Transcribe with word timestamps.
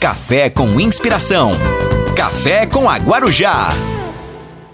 Café 0.00 0.50
com 0.50 0.78
inspiração. 0.78 1.52
Café 2.14 2.66
com 2.66 2.88
a 2.88 2.98
Guarujá. 2.98 3.70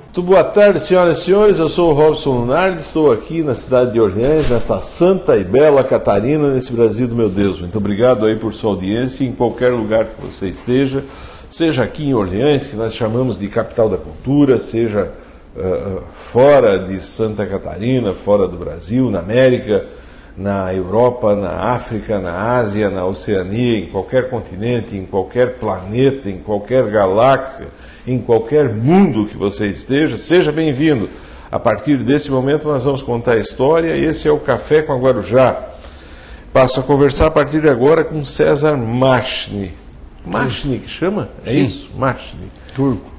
Muito 0.06 0.21
boa 0.21 0.42
tarde, 0.42 0.80
senhoras 0.80 1.18
e 1.18 1.22
senhores. 1.22 1.58
Eu 1.60 1.68
sou 1.68 1.92
o 1.92 1.95
Robson 1.95 2.41
Lunardi, 2.41 2.80
estou 2.80 3.12
aqui 3.12 3.40
na 3.40 3.54
cidade 3.54 3.92
de 3.92 4.00
Orleans, 4.00 4.48
nessa 4.50 4.80
santa 4.82 5.36
e 5.36 5.44
bela 5.44 5.84
Catarina, 5.84 6.52
nesse 6.52 6.72
Brasil 6.72 7.06
do 7.06 7.14
meu 7.14 7.28
Deus. 7.28 7.60
Muito 7.60 7.78
obrigado 7.78 8.27
aí 8.27 8.34
por 8.34 8.52
sua 8.52 8.70
audiência 8.70 9.24
em 9.24 9.30
qualquer 9.30 9.70
lugar 9.70 10.07
que 10.07 10.27
você 10.27 10.46
esteja, 10.46 11.05
seja 11.48 11.84
aqui 11.84 12.09
em 12.09 12.14
Orleans, 12.14 12.66
que 12.66 12.75
nós 12.75 12.93
chamamos 12.93 13.39
de 13.39 13.46
capital 13.46 13.89
da 13.89 13.96
cultura, 13.96 14.59
seja 14.59 15.12
uh, 15.57 16.02
fora 16.12 16.80
de 16.80 17.00
Santa 17.00 17.46
Catarina, 17.46 18.12
fora 18.12 18.48
do 18.48 18.57
Brasil, 18.57 19.09
na 19.09 19.20
América, 19.20 19.86
na 20.37 20.73
Europa, 20.73 21.37
na 21.37 21.51
África, 21.51 22.19
na 22.19 22.57
Ásia, 22.57 22.89
na 22.89 23.05
Oceania, 23.05 23.79
em 23.79 23.87
qualquer 23.87 24.30
continente, 24.30 24.97
em 24.97 25.05
qualquer 25.05 25.55
planeta, 25.59 26.30
em 26.30 26.39
qualquer 26.39 26.84
galáxia, 26.87 27.66
em 28.06 28.19
qualquer 28.19 28.69
mundo 28.73 29.27
que 29.27 29.37
você 29.37 29.66
esteja, 29.69 30.16
seja 30.16 30.51
bem-vindo. 30.51 31.09
A 31.51 31.59
partir 31.59 31.98
desse 31.98 32.30
momento 32.30 32.66
nós 32.66 32.84
vamos 32.84 33.03
contar 33.03 33.33
a 33.33 33.39
história. 33.39 33.95
Esse 33.95 34.27
é 34.27 34.33
o 34.33 34.41
Café 34.41 34.80
com 34.80 34.92
a 34.95 34.98
Guarujá. 34.98 35.55
Passo 36.51 36.80
a 36.80 36.83
conversar 36.83 37.27
a 37.27 37.30
partir 37.30 37.61
de 37.61 37.69
agora 37.69 38.03
com 38.05 38.25
César 38.25 38.77
Machni. 38.77 39.73
Machni 40.25 40.78
que 40.78 40.89
chama? 40.89 41.28
É 41.45 41.51
Sim. 41.51 41.62
isso? 41.64 41.91
Machni. 41.97 42.51
Turco. 42.75 43.12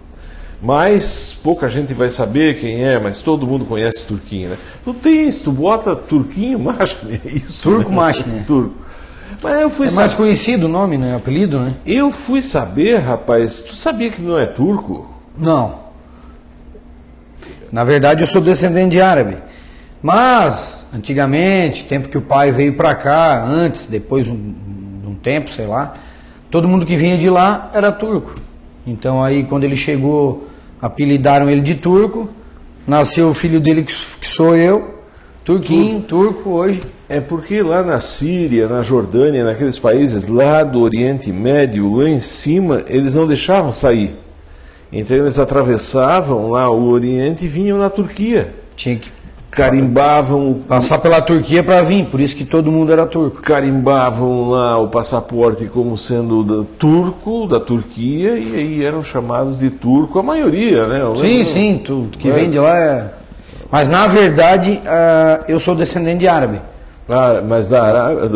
Mas 0.63 1.37
pouca 1.43 1.67
gente 1.67 1.93
vai 1.93 2.09
saber 2.09 2.57
quem 2.61 2.85
é, 2.85 2.97
mas 2.97 3.19
todo 3.19 3.45
mundo 3.45 3.65
conhece 3.65 4.05
Turquinho, 4.05 4.51
né? 4.51 4.57
Tu 4.85 4.93
tens, 4.93 5.41
tu 5.41 5.51
bota 5.51 5.93
Turquinho 5.93 6.57
Machni, 6.57 7.19
é 7.25 7.27
isso? 7.35 7.63
Turco 7.63 7.89
né? 7.89 7.95
Machni. 7.97 8.43
Turco. 8.47 8.73
Mas 9.41 9.59
eu 9.59 9.69
fui 9.69 9.87
É 9.87 9.91
mais 9.91 10.13
conhecido 10.13 10.67
o 10.67 10.69
nome, 10.69 10.97
né? 10.97 11.17
Apelido, 11.17 11.59
né? 11.59 11.73
Eu 11.85 12.11
fui 12.11 12.41
saber, 12.41 12.99
rapaz, 12.99 13.59
tu 13.59 13.75
sabia 13.75 14.09
que 14.09 14.21
não 14.21 14.39
é 14.39 14.45
turco? 14.45 15.09
Não. 15.37 15.79
Na 17.69 17.83
verdade, 17.83 18.21
eu 18.21 18.27
sou 18.27 18.41
descendente 18.41 18.91
de 18.91 19.01
árabe. 19.01 19.35
Mas, 20.01 20.77
antigamente, 20.95 21.83
tempo 21.83 22.07
que 22.07 22.17
o 22.17 22.21
pai 22.21 22.53
veio 22.53 22.73
pra 22.75 22.95
cá, 22.95 23.43
antes, 23.45 23.85
depois 23.85 24.29
um- 24.29 24.53
de 25.01 25.07
um 25.09 25.15
tempo, 25.15 25.51
sei 25.51 25.67
lá, 25.67 25.93
todo 26.49 26.69
mundo 26.69 26.85
que 26.85 26.95
vinha 26.95 27.17
de 27.17 27.29
lá 27.29 27.69
era 27.73 27.91
turco. 27.91 28.33
Então 28.87 29.21
aí, 29.21 29.43
quando 29.43 29.65
ele 29.65 29.75
chegou, 29.75 30.47
apelidaram 30.83 31.49
ele 31.49 31.61
de 31.61 31.75
turco. 31.75 32.27
Nasceu 32.85 33.29
o 33.29 33.33
filho 33.33 33.61
dele, 33.61 33.83
que 33.83 33.95
sou 34.27 34.53
eu, 34.57 34.95
turquinho, 35.45 36.01
turco 36.01 36.49
hoje. 36.49 36.81
É 37.07 37.21
porque 37.21 37.61
lá 37.61 37.81
na 37.81 38.01
Síria, 38.01 38.67
na 38.67 38.81
Jordânia, 38.81 39.45
naqueles 39.45 39.79
países 39.79 40.27
lá 40.27 40.63
do 40.63 40.81
Oriente 40.81 41.31
Médio, 41.31 41.95
lá 41.95 42.09
em 42.09 42.19
cima, 42.19 42.83
eles 42.87 43.13
não 43.13 43.25
deixavam 43.25 43.71
sair. 43.71 44.13
Então 44.91 45.15
eles 45.15 45.39
atravessavam 45.39 46.51
lá 46.51 46.69
o 46.69 46.89
Oriente 46.89 47.45
e 47.45 47.47
vinham 47.47 47.77
na 47.77 47.89
Turquia. 47.89 48.53
Tinha 48.75 48.97
que 48.97 49.09
Carimbavam 49.55 50.51
o 50.51 50.55
passar 50.55 50.97
pela 50.97 51.21
Turquia 51.21 51.63
para 51.63 51.81
vir, 51.83 52.05
por 52.05 52.19
isso 52.19 52.35
que 52.35 52.43
todo 52.45 52.71
mundo 52.71 52.91
era 52.91 53.05
turco. 53.05 53.41
carimbavam 53.41 54.49
lá 54.49 54.77
o 54.79 54.87
passaporte 54.87 55.65
como 55.65 55.97
sendo 55.97 56.43
da, 56.43 56.63
turco, 56.79 57.47
da 57.47 57.59
Turquia, 57.59 58.37
e 58.37 58.55
aí 58.55 58.83
eram 58.83 59.03
chamados 59.03 59.59
de 59.59 59.69
turco, 59.69 60.17
a 60.19 60.23
maioria, 60.23 60.87
né? 60.87 61.01
Eu 61.01 61.15
Sim, 61.15 61.21
lembro- 61.23 61.45
sim, 61.45 61.81
tudo 61.83 62.17
que 62.17 62.29
É. 62.29 62.31
vem 62.33 62.49
de 62.49 62.59
lá 62.59 62.77
é. 62.79 63.05
Mas 63.71 63.87
na 63.89 64.07
verdade, 64.07 64.79
ah, 64.85 65.41
eu 65.47 65.59
sou 65.59 65.75
descendente 65.75 66.19
de 66.19 66.27
árabe. 66.27 66.59
Ah, 67.09 67.41
mas 67.45 67.67
da 67.67 67.83
Arábia, 67.83 68.29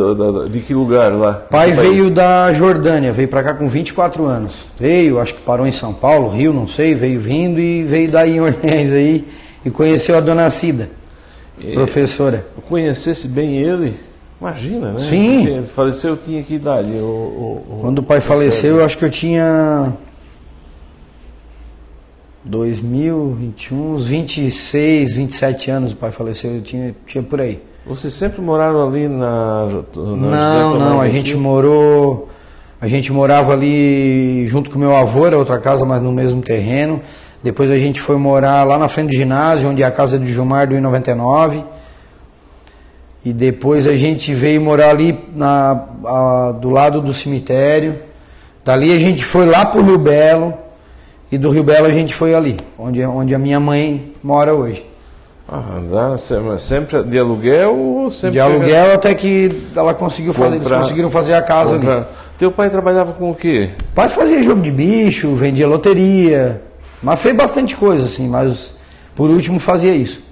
de 0.50 0.60
que 0.60 0.74
lugar 0.74 1.14
lá? 1.14 1.34
Pai 1.50 1.72
veio 1.72 2.10
da 2.10 2.52
Jordânia, 2.52 3.14
veio 3.14 3.28
pra 3.30 3.42
cá 3.42 3.54
com 3.54 3.70
24 3.70 4.26
anos. 4.26 4.66
Veio, 4.78 5.20
acho 5.22 5.34
que 5.36 5.42
parou 5.42 5.66
em 5.66 5.72
São 5.72 5.94
Paulo, 5.94 6.30
Rio, 6.30 6.52
não 6.52 6.68
sei, 6.68 6.94
veio 6.94 7.20
vindo 7.20 7.60
e 7.62 7.84
veio 7.84 8.12
daí 8.12 8.36
em 8.36 8.42
Orleans 8.42 8.92
aí 8.92 9.26
e 9.66 9.70
conheceu 9.72 10.18
a 10.18 10.20
dona 10.22 10.50
Cida, 10.50 10.90
professora. 11.74 12.46
Conhecesse 12.68 13.28
bem 13.28 13.58
ele, 13.58 13.96
imagina, 14.40 14.92
né? 14.92 15.00
Sim. 15.00 15.38
Porque 15.40 15.52
Ele 15.54 15.66
faleceu, 15.68 16.10
eu 16.12 16.18
tinha 16.18 16.44
que 16.44 16.54
idade? 16.56 16.92
O, 16.92 17.64
o- 17.70 17.78
Quando 17.82 18.00
o 18.00 18.04
pai 18.04 18.22
faleceu, 18.22 18.52
César? 18.72 18.78
eu 18.82 18.86
acho 18.86 18.98
que 18.98 19.06
eu 19.06 19.10
tinha 19.10 19.94
2021, 22.46 23.96
uns 23.96 24.08
26, 24.08 25.14
27 25.14 25.72
anos 25.72 25.92
o 25.92 25.96
pai 25.96 26.12
faleceu, 26.12 26.56
eu 26.56 26.62
tinha, 26.62 26.96
tinha 27.06 27.24
por 27.24 27.42
aí. 27.42 27.60
Vocês 27.86 28.16
sempre 28.16 28.42
moraram 28.42 28.88
ali 28.88 29.08
na. 29.08 29.66
na 29.66 29.74
Não, 29.96 30.80
não, 30.80 31.02
a 31.02 31.10
gente 31.10 31.36
morou. 31.36 32.30
A 32.80 32.88
gente 32.88 33.12
morava 33.12 33.54
ali 33.54 34.46
junto 34.48 34.70
com 34.70 34.78
meu 34.78 34.96
avô, 34.96 35.26
era 35.26 35.38
outra 35.38 35.58
casa, 35.58 35.84
mas 35.84 36.02
no 36.02 36.12
mesmo 36.12 36.42
terreno. 36.42 37.02
Depois 37.44 37.70
a 37.72 37.78
gente 37.78 38.02
foi 38.02 38.18
morar 38.18 38.64
lá 38.64 38.78
na 38.78 38.90
frente 38.90 39.10
do 39.10 39.16
ginásio, 39.16 39.70
onde 39.70 39.84
é 39.84 39.86
a 39.86 39.92
casa 39.92 40.18
do 40.18 40.26
Gilmar 40.26 40.68
do 40.68 40.76
I99. 40.76 41.64
E 43.26 43.34
depois 43.34 43.86
a 43.88 43.96
gente 43.96 44.34
veio 44.34 44.62
morar 44.62 44.90
ali 44.90 45.18
na, 45.36 45.84
a- 46.06 46.52
do 46.60 46.70
lado 46.70 47.02
do 47.02 47.14
cemitério. 47.14 47.96
Dali 48.64 48.92
a 48.94 49.00
gente 49.00 49.24
foi 49.24 49.46
lá 49.46 49.66
pro 49.66 49.82
Rio 49.84 49.98
Belo. 49.98 50.54
E 51.32 51.38
do 51.38 51.50
Rio 51.50 51.64
Belo 51.64 51.86
a 51.88 51.92
gente 51.92 52.16
foi 52.16 52.34
ali, 52.34 52.58
onde, 52.80 53.04
onde 53.06 53.36
a 53.36 53.40
minha 53.40 53.60
mãe 53.60 54.14
mora 54.24 54.54
hoje. 54.54 54.86
Ah, 55.50 56.16
sempre, 56.18 56.60
sempre 56.60 57.04
de 57.04 57.20
aluguel 57.20 58.08
sempre. 58.12 58.34
De 58.34 58.40
aluguel 58.40 58.94
até 58.94 59.14
que 59.14 59.50
ela 59.76 59.94
conseguiu 59.94 60.34
fazer, 60.34 60.56
eles 60.56 60.64
Comprar- 60.64 60.82
conseguiram 60.82 61.12
fazer 61.12 61.34
a 61.34 61.42
casa 61.42 61.72
ali. 61.76 61.80
Comprar. 61.86 62.08
Teu 62.38 62.52
pai 62.52 62.70
trabalhava 62.70 63.12
com 63.14 63.30
o 63.32 63.36
quê? 63.36 63.72
pai 63.96 64.08
fazia 64.10 64.42
jogo 64.44 64.62
de 64.62 64.72
bicho, 64.72 65.36
vendia 65.36 65.68
loteria, 65.68 66.62
mas 67.02 67.20
fez 67.20 67.36
bastante 67.36 67.76
coisa, 67.76 68.06
assim, 68.06 68.28
mas 68.28 68.74
por 69.16 69.30
último 69.30 69.60
fazia 69.60 69.94
isso. 69.96 70.26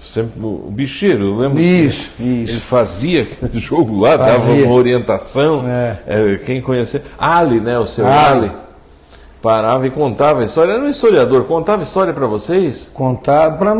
Sempre 0.00 0.32
o 0.44 0.68
bicheiro, 0.68 1.26
eu 1.26 1.36
lembro. 1.38 1.58
que 1.58 1.62
Isso, 1.62 2.10
Ele 2.18 2.42
isso. 2.52 2.60
fazia 2.60 3.22
aquele 3.22 3.58
jogo 3.60 4.00
lá, 4.00 4.16
dava 4.16 4.32
Fazia. 4.40 4.64
uma 4.66 4.74
orientação. 4.74 5.64
É. 5.66 5.98
É, 6.06 6.36
quem 6.44 6.60
conhecia. 6.60 7.02
Ali, 7.16 7.60
né? 7.60 7.78
O 7.78 7.86
seu 7.86 8.04
Ali. 8.06 8.46
Ali. 8.46 8.52
Parava 9.40 9.86
e 9.86 9.90
contava 9.90 10.40
a 10.42 10.44
história. 10.44 10.72
Era 10.72 10.82
um 10.82 10.88
historiador, 10.90 11.44
contava 11.44 11.82
história 11.84 12.12
para 12.12 12.26
vocês? 12.26 12.90
Contar 12.94 13.58
pra, 13.58 13.74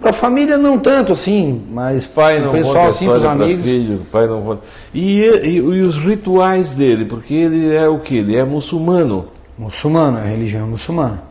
pra 0.00 0.12
família 0.12 0.56
não 0.58 0.78
tanto, 0.78 1.12
assim, 1.14 1.62
mas 1.70 2.04
Pai 2.06 2.40
não 2.40 2.50
o 2.50 2.52
pessoal, 2.52 2.88
assim, 2.88 3.06
para 3.06 3.30
amigos. 3.32 3.64
filho, 3.64 4.06
pai 4.12 4.26
não 4.26 4.42
conta. 4.42 4.62
E, 4.92 5.20
e- 5.20 5.56
e 5.56 5.60
os 5.82 5.96
rituais 5.96 6.74
dele, 6.74 7.04
porque 7.06 7.32
ele 7.34 7.74
é 7.74 7.88
o 7.88 8.00
que? 8.00 8.16
Ele 8.18 8.36
é 8.36 8.44
muçulmano. 8.44 9.28
Muçulmano, 9.58 10.18
é 10.18 10.28
religião 10.28 10.66
muçulmana. 10.66 11.22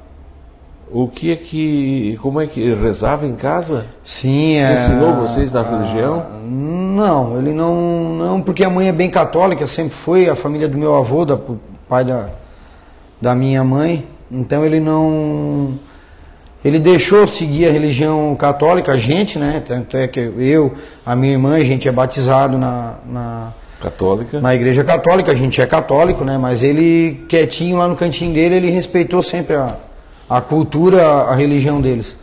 O 0.90 1.08
que 1.08 1.32
é 1.32 1.36
que. 1.36 2.18
Como 2.22 2.40
é 2.40 2.48
que 2.48 2.62
ele 2.62 2.82
rezava 2.82 3.26
em 3.26 3.36
casa? 3.36 3.86
Sim, 4.06 4.58
é. 4.58 4.74
Ensinou 4.74 5.14
vocês 5.16 5.52
na 5.52 5.62
religião? 5.62 6.26
Não, 6.44 7.38
ele 7.38 7.54
não, 7.54 8.16
não, 8.16 8.42
porque 8.42 8.64
a 8.64 8.70
mãe 8.70 8.88
é 8.88 8.92
bem 8.92 9.10
católica, 9.10 9.68
sempre 9.68 9.94
foi, 9.94 10.30
a 10.30 10.36
família 10.36 10.68
do 10.68 10.78
meu 10.78 10.96
avô, 10.96 11.26
da, 11.26 11.38
pai 11.88 12.06
da, 12.06 12.30
da 13.22 13.36
minha 13.36 13.64
mãe, 13.64 14.06
então 14.32 14.66
ele 14.66 14.80
não. 14.80 15.78
Ele 16.64 16.80
deixou 16.80 17.28
seguir 17.28 17.68
a 17.68 17.72
religião 17.72 18.36
católica, 18.36 18.94
a 18.94 18.98
gente, 18.98 19.38
né? 19.38 19.62
Tanto 19.66 19.96
é 19.96 20.08
que 20.08 20.20
eu, 20.20 20.74
a 21.06 21.16
minha 21.16 21.34
irmã, 21.34 21.56
a 21.56 21.64
gente 21.64 21.88
é 21.88 21.92
batizado 21.92 22.58
na, 22.58 22.96
na, 23.06 23.54
Católica. 23.80 24.42
na 24.42 24.56
igreja 24.56 24.84
católica, 24.84 25.32
a 25.32 25.36
gente 25.36 25.62
é 25.62 25.66
católico, 25.68 26.26
né? 26.26 26.38
Mas 26.38 26.64
ele, 26.64 27.26
quietinho 27.30 27.78
lá 27.78 27.88
no 27.88 27.96
cantinho 27.96 28.34
dele, 28.34 28.56
ele 28.56 28.72
respeitou 28.72 29.22
sempre 29.22 29.56
a, 29.56 29.78
a 30.30 30.42
cultura, 30.42 31.04
a 31.24 31.36
religião 31.36 31.80
deles. 31.82 32.16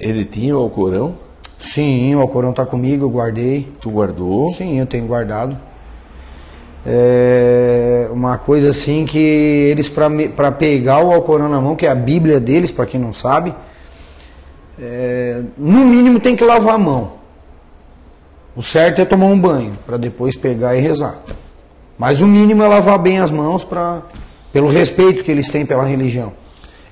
Ele 0.00 0.24
tinha 0.24 0.56
o 0.56 0.70
Corão? 0.70 1.16
Sim, 1.60 2.14
o 2.14 2.20
Alcorão 2.20 2.52
tá 2.52 2.64
comigo, 2.64 3.04
eu 3.04 3.10
guardei. 3.10 3.66
Tu 3.80 3.90
guardou? 3.90 4.52
Sim, 4.52 4.78
eu 4.78 4.86
tenho 4.86 5.06
guardado. 5.06 5.56
É 6.86 8.08
uma 8.12 8.38
coisa 8.38 8.70
assim 8.70 9.04
que 9.04 9.18
eles, 9.18 9.88
para 9.88 10.52
pegar 10.52 11.04
o 11.04 11.12
Alcorão 11.12 11.48
na 11.48 11.60
mão, 11.60 11.74
que 11.74 11.84
é 11.84 11.90
a 11.90 11.94
Bíblia 11.94 12.38
deles, 12.38 12.70
para 12.70 12.86
quem 12.86 13.00
não 13.00 13.12
sabe, 13.12 13.54
é, 14.80 15.42
no 15.56 15.84
mínimo 15.84 16.20
tem 16.20 16.36
que 16.36 16.44
lavar 16.44 16.76
a 16.76 16.78
mão. 16.78 17.18
O 18.54 18.62
certo 18.62 19.00
é 19.00 19.04
tomar 19.04 19.26
um 19.26 19.38
banho, 19.38 19.72
para 19.84 19.96
depois 19.96 20.36
pegar 20.36 20.76
e 20.76 20.80
rezar. 20.80 21.18
Mas 21.98 22.20
o 22.20 22.26
mínimo 22.26 22.62
é 22.62 22.68
lavar 22.68 22.98
bem 22.98 23.18
as 23.18 23.30
mãos, 23.30 23.64
pra, 23.64 24.02
pelo 24.52 24.68
respeito 24.68 25.24
que 25.24 25.30
eles 25.30 25.48
têm 25.48 25.66
pela 25.66 25.84
religião. 25.84 26.32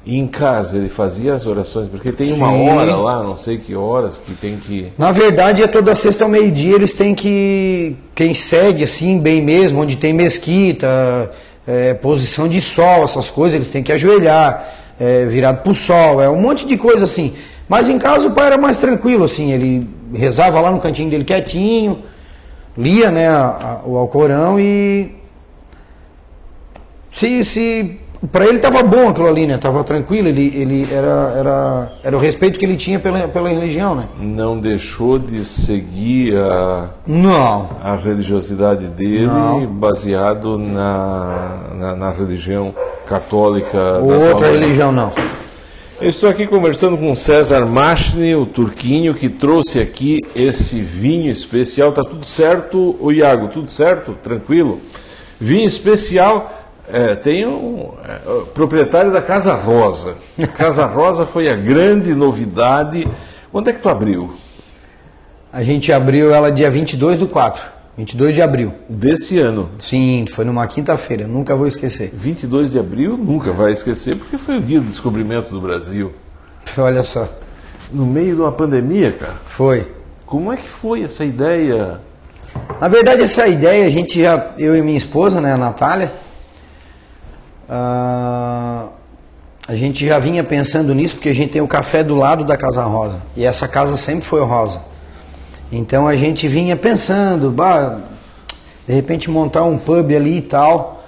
E 0.08 0.17
em 0.19 0.26
casa 0.29 0.76
ele 0.76 0.88
fazia 0.88 1.35
as 1.35 1.49
orações, 1.49 1.88
porque 1.91 2.12
tem 2.12 2.32
uma 2.32 2.49
Sim. 2.50 2.69
hora 2.69 2.94
lá, 2.94 3.25
não 3.25 3.37
sei 3.37 3.58
que 3.58 3.75
horas, 3.75 4.17
que 4.17 4.35
tem 4.35 4.56
que. 4.56 4.93
Na 4.97 5.11
verdade, 5.11 5.64
é 5.64 5.67
toda 5.67 5.97
sexta 5.97 6.23
ao 6.23 6.31
meio-dia, 6.31 6.76
eles 6.76 6.93
têm 6.93 7.12
que. 7.12 7.97
Quem 8.14 8.32
segue 8.32 8.85
assim, 8.85 9.19
bem 9.19 9.43
mesmo, 9.43 9.81
onde 9.81 9.97
tem 9.97 10.12
mesquita, 10.12 11.32
é, 11.67 11.93
posição 11.94 12.47
de 12.47 12.61
sol, 12.61 13.03
essas 13.03 13.29
coisas, 13.31 13.56
eles 13.56 13.69
têm 13.69 13.82
que 13.82 13.91
ajoelhar, 13.91 14.73
é, 15.00 15.26
virado 15.26 15.62
pro 15.64 15.75
sol, 15.75 16.23
é 16.23 16.31
um 16.31 16.41
monte 16.41 16.64
de 16.64 16.76
coisa 16.76 17.03
assim. 17.05 17.35
Mas 17.69 17.88
em 17.88 17.99
casa 17.99 18.29
o 18.29 18.31
pai 18.31 18.47
era 18.47 18.56
mais 18.58 18.79
tranquilo, 18.79 19.25
assim, 19.25 19.50
ele 19.50 19.88
rezava 20.14 20.61
lá 20.61 20.70
no 20.70 20.79
cantinho 20.81 21.11
dele 21.11 21.25
quietinho, 21.25 22.05
lia 22.79 23.11
né, 23.11 23.26
a- 23.26 23.81
a- 23.85 23.88
o 23.88 23.97
Alcorão 23.97 24.61
e 24.61 25.11
se, 27.11 27.44
se 27.44 27.99
para 28.32 28.46
ele 28.46 28.56
estava 28.56 28.82
bom 28.82 29.08
aquilo 29.08 29.26
ali, 29.28 29.46
né? 29.46 29.58
Tava 29.58 29.84
tranquilo, 29.84 30.28
ele, 30.28 30.52
ele 30.56 30.86
era, 30.92 31.34
era, 31.36 31.92
era 32.02 32.16
o 32.16 32.20
respeito 32.20 32.58
que 32.58 32.64
ele 32.64 32.76
tinha 32.76 32.98
pela, 32.98 33.28
pela 33.28 33.48
religião, 33.48 33.94
né? 33.94 34.04
Não 34.18 34.58
deixou 34.58 35.18
de 35.18 35.44
seguir 35.44 36.36
a, 36.36 36.90
Não. 37.06 37.70
a 37.82 37.94
religiosidade 37.96 38.86
dele 38.86 39.26
Não. 39.26 39.66
baseado 39.66 40.58
na, 40.58 41.58
na, 41.74 41.96
na 41.96 42.10
religião 42.10 42.74
católica. 43.08 43.98
Outra 43.98 44.50
religião, 44.50 44.90
não. 44.92 45.12
Eu 45.98 46.10
estou 46.10 46.28
aqui 46.28 46.46
conversando 46.46 46.98
com 46.98 47.16
César 47.16 47.64
Machni, 47.64 48.34
o 48.34 48.44
turquinho, 48.44 49.14
que 49.14 49.30
trouxe 49.30 49.80
aqui 49.80 50.20
esse 50.34 50.78
vinho 50.80 51.30
especial. 51.30 51.90
Tá 51.90 52.04
tudo 52.04 52.26
certo, 52.26 52.94
o 53.00 53.10
Iago? 53.10 53.48
Tudo 53.48 53.70
certo? 53.70 54.12
Tranquilo? 54.22 54.78
Vinho 55.40 55.66
especial. 55.66 56.56
É, 56.92 57.14
tem 57.14 57.46
um 57.46 57.92
é, 58.04 58.44
proprietário 58.54 59.12
da 59.12 59.20
Casa 59.20 59.54
Rosa. 59.54 60.14
Casa 60.54 60.84
Rosa 60.86 61.26
foi 61.26 61.48
a 61.48 61.54
grande 61.56 62.14
novidade. 62.14 63.06
Quando 63.50 63.68
é 63.68 63.72
que 63.72 63.80
tu 63.80 63.88
abriu? 63.88 64.34
A 65.52 65.62
gente 65.62 65.92
abriu 65.92 66.32
ela 66.32 66.50
dia 66.52 66.70
22 66.70 67.18
do 67.18 67.26
4. 67.26 67.62
22 67.96 68.34
de 68.34 68.42
abril. 68.42 68.74
Desse 68.88 69.38
ano. 69.38 69.70
Sim, 69.78 70.26
foi 70.30 70.44
numa 70.44 70.66
quinta-feira, 70.66 71.26
nunca 71.26 71.56
vou 71.56 71.66
esquecer. 71.66 72.10
22 72.12 72.72
de 72.72 72.78
abril, 72.78 73.16
nunca 73.16 73.52
vai 73.52 73.72
esquecer, 73.72 74.16
porque 74.16 74.36
foi 74.36 74.58
o 74.58 74.60
dia 74.60 74.80
do 74.80 74.86
descobrimento 74.86 75.50
do 75.50 75.60
Brasil. 75.60 76.12
Olha 76.76 77.02
só, 77.02 77.26
No 77.90 78.04
meio 78.04 78.34
de 78.34 78.40
uma 78.42 78.52
pandemia, 78.52 79.12
cara. 79.12 79.34
foi. 79.48 79.86
Como 80.26 80.52
é 80.52 80.56
que 80.56 80.68
foi 80.68 81.04
essa 81.04 81.24
ideia? 81.24 82.00
Na 82.80 82.88
verdade, 82.88 83.22
essa 83.22 83.46
ideia, 83.46 83.86
a 83.86 83.90
gente 83.90 84.20
já, 84.20 84.50
eu 84.58 84.76
e 84.76 84.82
minha 84.82 84.98
esposa, 84.98 85.40
né, 85.40 85.52
a 85.52 85.56
Natália, 85.56 86.12
ah, 87.68 88.88
a 89.68 89.74
gente 89.74 90.06
já 90.06 90.18
vinha 90.18 90.44
pensando 90.44 90.94
nisso, 90.94 91.14
porque 91.14 91.28
a 91.28 91.34
gente 91.34 91.52
tem 91.52 91.60
o 91.60 91.68
café 91.68 92.04
do 92.04 92.14
lado 92.14 92.44
da 92.44 92.56
Casa 92.56 92.82
Rosa. 92.84 93.16
E 93.36 93.44
essa 93.44 93.66
casa 93.66 93.96
sempre 93.96 94.24
foi 94.24 94.40
rosa. 94.42 94.80
Então 95.72 96.06
a 96.06 96.14
gente 96.14 96.46
vinha 96.46 96.76
pensando, 96.76 97.50
bah, 97.50 97.98
de 98.86 98.94
repente 98.94 99.28
montar 99.28 99.64
um 99.64 99.76
pub 99.76 100.14
ali 100.14 100.38
e 100.38 100.42
tal. 100.42 101.04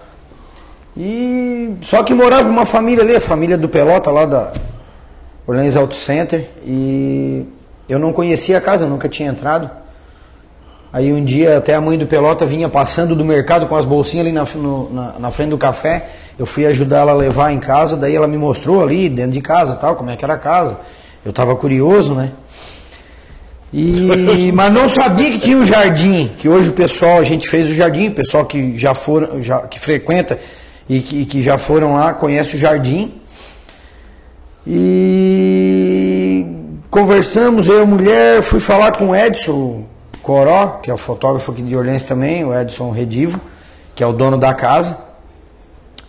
E 0.97 1.77
só 1.83 2.03
que 2.03 2.13
morava 2.13 2.49
uma 2.49 2.67
família 2.67 3.05
ali, 3.05 3.15
a 3.15 3.21
família 3.21 3.57
do 3.57 3.69
Pelota 3.69 4.11
lá 4.11 4.27
da 4.27 4.53
Orleans 5.47 5.77
Auto 5.77 5.95
Center. 5.95 6.51
E 6.67 7.47
eu 7.89 8.01
não 8.01 8.13
conhecia 8.13 8.59
a 8.59 8.61
casa, 8.61 8.85
eu 8.85 8.89
nunca 8.89 9.09
tinha 9.09 9.31
entrado. 9.31 9.71
Aí 10.93 11.13
um 11.13 11.23
dia 11.23 11.59
até 11.59 11.75
a 11.75 11.81
mãe 11.81 11.99
do 11.99 12.07
Pelota 12.07 12.47
vinha 12.47 12.69
passando 12.69 13.15
do 13.15 13.25
mercado 13.25 13.67
com 13.67 13.77
as 13.77 13.85
bolsinhas 13.85 14.27
ali 14.27 14.33
na, 14.35 14.45
no- 14.55 14.91
na, 14.93 15.19
na 15.19 15.31
frente 15.31 15.51
do 15.51 15.59
café. 15.59 16.09
Eu 16.39 16.47
fui 16.47 16.65
ajudar 16.67 16.99
ela 17.01 17.13
a 17.13 17.15
levar 17.15 17.53
em 17.53 17.59
casa, 17.59 17.97
daí 17.97 18.15
ela 18.15 18.27
me 18.27 18.39
mostrou 18.39 18.83
ali 18.83 19.09
dentro 19.09 19.33
de 19.33 19.41
casa 19.41 19.75
tal, 19.75 19.97
como 19.97 20.11
é 20.11 20.17
que 20.17 20.25
era 20.25 20.35
a 20.35 20.39
casa. 20.39 20.79
Eu 21.27 21.33
tava 21.33 21.55
curioso, 21.57 22.15
né? 22.15 22.31
E, 23.73 24.51
mas 24.55 24.73
não 24.73 24.89
sabia 24.89 25.31
que 25.33 25.41
tinha 25.41 25.59
um 25.59 25.67
jardim, 25.67 26.31
que 26.39 26.49
hoje 26.49 26.71
o 26.71 26.73
pessoal, 26.73 27.19
a 27.19 27.25
gente 27.25 27.49
fez 27.49 27.69
o 27.69 27.75
jardim, 27.75 28.09
o 28.09 28.13
pessoal 28.13 28.47
que 28.47 28.79
já 28.79 28.95
foram, 28.95 29.43
já, 29.43 29.61
que 29.63 29.79
frequenta 29.79 30.39
e 30.89 31.01
que, 31.01 31.27
que 31.27 31.43
já 31.43 31.59
foram 31.59 31.95
lá, 31.95 32.15
conhece 32.15 32.57
o 32.57 32.59
jardim. 32.59 33.13
E 34.67 36.47
conversamos, 36.91 37.67
eu 37.69 37.81
e 37.81 37.83
a 37.83 37.87
mulher, 37.87 38.43
fui 38.43 38.61
falar 38.61 38.93
com 38.93 39.09
o 39.09 39.17
Edson 39.17 39.85
Coró, 40.33 40.81
que 40.83 40.91
é 40.91 40.95
o 40.95 40.99
fotógrafo 40.99 41.51
aqui 41.53 41.63
de 41.63 41.75
Orleans 41.75 42.03
também, 42.03 42.45
o 42.45 42.53
Edson 42.53 42.91
Redivo, 42.91 43.41
que 43.95 44.05
é 44.05 44.07
o 44.07 44.13
dono 44.13 44.37
da 44.37 44.53
casa, 44.53 44.99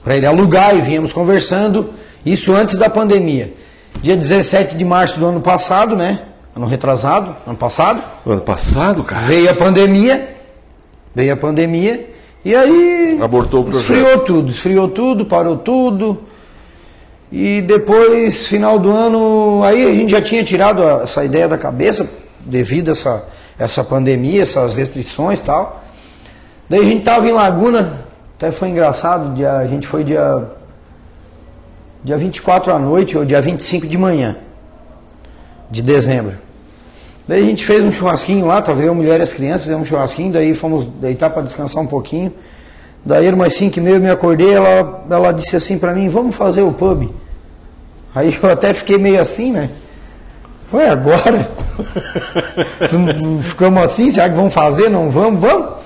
para 0.03 0.17
ele 0.17 0.25
alugar 0.25 0.75
e 0.75 0.81
viemos 0.81 1.13
conversando, 1.13 1.91
isso 2.25 2.53
antes 2.53 2.75
da 2.75 2.89
pandemia. 2.89 3.53
Dia 4.01 4.17
17 4.17 4.75
de 4.75 4.83
março 4.83 5.17
do 5.17 5.25
ano 5.25 5.39
passado, 5.39 5.95
né? 5.95 6.19
Ano 6.53 6.65
retrasado, 6.67 7.33
ano 7.47 7.55
passado, 7.55 8.03
Ano 8.25 8.41
passado, 8.41 9.05
cara? 9.05 9.25
veio 9.25 9.49
a 9.49 9.53
pandemia, 9.53 10.35
veio 11.15 11.31
a 11.31 11.37
pandemia, 11.37 12.09
e 12.43 12.53
aí 12.53 13.17
Abortou 13.21 13.61
o 13.61 13.63
projeto. 13.63 13.81
esfriou 13.83 14.19
tudo, 14.19 14.51
esfriou 14.51 14.87
tudo, 14.89 15.25
parou 15.25 15.55
tudo. 15.55 16.23
E 17.31 17.61
depois, 17.61 18.45
final 18.47 18.77
do 18.77 18.91
ano, 18.91 19.61
aí 19.63 19.85
a 19.87 19.93
gente 19.93 20.11
já 20.11 20.21
tinha 20.21 20.43
tirado 20.43 20.83
essa 20.83 21.23
ideia 21.23 21.47
da 21.47 21.57
cabeça, 21.57 22.05
devido 22.41 22.89
a 22.89 22.91
essa, 22.91 23.23
essa 23.59 23.83
pandemia, 23.83 24.41
essas 24.41 24.73
restrições 24.73 25.39
e 25.39 25.43
tal. 25.43 25.83
Daí 26.69 26.79
a 26.79 26.83
gente 26.83 27.03
tava 27.03 27.27
em 27.27 27.33
Laguna, 27.33 28.05
até 28.37 28.51
foi 28.51 28.69
engraçado, 28.69 29.35
dia, 29.35 29.51
a 29.57 29.67
gente 29.67 29.85
foi 29.85 30.03
dia, 30.03 30.47
dia 32.03 32.17
24 32.17 32.71
à 32.71 32.79
noite, 32.79 33.17
ou 33.17 33.25
dia 33.25 33.41
25 33.41 33.85
de 33.85 33.97
manhã, 33.97 34.37
de 35.69 35.81
dezembro. 35.81 36.37
Daí 37.27 37.43
a 37.43 37.45
gente 37.45 37.65
fez 37.65 37.83
um 37.83 37.91
churrasquinho 37.91 38.45
lá, 38.45 38.61
tava 38.61 38.81
eu, 38.81 38.95
mulher 38.95 39.19
e 39.19 39.23
as 39.23 39.33
crianças, 39.33 39.63
fizemos 39.63 39.83
um 39.83 39.85
churrasquinho, 39.85 40.31
daí 40.31 40.55
fomos 40.55 40.85
deitar 40.85 41.29
para 41.29 41.41
descansar 41.41 41.83
um 41.83 41.87
pouquinho. 41.87 42.33
Daí 43.05 43.25
era 43.27 43.35
umas 43.35 43.53
5 43.53 43.77
e 43.77 43.81
meia, 43.81 43.95
eu 43.95 44.01
me 44.01 44.09
acordei, 44.09 44.53
ela, 44.53 45.05
ela 45.09 45.31
disse 45.31 45.55
assim 45.55 45.77
para 45.77 45.93
mim, 45.93 46.09
vamos 46.09 46.35
fazer 46.35 46.61
o 46.61 46.71
pub. 46.71 47.09
Aí 48.15 48.37
eu 48.41 48.49
até 48.49 48.73
fiquei 48.73 48.97
meio 48.97 49.21
assim, 49.21 49.51
né? 49.51 49.69
Ué, 50.71 50.89
agora? 50.89 51.49
Ficamos 53.43 53.83
assim, 53.83 54.09
será 54.09 54.29
que 54.29 54.35
vamos 54.35 54.53
fazer? 54.53 54.89
Não 54.89 55.09
vamos? 55.09 55.41
Vamos. 55.41 55.79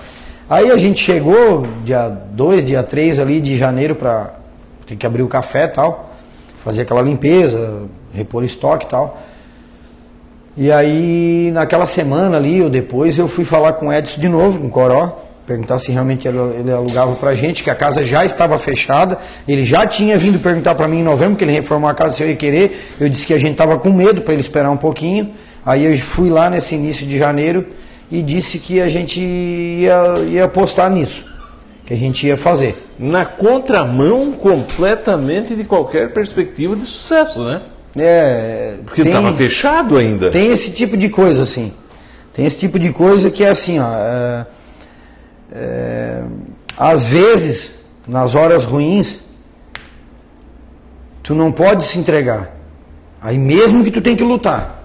Aí 0.50 0.70
a 0.72 0.78
gente 0.78 1.04
chegou 1.04 1.64
dia 1.84 2.10
2, 2.10 2.66
dia 2.66 2.84
3 2.84 3.20
ali 3.20 3.42
de 3.42 3.58
janeiro 3.58 3.96
para 3.96 4.34
ter 4.86 4.96
que 4.96 5.06
abrir 5.06 5.24
o 5.24 5.28
café 5.28 5.66
e 5.66 5.70
tal, 5.70 6.14
fazer 6.64 6.82
aquela 6.82 7.02
limpeza, 7.02 7.84
repor 8.14 8.44
estoque 8.44 8.86
e 8.86 8.90
tal. 8.90 9.18
E 10.56 10.72
aí, 10.72 11.50
naquela 11.52 11.88
semana 11.88 12.38
ali, 12.38 12.62
ou 12.62 12.70
depois, 12.70 13.18
eu 13.18 13.28
fui 13.28 13.44
falar 13.44 13.74
com 13.74 13.88
o 13.88 13.94
Edson 13.94 14.22
de 14.22 14.30
novo, 14.30 14.60
com 14.60 14.68
o 14.68 14.70
Coró, 14.70 15.18
perguntar 15.48 15.80
se 15.80 15.92
realmente 15.92 16.28
ele, 16.28 16.38
ele 16.38 16.72
alugava 16.72 17.16
pra 17.16 17.34
gente, 17.34 17.64
que 17.64 17.70
a 17.70 17.76
casa 17.76 18.04
já 18.04 18.24
estava 18.24 18.60
fechada. 18.60 19.18
Ele 19.48 19.66
já 19.66 19.88
tinha 19.88 20.18
vindo 20.18 20.40
perguntar 20.40 20.76
pra 20.76 20.88
mim 20.88 21.00
em 21.00 21.04
novembro, 21.04 21.36
que 21.36 21.44
ele 21.44 21.54
reformou 21.54 21.90
a 21.90 21.94
casa 21.94 22.12
se 22.12 22.22
eu 22.22 22.28
ia 22.28 22.36
querer. 22.36 22.88
Eu 23.00 23.10
disse 23.10 23.26
que 23.26 23.34
a 23.34 23.40
gente 23.40 23.56
tava 23.56 23.80
com 23.80 23.90
medo 23.90 24.22
para 24.22 24.34
ele 24.34 24.42
esperar 24.42 24.70
um 24.70 24.78
pouquinho. 24.78 25.34
Aí 25.66 25.86
eu 25.86 25.98
fui 25.98 26.30
lá 26.30 26.50
nesse 26.50 26.76
início 26.76 27.06
de 27.06 27.18
janeiro 27.18 27.66
e 28.12 28.22
disse 28.22 28.60
que 28.60 28.82
a 28.82 28.90
gente 28.90 29.20
ia, 29.22 30.20
ia 30.30 30.46
apostar 30.46 30.90
nisso, 30.92 31.26
que 31.86 31.94
a 31.94 31.98
gente 31.98 32.28
ia 32.28 32.38
fazer. 32.38 32.76
Na 33.00 33.26
contramão 33.26 34.32
completamente 34.34 35.56
de 35.56 35.64
qualquer 35.64 36.12
perspectiva 36.12 36.76
de 36.76 36.86
sucesso, 36.86 37.44
né? 37.44 37.62
É, 37.96 38.76
Porque 38.86 39.02
estava 39.02 39.32
fechado 39.34 39.98
ainda. 39.98 40.30
Tem 40.32 40.52
esse 40.52 40.72
tipo 40.72 40.98
de 40.98 41.10
coisa, 41.10 41.44
assim. 41.44 41.72
Tem 42.34 42.46
esse 42.46 42.58
tipo 42.58 42.80
de 42.80 42.92
coisa 42.92 43.30
que 43.30 43.44
é 43.44 43.50
assim, 43.50 43.80
ó. 43.80 43.88
é, 43.88 44.46
é, 45.52 46.24
às 46.78 47.06
vezes, 47.06 47.76
nas 48.08 48.34
horas 48.34 48.66
ruins, 48.66 49.20
tu 51.22 51.36
não 51.36 51.52
pode 51.52 51.86
se 51.86 52.00
entregar. 52.00 52.52
Aí 53.22 53.38
mesmo 53.38 53.84
que 53.84 53.92
tu 53.92 54.02
tem 54.02 54.16
que 54.16 54.24
lutar. 54.24 54.83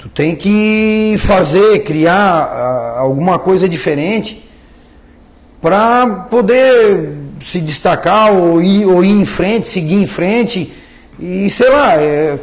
Tu 0.00 0.08
tem 0.08 0.34
que 0.34 1.16
fazer, 1.18 1.80
criar 1.80 2.16
ah, 2.16 2.96
alguma 3.00 3.38
coisa 3.38 3.68
diferente 3.68 4.42
para 5.60 6.26
poder 6.30 7.12
se 7.44 7.60
destacar 7.60 8.32
ou 8.32 8.62
ir, 8.62 8.86
ou 8.86 9.04
ir 9.04 9.10
em 9.10 9.26
frente, 9.26 9.68
seguir 9.68 9.96
em 9.96 10.06
frente 10.06 10.72
e 11.18 11.50
sei 11.50 11.68
lá, 11.68 11.96
é, 11.96 12.38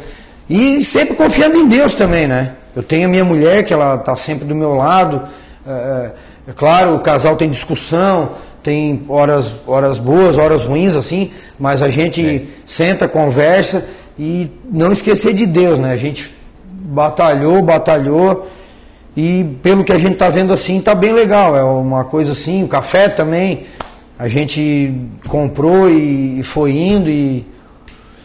e 0.48 0.84
sempre 0.84 1.16
confiando 1.16 1.56
em 1.56 1.66
Deus 1.66 1.96
também, 1.96 2.28
né? 2.28 2.52
Eu 2.76 2.82
tenho 2.84 3.08
a 3.08 3.10
minha 3.10 3.24
mulher 3.24 3.64
que 3.64 3.74
ela 3.74 3.96
está 3.96 4.16
sempre 4.16 4.46
do 4.46 4.54
meu 4.54 4.76
lado, 4.76 5.22
é, 5.66 6.12
é 6.46 6.52
claro, 6.52 6.94
o 6.94 7.00
casal 7.00 7.34
tem 7.34 7.50
discussão, 7.50 8.36
tem 8.62 9.02
horas, 9.08 9.52
horas 9.66 9.98
boas, 9.98 10.36
horas 10.36 10.62
ruins 10.62 10.94
assim, 10.94 11.32
mas 11.58 11.82
a 11.82 11.90
gente 11.90 12.48
senta, 12.68 13.08
conversa 13.08 13.84
e 14.16 14.48
não 14.70 14.92
esquecer 14.92 15.34
de 15.34 15.44
Deus, 15.44 15.76
né? 15.76 15.92
A 15.92 15.96
gente 15.96 16.37
batalhou, 16.88 17.62
batalhou 17.62 18.48
e 19.16 19.44
pelo 19.62 19.84
que 19.84 19.92
a 19.92 19.98
gente 19.98 20.12
está 20.12 20.28
vendo 20.28 20.52
assim, 20.52 20.80
tá 20.80 20.94
bem 20.94 21.12
legal. 21.12 21.56
É 21.56 21.62
uma 21.62 22.04
coisa 22.04 22.32
assim, 22.32 22.64
o 22.64 22.68
café 22.68 23.08
também. 23.08 23.66
A 24.18 24.28
gente 24.28 24.94
comprou 25.28 25.88
e, 25.88 26.40
e 26.40 26.42
foi 26.42 26.72
indo 26.72 27.08
e 27.08 27.44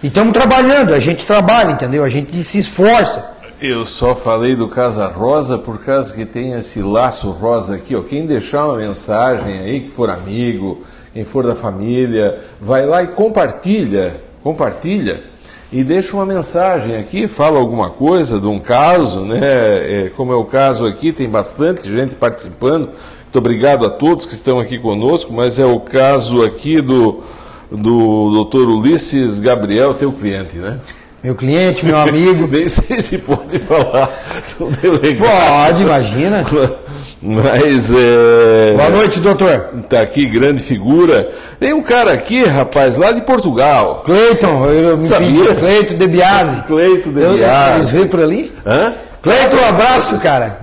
estamos 0.04 0.34
trabalhando. 0.34 0.94
A 0.94 1.00
gente 1.00 1.26
trabalha, 1.26 1.72
entendeu? 1.72 2.04
A 2.04 2.10
gente 2.10 2.36
se 2.44 2.60
esforça. 2.60 3.32
Eu 3.60 3.86
só 3.86 4.16
falei 4.16 4.56
do 4.56 4.68
Casa 4.68 5.08
Rosa 5.08 5.58
por 5.58 5.84
causa 5.84 6.14
que 6.14 6.26
tem 6.26 6.54
esse 6.54 6.82
laço 6.82 7.32
rosa 7.32 7.76
aqui, 7.76 7.96
ó. 7.96 8.02
Quem 8.02 8.26
deixar 8.26 8.68
uma 8.68 8.78
mensagem 8.78 9.60
aí, 9.60 9.80
que 9.82 9.90
for 9.90 10.10
amigo, 10.10 10.84
quem 11.14 11.24
for 11.24 11.46
da 11.46 11.56
família, 11.56 12.40
vai 12.60 12.86
lá 12.86 13.02
e 13.04 13.08
compartilha, 13.08 14.16
compartilha 14.44 15.33
e 15.74 15.84
deixa 15.84 16.16
uma 16.16 16.26
mensagem 16.26 16.96
aqui, 16.98 17.28
fala 17.28 17.58
alguma 17.58 17.90
coisa 17.90 18.40
de 18.40 18.46
um 18.46 18.60
caso, 18.60 19.22
né? 19.22 19.40
É, 19.42 20.12
como 20.16 20.32
é 20.32 20.36
o 20.36 20.46
caso 20.46 20.86
aqui, 20.86 21.12
tem 21.12 21.28
bastante 21.28 21.92
gente 21.92 22.14
participando. 22.14 22.90
Muito 23.24 23.38
obrigado 23.40 23.84
a 23.86 23.90
todos 23.90 24.28
que 24.28 24.36
estão 24.36 24.60
aqui 24.60 24.78
conosco, 24.78 25.34
mas 25.34 25.58
é 25.58 25.66
o 25.66 25.80
caso 25.80 26.44
aqui 26.44 26.80
do 26.80 27.24
do 27.72 28.30
doutor 28.32 28.70
Ulisses 28.70 29.40
Gabriel, 29.40 29.96
teu 29.96 30.12
cliente, 30.12 30.58
né? 30.58 30.78
Meu 31.24 31.34
cliente, 31.34 31.86
meu 31.86 31.98
amigo. 31.98 32.46
Nem 32.52 32.70
sei 32.70 33.02
se 33.02 33.18
pode 33.18 33.58
falar. 33.60 34.12
Pode, 34.60 35.82
imagina. 35.82 36.44
Mas 37.26 37.90
é. 37.90 38.74
Boa 38.76 38.90
noite, 38.90 39.20
doutor. 39.22 39.70
Tá 39.90 40.02
aqui, 40.02 40.26
grande 40.26 40.62
figura. 40.62 41.32
Tem 41.58 41.72
um 41.72 41.82
cara 41.82 42.12
aqui, 42.12 42.44
rapaz, 42.44 42.98
lá 42.98 43.14
de 43.14 43.22
Portugal. 43.22 44.04
Cleiton, 44.06 44.66
eu 44.66 44.98
me 44.98 45.04
Sabia? 45.04 45.56
Cleiton 45.56 45.96
de 45.96 46.08
Biase. 46.08 46.64
Cleito 46.64 47.10
de 47.10 47.22
Eu- 47.22 47.30
Eles 47.30 47.40
Biase. 47.40 47.92
veem 47.94 48.08
por 48.08 48.20
ali? 48.22 48.52
Hã? 48.66 48.94
Cleiton, 49.22 49.56
um 49.56 49.70
abraço, 49.70 50.18
cara. 50.20 50.58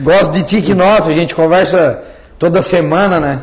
Gosto 0.00 0.32
de 0.32 0.42
ti 0.42 0.60
que 0.60 0.74
nós, 0.74 1.08
a 1.08 1.12
gente 1.12 1.34
conversa 1.34 2.02
toda 2.38 2.60
semana, 2.60 3.18
né? 3.18 3.40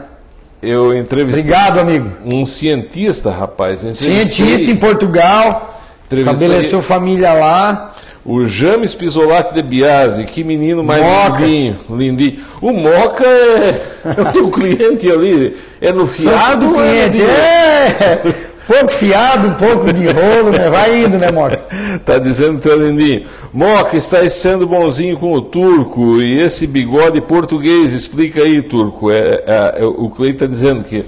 Eu 0.62 0.96
entrevistei 0.96 1.42
Obrigado, 1.42 1.80
amigo. 1.80 2.10
um 2.24 2.46
cientista, 2.46 3.32
rapaz. 3.32 3.80
Cientista 3.80 4.70
em 4.70 4.76
Portugal, 4.76 5.82
estabeleceu 6.12 6.84
família 6.84 7.34
lá. 7.34 7.91
O 8.24 8.46
James 8.46 8.94
Pisolati 8.94 9.56
de 9.56 9.64
Biase, 9.64 10.26
que 10.26 10.44
menino 10.44 10.84
mais 10.84 11.02
Moca. 11.04 11.40
lindinho, 11.44 11.78
lindinho. 11.90 12.40
O 12.62 12.72
Moca 12.72 13.26
é, 13.26 13.82
é 14.18 14.22
o 14.22 14.32
teu 14.32 14.50
cliente 14.52 15.10
ali, 15.10 15.58
é 15.82 15.92
no 15.92 16.06
fiado 16.06 16.68
do 16.68 16.76
ou 16.76 16.84
é 16.86 17.08
no 17.08 17.10
cliente. 17.12 17.22
É, 17.24 18.22
pouco 18.68 18.92
fiado, 18.92 19.48
um 19.48 19.54
pouco 19.56 19.92
de 19.92 20.06
rolo, 20.06 20.52
né? 20.52 20.70
Vai 20.70 21.04
indo, 21.04 21.18
né, 21.18 21.32
Moca? 21.32 21.62
Tá 22.06 22.20
dizendo 22.20 22.60
teu 22.60 22.78
lindinho. 22.88 23.24
Moca, 23.52 23.98
estás 23.98 24.34
sendo 24.34 24.68
bonzinho 24.68 25.18
com 25.18 25.34
o 25.34 25.42
turco 25.42 26.22
e 26.22 26.40
esse 26.42 26.68
bigode 26.68 27.20
português, 27.22 27.92
explica 27.92 28.42
aí, 28.44 28.62
turco. 28.62 29.10
É, 29.12 29.44
é, 29.48 29.76
é, 29.80 29.84
o 29.86 30.10
Clay 30.10 30.34
tá 30.34 30.46
dizendo 30.46 30.84
que. 30.84 31.04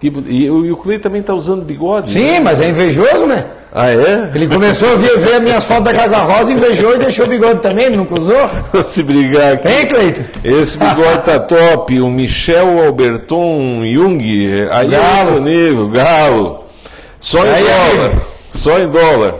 Tipo, 0.00 0.22
e, 0.28 0.50
o- 0.50 0.66
e 0.66 0.70
o 0.72 0.76
Clay 0.76 0.98
também 0.98 1.22
tá 1.22 1.34
usando 1.34 1.64
bigode? 1.64 2.12
né? 2.12 2.34
Sim, 2.36 2.40
mas 2.40 2.60
é 2.60 2.68
invejoso, 2.68 3.26
né? 3.26 3.44
Ah, 3.72 3.90
é? 3.90 4.30
Ele 4.34 4.48
começou 4.48 4.92
a 4.92 4.96
ver, 4.96 5.18
ver 5.18 5.34
as 5.34 5.42
minhas 5.42 5.62
fotos 5.64 5.84
da 5.84 5.92
Casa 5.92 6.16
Rosa, 6.18 6.52
invejou 6.52 6.94
e 6.94 6.98
deixou 6.98 7.26
o 7.26 7.28
bigode 7.28 7.60
também, 7.60 7.84
ele 7.86 7.96
nunca 7.96 8.18
usou? 8.18 8.48
Se 8.86 9.02
brigar 9.02 9.52
aqui. 9.54 9.68
Hein, 9.68 9.86
Cleiton? 9.86 10.22
Esse 10.42 10.78
bigode 10.78 11.22
tá 11.24 11.38
top. 11.38 12.00
O 12.00 12.08
Michel 12.08 12.82
Alberton 12.84 13.82
Jung. 13.84 14.22
Aí 14.70 14.86
é 14.86 14.90
Galo. 14.90 15.28
outro 15.32 15.44
nível, 15.44 15.88
galo. 15.90 16.64
Só 17.20 17.44
em 17.44 17.50
Aí, 17.50 17.62
dólar. 17.64 18.06
amigo. 18.10 18.20
Só 18.50 18.78
em 18.78 18.88
dólar. 18.88 19.34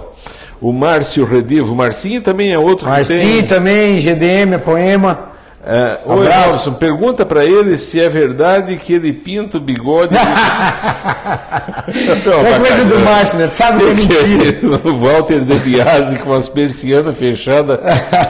O 0.60 0.72
Márcio 0.72 1.24
Redivo. 1.24 1.72
O 1.72 1.76
Marcinho 1.76 2.20
também 2.20 2.52
é 2.52 2.58
outro 2.58 2.84
que 2.84 2.90
Marcinho 2.92 3.20
tem. 3.38 3.46
também, 3.46 4.00
GDM, 4.00 4.54
é 4.54 4.58
poema. 4.58 5.27
É, 5.70 5.98
Oi. 6.06 6.26
Robson, 6.26 6.72
pergunta 6.72 7.26
pra 7.26 7.44
ele 7.44 7.76
se 7.76 8.00
é 8.00 8.08
verdade 8.08 8.74
que 8.76 8.94
ele 8.94 9.12
pinta 9.12 9.58
o 9.58 9.60
bigode. 9.60 10.14
Não, 10.14 10.18
É 12.46 12.58
coisa 12.58 12.84
do. 12.86 12.98
Márcio, 13.00 13.38
né? 13.38 13.48
Tu 13.48 13.54
sabe 13.54 13.84
que 13.84 13.90
é 13.90 13.94
mentira. 13.94 14.80
o 14.88 14.98
Walter 14.98 15.40
de 15.40 15.54
Biasi 15.56 16.16
com 16.20 16.32
as 16.32 16.48
persianas 16.48 17.18
fechadas 17.18 17.80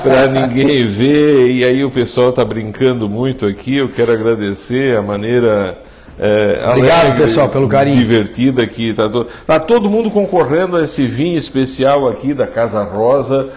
para 0.02 0.26
ninguém 0.26 0.84
ver, 0.88 1.52
e 1.52 1.64
aí 1.64 1.84
o 1.84 1.92
pessoal 1.92 2.32
tá 2.32 2.44
brincando 2.44 3.08
muito 3.08 3.46
aqui. 3.46 3.76
Eu 3.76 3.88
quero 3.88 4.10
agradecer 4.12 4.96
a 4.96 5.02
maneira. 5.02 5.78
é, 6.18 6.60
Obrigado, 6.70 7.00
alegre, 7.06 7.22
pessoal, 7.22 7.48
pelo 7.48 7.68
carinho. 7.68 7.98
Divertida 7.98 8.64
aqui. 8.64 8.92
Tá, 8.92 9.08
to- 9.08 9.28
tá 9.46 9.60
todo 9.60 9.88
mundo 9.88 10.10
concorrendo 10.10 10.76
a 10.76 10.82
esse 10.82 11.06
vinho 11.06 11.38
especial 11.38 12.08
aqui 12.08 12.34
da 12.34 12.48
Casa 12.48 12.82
Rosa. 12.82 13.48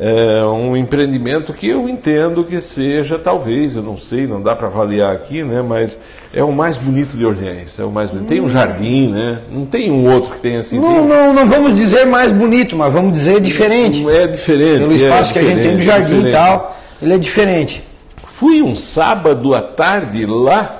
É 0.00 0.44
um 0.44 0.76
empreendimento 0.76 1.52
que 1.52 1.68
eu 1.68 1.88
entendo 1.88 2.44
que 2.44 2.60
seja, 2.60 3.18
talvez, 3.18 3.74
eu 3.74 3.82
não 3.82 3.98
sei, 3.98 4.28
não 4.28 4.40
dá 4.40 4.54
para 4.54 4.68
avaliar 4.68 5.12
aqui, 5.12 5.42
né? 5.42 5.60
Mas 5.60 5.98
é 6.32 6.44
o 6.44 6.52
mais 6.52 6.76
bonito 6.76 7.16
de 7.16 7.26
Orleans. 7.26 7.76
É 7.80 7.84
o 7.84 7.90
mais 7.90 8.10
bonito. 8.10 8.28
Tem 8.28 8.40
um 8.40 8.48
jardim, 8.48 9.08
né? 9.08 9.40
Não 9.50 9.66
tem 9.66 9.90
um 9.90 10.08
outro 10.08 10.34
que 10.34 10.38
tenha 10.40 10.60
assim. 10.60 10.78
Não, 10.78 11.04
não, 11.04 11.34
não 11.34 11.48
vamos 11.48 11.74
dizer 11.74 12.06
mais 12.06 12.30
bonito, 12.30 12.76
mas 12.76 12.92
vamos 12.92 13.12
dizer 13.12 13.40
diferente. 13.40 14.08
é 14.08 14.28
diferente. 14.28 14.78
Pelo 14.82 14.94
espaço 14.94 15.30
é 15.30 15.32
que 15.32 15.38
a 15.40 15.42
gente 15.50 15.62
tem 15.62 15.76
do 15.76 15.82
jardim 15.82 16.28
e 16.28 16.30
tal, 16.30 16.78
ele 17.02 17.14
é 17.14 17.18
diferente. 17.18 17.82
Fui 18.24 18.62
um 18.62 18.76
sábado 18.76 19.52
à 19.52 19.60
tarde 19.60 20.24
lá 20.26 20.76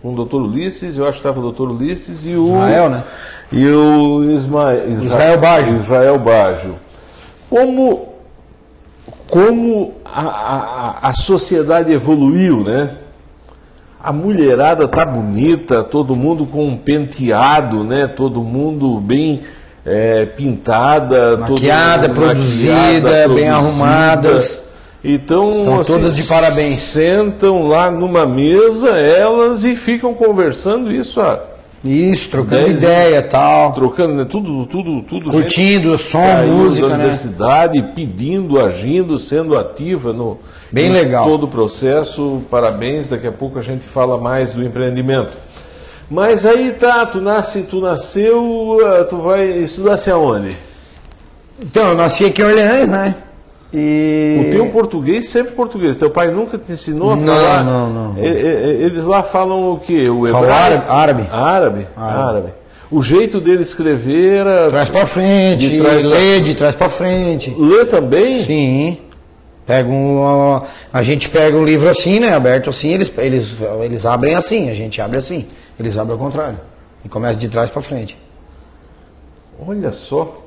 com 0.00 0.12
o 0.12 0.14
doutor 0.14 0.42
Ulisses, 0.42 0.96
eu 0.96 1.04
acho 1.08 1.14
que 1.20 1.26
estava 1.26 1.40
o 1.40 1.42
doutor 1.42 1.70
Ulisses 1.72 2.24
e 2.24 2.36
o. 2.36 2.54
Israel, 2.54 2.88
né? 2.88 3.02
E 3.50 3.66
o 3.66 4.22
Isma, 4.30 4.74
Isra- 4.74 5.04
Israel 5.06 5.38
Baggio. 5.40 5.80
Israel 5.80 6.18
Baggio. 6.20 6.74
Como, 7.50 8.13
como 9.34 9.94
a, 10.04 10.20
a, 10.20 11.08
a 11.08 11.12
sociedade 11.12 11.92
evoluiu, 11.92 12.62
né? 12.62 12.90
A 14.00 14.12
mulherada 14.12 14.86
tá 14.86 15.04
bonita, 15.04 15.82
todo 15.82 16.14
mundo 16.14 16.46
com 16.46 16.68
um 16.68 16.76
penteado, 16.76 17.82
né? 17.82 18.06
Todo 18.06 18.44
mundo 18.44 19.00
bem 19.00 19.42
é, 19.84 20.24
pintada, 20.24 21.36
Maquiada, 21.36 22.06
mundo 22.06 22.20
produzida, 22.20 23.28
bem 23.28 23.48
arrumadas. 23.48 24.60
Então, 25.02 25.50
Estão 25.50 25.82
todas 25.82 26.14
de 26.14 26.22
parabéns. 26.22 26.76
sentam 26.78 27.66
lá 27.66 27.90
numa 27.90 28.24
mesa, 28.24 28.90
elas, 28.90 29.64
e 29.64 29.74
ficam 29.74 30.14
conversando 30.14 30.92
isso, 30.92 31.20
ah, 31.20 31.42
Isso, 31.84 32.30
trocando 32.30 32.64
Dez, 32.64 32.78
ideia 32.78 33.18
e 33.18 33.22
tal. 33.22 33.72
trocando, 33.72 34.14
né? 34.14 34.24
Tudo, 34.24 34.64
tudo, 34.66 35.02
tudo. 35.02 35.30
Curtindo 35.30 35.90
gente 35.90 36.02
som, 36.02 36.42
música, 36.46 36.88
da 36.88 36.96
né? 36.96 37.04
universidade, 37.04 37.82
pedindo, 37.94 38.58
agindo, 38.58 39.18
sendo 39.18 39.56
ativa 39.58 40.12
no 40.12 40.38
Bem 40.72 40.86
em 40.86 40.92
legal. 40.92 41.26
todo 41.26 41.44
o 41.44 41.48
processo. 41.48 42.42
Parabéns, 42.50 43.10
daqui 43.10 43.26
a 43.26 43.32
pouco 43.32 43.58
a 43.58 43.62
gente 43.62 43.84
fala 43.84 44.16
mais 44.16 44.54
do 44.54 44.64
empreendimento. 44.64 45.36
Mas 46.10 46.46
aí 46.46 46.72
tá, 46.72 47.04
tu 47.04 47.20
nasce, 47.20 47.62
tu 47.64 47.80
nasceu, 47.80 48.78
ah, 48.84 49.04
tu 49.04 49.18
vai 49.18 49.46
estudar-se 49.46 50.10
aonde? 50.10 50.56
Então, 51.62 51.88
eu 51.90 51.94
nasci 51.94 52.24
aqui 52.24 52.42
em 52.42 52.44
Orleans, 52.44 52.88
né? 52.88 53.14
E... 53.76 54.46
O 54.46 54.52
teu 54.52 54.66
português 54.66 55.28
sempre 55.28 55.52
português. 55.54 55.96
Teu 55.96 56.08
pai 56.08 56.30
nunca 56.30 56.56
te 56.56 56.70
ensinou 56.72 57.10
a 57.12 57.16
Não, 57.16 57.26
falar. 57.26 57.64
não, 57.64 57.90
não. 57.90 58.22
E- 58.22 58.28
Eles 58.84 59.04
lá 59.04 59.22
falam 59.24 59.72
o 59.72 59.80
quê? 59.80 60.08
O 60.08 60.28
hebraico? 60.28 60.90
árabe. 60.90 61.28
Árabe. 61.32 61.86
Árabe. 61.96 62.48
O 62.90 63.02
jeito 63.02 63.40
dele 63.40 63.62
escrever 63.64 64.36
era. 64.38 64.68
Traz 64.70 64.88
pra 64.88 65.06
frente, 65.06 65.68
De 65.68 65.80
trás 65.80 66.00
pra- 66.06 66.10
lê 66.10 66.40
de 66.40 66.54
trás 66.54 66.74
pra 66.76 66.88
frente. 66.88 67.52
Lê 67.58 67.84
também? 67.84 68.44
Sim. 68.44 68.98
Pega 69.66 69.88
um, 69.88 70.60
a 70.92 71.02
gente 71.02 71.28
pega 71.30 71.56
um 71.56 71.64
livro 71.64 71.88
assim, 71.88 72.20
né? 72.20 72.34
Aberto 72.34 72.68
assim, 72.70 72.90
eles, 72.92 73.10
eles, 73.18 73.56
eles 73.82 74.04
abrem 74.04 74.34
assim, 74.36 74.70
a 74.70 74.74
gente 74.74 75.00
abre 75.00 75.18
assim. 75.18 75.46
Eles 75.80 75.96
abrem 75.96 76.12
ao 76.16 76.24
contrário. 76.24 76.58
E 77.04 77.08
começa 77.08 77.38
de 77.38 77.48
trás 77.48 77.70
pra 77.70 77.82
frente. 77.82 78.16
Olha 79.66 79.90
só. 79.92 80.43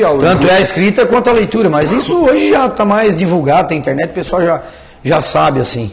Que. 0.00 0.18
Tanto 0.20 0.46
é 0.46 0.56
a 0.56 0.60
escrita 0.60 1.06
quanto 1.06 1.28
a 1.30 1.32
leitura, 1.32 1.68
mas 1.70 1.92
isso 1.92 2.24
hoje 2.24 2.50
já 2.50 2.66
está 2.66 2.84
mais 2.84 3.16
divulgado, 3.16 3.68
tem 3.68 3.78
internet, 3.78 4.10
o 4.10 4.14
pessoal 4.14 4.42
já, 4.42 4.62
já 5.04 5.22
sabe 5.22 5.60
assim. 5.60 5.92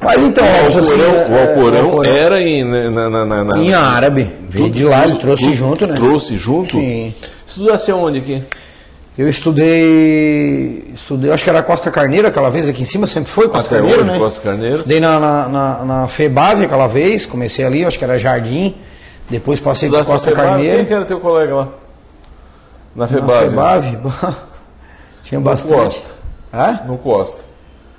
Mas 0.00 0.22
então, 0.22 0.44
O 0.44 0.62
Robson, 0.72 0.78
assim, 0.80 0.90
Alcorão, 0.92 1.14
é, 1.14 1.26
o 1.28 1.48
Alcorão 1.48 1.84
o 1.86 1.90
Alcorão 1.90 2.04
era 2.12 2.40
em, 2.42 2.62
na, 2.64 3.08
na, 3.10 3.24
na, 3.24 3.44
na- 3.44 3.58
em 3.58 3.72
árabe. 3.72 4.30
Veio 4.50 4.68
de 4.70 4.84
lá, 4.84 5.04
ele 5.06 5.18
trouxe 5.18 5.44
tudo- 5.44 5.56
junto, 5.56 5.86
né? 5.86 5.94
Trouxe 5.94 6.36
junto? 6.36 6.72
Sim. 6.72 7.14
Estudasse 7.46 7.90
aonde 7.90 8.18
aqui? 8.18 8.42
Eu 9.16 9.26
estudei, 9.30 10.92
estudei, 10.94 11.32
acho 11.32 11.42
que 11.42 11.48
era 11.48 11.62
Costa 11.62 11.90
Carneiro 11.90 12.28
aquela 12.28 12.50
vez 12.50 12.68
aqui 12.68 12.82
em 12.82 12.84
cima, 12.84 13.06
sempre 13.06 13.30
foi 13.30 13.48
Costa 13.48 13.66
Até 13.68 13.76
Carneiro, 13.76 14.02
hoje, 14.02 14.10
né? 14.10 14.18
Costa 14.18 14.40
Carneiro. 14.42 14.76
Estudei 14.76 15.00
na, 15.00 15.18
na, 15.18 15.48
na, 15.48 15.84
na 15.84 16.08
FEBAV 16.08 16.64
aquela 16.64 16.86
vez, 16.86 17.24
comecei 17.24 17.64
ali, 17.64 17.82
acho 17.86 17.98
que 17.98 18.04
era 18.04 18.18
Jardim, 18.18 18.74
depois 19.30 19.58
passei 19.60 19.88
Estudasse 19.88 20.10
Costa 20.10 20.28
FEBAV? 20.28 20.46
Carneiro. 20.48 20.76
Quem 20.76 20.84
que 20.84 20.92
era 20.92 21.04
teu 21.06 21.20
colega 21.20 21.54
lá? 21.54 21.68
Na 22.96 23.04
Na 23.04 23.08
FEBAV? 23.08 23.48
FEBAV, 23.50 23.96
tinha 25.22 25.38
No 25.38 25.44
bastante. 25.44 25.74
Costa. 25.74 26.10
Hã? 26.52 26.80
No 26.86 26.96
Costa. 26.98 27.40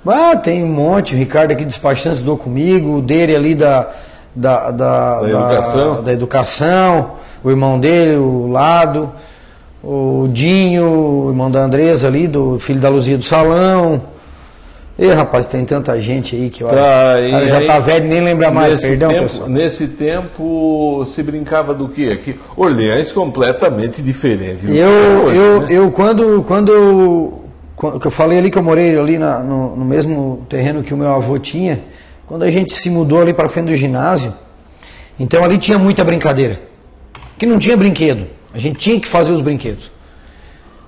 Ah, 0.06 0.36
tem 0.36 0.64
um 0.64 0.68
monte. 0.72 1.14
O 1.14 1.18
Ricardo 1.18 1.52
aqui 1.52 1.64
despachante 1.64 2.14
estudou 2.16 2.36
comigo, 2.36 2.96
o 2.98 3.02
dele 3.02 3.36
ali 3.36 3.54
da, 3.54 3.90
da, 4.34 4.70
da, 4.70 5.20
Da 5.20 5.28
educação. 5.28 6.02
da 6.02 6.12
educação, 6.12 7.10
o 7.44 7.50
irmão 7.50 7.78
dele, 7.78 8.16
o 8.16 8.48
Lado, 8.50 9.10
o 9.84 10.28
Dinho, 10.32 10.84
o 11.26 11.28
irmão 11.30 11.50
da 11.50 11.60
Andresa 11.60 12.06
ali, 12.06 12.26
do 12.26 12.58
filho 12.58 12.80
da 12.80 12.88
Luzia 12.88 13.18
do 13.18 13.24
Salão. 13.24 14.00
Ih, 14.98 15.12
rapaz, 15.12 15.46
tem 15.46 15.64
tanta 15.64 16.00
gente 16.00 16.34
aí 16.34 16.50
que 16.50 16.64
olha, 16.64 16.76
Tá, 16.76 17.20
e 17.20 17.30
cara 17.30 17.48
já 17.48 17.58
aí, 17.58 17.66
tá 17.68 17.78
velho 17.78 18.06
e 18.06 18.08
nem 18.08 18.20
lembra 18.20 18.50
mais, 18.50 18.72
nesse 18.72 18.88
perdão, 18.88 19.10
tempo, 19.10 19.22
pessoal. 19.22 19.48
Nesse 19.48 19.88
tempo 19.88 21.04
se 21.06 21.22
brincava 21.22 21.72
do 21.72 21.88
quê? 21.88 22.10
Aqui, 22.20 22.36
Orleans 22.56 23.12
completamente 23.12 24.02
diferente. 24.02 24.66
do 24.66 24.72
que 24.72 24.76
Eu, 24.76 24.88
é 24.88 25.18
hoje, 25.18 25.36
eu, 25.36 25.60
né? 25.60 25.66
eu 25.70 25.90
quando, 25.92 26.42
quando 26.48 26.72
eu, 26.72 27.44
quando 27.76 28.00
que 28.00 28.06
eu 28.08 28.10
falei 28.10 28.38
ali 28.38 28.50
que 28.50 28.58
eu 28.58 28.62
morei 28.62 28.98
ali 28.98 29.18
na- 29.18 29.38
no, 29.38 29.76
no 29.76 29.84
mesmo 29.84 30.44
terreno 30.48 30.82
que 30.82 30.92
o 30.92 30.96
meu 30.96 31.12
avô 31.14 31.38
tinha, 31.38 31.78
quando 32.26 32.42
a 32.42 32.50
gente 32.50 32.74
se 32.76 32.90
mudou 32.90 33.22
ali 33.22 33.32
para 33.32 33.48
frente 33.48 33.66
do 33.66 33.76
ginásio, 33.76 34.34
então 35.18 35.44
ali 35.44 35.58
tinha 35.58 35.78
muita 35.78 36.02
brincadeira. 36.04 36.58
Que 37.38 37.46
não 37.46 37.60
tinha 37.60 37.76
brinquedo. 37.76 38.26
A 38.52 38.58
gente 38.58 38.80
tinha 38.80 38.98
que 38.98 39.06
fazer 39.06 39.30
os 39.30 39.40
brinquedos. 39.40 39.92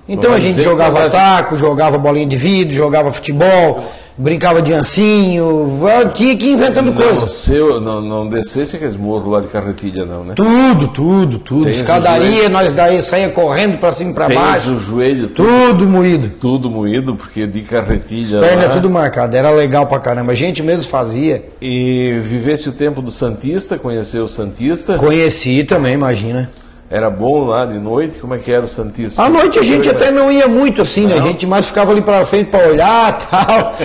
Então 0.09 0.33
a 0.33 0.39
gente 0.39 0.55
que 0.55 0.61
jogava 0.63 1.09
taco, 1.09 1.55
jogava 1.55 1.97
bolinha 1.97 2.25
de 2.25 2.35
vidro, 2.35 2.73
jogava 2.73 3.13
futebol, 3.13 3.85
brincava 4.21 4.61
de 4.61 4.71
ancinho, 4.73 5.79
tinha 6.13 6.35
que 6.37 6.45
ir 6.47 6.51
inventando 6.53 6.91
Não, 6.91 7.01
coisas. 7.01 7.31
seu, 7.31 7.79
não, 7.81 8.01
não 8.01 8.29
descesse 8.29 8.75
aqueles 8.75 8.95
morros 8.95 9.31
lá 9.31 9.39
de 9.41 9.47
carretilha, 9.47 10.05
não, 10.05 10.23
né? 10.23 10.33
Tudo, 10.35 10.87
tudo, 10.89 11.39
tudo. 11.39 11.65
O 11.65 11.69
Escadaria, 11.69 12.47
nós 12.49 12.71
daí 12.71 13.01
saía 13.03 13.29
correndo 13.29 13.77
pra 13.79 13.91
cima 13.93 14.11
e 14.11 14.13
Tens 14.13 14.35
baixo. 14.39 14.71
o 14.71 14.79
joelho 14.79 15.27
tudo, 15.29 15.47
Tudo 15.71 15.85
moído. 15.87 16.29
tudo 16.39 16.69
moído, 16.69 17.15
porque 17.15 17.47
de 17.47 17.61
carretilha 17.61 18.39
Perna 18.39 18.67
lá. 18.67 18.73
tudo 18.73 18.89
marcado. 18.89 19.35
Era 19.35 19.49
legal 19.49 19.87
pra 19.87 19.99
caramba. 19.99 20.31
A 20.31 20.35
gente 20.35 20.61
mesmo 20.61 20.85
fazia. 20.89 21.43
E 21.61 22.19
vivesse 22.23 22.69
o 22.69 22.71
tempo 22.71 23.01
do 23.01 23.11
Santista, 23.11 23.77
conheceu 23.77 24.23
o 24.25 24.29
Santista. 24.29 24.97
Conheci 24.97 25.63
também, 25.63 25.93
imagina. 25.93 26.49
Era 26.89 27.09
bom 27.09 27.45
lá 27.45 27.65
de 27.65 27.79
noite, 27.79 28.19
como 28.19 28.35
é 28.35 28.37
que 28.37 28.51
era 28.51 28.65
o 28.65 28.67
Santista? 28.67 29.23
À 29.23 29.29
noite 29.29 29.57
a 29.57 29.63
gente 29.63 29.89
até 29.89 30.11
não 30.11 30.29
ia 30.29 30.45
muito 30.49 30.81
assim, 30.81 31.05
né? 31.07 31.15
A 31.15 31.21
gente 31.21 31.47
mais 31.47 31.67
ficava 31.67 31.91
ali 31.91 32.01
pra 32.01 32.25
frente 32.25 32.49
pra 32.49 32.67
olhar 32.67 33.17
tal. 33.31 33.75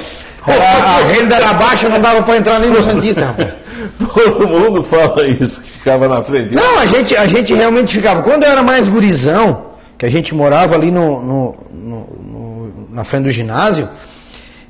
Era- 0.47 0.65
a 0.65 0.99
renda 1.13 1.37
era 1.37 1.53
baixa, 1.55 1.89
não 1.89 2.01
dava 2.01 2.23
pra 2.23 2.37
entrar 2.37 2.59
nem 2.59 2.71
no 2.71 2.83
Santista, 2.83 3.27
rapaz. 3.27 3.49
Todo 3.99 4.49
mundo 4.49 4.83
fala 4.83 5.27
isso, 5.27 5.61
que 5.61 5.69
ficava 5.71 6.09
na 6.09 6.23
frente. 6.23 6.55
Não, 6.55 6.79
a 6.79 6.87
gente, 6.87 7.17
a 7.17 7.27
gente 7.27 7.53
realmente 7.55 7.95
ficava. 7.95 8.23
Quando 8.23 8.45
eu 8.45 8.51
era 8.51 8.63
mais 8.63 8.89
gurizão, 8.89 9.67
que 9.99 10.05
a 10.07 10.11
gente 10.11 10.35
morava 10.35 10.75
ali 10.75 10.91
no, 10.91 11.23
no- 11.23 11.55
no- 11.73 12.07
no- 12.23 12.73
na 12.93 13.05
frente 13.05 13.25
do 13.25 13.31
ginásio, 13.31 13.89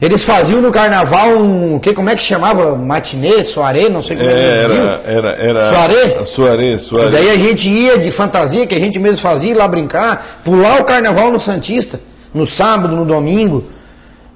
eles 0.02 0.23
faziam 0.23 0.61
no 0.61 0.71
carnaval 0.71 1.30
um. 1.38 1.78
Que, 1.78 1.95
como 1.95 2.11
é 2.11 2.14
que 2.16 2.23
chamava? 2.23 2.76
Matinê, 2.76 3.42
soaré, 3.45 3.88
não 3.88 4.02
sei 4.02 4.16
como 4.16 4.28
é, 4.28 4.33
que 4.33 4.38
É, 4.38 4.62
era, 4.62 5.02
era, 5.06 5.30
era. 5.42 5.68
Soaré? 5.75 6.25
Soaré, 6.25 6.73
E 6.75 6.78
soaré. 6.78 7.09
daí 7.11 7.30
a 7.30 7.37
gente 7.37 7.68
ia 7.71 7.99
de 7.99 8.11
fantasia, 8.11 8.66
que 8.66 8.75
a 8.75 8.78
gente 8.80 8.99
mesmo 8.99 9.18
fazia, 9.18 9.52
ir 9.52 9.54
lá 9.54 9.66
brincar, 9.66 10.40
pular 10.45 10.80
o 10.80 10.85
carnaval 10.85 11.30
no 11.33 11.40
Santista, 11.40 11.99
no 12.35 12.47
sábado, 12.47 12.95
no 12.95 13.04
domingo. 13.04 13.64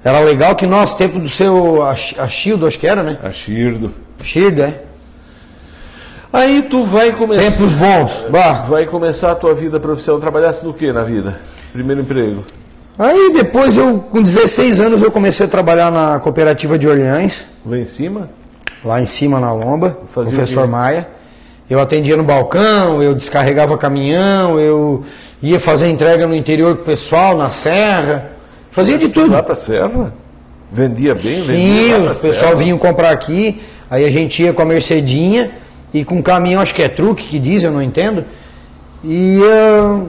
Era 0.03 0.19
legal 0.19 0.55
que 0.55 0.65
nosso 0.65 0.97
tempo 0.97 1.19
do 1.19 1.29
seu 1.29 1.83
Ach- 1.83 2.15
Achildo, 2.19 2.65
acho 2.65 2.79
que 2.79 2.87
era, 2.87 3.03
né? 3.03 3.17
A 3.23 3.31
Chirdo. 3.31 3.91
Achildo, 4.19 4.63
é. 4.63 4.79
Aí 6.33 6.63
tu 6.63 6.83
vai 6.83 7.11
começar. 7.11 7.43
Tempos 7.43 7.71
bons. 7.73 8.23
Bah. 8.29 8.65
Vai 8.67 8.85
começar 8.85 9.31
a 9.31 9.35
tua 9.35 9.53
vida 9.53 9.79
profissional. 9.79 10.19
Trabalhasse 10.21 10.65
no 10.65 10.73
que 10.73 10.91
na 10.91 11.03
vida? 11.03 11.39
Primeiro 11.73 12.01
emprego. 12.01 12.43
Aí 12.97 13.31
depois 13.33 13.75
eu, 13.75 13.99
com 13.99 14.21
16 14.21 14.79
anos, 14.79 15.01
eu 15.01 15.11
comecei 15.11 15.45
a 15.45 15.49
trabalhar 15.49 15.91
na 15.91 16.19
cooperativa 16.19 16.77
de 16.77 16.87
Orleans, 16.87 17.43
Lá 17.65 17.77
em 17.77 17.85
cima? 17.85 18.29
lá 18.83 19.01
em 19.01 19.05
cima 19.05 19.39
na 19.39 19.53
lomba, 19.53 19.97
Fazia 20.07 20.35
professor? 20.37 20.67
Maia. 20.67 21.07
Eu 21.69 21.79
atendia 21.79 22.17
no 22.17 22.23
balcão, 22.23 23.01
eu 23.01 23.15
descarregava 23.15 23.77
caminhão, 23.77 24.59
eu 24.59 25.03
ia 25.41 25.59
fazer 25.59 25.89
entrega 25.89 26.27
no 26.27 26.35
interior 26.35 26.75
pro 26.75 26.85
pessoal, 26.85 27.37
na 27.37 27.49
serra. 27.49 28.31
Fazia 28.71 28.97
de 28.97 29.09
tudo. 29.09 29.31
Lá 29.31 29.43
pra 29.43 29.55
Serra? 29.55 30.13
Vendia 30.71 31.13
bem? 31.13 31.41
Sim, 31.41 31.47
vendia 31.47 31.97
o 31.99 32.07
pessoal 32.09 32.33
Serra? 32.33 32.55
vinha 32.55 32.77
comprar 32.77 33.11
aqui, 33.11 33.61
aí 33.89 34.05
a 34.05 34.09
gente 34.09 34.41
ia 34.41 34.53
com 34.53 34.61
a 34.61 34.65
Mercedinha 34.65 35.51
e 35.93 36.05
com 36.05 36.15
um 36.15 36.21
caminhão, 36.21 36.61
acho 36.61 36.73
que 36.73 36.81
é 36.81 36.87
truque 36.87 37.27
que 37.27 37.37
diz, 37.39 37.61
eu 37.63 37.71
não 37.71 37.81
entendo, 37.81 38.23
e 39.03 39.37
ia 39.39 40.01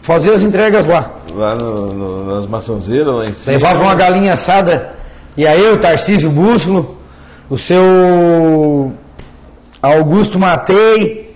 fazer 0.00 0.30
as 0.32 0.42
entregas 0.42 0.86
lá. 0.86 1.10
Lá 1.34 1.54
no- 1.54 1.92
no- 1.92 2.34
nas 2.36 2.46
maçanzeiras, 2.46 3.14
lá 3.14 3.26
em 3.26 3.34
cima. 3.34 3.58
Levava 3.58 3.82
uma 3.82 3.94
galinha 3.94 4.32
assada, 4.32 4.94
e 5.36 5.46
aí 5.46 5.62
eu, 5.62 5.78
Tarcísio 5.78 6.30
Búsculo, 6.30 6.96
o 7.50 7.58
seu 7.58 8.92
Augusto 9.82 10.38
Matei, 10.38 11.27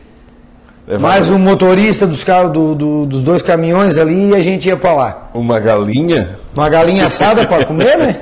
mais 1.01 1.29
um 1.29 1.39
motorista 1.39 2.07
dos, 2.07 2.25
do- 2.53 2.75
do- 2.75 3.07
dos 3.07 3.21
dois 3.23 3.43
caminhões 3.43 3.97
ali, 3.97 4.31
e 4.31 4.35
a 4.35 4.43
gente 4.43 4.69
ia 4.69 4.77
pra 4.77 4.93
lá. 4.95 5.31
uma 5.35 5.59
galinha. 5.61 6.37
Uma 6.55 6.69
galinha 6.69 7.07
assada 7.07 7.47
para 7.47 7.65
comer, 7.65 7.97
né? 7.97 8.17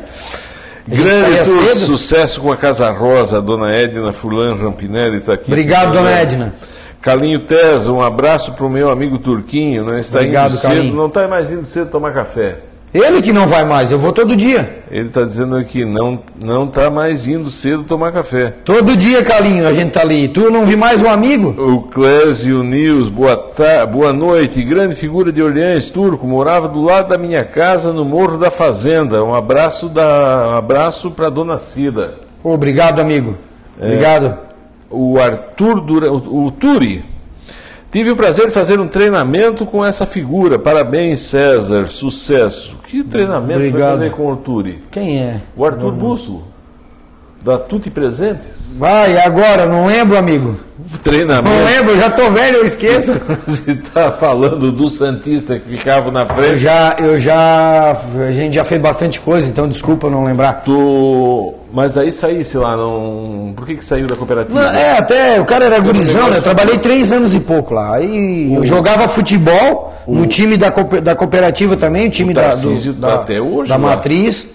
Grande 0.87 1.45
tour, 1.45 1.75
sucesso 1.77 2.41
com 2.41 2.51
a 2.51 2.57
Casa 2.57 2.91
Rosa, 2.91 3.39
a 3.39 3.41
dona 3.41 3.73
Edna 3.75 4.13
Fulan 4.13 4.57
Rampinelli 4.57 5.19
está 5.19 5.35
aqui. 5.35 5.45
Obrigado, 5.47 5.93
dona 5.93 6.11
Edna. 6.11 6.55
Calinho 7.01 7.41
Tesa, 7.41 7.91
um 7.93 8.03
abraço 8.03 8.53
para 8.53 8.67
o 8.67 8.69
meu 8.71 8.91
amigo 8.91 9.19
Turquinho, 9.19 9.85
não 9.85 9.99
está 9.99 10.19
Obrigado, 10.19 10.51
indo 10.51 10.59
cedo, 10.59 10.71
Calinho. 10.73 10.95
não 10.97 11.07
está 11.07 11.29
mais 11.29 11.51
indo 11.53 11.65
cedo 11.65 11.91
tomar 11.91 12.13
café. 12.13 12.57
Ele 12.93 13.23
que 13.23 13.33
não 13.33 13.47
vai 13.47 13.65
mais, 13.65 13.93
eu 13.93 13.99
vou 14.01 14.13
todo 14.13 14.35
dia. 14.35 14.83
Ele 14.91 15.07
está 15.07 15.23
dizendo 15.23 15.55
aqui, 15.57 15.85
não 15.85 16.19
não 16.45 16.65
está 16.65 16.91
mais 16.91 17.29
indo 17.29 17.49
cedo 17.49 17.85
tomar 17.85 18.11
café. 18.11 18.53
Todo 18.65 18.97
dia, 18.97 19.23
Calinho, 19.23 19.65
a 19.69 19.73
gente 19.73 19.93
tá 19.93 20.01
ali. 20.01 20.27
Tu 20.27 20.51
não 20.51 20.67
vi 20.67 20.75
mais 20.75 21.01
um 21.01 21.09
amigo? 21.09 21.51
O 21.57 21.83
Clésio 21.83 22.65
Nils, 22.65 23.09
boa, 23.09 23.37
ta- 23.37 23.87
boa 23.87 24.13
noite. 24.13 24.61
Grande 24.65 24.97
figura 24.97 25.31
de 25.31 25.41
Orleans, 25.41 25.89
turco, 25.89 26.27
morava 26.27 26.67
do 26.67 26.83
lado 26.83 27.11
da 27.11 27.17
minha 27.17 27.45
casa 27.45 27.93
no 27.93 28.05
Morro 28.05 28.39
da 28.39 28.51
Fazenda. 28.51 29.23
Um 29.25 29.35
abraço 29.37 29.89
da 29.89 30.49
um 30.55 30.57
abraço 30.57 31.13
para 31.13 31.29
dona 31.31 31.61
Cida. 31.61 32.15
Obrigado, 32.43 32.99
amigo. 33.01 33.37
Obrigado. 33.81 34.37
O 34.91 35.17
Arthur 35.21 35.81
Dura, 35.83 36.11
o, 36.13 36.47
o 36.47 36.51
Turi. 36.51 37.05
Tive 37.91 38.13
o 38.13 38.17
prazer 38.17 38.47
de 38.47 38.53
fazer 38.53 38.79
um 38.79 38.87
treinamento 38.87 39.67
com 39.67 39.85
essa 39.85 40.07
figura. 40.07 40.59
Parabéns, 40.61 41.21
César. 41.21 41.89
Sucesso. 41.89 42.77
Que 42.85 43.03
treinamento 43.03 43.59
Obrigado. 43.59 43.99
fazer 43.99 44.13
com 44.13 44.33
o 44.33 44.37
Turi? 44.37 44.79
Quem 44.93 45.19
é? 45.19 45.41
O 45.57 45.65
Arthur 45.65 45.91
Bússolo, 45.91 46.45
da 47.43 47.59
Tuti 47.59 47.91
Presentes. 47.91 48.75
Vai, 48.79 49.19
agora, 49.19 49.67
não 49.67 49.87
lembro, 49.87 50.17
amigo. 50.17 50.57
Não 50.79 50.99
Treinamento. 50.99 51.65
lembro, 51.65 51.99
já 52.01 52.11
tô 52.11 52.31
velho, 52.31 52.59
eu 52.59 52.67
esqueço. 52.67 53.15
Você 53.47 53.73
está 53.73 54.11
falando 54.13 54.73
do 54.73 54.89
Santista 54.89 55.59
que 55.59 55.69
ficava 55.69 56.11
na 56.11 56.23
Eu 56.23 56.29
frente. 56.29 56.59
já, 56.59 56.97
eu 56.99 57.19
já, 57.19 57.97
a 58.29 58.33
gente 58.33 58.55
já 58.55 58.65
fez 58.65 58.81
bastante 58.81 59.21
coisa, 59.21 59.49
então 59.49 59.69
desculpa 59.69 60.09
não 60.11 60.25
lembrar. 60.25 60.63
Tu... 60.65 61.55
Mas 61.73 61.97
aí 61.97 62.13
saísse 62.13 62.57
lá, 62.57 62.77
não. 62.77 63.53
Por 63.55 63.65
que, 63.67 63.77
que 63.77 63.85
saiu 63.85 64.07
da 64.09 64.17
cooperativa? 64.17 64.61
Não, 64.61 64.71
é, 64.79 64.99
até, 64.99 65.41
o 65.41 65.45
cara 65.45 65.67
era 65.67 65.79
gurizão, 65.79 66.29
né? 66.29 66.39
Eu 66.39 66.43
trabalhei 66.43 66.79
três 66.79 67.13
anos 67.13 67.33
e 67.33 67.39
pouco 67.41 67.73
lá. 67.75 67.95
Aí 67.95 68.53
eu 68.53 68.65
jogava 68.65 69.07
futebol 69.07 69.95
no 70.09 70.27
time 70.27 70.57
da, 70.57 70.71
cooper- 70.73 71.01
da 71.01 71.15
cooperativa 71.15 71.77
também, 71.77 72.09
o 72.09 72.11
time 72.11 72.33
O 72.33 72.35
da, 72.35 72.55
do, 72.55 72.95
tá 72.95 73.07
da, 73.09 73.15
até 73.15 73.41
hoje 73.41 73.69
da 73.69 73.77
lá. 73.77 73.81
matriz. 73.91 74.49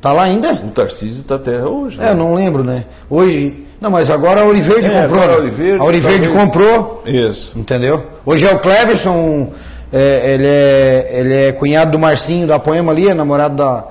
Tá 0.00 0.12
lá 0.12 0.24
ainda? 0.24 0.52
O 0.52 0.68
Tarcísio 0.70 1.20
está 1.22 1.34
até 1.36 1.62
hoje. 1.64 1.98
É, 2.00 2.10
eu 2.10 2.14
não 2.14 2.34
lembro, 2.34 2.62
né? 2.62 2.84
Hoje. 3.10 3.64
Não, 3.80 3.90
mas 3.90 4.08
agora 4.10 4.40
a 4.40 4.44
Ouriverde 4.44 4.86
É, 4.86 5.02
comprou. 5.02 5.20
agora 5.22 5.24
a 5.24 5.28
né? 5.28 5.42
Ouriverde, 5.42 5.80
a 5.80 5.84
Ouriverde 5.84 6.26
talvez. 6.28 6.44
comprou, 6.44 7.02
Isso. 7.06 7.52
entendeu? 7.58 8.02
Hoje 8.24 8.46
é 8.46 8.54
o 8.54 8.58
Cleverson, 8.58 9.52
é, 9.92 10.32
ele, 10.34 10.46
é, 10.46 11.08
ele 11.20 11.34
é 11.48 11.52
cunhado 11.52 11.90
do 11.92 11.98
Marcinho 11.98 12.46
da 12.46 12.58
Poema 12.58 12.90
ali, 12.92 13.08
é 13.08 13.12
namorado 13.14 13.54
da, 13.56 13.84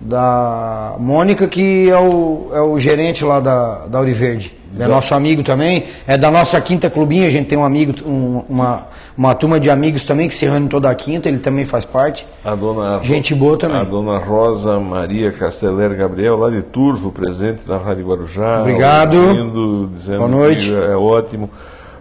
da 0.00 0.94
Mônica, 0.98 1.46
que 1.46 1.88
é 1.88 1.96
o, 1.98 2.50
é 2.52 2.60
o 2.60 2.78
gerente 2.78 3.24
lá 3.24 3.40
da, 3.40 3.86
da 3.86 3.98
Ouriverde. 4.00 4.52
Ele 4.74 4.84
é 4.84 4.86
nosso 4.86 5.14
amigo 5.14 5.42
também, 5.42 5.84
é 6.06 6.16
da 6.18 6.30
nossa 6.30 6.60
quinta 6.60 6.88
clubinha, 6.90 7.26
a 7.26 7.30
gente 7.30 7.46
tem 7.48 7.56
um 7.58 7.64
amigo, 7.64 7.94
um- 8.06 8.42
uma, 8.48 8.86
uma 9.16 9.34
turma 9.34 9.60
de 9.60 9.68
amigos 9.70 10.02
também 10.02 10.28
que 10.28 10.34
se 10.34 10.46
reúne 10.46 10.68
toda 10.68 10.88
a 10.90 10.94
quinta, 10.94 11.28
ele 11.28 11.38
também 11.38 11.66
faz 11.66 11.84
parte. 11.84 12.26
A 12.44 12.54
dona, 12.54 13.00
Gente 13.02 13.34
boa 13.34 13.56
também. 13.58 13.76
A 13.78 13.84
dona 13.84 14.18
Rosa 14.18 14.78
Maria 14.80 15.30
Casteller 15.32 15.96
Gabriel, 15.96 16.36
lá 16.38 16.50
de 16.50 16.62
Turvo, 16.62 17.12
presente 17.12 17.62
na 17.68 17.76
Rádio 17.76 18.06
Guarujá. 18.06 18.60
Obrigado. 18.60 19.16
ouvindo, 19.16 19.88
dizendo 19.92 20.18
Boa 20.18 20.28
noite. 20.30 20.66
que 20.66 20.72
é 20.74 20.96
ótimo. 20.96 21.50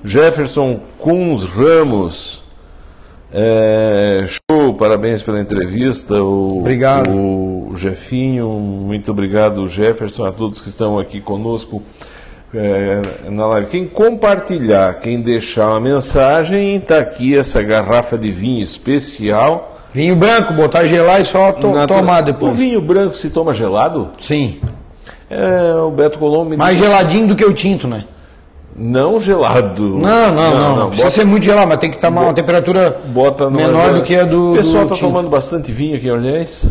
Jefferson 0.03 0.79
Kunz 0.97 1.43
Ramos. 1.43 2.43
é, 3.33 4.25
show, 4.27 4.73
parabéns 4.73 5.21
pela 5.21 5.39
entrevista. 5.39 6.15
O, 6.21 6.59
Obrigado. 6.59 7.09
O 7.11 7.73
Jefinho, 7.75 8.49
muito 8.49 9.11
obrigado, 9.11 9.67
Jefferson, 9.67 10.25
a 10.25 10.31
todos 10.31 10.59
que 10.59 10.67
estão 10.69 10.97
aqui 10.99 11.21
conosco 11.21 11.81
é, 12.53 13.01
na 13.29 13.45
live. 13.47 13.67
Quem 13.67 13.87
compartilhar, 13.87 14.95
quem 14.95 15.21
deixar 15.21 15.69
uma 15.69 15.79
mensagem, 15.79 16.75
está 16.75 16.99
aqui 16.99 17.37
essa 17.37 17.61
garrafa 17.61 18.17
de 18.17 18.31
vinho 18.31 18.63
especial. 18.63 19.77
Vinho 19.93 20.15
branco, 20.15 20.53
botar 20.53 20.85
gelar 20.85 21.21
e 21.21 21.25
só 21.25 21.51
to 21.51 21.67
Natural. 21.67 21.87
tomar 21.87 22.21
O 22.21 22.25
depois. 22.25 22.55
vinho 22.55 22.81
branco 22.81 23.17
se 23.17 23.29
toma 23.29 23.53
gelado? 23.53 24.09
Sim. 24.19 24.59
É, 25.29 25.75
o 25.75 25.91
Beto 25.91 26.19
Colombo 26.19 26.49
me 26.49 26.57
Mais 26.57 26.77
geladinho 26.77 27.27
do 27.27 27.35
que 27.35 27.45
o 27.45 27.53
tinto, 27.53 27.87
né? 27.87 28.05
Não 28.75 29.19
gelado. 29.19 29.97
Não, 29.97 30.33
não, 30.33 30.57
não. 30.57 30.75
Não, 30.75 30.87
precisa 30.87 31.09
bota, 31.09 31.19
ser 31.19 31.25
muito 31.25 31.43
gelado, 31.43 31.67
mas 31.67 31.79
tem 31.79 31.91
que 31.91 31.97
tomar 31.97 32.21
uma 32.21 32.33
temperatura 32.33 32.97
menor 33.51 33.93
do 33.93 34.01
que 34.01 34.15
a 34.15 34.23
do. 34.23 34.53
O 34.53 34.55
pessoal 34.55 34.83
está 34.83 34.95
tomando 34.95 35.29
bastante 35.29 35.71
vinho 35.71 35.97
aqui 35.97 36.07
em 36.07 36.11
Orleans. 36.11 36.67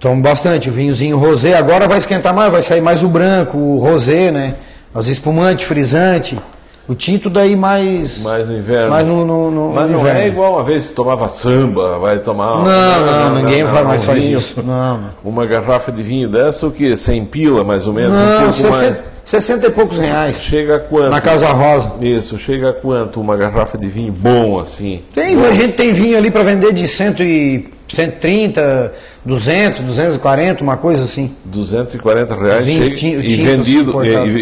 Tomo 0.00 0.22
bastante, 0.22 0.68
o 0.68 0.72
vinhozinho 0.72 1.18
rosé. 1.18 1.54
Agora 1.54 1.86
vai 1.86 1.98
esquentar 1.98 2.34
mais, 2.34 2.50
vai 2.50 2.62
sair 2.62 2.80
mais 2.80 3.02
o 3.02 3.08
branco, 3.08 3.56
o 3.56 3.78
rosé, 3.78 4.30
né? 4.30 4.54
As 4.94 5.06
espumantes, 5.08 5.66
frisante. 5.66 6.38
O 6.86 6.94
tinto 6.94 7.30
daí 7.30 7.56
mais. 7.56 8.22
Mais 8.22 8.46
no 8.46 8.58
inverno. 8.58 8.90
Mais 8.90 9.06
no, 9.06 9.24
no, 9.24 9.50
no- 9.50 9.72
Mas 9.72 9.86
no 9.86 9.92
não 9.92 10.00
inverno. 10.00 10.20
é 10.20 10.28
igual 10.28 10.52
uma 10.52 10.62
vez 10.62 10.88
que 10.88 10.92
tomava 10.94 11.28
samba, 11.30 11.98
vai 11.98 12.18
tomar. 12.18 12.62
Não, 12.62 13.06
não, 13.30 13.34
ninguém 13.42 13.64
vai 13.64 13.82
mais 13.84 14.02
um 14.02 14.06
faz 14.06 14.22
vinho. 14.22 14.36
isso. 14.38 14.62
Não, 14.62 14.98
não. 14.98 15.04
Uma 15.24 15.46
garrafa 15.46 15.90
de 15.90 16.02
vinho 16.02 16.28
dessa, 16.28 16.66
o 16.66 16.70
que? 16.70 16.94
100 16.94 17.24
pila, 17.24 17.64
mais 17.64 17.86
ou 17.86 17.94
menos? 17.94 18.12
um 18.20 18.22
Não, 18.22 18.38
pouco 18.42 18.52
60, 18.58 18.70
mais. 18.82 19.04
60 19.24 19.66
e 19.66 19.70
poucos 19.70 19.98
reais. 19.98 20.36
Chega 20.42 20.76
a 20.76 20.78
quanto? 20.78 21.10
Na 21.10 21.22
Casa 21.22 21.48
Rosa. 21.48 21.92
Isso, 22.02 22.36
chega 22.36 22.68
a 22.68 22.72
quanto 22.74 23.18
uma 23.18 23.34
garrafa 23.34 23.78
de 23.78 23.88
vinho 23.88 24.12
bom 24.12 24.58
assim? 24.60 25.00
Tem, 25.14 25.42
a 25.42 25.54
gente 25.54 25.72
tem 25.72 25.94
vinho 25.94 26.18
ali 26.18 26.30
para 26.30 26.42
vender 26.42 26.74
de 26.74 26.86
cento 26.86 27.22
e 27.22 27.72
130, 27.88 28.92
200, 29.24 29.80
240, 29.80 30.62
uma 30.62 30.76
coisa 30.76 31.04
assim. 31.04 31.34
240 31.44 32.34
reais 32.34 32.64
Vinho 32.64 32.84
chega, 32.84 32.96
tinto- 32.96 33.20
e 33.24 33.36
vendido 33.36 34.04
e, 34.04 34.08
e- 34.08 34.38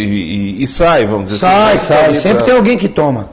e- 0.60 0.62
e 0.62 0.66
sai, 0.66 1.06
vamos 1.06 1.26
dizer 1.30 1.40
Sai, 1.40 1.74
assim. 1.74 1.86
sai. 1.86 2.04
ali 2.06 2.18
Sempre 2.18 2.38
pra- 2.38 2.46
tem 2.46 2.54
alguém 2.56 2.78
que 2.78 2.88
toma. 2.88 3.30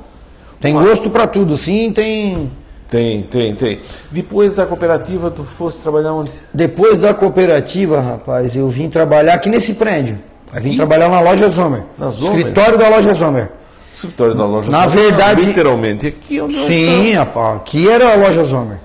Tem 0.60 0.74
gosto 0.74 1.10
pra 1.10 1.26
tudo, 1.26 1.58
sim, 1.58 1.91
tem. 1.93 2.50
Tem, 2.89 3.22
tem, 3.22 3.54
tem. 3.56 3.80
Depois 4.12 4.56
da 4.56 4.65
cooperativa, 4.65 5.30
tu 5.30 5.43
fosse 5.43 5.82
trabalhar 5.82 6.12
onde? 6.13 6.32
Depois 6.54 6.98
da 7.00 7.13
cooperativa, 7.13 8.02
rapaz, 8.02 8.56
eu 8.56 8.67
vim 8.67 8.89
trabalhar 8.89 9.36
aqui 9.36 9.48
nesse 9.50 9.76
prédio. 9.76 10.17
Eu 10.54 10.62
Vim 10.62 10.76
trabalhar 10.76 11.08
na 11.10 11.19
loja 11.22 11.48
Zomer. 11.50 11.84
Na 11.98 12.10
Zomer? 12.10 12.39
Escritório 12.39 12.78
da 12.80 12.89
loja 12.89 13.13
Zomer. 13.13 13.50
Escritório 13.93 14.34
da 14.36 14.45
loja. 14.45 14.72
Na 14.72 14.88
Zomer. 14.88 15.04
verdade- 15.04 15.41
Literalmente, 15.43 16.08
aqui 16.08 16.41
onde 16.41 16.56
nós 16.58 16.65
Sim, 16.65 17.13
rapaz, 17.13 17.58
aqui 17.58 17.88
era 17.88 18.13
a 18.13 18.15
loja 18.15 18.43
Zomer. 18.43 18.78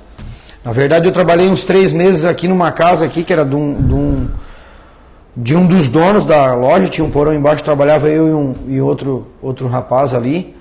Na 0.65 0.73
verdade, 0.73 1.07
eu 1.07 1.13
trabalhei 1.13 1.49
uns 1.49 1.63
três 1.63 1.93
meses 1.93 2.25
aqui 2.25 2.49
numa 2.49 2.73
casa 2.73 3.05
aqui, 3.05 3.23
que 3.23 3.33
era 3.33 3.45
de 3.45 3.55
um, 3.55 3.75
de 3.83 3.95
um, 3.95 4.29
de 5.37 5.57
um 5.57 5.67
dos 5.67 5.89
donos 5.89 6.25
da 6.25 6.55
loja, 6.55 6.89
tinha 6.89 7.05
um 7.05 7.11
porão 7.11 7.35
embaixo, 7.35 7.63
trabalhava 7.63 8.09
eu 8.09 8.29
e, 8.29 8.33
um, 8.33 8.55
e 8.69 8.81
outro, 8.81 9.27
outro 9.43 9.69
rapaz 9.69 10.15
ali. 10.15 10.55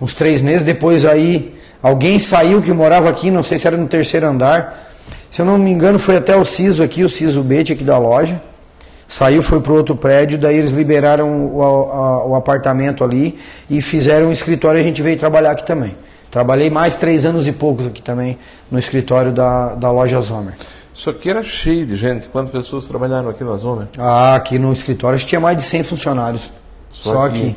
Uns 0.00 0.12
três 0.12 0.42
meses, 0.42 0.62
depois 0.62 1.04
aí 1.06 1.54
alguém 1.82 2.18
saiu 2.18 2.60
que 2.60 2.72
morava 2.72 3.08
aqui, 3.08 3.30
não 3.30 3.42
sei 3.42 3.56
se 3.56 3.66
era 3.66 3.76
no 3.76 3.86
terceiro 3.88 4.26
andar. 4.26 4.90
Se 5.30 5.40
eu 5.40 5.46
não 5.46 5.56
me 5.56 5.70
engano, 5.70 5.98
foi 5.98 6.16
até 6.16 6.36
o 6.36 6.44
Ciso 6.44 6.82
aqui, 6.82 7.02
o 7.02 7.08
Ciso 7.08 7.42
Bete 7.42 7.72
aqui 7.72 7.82
da 7.84 7.96
loja. 7.96 8.40
Saiu, 9.08 9.42
foi 9.42 9.60
para 9.60 9.72
outro 9.72 9.94
prédio, 9.96 10.38
daí 10.38 10.56
eles 10.56 10.70
liberaram 10.70 11.46
o, 11.46 11.62
a- 11.62 12.26
o 12.26 12.34
apartamento 12.34 13.04
ali 13.04 13.38
e 13.70 13.80
fizeram 13.82 14.28
um 14.28 14.32
escritório 14.32 14.78
e 14.78 14.80
a 14.80 14.84
gente 14.84 15.02
veio 15.02 15.18
trabalhar 15.18 15.50
aqui 15.52 15.64
também. 15.64 15.94
Trabalhei 16.34 16.68
mais 16.68 16.96
três 16.96 17.24
anos 17.24 17.46
e 17.46 17.52
poucos 17.52 17.86
aqui 17.86 18.02
também 18.02 18.36
no 18.68 18.76
escritório 18.76 19.30
da, 19.30 19.76
da 19.76 19.92
loja 19.92 20.20
Zomer. 20.20 20.54
Isso 20.92 21.08
aqui 21.08 21.30
era 21.30 21.44
cheio 21.44 21.86
de 21.86 21.94
gente. 21.94 22.26
Quantas 22.26 22.50
pessoas 22.50 22.88
trabalharam 22.88 23.28
aqui 23.28 23.44
na 23.44 23.54
zona? 23.54 23.88
Ah, 23.96 24.34
aqui 24.34 24.58
no 24.58 24.72
escritório 24.72 25.16
tinha 25.16 25.40
mais 25.40 25.56
de 25.56 25.62
100 25.62 25.84
funcionários. 25.84 26.50
Só, 26.90 27.26
aqui. 27.26 27.56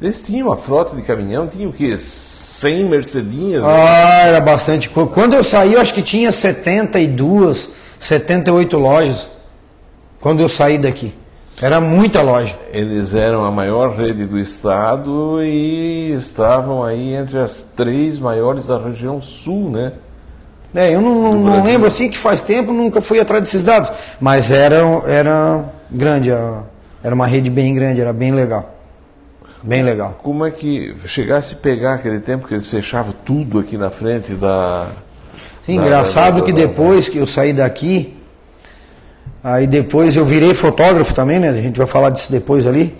Eles 0.00 0.22
tinham 0.22 0.46
uma 0.46 0.56
frota 0.56 0.96
de 0.96 1.02
caminhão, 1.02 1.46
tinha 1.46 1.68
o 1.68 1.72
quê? 1.72 1.98
100 1.98 2.84
Mercedinhas? 2.86 3.62
né? 3.62 3.68
Ah, 3.70 4.22
era 4.28 4.40
bastante. 4.40 4.88
Quando 4.88 5.34
eu 5.34 5.44
saí, 5.44 5.74
eu 5.74 5.80
acho 5.82 5.92
que 5.92 6.00
tinha 6.00 6.32
72, 6.32 7.72
78 8.00 8.78
lojas. 8.78 9.28
Quando 10.18 10.40
eu 10.40 10.48
saí 10.48 10.78
daqui. 10.78 11.12
Era 11.64 11.80
muita 11.80 12.20
loja. 12.20 12.54
Eles 12.74 13.14
eram 13.14 13.42
a 13.42 13.50
maior 13.50 13.96
rede 13.96 14.26
do 14.26 14.38
estado 14.38 15.42
e 15.42 16.12
estavam 16.18 16.84
aí 16.84 17.14
entre 17.14 17.38
as 17.38 17.62
três 17.62 18.18
maiores 18.18 18.66
da 18.66 18.76
região 18.76 19.18
sul, 19.18 19.70
né? 19.70 19.92
É, 20.74 20.94
eu 20.94 21.00
não, 21.00 21.32
não- 21.40 21.64
lembro 21.64 21.88
assim 21.88 22.10
que 22.10 22.18
faz 22.18 22.42
tempo, 22.42 22.70
nunca 22.70 23.00
fui 23.00 23.18
atrás 23.18 23.42
desses 23.44 23.64
dados. 23.64 23.90
Mas 24.20 24.50
era, 24.50 24.76
era 25.06 25.64
grande, 25.90 26.28
era 26.28 27.14
uma 27.14 27.26
rede 27.26 27.48
bem 27.48 27.74
grande, 27.74 27.98
era 27.98 28.12
bem 28.12 28.32
legal. 28.34 28.70
Bem 29.62 29.82
legal. 29.82 30.18
Como 30.22 30.44
é 30.44 30.50
que 30.50 30.94
chegasse 31.06 31.54
a 31.54 31.56
pegar 31.56 31.94
aquele 31.94 32.20
tempo 32.20 32.46
que 32.46 32.52
eles 32.52 32.68
fechavam 32.68 33.14
tudo 33.24 33.58
aqui 33.58 33.78
na 33.78 33.88
frente 33.88 34.32
da. 34.34 34.88
Sim, 35.64 35.76
da- 35.78 35.82
engraçado 35.84 36.40
da- 36.40 36.42
que 36.42 36.52
da- 36.52 36.58
depois 36.58 37.08
que 37.08 37.16
eu 37.16 37.26
saí 37.26 37.54
daqui, 37.54 38.14
aí 39.44 39.66
depois 39.66 40.16
eu 40.16 40.24
virei 40.24 40.54
fotógrafo 40.54 41.14
também, 41.14 41.38
né? 41.38 41.50
A 41.50 41.52
gente 41.52 41.76
vai 41.76 41.86
falar 41.86 42.10
disso 42.10 42.32
depois 42.32 42.66
ali. 42.66 42.96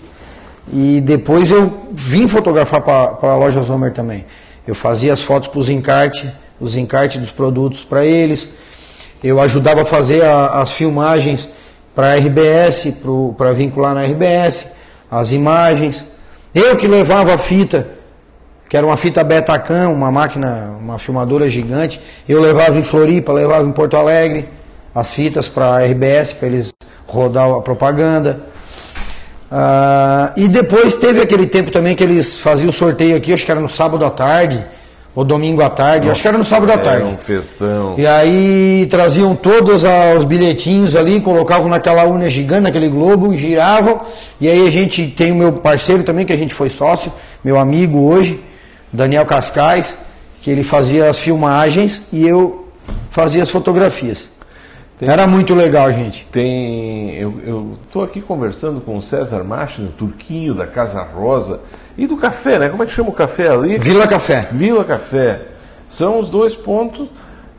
E 0.71 1.01
depois 1.01 1.51
eu 1.51 1.87
vim 1.91 2.27
fotografar 2.27 2.81
para 2.81 3.31
a 3.31 3.35
loja 3.35 3.61
Zomer 3.61 3.91
também. 3.91 4.23
Eu 4.67 4.73
fazia 4.75 5.11
as 5.13 5.21
fotos 5.21 5.47
para 5.49 5.59
os 5.59 5.67
encartes, 5.69 6.27
os 6.59 6.75
encartes 6.75 7.19
dos 7.19 7.31
produtos 7.31 7.83
para 7.83 8.05
eles. 8.05 8.47
Eu 9.23 9.41
ajudava 9.41 9.81
a 9.81 9.85
fazer 9.85 10.23
a- 10.23 10.61
as 10.61 10.71
filmagens 10.71 11.49
para 11.95 12.11
a 12.11 12.15
RBS, 12.15 12.93
para 13.37 13.51
vincular 13.51 13.93
na 13.93 14.03
RBS, 14.03 14.67
as 15.09 15.31
imagens. 15.31 16.03
Eu 16.53 16.75
que 16.77 16.87
levava 16.87 17.33
a 17.33 17.37
fita 17.37 17.87
que 18.67 18.75
era 18.75 18.85
uma 18.85 18.97
fita 18.97 19.23
Betacam, 19.23 19.93
uma 19.93 20.11
máquina, 20.11 20.75
uma 20.81 20.97
filmadora 20.97 21.47
gigante. 21.47 22.01
Eu 22.27 22.41
levava 22.41 22.77
em 22.79 22.83
Floripa, 22.83 23.31
levava 23.31 23.63
em 23.67 23.71
Porto 23.71 23.95
Alegre 23.95 24.49
as 24.95 25.13
fitas 25.13 25.49
para 25.49 25.75
a 25.75 25.85
RBS, 25.85 26.31
para 26.31 26.47
eles 26.47 26.73
rodar 27.05 27.49
a 27.51 27.61
propaganda. 27.61 28.39
Ah, 29.51 30.31
e 30.37 30.47
depois 30.47 30.95
teve 30.95 31.21
aquele 31.21 31.45
tempo 31.45 31.69
também 31.69 31.95
que 31.95 32.03
eles 32.03 32.39
faziam 32.39 32.69
o 32.69 32.73
sorteio 32.73 33.17
aqui, 33.17 33.33
acho 33.33 33.45
que 33.45 33.51
era 33.51 33.59
no 33.59 33.69
sábado 33.69 34.05
à 34.05 34.09
tarde, 34.09 34.63
ou 35.13 35.23
domingo 35.23 35.61
à 35.61 35.69
tarde, 35.69 36.09
acho 36.09 36.21
que 36.21 36.27
era 36.27 36.37
no 36.37 36.45
sábado 36.45 36.71
à 36.71 36.77
tarde. 36.77 37.03
Era 37.03 37.13
um 37.13 37.17
festão. 37.17 37.95
E 37.97 38.07
aí 38.07 38.87
traziam 38.89 39.35
todos 39.35 39.83
os 40.17 40.25
bilhetinhos 40.25 40.95
ali, 40.95 41.21
colocavam 41.21 41.69
naquela 41.69 42.03
urna 42.03 42.29
gigante, 42.29 42.63
naquele 42.63 42.89
globo, 42.89 43.33
giravam. 43.33 44.01
E 44.41 44.49
aí 44.49 44.67
a 44.67 44.71
gente 44.71 45.07
tem 45.07 45.31
o 45.31 45.35
meu 45.35 45.53
parceiro 45.53 46.03
também, 46.03 46.25
que 46.25 46.33
a 46.33 46.37
gente 46.37 46.53
foi 46.53 46.69
sócio, 46.69 47.11
meu 47.43 47.57
amigo 47.57 47.99
hoje, 47.99 48.41
Daniel 48.91 49.25
Cascais, 49.25 49.93
que 50.41 50.49
ele 50.49 50.63
fazia 50.63 51.09
as 51.09 51.17
filmagens 51.17 52.01
e 52.11 52.27
eu 52.27 52.67
fazia 53.11 53.43
as 53.43 53.49
fotografias. 53.49 54.34
Era 55.01 55.27
muito 55.27 55.53
legal, 55.53 55.91
gente. 55.91 56.25
Tem. 56.31 57.15
Eu 57.15 57.77
estou 57.85 58.03
aqui 58.03 58.21
conversando 58.21 58.79
com 58.79 58.97
o 58.97 59.01
César 59.01 59.43
Machino, 59.43 59.89
turquinho 59.89 60.53
da 60.53 60.65
Casa 60.65 61.01
Rosa, 61.01 61.59
e 61.97 62.07
do 62.07 62.15
café, 62.17 62.59
né? 62.59 62.69
Como 62.69 62.83
é 62.83 62.85
que 62.85 62.91
chama 62.91 63.09
o 63.09 63.13
café 63.13 63.49
ali? 63.49 63.77
Vila 63.77 64.07
Café. 64.07 64.47
Vila 64.51 64.83
Café. 64.83 65.41
São 65.89 66.19
os 66.19 66.29
dois 66.29 66.55
pontos. 66.55 67.07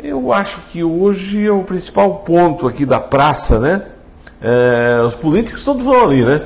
Eu 0.03 0.33
acho 0.33 0.61
que 0.70 0.83
hoje 0.83 1.46
é 1.46 1.51
o 1.51 1.62
principal 1.62 2.16
ponto 2.27 2.66
aqui 2.66 2.85
da 2.85 3.01
praça, 3.01 3.59
né? 3.59 3.83
É, 4.42 5.01
os 5.07 5.14
políticos 5.14 5.64
todos 5.64 5.83
vão 5.83 6.05
ali, 6.05 6.25
né? 6.25 6.42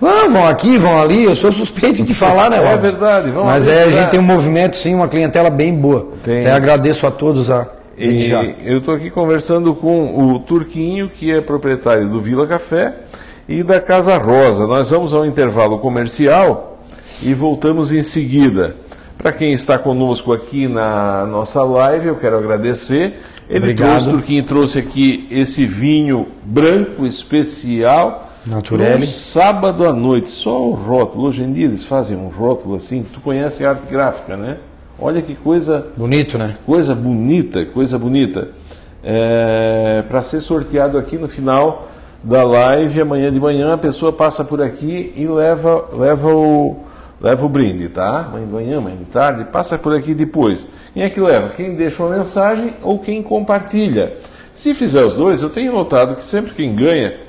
Vão, 0.00 0.30
vão 0.30 0.46
aqui, 0.46 0.78
vão 0.78 1.00
ali, 1.00 1.24
eu 1.24 1.34
sou 1.34 1.50
suspeito 1.50 2.04
de 2.04 2.14
falar, 2.14 2.50
né? 2.50 2.58
É 2.72 2.76
verdade, 2.76 3.30
vão 3.30 3.44
Mas 3.44 3.66
ali, 3.66 3.76
é, 3.76 3.82
a 3.82 3.90
gente 3.90 4.10
tem 4.10 4.20
um 4.20 4.24
movimento, 4.24 4.76
sim, 4.76 4.94
uma 4.94 5.08
clientela 5.08 5.50
bem 5.50 5.74
boa. 5.74 6.08
Tem. 6.22 6.40
Até 6.40 6.52
agradeço 6.52 7.06
a 7.06 7.10
todos 7.10 7.50
a. 7.50 7.66
E 7.98 8.28
já. 8.28 8.44
eu 8.44 8.78
estou 8.78 8.94
aqui 8.94 9.10
conversando 9.10 9.74
com 9.74 10.32
o 10.32 10.38
Turquinho, 10.38 11.08
que 11.08 11.32
é 11.32 11.40
proprietário 11.40 12.08
do 12.08 12.20
Vila 12.20 12.46
Café 12.46 12.94
e 13.48 13.62
da 13.62 13.80
Casa 13.80 14.16
Rosa. 14.16 14.66
Nós 14.66 14.90
vamos 14.90 15.12
ao 15.12 15.26
intervalo 15.26 15.78
comercial 15.78 16.78
e 17.22 17.34
voltamos 17.34 17.92
em 17.92 18.02
seguida. 18.02 18.76
Para 19.16 19.32
quem 19.32 19.52
está 19.52 19.76
conosco 19.76 20.32
aqui 20.32 20.68
na 20.68 21.26
nossa 21.26 21.62
live, 21.62 22.06
eu 22.06 22.16
quero 22.16 22.38
agradecer. 22.38 23.20
Ele 23.50 23.58
Obrigado. 23.58 23.88
trouxe, 23.88 24.08
o 24.08 24.10
Turquinho 24.12 24.44
trouxe 24.44 24.78
aqui 24.78 25.26
esse 25.30 25.66
vinho 25.66 26.28
branco 26.44 27.04
especial. 27.04 28.30
Naturelli. 28.46 29.02
Um 29.02 29.06
sábado 29.06 29.84
à 29.86 29.92
noite, 29.92 30.30
só 30.30 30.62
o 30.62 30.72
rótulo. 30.72 31.26
Hoje 31.26 31.42
em 31.42 31.52
dia 31.52 31.64
eles 31.64 31.84
fazem 31.84 32.16
um 32.16 32.28
rótulo 32.28 32.76
assim. 32.76 33.04
Tu 33.12 33.20
conhece 33.20 33.64
arte 33.64 33.90
gráfica, 33.90 34.36
né? 34.36 34.58
Olha 35.00 35.22
que 35.22 35.34
coisa 35.34 35.86
Bonito, 35.96 36.36
né? 36.36 36.56
Coisa 36.66 36.94
bonita, 36.94 37.64
coisa 37.64 37.98
bonita. 37.98 38.48
É, 39.02 40.02
Para 40.08 40.22
ser 40.22 40.40
sorteado 40.40 40.98
aqui 40.98 41.16
no 41.16 41.28
final 41.28 41.88
da 42.22 42.42
live, 42.42 43.00
amanhã 43.00 43.32
de 43.32 43.38
manhã, 43.38 43.74
a 43.74 43.78
pessoa 43.78 44.12
passa 44.12 44.44
por 44.44 44.60
aqui 44.60 45.12
e 45.16 45.24
leva, 45.26 45.88
leva, 45.92 46.34
o, 46.34 46.76
leva 47.20 47.46
o 47.46 47.48
brinde, 47.48 47.88
tá? 47.88 48.26
Amanhã 48.26 48.46
de 48.46 48.52
manhã, 48.52 48.78
amanhã 48.78 48.96
de 48.96 49.04
tarde, 49.04 49.44
passa 49.44 49.78
por 49.78 49.94
aqui 49.94 50.14
depois. 50.14 50.66
Quem 50.92 51.04
é 51.04 51.10
que 51.10 51.20
leva? 51.20 51.50
Quem 51.50 51.76
deixa 51.76 52.02
uma 52.02 52.16
mensagem 52.16 52.74
ou 52.82 52.98
quem 52.98 53.22
compartilha. 53.22 54.14
Se 54.52 54.74
fizer 54.74 55.04
os 55.04 55.12
dois, 55.14 55.42
eu 55.42 55.50
tenho 55.50 55.72
notado 55.72 56.16
que 56.16 56.24
sempre 56.24 56.52
quem 56.52 56.74
ganha 56.74 57.27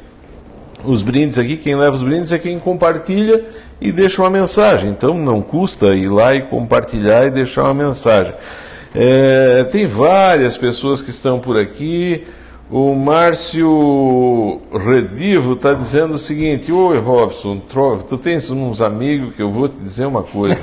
os 0.84 1.02
brindes 1.02 1.38
aqui, 1.38 1.58
quem 1.58 1.76
leva 1.76 1.96
os 1.96 2.04
brindes 2.04 2.32
é 2.32 2.38
quem 2.40 2.58
compartilha 2.60 3.44
e 3.82 3.92
deixa 3.92 4.22
uma 4.22 4.30
mensagem. 4.30 4.90
Então 4.90 5.14
não 5.18 5.42
custa 5.42 5.88
ir 5.96 6.08
lá 6.10 6.34
e 6.36 6.42
compartilhar 6.44 7.26
e 7.26 7.30
deixar 7.30 7.64
uma 7.64 7.74
mensagem. 7.74 8.34
É, 8.96 9.64
tem 9.72 9.86
várias 9.88 10.58
pessoas 10.58 11.02
que 11.02 11.10
estão 11.10 11.40
por 11.40 11.58
aqui. 11.58 12.26
O 12.72 12.94
Márcio 12.94 14.62
Redivo 14.72 15.54
está 15.54 15.74
dizendo 15.74 16.14
o 16.16 16.20
seguinte: 16.20 16.72
Oi 16.72 17.00
Robson, 17.00 17.58
tro- 17.60 18.04
tu 18.08 18.18
tens 18.18 18.50
uns 18.50 18.80
amigos 18.82 19.36
que 19.36 19.42
eu 19.42 19.52
vou 19.52 19.68
te 19.70 19.76
dizer 19.78 20.06
uma 20.06 20.24
coisa. 20.24 20.58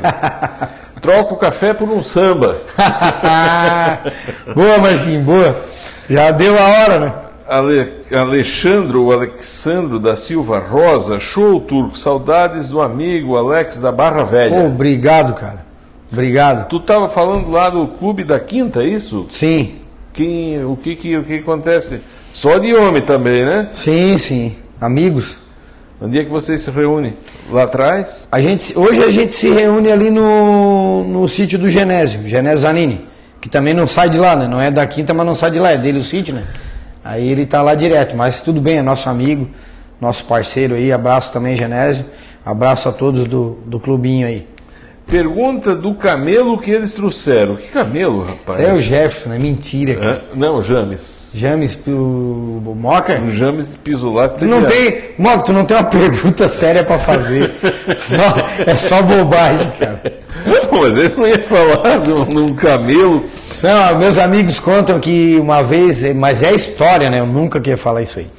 Troca 1.03 1.35
o 1.35 1.37
café 1.37 1.75
por 1.75 1.89
um 1.89 2.03
samba. 2.03 2.59
boa, 4.55 4.79
Marcinho, 4.79 5.23
boa. 5.23 5.57
Já 6.09 6.31
deu 6.31 6.57
a 6.59 6.63
hora, 6.69 6.99
né? 7.01 7.13
Ale, 7.49 7.93
Alexandro 8.13 9.05
ou 9.05 9.13
Alexandro 9.13 10.01
da 10.01 10.17
Silva 10.17 10.59
Rosa, 10.59 11.21
show 11.21 11.61
turco, 11.61 11.99
saudades 11.99 12.69
do 12.69 12.81
amigo 12.83 13.37
Alex 13.37 13.79
da 13.79 13.93
Barra 13.93 14.25
Velha. 14.25 14.63
Pô, 14.63 14.67
obrigado, 14.67 15.35
cara. 15.35 15.65
Obrigado. 16.13 16.69
Tu 16.69 16.79
estava 16.79 17.09
falando 17.09 17.51
lá 17.51 17.71
do 17.71 17.87
clube 17.87 18.25
da 18.25 18.41
Quinta, 18.41 18.83
é 18.83 18.87
isso? 18.87 19.27
Sim, 19.31 19.77
Quem, 20.13 20.65
o 20.65 20.77
que, 20.77 20.97
que, 20.97 21.17
o 21.17 21.25
que 21.25 21.35
acontece? 21.35 22.01
Só 22.33 22.59
de 22.59 22.75
homem 22.75 23.03
também, 23.03 23.45
né? 23.45 23.71
sim, 23.77 24.19
sim. 24.19 24.57
Amigos. 24.81 25.37
Onde 26.01 26.19
é 26.19 26.25
que 26.25 26.31
vocês 26.31 26.61
se 26.61 26.71
reúnem? 26.71 27.15
Lá 27.51 27.63
atrás? 27.63 28.29
A 28.31 28.41
gente, 28.41 28.79
hoje 28.79 29.03
a 29.03 29.11
gente 29.11 29.33
se 29.35 29.49
reúne 29.49 29.91
ali 29.91 30.11
no, 30.11 31.05
no 31.05 31.29
sítio 31.29 31.59
do 31.59 31.71
Genésio, 31.71 32.29
Genésio 32.29 32.59
Zanini, 32.59 33.07
que 33.41 33.49
também 33.49 33.73
não 33.73 33.89
sai 33.89 34.11
de 34.11 34.19
lá, 34.19 34.37
né? 34.37 34.47
Não 34.47 34.61
é 34.61 34.71
da 34.71 34.87
quinta, 34.87 35.15
mas 35.15 35.25
não 35.25 35.35
sai 35.35 35.51
de 35.53 35.59
lá, 35.59 35.71
é 35.71 35.79
dele 35.79 35.99
o 35.99 36.05
sítio, 36.05 36.35
né? 36.35 36.45
Aí 37.09 37.29
ele 37.29 37.47
tá 37.47 37.63
lá 37.63 37.75
direto, 37.77 38.17
mas 38.17 38.41
tudo 38.41 38.61
bem, 38.61 38.79
é 38.79 38.83
nosso 38.83 39.09
amigo, 39.09 39.49
nosso 40.01 40.25
parceiro 40.25 40.75
aí, 40.75 40.91
abraço 40.93 41.33
também, 41.33 41.55
Genésio, 41.55 42.05
abraço 42.45 42.89
a 42.89 42.93
todos 42.93 43.29
do, 43.29 43.59
do 43.65 43.79
clubinho 43.79 44.27
aí. 44.27 44.45
Pergunta 45.07 45.73
do 45.73 45.95
camelo 45.95 46.59
que 46.59 46.69
eles 46.69 46.93
trouxeram. 46.95 47.55
Que 47.55 47.69
camelo, 47.69 48.25
rapaz? 48.25 48.59
É 48.61 48.73
o 48.73 48.81
Jefferson, 48.81 49.33
é 49.35 49.39
mentira, 49.39 49.95
cara. 49.95 50.11
Hã? 50.11 50.21
Não, 50.35 50.57
o 50.57 50.63
James. 50.63 51.31
James, 51.33 51.79
o, 51.87 51.91
o 51.93 52.75
Moca? 52.77 53.21
O 53.21 53.31
James 53.31 53.77
pisou 53.85 54.15
lá. 54.15 54.29
Tu 54.29 54.47
não 54.47 54.65
tem, 54.65 55.11
Moca, 55.17 55.45
tu 55.45 55.53
não 55.53 55.65
tem 55.65 55.77
uma 55.77 55.85
pergunta 55.85 56.49
séria 56.49 56.83
pra 56.83 56.99
fazer. 56.99 57.53
Só- 57.99 58.37
é 58.67 58.75
só 58.75 59.01
bobagem, 59.01 59.71
cara. 59.79 60.03
Mas 60.73 60.97
ele 60.97 61.15
não 61.17 61.29
ia 61.29 61.39
falar 61.41 61.99
de 61.99 62.13
um 62.13 62.53
camelo. 62.55 63.25
Não, 63.63 63.99
meus 63.99 64.19
amigos 64.19 64.59
contam 64.61 65.01
que 65.01 65.37
uma 65.41 65.63
vez, 65.63 66.15
mas 66.15 66.43
é 66.43 66.55
história, 66.55 67.09
né? 67.09 67.21
Eu 67.21 67.27
nunca 67.27 67.61
queria 67.61 67.79
falar 67.79 68.03
isso 68.03 68.19
aí. 68.19 68.31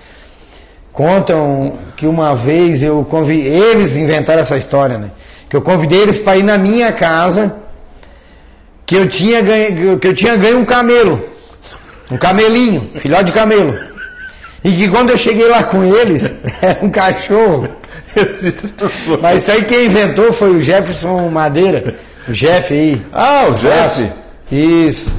Contam 0.94 1.78
que 1.96 2.06
uma 2.06 2.36
vez 2.36 2.82
eu 2.84 3.06
convidei, 3.10 3.52
eles 3.52 3.98
inventaram 3.98 4.42
essa 4.42 4.58
história, 4.58 4.98
né? 4.98 5.12
Que 5.50 5.56
eu 5.56 5.62
convidei 5.62 6.02
eles 6.02 6.18
para 6.18 6.38
ir 6.38 6.44
na 6.44 6.58
minha 6.58 6.92
casa, 6.92 7.56
que 8.86 8.96
eu 8.96 9.08
tinha 9.08 9.42
ganho, 9.42 9.98
que 10.00 10.08
eu 10.08 10.14
tinha 10.14 10.36
ganho 10.36 10.60
um 10.60 10.66
camelo, 10.66 11.24
um 12.12 12.18
camelinho, 12.18 12.92
filhote 13.00 13.26
de 13.26 13.32
camelo. 13.32 13.78
E 14.64 14.72
que 14.72 14.88
quando 14.88 15.12
eu 15.12 15.18
cheguei 15.18 15.48
lá 15.48 15.64
com 15.64 15.84
eles, 15.84 16.30
era 16.62 16.80
um 16.84 16.90
cachorro. 16.90 17.68
Mas 19.22 19.42
isso 19.42 19.52
aí 19.52 19.64
quem 19.66 19.86
inventou 19.86 20.32
foi 20.34 20.52
o 20.52 20.62
Jefferson 20.62 21.30
Madeira, 21.30 21.96
o 22.28 22.34
Jeff 22.34 22.74
aí. 22.74 23.02
Ah, 23.12 23.48
o 23.50 23.54
Jeff. 23.54 24.10
Isso. 24.52 25.12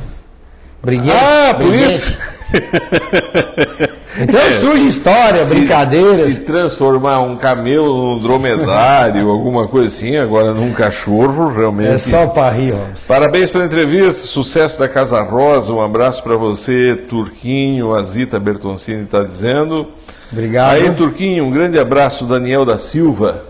Briguei. 0.83 1.13
Ah, 1.13 1.55
por 1.55 1.75
isso. 1.75 2.19
Então 4.21 4.41
surge 4.61 4.89
história, 4.89 5.45
Se- 5.45 5.55
brincadeiras. 5.55 6.33
Se 6.33 6.41
transformar 6.41 7.21
um 7.21 7.37
camelo 7.37 8.15
num 8.15 8.19
dromedário, 8.19 9.29
alguma 9.31 9.69
coisa 9.69 9.87
assim, 9.87 10.17
agora 10.17 10.53
num 10.53 10.73
cachorro, 10.73 11.49
realmente. 11.55 11.91
É 11.91 11.99
só 11.99 12.27
pra 12.27 12.51
rir. 12.51 12.75
Parabéns 13.07 13.49
pela 13.51 13.65
entrevista, 13.65 14.27
sucesso 14.27 14.79
da 14.81 14.89
Casa 14.89 15.23
Rosa, 15.23 15.73
um 15.73 15.81
abraço 15.81 16.23
para 16.25 16.37
você, 16.37 16.97
Turquinho, 17.09 17.95
a 17.95 18.03
Zita 18.03 18.41
Bertoncini 18.41 19.05
está 19.05 19.23
dizendo. 19.23 19.87
Obrigado. 20.33 20.73
Aí, 20.73 20.91
Turquinho, 20.95 21.45
um 21.45 21.51
grande 21.53 21.79
abraço, 21.79 22.25
Daniel 22.25 22.65
da 22.65 22.77
Silva. 22.77 23.45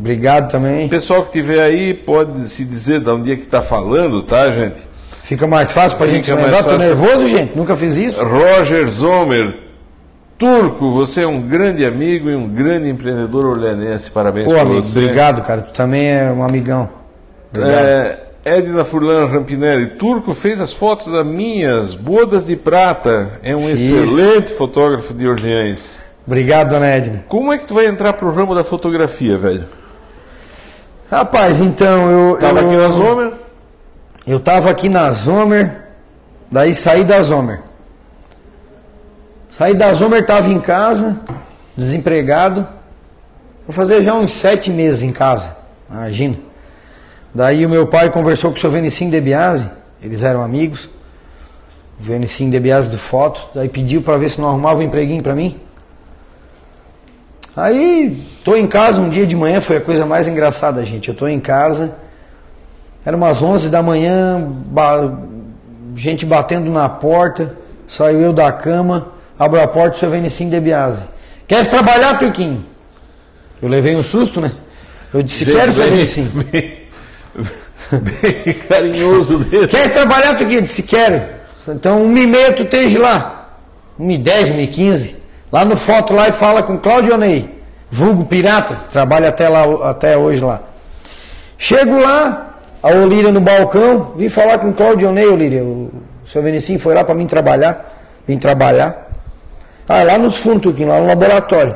Obrigado 0.00 0.50
também. 0.50 0.88
Pessoal 0.88 1.22
que 1.22 1.38
estiver 1.38 1.60
aí, 1.60 1.92
pode 1.92 2.48
se 2.48 2.64
dizer 2.64 3.00
de 3.00 3.10
onde 3.10 3.32
é 3.32 3.36
que 3.36 3.42
está 3.42 3.60
falando, 3.60 4.22
tá, 4.22 4.50
gente? 4.50 4.88
Fica 5.24 5.46
mais 5.46 5.70
fácil 5.70 5.98
pra 5.98 6.06
Fica 6.06 6.16
gente 6.18 6.32
lembrar. 6.32 6.64
Tô 6.64 6.70
fácil. 6.70 6.78
nervoso, 6.78 7.28
gente. 7.28 7.56
Nunca 7.56 7.76
fiz 7.76 7.94
isso. 7.94 8.24
Roger 8.24 8.90
Zomer. 8.90 9.54
Turco, 10.38 10.90
você 10.90 11.20
é 11.22 11.26
um 11.26 11.38
grande 11.38 11.84
amigo 11.84 12.30
e 12.30 12.34
um 12.34 12.48
grande 12.48 12.88
empreendedor 12.88 13.44
orleanense. 13.44 14.10
Parabéns 14.10 14.46
Pô, 14.46 14.52
para 14.52 14.62
amigo, 14.62 14.82
você. 14.82 14.98
obrigado, 14.98 15.42
cara. 15.44 15.60
Tu 15.60 15.72
também 15.74 16.08
é 16.10 16.32
um 16.32 16.42
amigão. 16.42 16.88
Obrigado. 17.50 17.74
É, 17.84 18.18
Edna 18.42 18.84
Furlan 18.84 19.26
Rampinelli, 19.26 19.86
Turco 19.98 20.32
fez 20.32 20.62
as 20.62 20.72
fotos 20.72 21.08
das 21.12 21.26
minhas 21.26 21.92
bodas 21.92 22.46
de 22.46 22.56
prata. 22.56 23.32
É 23.42 23.54
um 23.54 23.66
Fiz. 23.68 23.82
excelente 23.82 24.54
fotógrafo 24.54 25.12
de 25.12 25.28
Orleans. 25.28 25.98
Obrigado, 26.26 26.70
dona 26.70 26.86
Edna. 26.86 27.24
Como 27.28 27.52
é 27.52 27.58
que 27.58 27.66
tu 27.66 27.74
vai 27.74 27.86
entrar 27.86 28.14
pro 28.14 28.32
ramo 28.32 28.54
da 28.54 28.64
fotografia, 28.64 29.36
velho? 29.36 29.64
Rapaz, 31.10 31.60
então 31.60 32.08
eu. 32.08 32.36
Tava 32.36 32.60
eu, 32.60 32.68
aqui 32.68 32.76
na 32.76 32.88
Zomer? 32.90 33.32
Eu 34.24 34.40
tava 34.40 34.70
aqui 34.70 34.88
na 34.88 35.10
Zomer, 35.10 35.76
daí 36.48 36.72
saí 36.72 37.02
da 37.02 37.20
Zomer. 37.20 37.60
Saí 39.58 39.74
da 39.74 39.92
Zomer, 39.92 40.24
tava 40.24 40.48
em 40.48 40.60
casa, 40.60 41.18
desempregado. 41.76 42.64
Vou 43.66 43.74
fazer 43.74 44.04
já 44.04 44.14
uns 44.14 44.34
sete 44.34 44.70
meses 44.70 45.02
em 45.02 45.10
casa, 45.10 45.56
imagina. 45.90 46.36
Daí 47.34 47.66
o 47.66 47.68
meu 47.68 47.88
pai 47.88 48.10
conversou 48.10 48.52
com 48.52 48.56
o 48.56 48.60
seu 48.60 48.70
Venicinho 48.70 49.10
De 49.10 49.20
Biase, 49.20 49.68
eles 50.00 50.22
eram 50.22 50.42
amigos. 50.42 50.88
O 51.98 52.02
Venicinho 52.04 52.52
De 52.52 52.60
Biase 52.60 52.88
do 52.88 52.98
Foto, 52.98 53.48
daí 53.52 53.68
pediu 53.68 54.00
para 54.00 54.16
ver 54.16 54.30
se 54.30 54.40
não 54.40 54.48
arrumava 54.48 54.78
um 54.78 54.82
empreguinho 54.82 55.24
para 55.24 55.34
mim. 55.34 55.60
Aí, 57.56 58.22
tô 58.44 58.54
em 58.56 58.66
casa 58.66 59.00
um 59.00 59.08
dia 59.10 59.26
de 59.26 59.34
manhã, 59.34 59.60
foi 59.60 59.76
a 59.78 59.80
coisa 59.80 60.06
mais 60.06 60.28
engraçada, 60.28 60.84
gente. 60.84 61.08
Eu 61.08 61.14
tô 61.14 61.26
em 61.26 61.40
casa, 61.40 61.96
era 63.04 63.16
umas 63.16 63.42
11 63.42 63.68
da 63.68 63.82
manhã, 63.82 64.40
ba- 64.66 65.18
gente 65.96 66.24
batendo 66.24 66.70
na 66.70 66.88
porta, 66.88 67.54
saiu 67.88 68.20
eu 68.20 68.32
da 68.32 68.50
cama, 68.52 69.08
abro 69.38 69.60
a 69.60 69.66
porta, 69.66 69.96
o 69.96 70.00
seu 70.00 70.10
Venicinho 70.10 70.50
De 70.50 70.60
Biase. 70.60 71.02
Queres 71.46 71.68
trabalhar, 71.68 72.18
Turquinho? 72.18 72.64
Eu 73.60 73.68
levei 73.68 73.96
um 73.96 74.02
susto, 74.02 74.40
né? 74.40 74.52
Eu 75.12 75.22
disse, 75.22 75.44
quero, 75.44 75.72
seu 75.74 75.90
Venicinho. 75.90 76.30
bem, 76.52 76.78
bem 77.92 78.54
carinhoso 78.68 79.38
dele. 79.44 79.66
Queres 79.66 79.92
trabalhar, 79.92 80.36
Turquinho? 80.38 80.58
Eu 80.60 80.62
disse, 80.62 80.84
quero. 80.84 81.20
Então, 81.68 82.04
uma 82.04 82.18
e 82.20 82.26
meia 82.28 82.52
tu 82.52 82.62
esteja 82.62 82.98
lá. 83.00 83.48
Uma 83.98 84.12
e 84.12 84.18
dez, 84.18 84.48
uma 84.48 84.60
e 84.62 84.68
quinze. 84.68 85.16
Lá 85.52 85.64
no 85.64 85.76
foto 85.76 86.14
lá 86.14 86.28
e 86.28 86.32
fala 86.32 86.62
com 86.62 86.78
Claudio 86.78 87.16
Ney, 87.16 87.48
vulgo 87.90 88.24
pirata, 88.24 88.80
trabalha 88.92 89.30
até, 89.30 89.48
lá, 89.48 89.90
até 89.90 90.16
hoje 90.16 90.42
lá. 90.42 90.60
Chego 91.58 91.98
lá, 92.00 92.54
a 92.82 92.88
Olíria 92.88 93.32
no 93.32 93.40
balcão, 93.40 94.12
vim 94.16 94.28
falar 94.28 94.58
com 94.58 94.68
o 94.68 94.72
Claudio 94.72 95.10
Ney, 95.10 95.26
Olíria. 95.26 95.62
O 95.64 95.90
seu 96.30 96.40
Venicinho 96.40 96.78
foi 96.78 96.94
lá 96.94 97.02
para 97.02 97.14
mim 97.14 97.26
trabalhar, 97.26 97.84
vim 98.26 98.38
trabalhar. 98.38 99.08
Ah, 99.88 100.04
lá 100.04 100.16
nos 100.16 100.36
fundos, 100.36 100.78
lá 100.78 101.00
no 101.00 101.06
laboratório. 101.06 101.74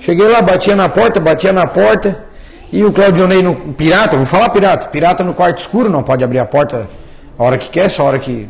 Cheguei 0.00 0.26
lá, 0.26 0.42
batia 0.42 0.74
na 0.74 0.88
porta, 0.88 1.20
batia 1.20 1.52
na 1.52 1.66
porta, 1.66 2.18
e 2.72 2.84
o 2.84 2.92
Claudio 2.92 3.28
Ney 3.28 3.42
no 3.42 3.54
pirata, 3.74 4.16
vou 4.16 4.26
falar 4.26 4.48
pirata, 4.48 4.88
pirata 4.88 5.22
no 5.22 5.32
quarto 5.32 5.58
escuro, 5.58 5.88
não 5.88 6.02
pode 6.02 6.24
abrir 6.24 6.40
a 6.40 6.44
porta 6.44 6.88
a 7.38 7.42
hora 7.42 7.56
que 7.56 7.70
quer, 7.70 7.88
só 7.88 8.02
a 8.02 8.06
hora 8.06 8.18
que 8.18 8.48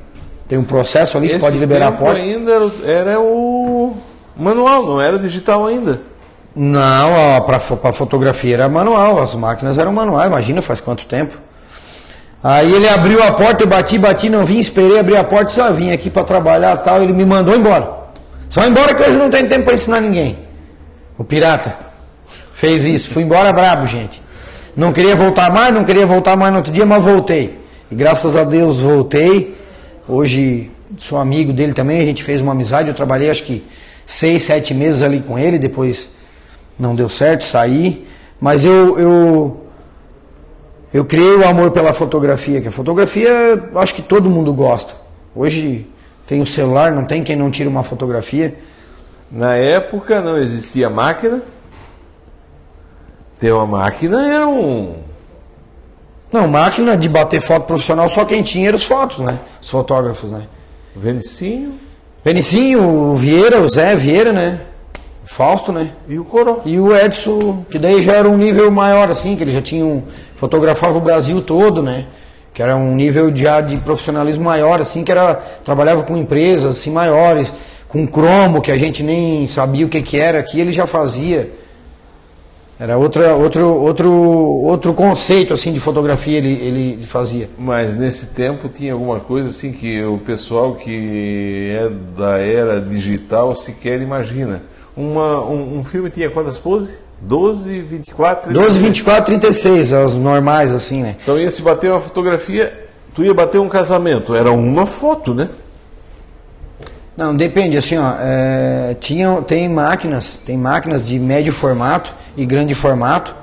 tem 0.49 0.59
um 0.59 0.65
processo 0.65 1.17
ali 1.19 1.29
que 1.29 1.35
Esse 1.35 1.45
pode 1.45 1.59
liberar 1.59 1.89
a 1.89 1.93
porta. 1.93 2.21
ainda 2.21 2.53
era 2.85 3.21
o 3.21 3.97
manual, 4.41 4.85
não 4.87 5.01
era 5.01 5.19
digital 5.19 5.67
ainda. 5.67 6.01
Não, 6.55 7.41
para 7.47 7.61
fotografia 7.93 8.55
era 8.55 8.69
manual, 8.69 9.23
as 9.23 9.35
máquinas 9.35 9.79
eram 9.79 9.93
manuais, 9.93 10.27
imagina 10.27 10.61
faz 10.61 10.81
quanto 10.81 11.05
tempo. 11.07 11.37
Aí 12.43 12.73
ele 12.73 12.89
abriu 12.89 13.23
a 13.23 13.33
porta, 13.33 13.63
eu 13.63 13.69
bati, 13.69 13.99
bati, 13.99 14.29
não 14.29 14.45
vim, 14.45 14.59
esperei 14.59 14.99
abrir 14.99 15.17
a 15.17 15.25
porta, 15.25 15.51
só 15.51 15.71
vim 15.73 15.93
aqui 15.93 16.09
para 16.09 16.25
trabalhar 16.25 16.77
tal, 16.79 17.03
ele 17.03 17.13
me 17.13 17.25
mandou 17.25 17.55
embora. 17.55 18.01
Só 18.49 18.67
embora 18.67 18.95
que 18.95 19.03
hoje 19.03 19.17
não 19.17 19.31
tem 19.31 19.47
tempo 19.47 19.67
para 19.67 19.75
ensinar 19.75 20.01
ninguém. 20.01 20.39
O 21.17 21.23
pirata 21.23 21.77
fez 22.55 22.85
isso, 22.85 23.11
fui 23.11 23.23
embora 23.23 23.53
brabo, 23.53 23.87
gente. 23.87 24.21
Não 24.75 24.93
queria 24.93 25.15
voltar 25.15 25.51
mais, 25.51 25.73
não 25.73 25.85
queria 25.85 26.07
voltar 26.07 26.35
mais 26.35 26.51
no 26.51 26.59
outro 26.59 26.73
dia, 26.73 26.87
mas 26.87 27.03
voltei. 27.03 27.61
E 27.91 27.95
graças 27.95 28.37
a 28.37 28.43
Deus 28.43 28.79
voltei. 28.81 29.57
Hoje 30.09 30.71
sou 30.99 31.19
amigo 31.19 31.53
dele 31.53 31.75
também, 31.75 32.01
a 32.01 32.05
gente 32.05 32.25
fez 32.25 32.41
uma 32.41 32.53
amizade, 32.53 32.89
eu 32.89 32.95
trabalhei 32.95 33.31
acho 33.31 33.45
que 33.45 33.63
seis, 34.11 34.43
sete 34.43 34.75
meses 34.75 35.03
ali 35.03 35.21
com 35.21 35.39
ele, 35.39 35.57
depois 35.57 36.09
não 36.77 36.97
deu 36.97 37.09
certo, 37.09 37.47
saí. 37.47 38.07
Mas 38.41 38.65
eu, 38.65 38.99
eu, 38.99 39.67
eu 40.93 41.05
criei 41.05 41.37
o 41.37 41.47
amor 41.47 41.71
pela 41.71 41.95
fotografia, 41.95 42.61
que 42.61 42.67
a 42.67 42.73
fotografia 42.73 43.31
acho 43.77 43.95
que 43.95 44.03
todo 44.03 44.29
mundo 44.29 44.53
gosta. 44.53 44.95
Hoje 45.35 45.87
tem 46.27 46.43
o 46.43 46.47
celular, 46.47 46.91
não 46.91 47.05
tem 47.05 47.23
quem 47.23 47.37
não 47.37 47.53
tire 47.53 47.69
uma 47.69 47.85
fotografia. 47.85 48.53
Na 49.31 49.55
época 49.55 50.21
não 50.21 50.37
existia 50.37 50.91
máquina. 50.91 51.41
Ter 53.39 53.53
uma 53.53 53.67
máquina 53.67 54.29
era 54.29 54.49
um. 54.49 54.97
Não, 56.33 56.49
máquina 56.49 56.97
de 56.97 57.09
bater 57.09 57.41
foto 57.41 57.67
profissional 57.67 58.11
só 58.11 58.25
quem 58.25 58.43
tinha 58.43 58.69
eram 58.69 58.79
os 58.79 58.85
fotos, 58.85 59.19
né? 59.19 59.39
Os 59.63 59.71
fotógrafos, 59.71 60.31
né? 60.31 60.47
Venicinho 60.97 61.79
Benicinho, 62.23 62.83
o 62.83 63.17
Vieira, 63.17 63.61
o 63.61 63.71
Zé 63.71 63.97
Vieira, 63.97 64.31
né? 64.31 64.61
Fausto, 65.25 65.73
né? 65.73 65.93
e 66.07 66.19
o 66.19 66.25
Coró. 66.25 66.61
E 66.67 66.79
o 66.79 66.95
Edson, 66.95 67.65
que 67.71 67.79
daí 67.79 68.03
já 68.03 68.13
era 68.13 68.29
um 68.29 68.37
nível 68.37 68.71
maior, 68.71 69.11
assim, 69.11 69.37
que 69.37 69.43
ele 69.43 69.53
já 69.53 69.63
tinha 69.63 69.87
um, 69.87 70.03
fotografava 70.37 70.99
o 70.99 71.01
Brasil 71.01 71.41
todo, 71.41 71.83
né? 71.83 72.05
Que 72.53 72.63
era 72.63 72.77
um 72.77 72.95
nível 72.95 73.35
já 73.35 73.63
de 73.63 73.81
profissionalismo 73.81 74.45
maior, 74.45 74.83
assim, 74.83 75.03
que 75.03 75.11
era, 75.11 75.35
trabalhava 75.65 76.03
com 76.03 76.15
empresas, 76.15 76.77
assim, 76.79 76.91
maiores, 76.91 77.55
com 77.89 78.07
cromo, 78.07 78.61
que 78.61 78.71
a 78.71 78.77
gente 78.77 79.03
nem 79.03 79.49
sabia 79.49 79.87
o 79.87 79.89
que 79.89 80.03
que 80.03 80.19
era, 80.19 80.41
aqui 80.41 80.61
ele 80.61 80.75
já 80.75 80.87
fazia. 80.87 81.51
Era 82.81 82.97
outra, 82.97 83.35
outro, 83.35 83.67
outro, 83.67 84.11
outro 84.11 84.95
conceito, 84.95 85.53
assim, 85.53 85.71
de 85.71 85.79
fotografia 85.79 86.39
ele, 86.39 86.53
ele 86.53 87.07
fazia. 87.07 87.51
Mas 87.59 87.95
nesse 87.97 88.29
tempo 88.29 88.71
tinha 88.71 88.95
alguma 88.95 89.21
coisa 89.21 89.51
assim 89.51 89.71
que 89.71 90.03
o 90.03 90.17
pessoal 90.19 90.75
que 90.75 91.77
é 91.79 91.91
da 92.19 92.39
era 92.39 92.81
digital 92.81 93.55
sequer 93.55 94.01
imagina. 94.01 94.63
Uma, 94.97 95.45
um, 95.45 95.79
um 95.79 95.85
filme 95.85 96.09
tinha 96.09 96.31
quantas 96.31 96.59
poses? 96.59 96.97
12, 97.21 97.83
24, 97.83 98.51
12, 98.51 98.79
24, 98.79 99.25
36, 99.27 99.93
as 99.93 100.15
normais, 100.15 100.73
assim, 100.73 101.03
né? 101.03 101.17
Então 101.23 101.39
ia 101.39 101.51
se 101.51 101.61
bater 101.61 101.91
uma 101.91 102.01
fotografia 102.01 102.89
Tu 103.15 103.25
ia 103.25 103.35
bater 103.35 103.59
um 103.59 103.69
casamento, 103.69 104.35
era 104.35 104.53
uma 104.53 104.87
foto, 104.87 105.35
né? 105.35 105.49
Não, 107.17 107.37
depende, 107.37 107.77
assim, 107.77 107.99
ó, 107.99 108.15
é, 108.19 108.97
tinha, 109.01 109.43
tem 109.43 109.69
máquinas, 109.69 110.41
tem 110.47 110.57
máquinas 110.57 111.07
de 111.07 111.19
médio 111.19 111.53
formato 111.53 112.15
e 112.37 112.45
grande 112.47 112.75
formato, 112.75 113.35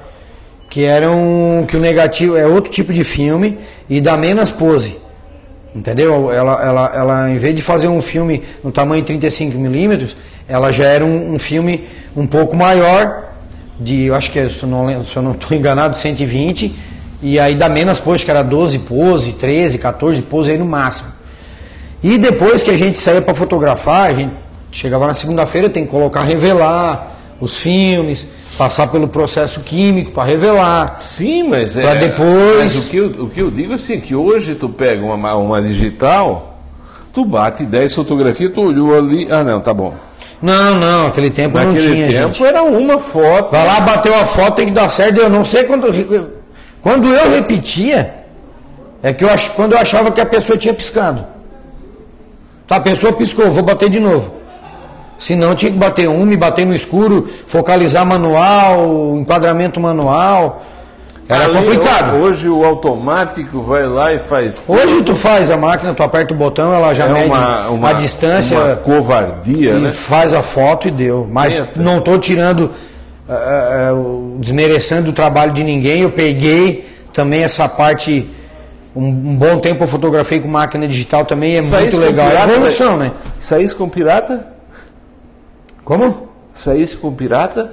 que 0.69 0.83
eram, 0.83 1.65
que 1.67 1.77
o 1.77 1.79
negativo 1.79 2.35
é 2.35 2.45
outro 2.45 2.71
tipo 2.71 2.93
de 2.93 3.03
filme 3.03 3.57
e 3.89 4.01
dá 4.01 4.17
menos 4.17 4.51
pose, 4.51 4.97
entendeu? 5.73 6.31
Ela, 6.31 6.63
ela, 6.63 6.91
ela 6.93 7.29
em 7.29 7.37
vez 7.37 7.55
de 7.55 7.61
fazer 7.61 7.87
um 7.87 8.01
filme 8.01 8.43
no 8.63 8.71
tamanho 8.71 9.03
35mm, 9.03 10.15
ela 10.47 10.71
já 10.71 10.85
era 10.85 11.05
um, 11.05 11.35
um 11.35 11.39
filme 11.39 11.85
um 12.15 12.27
pouco 12.27 12.55
maior, 12.55 13.25
de, 13.79 14.05
eu 14.05 14.15
acho 14.15 14.31
que, 14.31 14.39
é, 14.39 14.49
se 14.49 14.63
eu 14.63 14.69
não 14.69 15.31
estou 15.31 15.55
enganado, 15.57 15.97
120, 15.97 16.75
e 17.21 17.39
aí 17.39 17.55
dá 17.55 17.69
menos 17.69 17.99
pose, 17.99 18.23
que 18.23 18.31
era 18.31 18.43
12 18.43 18.79
pose, 18.79 19.33
13, 19.33 19.77
14 19.77 20.21
pose 20.23 20.51
aí 20.51 20.57
no 20.57 20.65
máximo. 20.65 21.09
E 22.03 22.17
depois 22.17 22.61
que 22.61 22.69
a 22.69 22.77
gente 22.77 22.99
saía 22.99 23.21
para 23.21 23.33
fotografar, 23.33 24.09
a 24.09 24.13
gente 24.13 24.33
chegava 24.71 25.07
na 25.07 25.13
segunda-feira, 25.13 25.69
tem 25.69 25.85
que 25.85 25.91
colocar, 25.91 26.23
revelar 26.23 27.15
os 27.39 27.57
filmes, 27.57 28.27
passar 28.57 28.87
pelo 28.87 29.07
processo 29.07 29.59
químico 29.61 30.11
para 30.11 30.23
revelar. 30.23 30.97
Sim, 31.01 31.43
mas 31.43 31.77
é. 31.77 31.81
Pra 31.81 31.95
depois- 31.95 32.57
Mas 32.59 32.75
o 32.75 32.81
que, 32.89 32.97
eu, 32.97 33.05
o 33.07 33.29
que 33.29 33.41
eu 33.41 33.51
digo 33.51 33.71
é 33.73 33.75
assim, 33.75 33.99
que 33.99 34.15
hoje 34.15 34.55
tu 34.55 34.67
pega 34.69 35.05
uma, 35.05 35.35
uma 35.35 35.61
digital, 35.61 36.57
tu 37.13 37.23
bate 37.23 37.63
10 37.63 37.93
fotografias, 37.93 38.51
tu 38.53 38.61
olhou 38.61 38.97
ali. 38.97 39.27
Ah 39.31 39.43
não, 39.43 39.59
tá 39.61 39.73
bom. 39.73 39.93
Não, 40.41 40.75
não, 40.75 41.07
aquele 41.07 41.29
tempo 41.31 41.57
não 41.57 41.65
Naquele 41.73 41.93
tinha, 41.95 42.07
tempo 42.21 42.33
gente. 42.33 42.45
era 42.45 42.61
uma 42.63 42.99
foto. 42.99 43.51
Vai 43.51 43.65
lá, 43.65 43.79
bateu 43.81 44.13
a 44.13 44.25
foto, 44.25 44.55
tem 44.55 44.67
que 44.67 44.71
dar 44.73 44.89
certo. 44.89 45.19
Eu 45.19 45.29
não 45.29 45.43
sei 45.43 45.63
quando. 45.63 45.87
Quando 46.81 47.07
eu 47.11 47.31
repetia, 47.31 48.13
é 49.01 49.11
que 49.11 49.23
eu 49.23 49.29
ach, 49.29 49.49
quando 49.55 49.73
eu 49.73 49.79
achava 49.79 50.11
que 50.11 50.21
a 50.21 50.25
pessoa 50.25 50.57
tinha 50.57 50.73
piscado. 50.73 51.25
Tá, 52.67 52.75
a 52.75 52.79
pessoa 52.81 53.13
piscou, 53.13 53.49
vou 53.49 53.63
bater 53.63 53.89
de 53.89 53.99
novo. 53.99 54.36
Se 55.19 55.35
não, 55.35 55.55
tinha 55.55 55.71
que 55.71 55.77
bater 55.77 56.07
um, 56.07 56.25
me 56.25 56.37
bater 56.37 56.65
no 56.65 56.75
escuro, 56.75 57.27
focalizar 57.47 58.05
manual, 58.05 59.15
enquadramento 59.17 59.79
manual. 59.79 60.63
Era 61.29 61.43
Ali, 61.43 61.53
complicado. 61.55 62.15
Hoje 62.17 62.47
o 62.47 62.63
automático 62.63 63.61
vai 63.61 63.85
lá 63.85 64.13
e 64.13 64.19
faz. 64.19 64.63
Hoje 64.67 65.01
tu 65.03 65.15
faz 65.15 65.51
a 65.51 65.57
máquina, 65.57 65.93
tu 65.93 66.01
aperta 66.01 66.33
o 66.33 66.37
botão, 66.37 66.73
ela 66.73 66.93
já 66.93 67.05
é 67.05 67.09
mede 67.13 67.29
uma, 67.29 67.67
uma, 67.67 67.89
a 67.89 67.93
distância. 67.93 68.57
Uma 68.57 68.75
covardia, 68.77 69.71
e 69.71 69.79
né? 69.79 69.91
faz 69.91 70.33
a 70.33 70.41
foto 70.41 70.87
e 70.87 70.91
deu. 70.91 71.27
Mas 71.29 71.59
É. 71.59 71.65
não 71.75 71.97
estou 71.97 72.17
tirando, 72.17 72.71
ah, 73.27 73.33
ah, 73.33 73.91
desmerecendo 74.39 75.09
o 75.09 75.13
trabalho 75.13 75.51
de 75.51 75.63
ninguém. 75.63 76.01
Eu 76.01 76.11
peguei 76.11 76.87
também 77.11 77.43
essa 77.43 77.67
parte. 77.67 78.29
Um, 78.95 79.07
um 79.09 79.35
bom 79.35 79.59
tempo 79.59 79.83
eu 79.83 79.87
fotografei 79.87 80.39
com 80.39 80.47
máquina 80.47 80.87
digital 80.87 81.25
também, 81.25 81.57
é 81.57 81.61
Saísse 81.61 81.97
muito 81.97 81.97
legal. 81.97 82.27
É 82.27 82.31
pirata, 82.31 82.53
evolução, 82.53 82.97
né? 82.97 83.11
Saísse 83.37 83.75
com 83.75 83.89
pirata? 83.89 84.56
Como? 85.87 86.27
Saísse 86.53 86.97
com 86.97 87.13
pirata? 87.13 87.71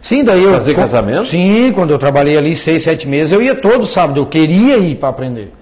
Sim, 0.00 0.24
daí 0.24 0.42
eu. 0.42 0.54
Fazer 0.54 0.74
casamento? 0.74 1.28
Sim, 1.28 1.70
quando 1.74 1.90
eu 1.90 1.98
trabalhei 1.98 2.38
ali 2.38 2.56
seis, 2.56 2.82
sete 2.82 3.06
meses, 3.06 3.34
eu 3.34 3.42
ia 3.42 3.54
todo 3.54 3.84
sábado, 3.84 4.18
eu 4.18 4.24
queria 4.24 4.78
ir 4.78 4.94
para 4.94 5.10
aprender. 5.10 5.52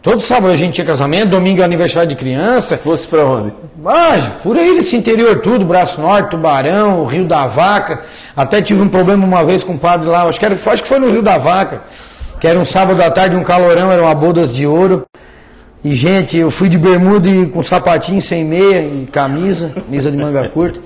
Todo 0.00 0.22
sábado 0.22 0.50
a 0.50 0.56
gente 0.56 0.72
tinha 0.72 0.86
casamento, 0.86 1.28
domingo 1.28 1.60
é 1.60 1.64
aniversário 1.64 2.08
de 2.08 2.16
criança. 2.16 2.78
Fosse 2.78 3.06
pra 3.06 3.26
onde? 3.26 3.52
Ah, 3.84 4.30
por 4.42 4.56
aí 4.56 4.78
esse 4.78 4.96
interior 4.96 5.40
tudo, 5.42 5.66
Braço 5.66 6.00
Norte, 6.00 6.30
Tubarão, 6.30 7.04
Rio 7.04 7.26
da 7.26 7.46
Vaca. 7.46 8.00
Até 8.34 8.62
tive 8.62 8.80
um 8.80 8.88
problema 8.88 9.26
uma 9.26 9.44
vez 9.44 9.62
com 9.62 9.74
um 9.74 9.78
padre 9.78 10.08
lá, 10.08 10.22
acho 10.22 10.38
que, 10.38 10.46
era, 10.46 10.54
acho 10.54 10.82
que 10.82 10.88
foi 10.88 10.98
no 10.98 11.10
Rio 11.10 11.20
da 11.20 11.36
Vaca, 11.36 11.82
que 12.40 12.46
era 12.46 12.58
um 12.58 12.64
sábado 12.64 13.02
à 13.02 13.10
tarde, 13.10 13.36
um 13.36 13.44
calorão, 13.44 13.92
eram 13.92 14.04
uma 14.04 14.14
bodas 14.14 14.50
de 14.50 14.66
ouro. 14.66 15.04
E, 15.84 15.94
gente, 15.94 16.38
eu 16.38 16.50
fui 16.50 16.70
de 16.70 16.78
bermuda 16.78 17.28
e 17.28 17.46
com 17.46 17.62
sapatinho 17.62 18.22
sem 18.22 18.42
meia 18.42 18.80
e 18.80 19.06
camisa, 19.12 19.68
camisa 19.68 20.10
de 20.10 20.16
manga 20.16 20.48
curta. 20.48 20.80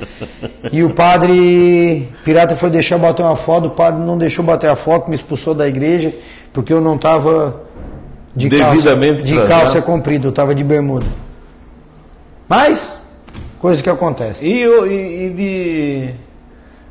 E 0.73 0.83
o 0.83 0.91
padre 0.91 2.09
pirata 2.25 2.57
foi 2.57 2.69
deixar 2.69 2.97
eu 2.97 2.99
bater 2.99 3.23
uma 3.23 3.37
foto, 3.37 3.69
o 3.69 3.71
padre 3.71 4.05
não 4.05 4.19
deixou 4.19 4.45
bater 4.45 4.69
a 4.69 4.75
foto, 4.75 5.09
me 5.09 5.15
expulsou 5.15 5.55
da 5.55 5.69
igreja, 5.69 6.13
porque 6.53 6.73
eu 6.73 6.81
não 6.81 6.97
estava 6.97 7.63
de 8.35 8.49
Devidamente 8.49 9.23
calça, 9.23 9.43
de 9.43 9.49
calça 9.49 9.83
comprida, 9.83 10.27
eu 10.27 10.31
estava 10.31 10.53
de 10.53 10.65
bermuda. 10.65 11.07
Mas, 12.49 12.99
coisa 13.61 13.81
que 13.81 13.89
acontece. 13.91 14.45
E, 14.45 14.65
e- 14.65 15.27
e 15.27 15.31
de. 15.31 16.28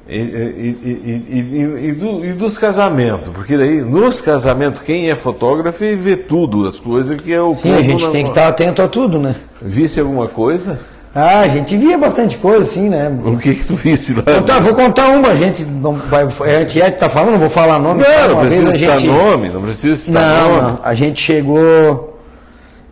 E, 0.09 0.15
e- 0.17 0.77
e- 1.29 1.87
e- 1.89 1.91
do- 1.91 2.35
dos 2.35 2.57
casamentos, 2.57 3.27
porque 3.27 3.57
daí 3.57 3.81
nos 3.81 4.21
casamentos 4.21 4.79
quem 4.79 5.09
é 5.09 5.15
fotógrafo 5.15 5.79
vê 5.97 6.15
tudo, 6.15 6.65
as 6.67 6.79
coisas 6.79 7.19
que 7.19 7.33
é 7.33 7.41
o 7.41 7.53
Sim, 7.55 7.73
a 7.75 7.81
gente 7.81 8.07
tem 8.09 8.23
que 8.23 8.29
estar 8.29 8.47
atento 8.47 8.81
a 8.81 8.87
tudo, 8.87 9.19
né? 9.19 9.35
Visse 9.61 9.99
alguma 9.99 10.27
coisa? 10.29 10.79
Ah, 11.13 11.39
a 11.41 11.47
gente 11.47 11.75
via 11.75 11.97
bastante 11.97 12.37
coisa, 12.37 12.61
assim, 12.61 12.87
né? 12.89 13.11
O 13.25 13.37
que 13.37 13.55
que 13.55 13.65
tu 13.65 13.75
visse 13.75 14.13
lá? 14.13 14.21
Tá, 14.45 14.59
vou 14.59 14.73
contar 14.75 15.07
uma, 15.09 15.29
a 15.29 15.35
gente 15.35 15.65
não 15.65 15.93
vai. 15.95 16.23
A 16.23 16.59
Antiete 16.61 16.99
tá 16.99 17.09
falando, 17.09 17.31
não 17.31 17.39
vou 17.39 17.49
falar 17.49 17.79
nome. 17.79 18.03
Não, 18.03 18.29
não 18.35 18.41
vez 18.41 18.53
precisa 18.61 18.69
a 18.69 18.73
citar 18.73 18.99
gente- 18.99 19.09
nome, 19.11 19.49
não 19.49 19.61
precisa 19.61 19.95
citar 19.95 20.21
Não, 20.23 20.49
nome. 20.49 20.61
não, 20.61 20.79
a 20.83 20.93
gente 20.93 21.21
chegou. 21.21 22.21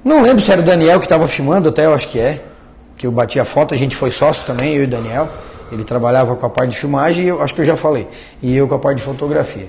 Não 0.04 0.22
lembro 0.22 0.44
se 0.44 0.52
era 0.52 0.60
o 0.60 0.66
Daniel 0.66 1.00
que 1.00 1.06
estava 1.06 1.28
filmando, 1.28 1.70
até 1.70 1.86
eu 1.86 1.94
acho 1.94 2.08
que 2.10 2.20
é. 2.20 2.42
Que 2.98 3.06
eu 3.08 3.12
bati 3.12 3.40
a 3.40 3.46
foto, 3.46 3.74
a 3.74 3.78
gente 3.78 3.96
foi 3.96 4.10
sócio 4.12 4.44
também, 4.46 4.74
eu 4.76 4.82
e 4.82 4.86
o 4.86 4.90
Daniel. 4.90 5.30
Ele 5.76 5.84
trabalhava 5.84 6.36
com 6.36 6.46
a 6.46 6.50
parte 6.50 6.72
de 6.72 6.78
filmagem 6.78 7.26
e 7.26 7.28
eu 7.28 7.42
acho 7.42 7.54
que 7.54 7.62
eu 7.62 7.66
já 7.66 7.76
falei. 7.76 8.08
E 8.42 8.56
eu 8.56 8.68
com 8.68 8.76
a 8.76 8.80
parte 8.80 8.98
de 8.98 9.04
fotografia. 9.04 9.68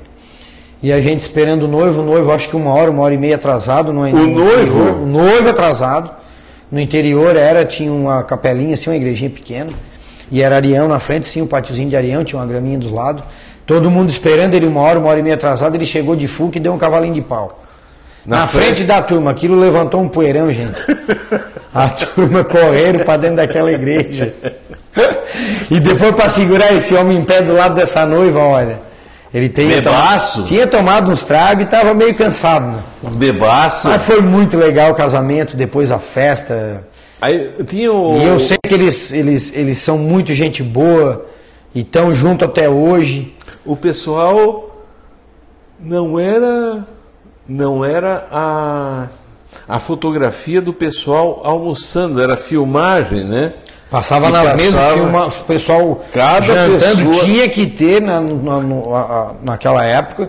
E 0.83 0.93
a 0.93 1.01
gente 1.01 1.21
esperando 1.23 1.65
o 1.65 1.69
noivo, 1.69 2.01
o 2.01 2.05
noivo 2.05 2.31
acho 2.33 2.49
que 2.49 2.57
uma 2.57 2.73
hora, 2.73 2.91
uma 2.91 3.03
hora 3.03 3.15
e 3.15 3.19
meia 3.19 3.37
atrasado. 3.37 3.93
No, 3.93 4.07
no 4.09 4.27
noivo? 4.27 4.79
interior, 4.79 4.97
o 5.03 5.07
noivo 5.07 5.49
atrasado. 5.49 6.11
No 6.71 6.81
interior 6.81 7.35
era, 7.37 7.65
tinha 7.65 7.93
uma 7.93 8.23
capelinha, 8.23 8.75
assim, 8.75 8.91
uma 8.91 8.97
igrejinha 8.97 9.31
pequena. 9.31 9.71
E 10.31 10.43
era 10.43 10.57
Arião 10.57 10.89
na 10.89 10.99
frente, 11.01 11.27
sim, 11.29 11.41
um 11.43 11.47
pátiozinho 11.47 11.89
de 11.89 11.97
Arião, 11.97 12.25
tinha 12.25 12.39
uma 12.41 12.47
graminha 12.47 12.79
dos 12.79 12.91
lados. 12.91 13.23
Todo 13.65 13.91
mundo 13.91 14.11
esperando 14.11 14.55
ele 14.55 14.67
uma 14.67 14.81
hora, 14.81 14.99
uma 14.99 15.09
hora 15.09 15.19
e 15.21 15.23
meia 15.23 15.35
atrasado, 15.37 15.75
ele 15.77 15.87
chegou 15.87 16.15
de 16.17 16.27
fuca 16.27 16.59
e 16.59 16.61
deu 16.61 16.73
um 16.73 16.79
cavalinho 16.79 17.15
de 17.15 17.23
pau. 17.23 17.63
Na 18.25 18.41
Na, 18.41 18.47
frente. 18.47 18.65
frente? 18.67 18.85
da 18.85 19.01
turma, 19.01 19.31
aquilo 19.31 19.59
levantou 19.59 20.01
um 20.01 20.09
poeirão, 20.09 20.53
gente. 20.53 20.81
A 21.73 21.89
turma 21.91 22.43
correram 22.43 23.05
para 23.05 23.19
dentro 23.19 23.37
daquela 23.37 23.71
igreja. 23.71 24.35
E 25.71 25.81
depois 25.81 26.15
para 26.15 26.29
segurar 26.29 26.73
esse 26.73 26.95
homem 26.95 27.19
em 27.19 27.25
pé 27.25 27.43
do 27.43 27.53
lado 27.53 27.75
dessa 27.75 28.07
noiva, 28.07 28.39
olha. 28.39 28.87
Ele 29.35 29.49
tinha, 29.49 29.83
Bebaço? 29.83 30.43
tinha 30.45 30.67
tomado 30.67 31.13
uns 31.13 31.23
tragos 31.23 31.63
e 31.63 31.65
estava 31.65 31.93
meio 31.93 32.15
cansado, 32.15 32.69
né? 32.69 32.83
Bebaço. 33.17 33.89
Mas 33.89 34.03
foi 34.03 34.23
muito 34.23 34.57
legal 34.57 34.93
o 34.93 34.95
casamento, 34.95 35.57
depois 35.57 35.91
a 35.91 35.99
festa. 35.99 36.87
Aí 37.21 37.51
tinha 37.67 37.93
o. 37.93 38.17
E 38.17 38.25
eu 38.25 38.41
sei 38.41 38.57
que 38.67 38.75
eles, 38.75 39.13
eles, 39.13 39.53
eles 39.55 39.79
são 39.79 39.99
muito 39.99 40.33
gente 40.33 40.63
boa 40.63 41.27
e 41.75 41.81
estão 41.81 42.15
junto 42.15 42.45
até 42.45 42.69
hoje. 42.69 43.35
O 43.65 43.77
pessoal 43.77 44.87
não 45.79 46.19
era. 46.19 46.87
Não 47.49 47.85
era 47.85 48.27
a. 48.31 49.07
A 49.69 49.81
fotografia 49.81 50.61
do 50.61 50.73
pessoal 50.73 51.41
almoçando, 51.45 52.23
era 52.23 52.37
filmagem, 52.37 53.25
né? 53.25 53.53
Passava 53.91 54.31
nas 54.31 54.43
passava- 54.51 54.63
mesas, 54.63 54.93
filma, 54.95 55.27
o 55.27 55.31
pessoal 55.45 56.05
Cada 56.13 56.41
jantando, 56.47 57.09
pessoa- 57.11 57.25
tinha 57.25 57.49
que 57.49 57.67
ter 57.67 58.03
na, 58.03 58.21
na- 58.21 58.61
no- 58.61 58.95
a- 58.95 59.01
a- 59.01 59.33
naquela 59.43 59.85
época, 59.85 60.29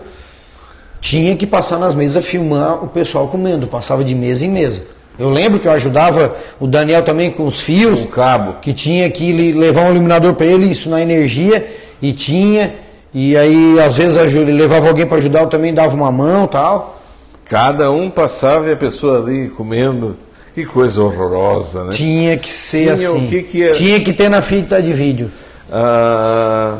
tinha 1.00 1.34
que 1.36 1.46
passar 1.46 1.78
nas 1.78 1.94
mesas 1.94 2.24
filmar 2.26 2.82
o 2.84 2.88
pessoal 2.88 3.26
comendo, 3.28 3.66
passava 3.66 4.04
de 4.04 4.14
mesa 4.14 4.44
em 4.46 4.50
mesa. 4.50 4.82
Eu 5.18 5.30
lembro 5.30 5.58
que 5.58 5.66
eu 5.66 5.72
ajudava 5.72 6.36
o 6.60 6.66
Daniel 6.68 7.02
também 7.02 7.30
com 7.32 7.44
os 7.46 7.58
fios, 7.58 8.02
Com 8.02 8.06
o 8.06 8.10
cabo. 8.12 8.54
que 8.62 8.72
tinha 8.72 9.10
que 9.10 9.32
le- 9.32 9.52
levar 9.52 9.82
um 9.82 9.90
iluminador 9.90 10.34
para 10.34 10.46
ele, 10.46 10.66
isso 10.70 10.88
na 10.88 11.00
energia, 11.02 11.66
e 12.00 12.12
tinha, 12.12 12.74
e 13.12 13.36
aí 13.36 13.80
às 13.80 13.96
vezes 13.96 14.16
ele 14.34 14.52
levava 14.52 14.86
alguém 14.86 15.04
para 15.06 15.16
ajudar, 15.18 15.40
eu 15.40 15.48
também 15.48 15.74
dava 15.74 15.92
uma 15.96 16.12
mão 16.12 16.46
tal. 16.46 17.00
Cada 17.44 17.90
um 17.90 18.08
passava 18.08 18.68
e 18.68 18.72
a 18.72 18.76
pessoa 18.76 19.18
ali 19.18 19.48
comendo. 19.48 20.16
Que 20.54 20.64
coisa 20.66 21.02
horrorosa, 21.02 21.84
né? 21.84 21.92
Tinha 21.92 22.36
que 22.36 22.52
ser 22.52 22.96
Tinha 22.96 23.08
assim. 23.10 23.26
que 23.28 23.42
que 23.44 23.62
é- 23.64 23.72
Tinha 23.72 24.00
que 24.00 24.12
ter 24.12 24.28
na 24.28 24.42
fita 24.42 24.82
de 24.82 24.92
vídeo. 24.92 25.30
Ah, 25.70 26.78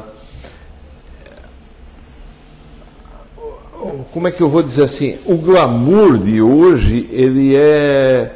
como 4.13 4.27
é 4.29 4.31
que 4.31 4.41
eu 4.41 4.49
vou 4.49 4.63
dizer 4.63 4.85
assim? 4.85 5.17
O 5.25 5.37
glamour 5.37 6.19
de 6.19 6.41
hoje 6.43 7.09
ele 7.13 7.55
é 7.57 8.31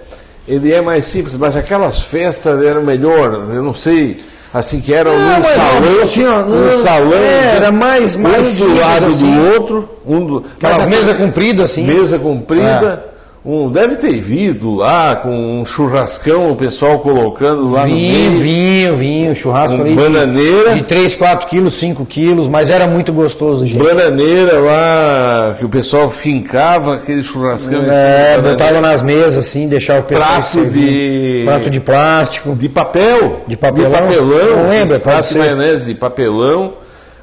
ele 0.47 0.73
é 0.73 0.81
mais 0.81 1.07
simples, 1.07 1.37
mas 1.37 1.57
aquelas 1.57 2.01
festas 2.01 2.63
eram 2.65 2.83
melhor. 2.83 3.33
Eu 3.53 3.63
não 3.63 3.75
sei, 3.75 4.23
assim 4.53 4.81
que 4.81 4.93
eram 4.93 5.17
Não, 5.17 5.39
mas 5.39 5.47
salão, 5.47 6.03
assim, 6.03 6.25
ó, 6.27 6.43
num 6.43 6.67
não- 6.67 6.73
salão, 6.79 7.13
é, 7.15 7.57
era 7.57 7.73
mais- 7.73 8.17
mais 8.17 8.61
um 8.61 8.67
do 8.69 8.81
lado 8.81 9.07
assim. 9.07 9.33
do 9.35 9.55
outro, 9.55 9.89
um 10.05 10.25
do, 10.27 10.45
mas 10.61 10.81
a- 10.81 10.87
mesas 10.87 11.17
compridas 11.17 11.71
assim. 11.71 11.85
mesa 11.85 12.19
comprida, 12.19 13.05
um, 13.45 13.69
deve 13.71 13.97
ter 13.97 14.13
vindo 14.21 14.75
lá 14.77 15.17
com 15.17 15.61
um 15.61 15.65
churrascão, 15.67 16.53
o 16.53 16.57
pessoal 16.57 17.01
colocando 17.01 17.71
lá 17.73 17.85
vinho, 17.85 17.97
no 17.97 18.39
meio. 18.39 18.43
Vinho, 18.43 18.97
vinho, 18.97 19.35
churrasco 19.35 19.77
Um 19.79 19.81
ali 19.81 19.91
de- 19.91 19.97
bananeira. 19.97 20.75
de 20.75 20.85
3, 20.85 21.17
4 21.17 21.49
quilos, 21.49 21.75
5 21.75 22.07
quilos, 22.07 22.47
mas 22.47 22.71
era 22.71 22.87
muito 22.87 23.13
gostoso, 23.13 23.67
gente. 23.67 23.79
Bananeira 23.79 24.61
lá, 24.61 25.57
que 25.59 25.65
o 25.65 25.69
pessoal 25.69 26.09
fincava 26.09 26.95
aquele 26.95 27.23
churrascão 27.25 27.83
É, 27.91 28.39
botava 28.41 28.81
nas 28.81 29.03
mesas 29.03 29.37
assim, 29.39 29.67
deixava 29.69 30.01
o 30.01 30.05
pessoal 30.05 30.29
Prato 30.29 30.47
servir. 30.49 31.41
de- 31.41 31.43
prato 31.45 31.69
de 31.71 31.81
plástico. 31.81 32.55
De 32.55 32.69
papel. 32.69 33.41
De 33.49 33.57
papelão? 33.57 33.91
De 33.91 33.97
papelão. 33.99 34.57
Não 34.89 35.01
pratos 35.01 35.01
pode 35.01 35.33
de 35.33 35.39
maionese 35.39 35.87
de 35.87 35.95
papelão. 35.99 36.75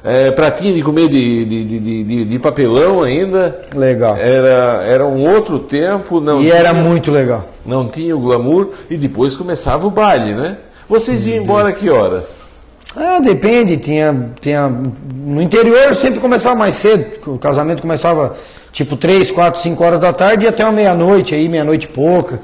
É, 0.02 0.30
pratinho 0.30 0.74
de 0.74 0.82
comer 0.82 1.08
de, 1.08 1.44
de, 1.44 1.78
de, 2.04 2.24
de- 2.24 2.38
papelão 2.38 3.02
ainda. 3.02 3.60
Legal. 3.74 4.16
Era, 4.16 4.82
era 4.84 5.06
um 5.06 5.28
outro 5.30 5.58
tempo. 5.58 6.20
Não 6.20 6.40
E 6.40 6.44
tinha, 6.46 6.54
era 6.54 6.72
muito 6.72 7.10
legal. 7.10 7.44
Não 7.66 7.86
tinha 7.88 8.16
o 8.16 8.20
glamour. 8.20 8.70
E 8.88 8.96
depois 8.96 9.36
começava 9.36 9.86
o 9.86 9.90
baile, 9.90 10.34
né? 10.34 10.56
Vocês 10.88 11.26
iam 11.26 11.42
embora 11.42 11.72
que 11.72 11.90
horas? 11.90 12.40
Ah, 12.96 13.20
depende, 13.20 13.76
tinha, 13.76 14.30
tinha. 14.40 14.68
No 15.14 15.40
interior 15.40 15.94
sempre 15.94 16.18
começava 16.18 16.56
mais 16.56 16.74
cedo. 16.76 17.04
O 17.26 17.38
casamento 17.38 17.82
começava 17.82 18.34
tipo 18.72 18.96
3, 18.96 19.30
4, 19.30 19.60
5 19.60 19.84
horas 19.84 20.00
da 20.00 20.12
tarde 20.12 20.46
e 20.46 20.48
até 20.48 20.64
uma 20.64 20.72
meia-noite, 20.72 21.34
aí, 21.34 21.48
meia-noite 21.48 21.86
pouca. 21.86 22.40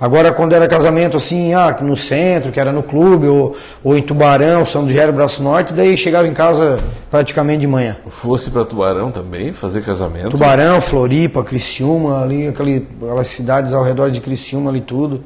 Agora 0.00 0.32
quando 0.32 0.54
era 0.54 0.66
casamento 0.66 1.18
assim, 1.18 1.52
ah, 1.52 1.76
no 1.82 1.94
centro, 1.94 2.50
que 2.50 2.58
era 2.58 2.72
no 2.72 2.82
clube, 2.82 3.26
ou, 3.26 3.54
ou 3.84 3.94
em 3.94 4.00
Tubarão, 4.00 4.64
São 4.64 4.86
do 4.86 4.90
Gero, 4.90 5.12
Braço 5.12 5.42
Norte, 5.42 5.74
daí 5.74 5.94
chegava 5.94 6.26
em 6.26 6.32
casa 6.32 6.78
praticamente 7.10 7.60
de 7.60 7.66
manhã. 7.66 7.98
Fosse 8.08 8.50
para 8.50 8.64
Tubarão 8.64 9.10
também, 9.10 9.52
fazer 9.52 9.82
casamento? 9.82 10.30
Tubarão, 10.30 10.80
Floripa, 10.80 11.44
Criciúma, 11.44 12.22
ali, 12.22 12.48
aquele, 12.48 12.88
aquelas 13.02 13.28
cidades 13.28 13.74
ao 13.74 13.84
redor 13.84 14.10
de 14.10 14.22
Criciúma 14.22 14.70
ali 14.70 14.80
tudo. 14.80 15.22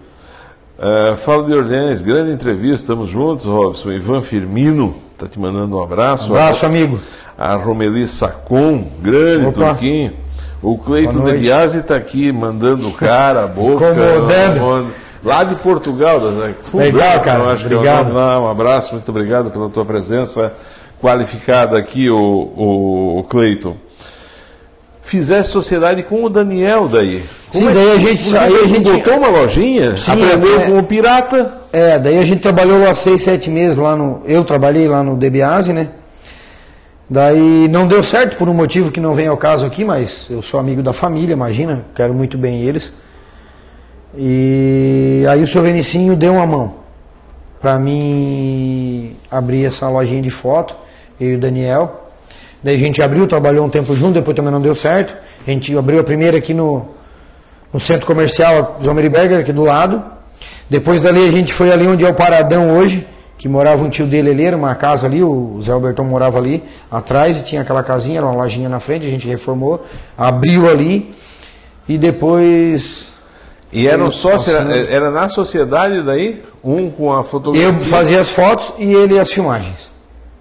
É, 0.76 1.14
fala 1.16 1.44
de 1.44 1.54
Orleans, 1.54 2.02
grande 2.02 2.32
entrevista, 2.32 2.74
estamos 2.74 3.08
juntos, 3.08 3.46
Robson. 3.46 3.92
Ivan 3.92 4.22
Firmino 4.22 4.96
está 5.12 5.28
te 5.28 5.38
mandando 5.38 5.76
um 5.76 5.82
abraço. 5.82 6.32
Abraço, 6.32 6.66
amigo. 6.66 6.98
A 7.38 7.54
Romeli 7.54 8.08
Sacon, 8.08 8.88
grande 9.00 9.46
Opa. 9.46 9.68
Turquinho. 9.68 10.23
O 10.64 10.78
Cleiton 10.78 11.24
de. 11.24 11.38
Biasi 11.38 11.80
está 11.80 11.94
aqui 11.94 12.32
mandando 12.32 12.88
o 12.88 12.92
cara, 12.92 13.44
a 13.44 13.46
boca. 13.46 13.90
Incomodando. 13.90 14.92
Lá 15.22 15.44
de 15.44 15.54
Portugal, 15.56 16.20
né? 16.20 16.54
Legal, 16.74 17.20
cara. 17.20 17.40
eu 17.44 17.50
acho 17.50 17.62
é 17.64 17.66
Obrigado. 17.66 18.12
Um 18.12 18.48
abraço, 18.50 18.94
muito 18.94 19.08
obrigado 19.10 19.50
pela 19.50 19.68
tua 19.70 19.84
presença 19.84 20.52
qualificada 21.00 21.78
aqui, 21.78 22.10
o, 22.10 22.16
o, 22.16 23.18
o 23.18 23.24
Cleiton. 23.24 23.76
Fizesse 25.02 25.50
sociedade 25.50 26.02
com 26.02 26.24
o 26.24 26.30
Daniel 26.30 26.88
daí. 26.88 27.24
Sim, 27.52 27.66
daí 27.72 27.92
a 27.92 27.98
gente- 27.98 28.36
aí 28.36 28.54
a 28.54 28.66
gente- 28.66 28.90
botou 28.90 29.16
uma 29.18 29.28
lojinha, 29.28 29.98
Sim, 29.98 30.12
aprendeu 30.12 30.60
é- 30.60 30.64
com 30.64 30.78
o 30.78 30.82
pirata. 30.82 31.52
É, 31.72 31.98
daí 31.98 32.18
a 32.18 32.24
gente 32.24 32.40
trabalhou 32.40 32.78
lá 32.82 32.94
seis, 32.94 33.22
sete 33.22 33.50
meses 33.50 33.76
lá 33.76 33.94
no. 33.94 34.22
Eu 34.26 34.44
trabalhei 34.44 34.88
lá 34.88 35.02
no 35.02 35.14
DBASE, 35.16 35.72
né? 35.74 35.88
Daí 37.14 37.68
não 37.68 37.86
deu 37.86 38.02
certo 38.02 38.36
por 38.36 38.48
um 38.48 38.52
motivo 38.52 38.90
que 38.90 38.98
não 38.98 39.14
vem 39.14 39.28
ao 39.28 39.36
caso 39.36 39.64
aqui, 39.64 39.84
mas 39.84 40.26
eu 40.28 40.42
sou 40.42 40.58
amigo 40.58 40.82
da 40.82 40.92
família, 40.92 41.32
imagina, 41.32 41.84
quero 41.94 42.12
muito 42.12 42.36
bem 42.36 42.62
eles. 42.62 42.92
E 44.18 45.24
aí 45.30 45.40
o 45.40 45.46
seu 45.46 45.62
Venicinho 45.62 46.16
deu 46.16 46.32
uma 46.32 46.44
mão 46.44 46.74
para 47.60 47.78
mim 47.78 49.14
abrir 49.30 49.64
essa 49.64 49.88
lojinha 49.88 50.22
de 50.22 50.30
foto, 50.30 50.74
eu 51.20 51.30
e 51.30 51.34
o 51.36 51.38
Daniel. 51.38 52.10
Daí 52.60 52.74
a 52.74 52.78
gente 52.80 53.00
abriu, 53.00 53.28
trabalhou 53.28 53.64
um 53.64 53.70
tempo 53.70 53.94
junto, 53.94 54.14
depois 54.14 54.34
também 54.34 54.50
não 54.50 54.60
deu 54.60 54.74
certo. 54.74 55.14
A 55.46 55.50
gente 55.52 55.78
abriu 55.78 56.00
a 56.00 56.02
primeira 56.02 56.38
aqui 56.38 56.52
no, 56.52 56.84
no 57.72 57.78
centro 57.78 58.06
comercial 58.06 58.80
Zomerberger, 58.82 59.38
aqui 59.38 59.52
do 59.52 59.62
lado. 59.62 60.02
Depois 60.68 61.00
dali 61.00 61.28
a 61.28 61.30
gente 61.30 61.54
foi 61.54 61.70
ali 61.70 61.86
onde 61.86 62.04
é 62.04 62.08
o 62.08 62.14
Paradão 62.14 62.76
hoje, 62.76 63.06
que 63.44 63.48
morava 63.50 63.84
um 63.84 63.90
tio 63.90 64.06
dele 64.06 64.30
ali, 64.30 64.42
era 64.46 64.56
uma 64.56 64.74
casa 64.74 65.06
ali, 65.06 65.22
o 65.22 65.60
Zé 65.62 65.70
Albertão 65.70 66.02
morava 66.02 66.38
ali 66.38 66.64
atrás, 66.90 67.40
e 67.40 67.44
tinha 67.44 67.60
aquela 67.60 67.82
casinha, 67.82 68.16
era 68.16 68.26
uma 68.26 68.42
lojinha 68.42 68.70
na 68.70 68.80
frente, 68.80 69.06
a 69.06 69.10
gente 69.10 69.28
reformou, 69.28 69.84
abriu 70.16 70.66
ali 70.66 71.14
e 71.86 71.98
depois 71.98 73.08
E 73.70 73.86
eram 73.86 74.10
sócios, 74.10 74.56
passando. 74.56 74.72
era, 74.74 74.90
era 74.90 75.10
na 75.10 75.28
sociedade 75.28 76.00
daí, 76.00 76.42
um 76.64 76.90
com 76.90 77.12
a 77.12 77.22
fotografia. 77.22 77.68
eu 77.68 77.74
fazia 77.84 78.18
as 78.18 78.30
fotos 78.30 78.72
e 78.78 78.90
ele 78.94 79.18
as 79.18 79.30
filmagens. 79.30 79.76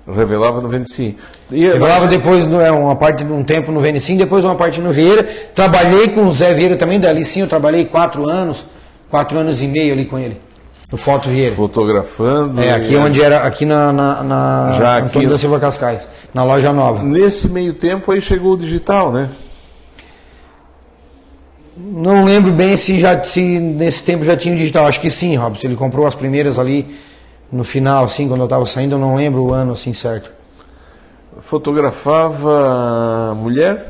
Revelava 0.07 0.61
no 0.61 0.69
25. 0.69 1.19
E, 1.51 1.65
Eu 1.65 1.79
falava 1.81 2.07
depois 2.07 2.47
no- 2.47 2.61
é, 2.61 2.71
uma 2.71 2.95
parte 2.95 3.25
um 3.25 3.43
tempo 3.43 3.69
no 3.69 3.81
Venicim, 3.81 4.15
depois 4.15 4.45
uma 4.45 4.55
parte 4.55 4.79
no 4.79 4.93
Vieira. 4.93 5.23
Trabalhei 5.53 6.07
com 6.07 6.25
o 6.27 6.33
Zé 6.33 6.53
Vieira 6.53 6.77
também, 6.77 7.01
dali 7.01 7.25
sim 7.25 7.41
eu 7.41 7.47
trabalhei 7.47 7.83
quatro 7.83 8.29
anos, 8.29 8.63
quatro 9.09 9.37
anos 9.37 9.61
e 9.61 9.67
meio 9.67 9.91
ali 9.91 10.05
com 10.05 10.17
ele, 10.17 10.37
no 10.93 10.97
Foto 10.97 11.27
Vieira. 11.27 11.55
fotografando. 11.55 12.61
É, 12.61 12.71
aqui 12.71 12.93
e- 12.93 12.97
onde 12.97 13.19
era, 13.19 13.39
aqui 13.39 13.65
na, 13.65 13.91
na, 13.91 14.23
na 14.23 14.75
Já 14.77 14.97
aqui- 14.97 15.07
Antônio 15.07 15.29
da 15.31 15.37
Silva 15.39 15.59
Cascais, 15.59 16.07
na 16.31 16.43
loja 16.43 16.71
nova. 16.71 17.01
Nesse 17.01 17.49
meio 17.49 17.73
tempo 17.73 18.11
aí 18.11 18.21
chegou 18.21 18.53
o 18.53 18.57
digital, 18.57 19.11
né? 19.11 19.29
Não 21.75 22.23
lembro 22.23 22.51
bem 22.51 22.77
se 22.77 22.99
já 22.99 23.23
se 23.23 23.41
nesse 23.41 24.03
tempo 24.03 24.23
já 24.23 24.37
tinha 24.37 24.53
o 24.53 24.57
digital, 24.57 24.85
acho 24.85 25.01
que 25.01 25.09
sim, 25.09 25.35
Robson. 25.35 25.65
Ele 25.65 25.75
comprou 25.75 26.05
as 26.05 26.13
primeiras 26.13 26.59
ali 26.59 26.95
no 27.51 27.63
final, 27.63 28.03
assim, 28.05 28.27
quando 28.27 28.41
eu 28.41 28.45
estava 28.45 28.63
saindo, 28.67 28.93
eu 28.93 28.99
não 28.99 29.15
lembro 29.15 29.41
o 29.47 29.51
ano 29.53 29.73
assim 29.73 29.93
certo. 29.93 30.29
Fotografava 31.41 33.33
mulher? 33.35 33.87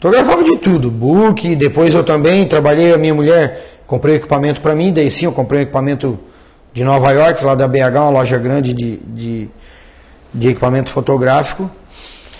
Fotografava 0.00 0.42
de 0.42 0.56
tudo, 0.56 0.90
book, 0.90 1.54
depois 1.54 1.94
eu 1.94 2.02
também 2.02 2.48
trabalhei, 2.48 2.94
a 2.94 2.98
minha 2.98 3.14
mulher 3.14 3.71
comprei 3.92 4.14
equipamento 4.14 4.62
para 4.62 4.74
mim, 4.74 4.90
daí 4.90 5.10
sim 5.10 5.26
eu 5.26 5.32
comprei 5.32 5.60
um 5.60 5.62
equipamento 5.64 6.18
de 6.72 6.82
Nova 6.82 7.10
York, 7.12 7.44
lá 7.44 7.54
da 7.54 7.68
BH, 7.68 7.94
uma 7.96 8.08
loja 8.08 8.38
grande 8.38 8.72
de, 8.72 8.96
de, 8.96 9.48
de 10.32 10.48
equipamento 10.48 10.90
fotográfico. 10.90 11.70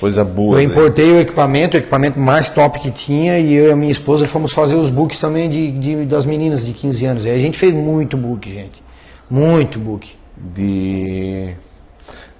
Coisa 0.00 0.24
boa. 0.24 0.54
Eu 0.54 0.66
né? 0.66 0.72
importei 0.72 1.12
o 1.12 1.20
equipamento, 1.20 1.76
o 1.76 1.78
equipamento 1.78 2.18
mais 2.18 2.48
top 2.48 2.80
que 2.80 2.90
tinha, 2.90 3.38
e 3.38 3.52
eu 3.52 3.68
e 3.68 3.70
a 3.70 3.76
minha 3.76 3.92
esposa 3.92 4.26
fomos 4.26 4.54
fazer 4.54 4.76
os 4.76 4.88
books 4.88 5.18
também 5.18 5.50
de, 5.50 5.72
de- 5.72 6.04
das 6.06 6.24
meninas 6.24 6.64
de 6.64 6.72
15 6.72 7.04
anos. 7.04 7.24
E 7.26 7.28
a 7.28 7.38
gente 7.38 7.58
fez 7.58 7.74
muito 7.74 8.16
book, 8.16 8.50
gente. 8.50 8.82
Muito 9.28 9.78
book. 9.78 10.10
De. 10.34 11.54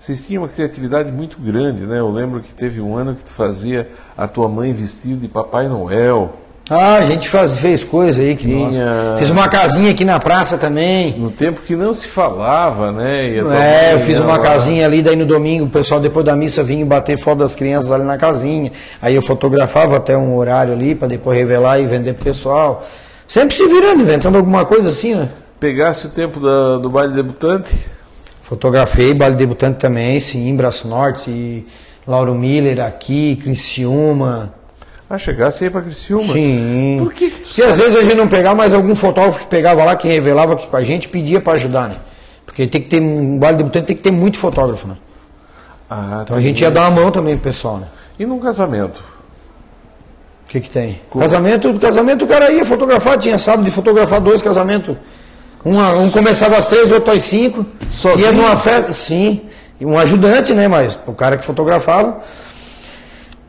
Vocês 0.01 0.27
tinham 0.27 0.43
uma 0.43 0.49
criatividade 0.49 1.13
muito 1.13 1.39
grande, 1.39 1.83
né? 1.83 1.99
Eu 1.99 2.11
lembro 2.11 2.41
que 2.41 2.51
teve 2.51 2.81
um 2.81 2.97
ano 2.97 3.15
que 3.15 3.25
tu 3.25 3.33
fazia 3.33 3.91
a 4.17 4.27
tua 4.27 4.49
mãe 4.49 4.73
vestida 4.73 5.17
de 5.17 5.29
Papai 5.29 5.69
Noel. 5.69 6.33
Ah, 6.71 6.97
a 6.97 7.05
gente 7.07 7.29
faz, 7.29 7.57
fez 7.59 7.83
coisa 7.85 8.23
aí 8.23 8.37
que 8.37 8.47
Tinha-. 8.47 9.17
Fiz 9.19 9.29
uma 9.31 9.49
casinha 9.49 9.91
aqui 9.91 10.05
na 10.05 10.19
praça 10.21 10.57
também. 10.57 11.19
No 11.19 11.31
tempo 11.31 11.61
que 11.61 11.75
não 11.77 11.93
se 11.93 12.07
falava, 12.07 12.93
né? 12.93 13.27
É, 13.37 13.95
eu 13.95 14.01
fiz 14.01 14.21
uma 14.21 14.37
lá. 14.37 14.39
casinha 14.39 14.87
ali, 14.87 15.03
daí 15.03 15.17
no 15.17 15.27
domingo 15.27 15.65
o 15.67 15.69
pessoal 15.69 16.01
depois 16.01 16.25
da 16.25 16.35
missa 16.37 16.63
vinha 16.63 16.87
bater 16.87 17.19
foto 17.19 17.39
das 17.39 17.55
crianças 17.57 17.91
ali 17.93 18.05
na 18.05 18.17
casinha. 18.17 18.71
Aí 19.03 19.15
eu 19.15 19.23
fotografava 19.23 19.97
até 19.97 20.17
um 20.17 20.37
horário 20.37 20.73
ali 20.73 20.95
para 20.95 21.09
depois 21.09 21.37
revelar 21.37 21.79
e 21.81 21.87
vender 21.87 22.15
pro 22.15 22.25
pessoal. 22.25 22.87
Sempre 23.27 23.57
se 23.57 23.67
virando, 23.67 24.03
inventando 24.03 24.37
alguma 24.37 24.65
coisa 24.65 24.89
assim, 24.89 25.15
né? 25.15 25.29
Pegasse 25.59 26.07
o 26.07 26.11
tempo 26.11 26.39
da- 26.41 26.79
do 26.79 26.89
baile 26.89 27.13
debutante? 27.15 27.75
Fotografei 28.45 29.13
baile 29.15 29.37
debutante 29.37 29.79
também, 29.79 30.21
sim, 30.21 30.55
Braço 30.57 30.87
Norte, 30.89 31.67
Lauro 32.07 32.35
Miller 32.35 32.81
aqui, 32.85 33.37
Criciúma. 33.43 34.53
Ah, 35.13 35.19
chegasse 35.19 35.63
aí 35.63 35.69
pra 35.69 35.83
Criciúma. 35.83 36.33
Sim. 36.33 36.97
Por 36.99 37.13
que, 37.13 37.31
que 37.31 37.41
tu 37.41 37.47
Porque 37.47 37.63
às 37.63 37.77
vezes 37.77 37.97
a 37.97 38.03
gente 38.03 38.15
não 38.15 38.27
pegava, 38.27 38.55
mas 38.57 38.73
algum 38.73 38.95
fotógrafo 38.95 39.41
que 39.41 39.47
pegava 39.47 39.85
lá, 39.85 39.95
que 39.95 40.09
revelava 40.09 40.55
aqui 40.55 40.67
com 40.69 40.77
a 40.79 40.83
gente, 40.83 41.07
pedia 41.07 41.39
para 41.39 41.53
ajudar, 41.53 41.91
né? 41.91 41.97
Porque 42.47 42.67
tem 42.67 42.81
que 42.81 42.89
ter, 42.89 43.03
um 43.03 43.39
baile 43.39 43.59
debutante 43.59 43.85
tem 43.89 43.97
que 43.97 44.03
ter 44.03 44.11
muito 44.11 44.39
fotógrafo, 44.39 44.89
né? 44.89 44.97
Ah, 45.91 46.21
Então 46.25 46.35
a 46.35 46.41
gente 46.41 46.63
ia 46.63 46.71
dar 46.71 46.89
uma 46.89 47.03
mão 47.03 47.11
também 47.11 47.37
pro 47.37 47.51
pessoal, 47.53 47.77
né? 47.77 47.89
E 48.19 48.25
num 48.25 48.39
casamento? 48.41 49.05
O 50.47 50.49
que 50.49 50.63
que 50.63 50.71
tem? 50.71 50.99
Casamento, 51.19 51.79
casamento 51.79 52.25
o 52.25 52.29
cara 52.29 52.51
ia 52.51 52.65
fotografar, 52.65 53.19
tinha 53.19 53.39
sábado 53.39 53.67
de 53.67 53.71
fotografar 53.71 54.19
dois 54.19 54.41
casamentos. 54.41 54.97
Um, 55.63 55.79
um 55.79 56.11
começava 56.11 56.57
às 56.57 56.65
três, 56.65 56.91
outro 56.91 57.13
às 57.13 57.23
cinco. 57.23 57.67
Sozinho? 57.91 58.29
Ia 58.29 58.33
numa 58.33 58.57
festa, 58.57 58.95
sim. 58.95 59.43
Um 59.79 59.99
ajudante, 59.99 60.55
né? 60.55 60.69
Mas 60.69 60.99
o 61.07 61.13
cara 61.13 61.37
que 61.37 61.45
fotografava. 61.45 62.23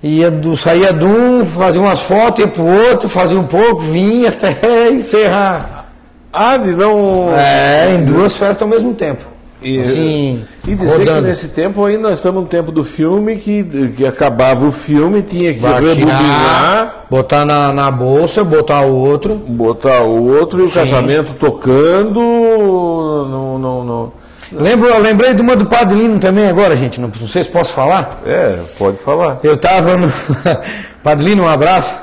Ia 0.03 0.29
do, 0.29 0.57
saía 0.57 0.91
de 0.91 1.05
um, 1.05 1.45
fazia 1.45 1.79
umas 1.79 2.01
fotos, 2.01 2.39
ia 2.43 2.47
pro 2.47 2.63
outro, 2.65 3.07
fazia 3.07 3.39
um 3.39 3.47
pouco, 3.47 3.79
vinha 3.83 4.29
até 4.29 4.89
encerrar. 4.91 5.85
Ah, 6.31 6.57
de 6.57 6.71
não. 6.73 7.29
É, 7.33 7.95
em 7.95 8.03
duas 8.03 8.35
festas 8.35 8.61
ao 8.61 8.67
mesmo 8.67 8.93
tempo. 8.93 9.23
E, 9.61 9.79
assim, 9.79 10.43
e 10.67 10.75
dizer 10.75 10.97
rodando. 10.97 11.21
que 11.21 11.27
nesse 11.29 11.47
tempo 11.49 11.85
aí 11.85 11.97
nós 11.97 12.15
estamos 12.15 12.41
no 12.41 12.47
tempo 12.49 12.69
do 12.69 12.83
filme 12.83 13.37
que, 13.37 13.63
que 13.95 14.05
acabava 14.05 14.65
o 14.65 14.71
filme, 14.73 15.21
tinha 15.21 15.53
que 15.53 15.61
rebobinar, 15.61 17.05
botar 17.09 17.45
na, 17.45 17.71
na 17.71 17.89
bolsa, 17.89 18.43
botar 18.43 18.81
o 18.81 18.93
outro. 18.93 19.35
botar 19.35 20.01
o 20.01 20.27
outro 20.37 20.59
e 20.59 20.63
o 20.63 20.67
Sim. 20.67 20.73
casamento 20.73 21.33
tocando. 21.39 22.19
No, 22.19 23.57
no, 23.57 23.83
no- 23.85 24.13
Lembro, 24.53 24.87
eu 24.87 24.99
lembrei 24.99 25.33
de 25.33 25.41
uma 25.41 25.55
do 25.55 25.65
Padre 25.65 25.97
Lino 25.97 26.19
também 26.19 26.47
agora, 26.47 26.77
gente. 26.77 27.01
Não, 27.01 27.07
não 27.07 27.27
sei 27.27 27.43
se 27.43 27.49
posso 27.49 27.73
falar. 27.73 28.21
É, 28.25 28.59
pode 28.77 28.97
falar. 28.97 29.39
Eu 29.43 29.57
tava 29.57 29.97
no. 29.97 30.11
Padre 31.03 31.25
Lino, 31.25 31.43
um 31.43 31.47
abraço. 31.47 31.99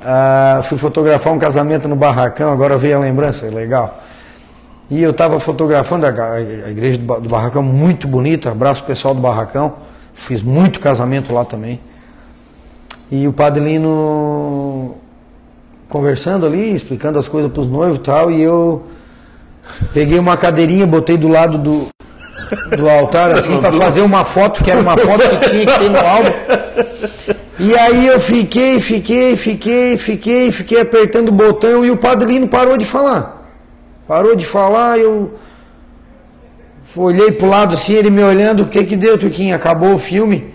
Ah, 0.00 0.62
fui 0.68 0.78
fotografar 0.78 1.32
um 1.32 1.38
casamento 1.38 1.88
no 1.88 1.96
Barracão, 1.96 2.52
agora 2.52 2.76
veio 2.78 2.96
a 2.96 3.00
lembrança, 3.00 3.46
legal. 3.46 4.02
E 4.90 5.02
eu 5.02 5.10
estava 5.10 5.40
fotografando 5.40 6.06
a, 6.06 6.10
a 6.10 6.40
igreja 6.70 6.98
do, 6.98 7.20
do 7.20 7.28
Barracão, 7.28 7.62
muito 7.62 8.06
bonita, 8.06 8.50
abraço 8.50 8.82
o 8.82 8.86
pessoal 8.86 9.14
do 9.14 9.20
Barracão. 9.20 9.74
Fiz 10.14 10.42
muito 10.42 10.78
casamento 10.78 11.32
lá 11.32 11.44
também. 11.44 11.80
E 13.10 13.26
o 13.26 13.32
Padre 13.32 13.64
Lino 13.64 14.94
conversando 15.88 16.46
ali, 16.46 16.74
explicando 16.74 17.18
as 17.18 17.28
coisas 17.28 17.50
para 17.50 17.60
os 17.60 17.66
noivos 17.66 17.98
e 17.98 18.00
tal, 18.02 18.30
e 18.30 18.42
eu 18.42 18.82
peguei 19.92 20.18
uma 20.18 20.36
cadeirinha, 20.36 20.86
botei 20.86 21.16
do 21.16 21.28
lado 21.28 21.58
do, 21.58 21.86
do 22.76 22.88
altar, 22.88 23.32
assim, 23.32 23.60
para 23.60 23.72
fazer 23.72 24.02
uma 24.02 24.24
foto, 24.24 24.62
que 24.62 24.70
era 24.70 24.80
uma 24.80 24.96
foto 24.96 25.28
que 25.28 25.50
tinha 25.50 25.66
que 25.66 25.78
ter 25.78 25.90
no 25.90 25.98
álbum. 25.98 26.30
E 27.58 27.74
aí 27.76 28.06
eu 28.06 28.20
fiquei, 28.20 28.80
fiquei, 28.80 29.36
fiquei, 29.36 29.96
fiquei, 29.96 30.50
fiquei 30.50 30.80
apertando 30.80 31.28
o 31.28 31.32
botão 31.32 31.84
e 31.84 31.90
o 31.90 31.96
Padre 31.96 32.32
Lino 32.32 32.48
parou 32.48 32.76
de 32.76 32.84
falar. 32.84 33.42
Parou 34.08 34.34
de 34.34 34.44
falar, 34.44 34.98
eu 34.98 35.38
olhei 36.96 37.32
pro 37.32 37.48
lado 37.48 37.74
assim, 37.74 37.94
ele 37.94 38.10
me 38.10 38.22
olhando, 38.22 38.64
o 38.64 38.66
que 38.66 38.84
que 38.84 38.96
deu, 38.96 39.16
Turquinha? 39.16 39.56
Acabou 39.56 39.94
o 39.94 39.98
filme? 39.98 40.52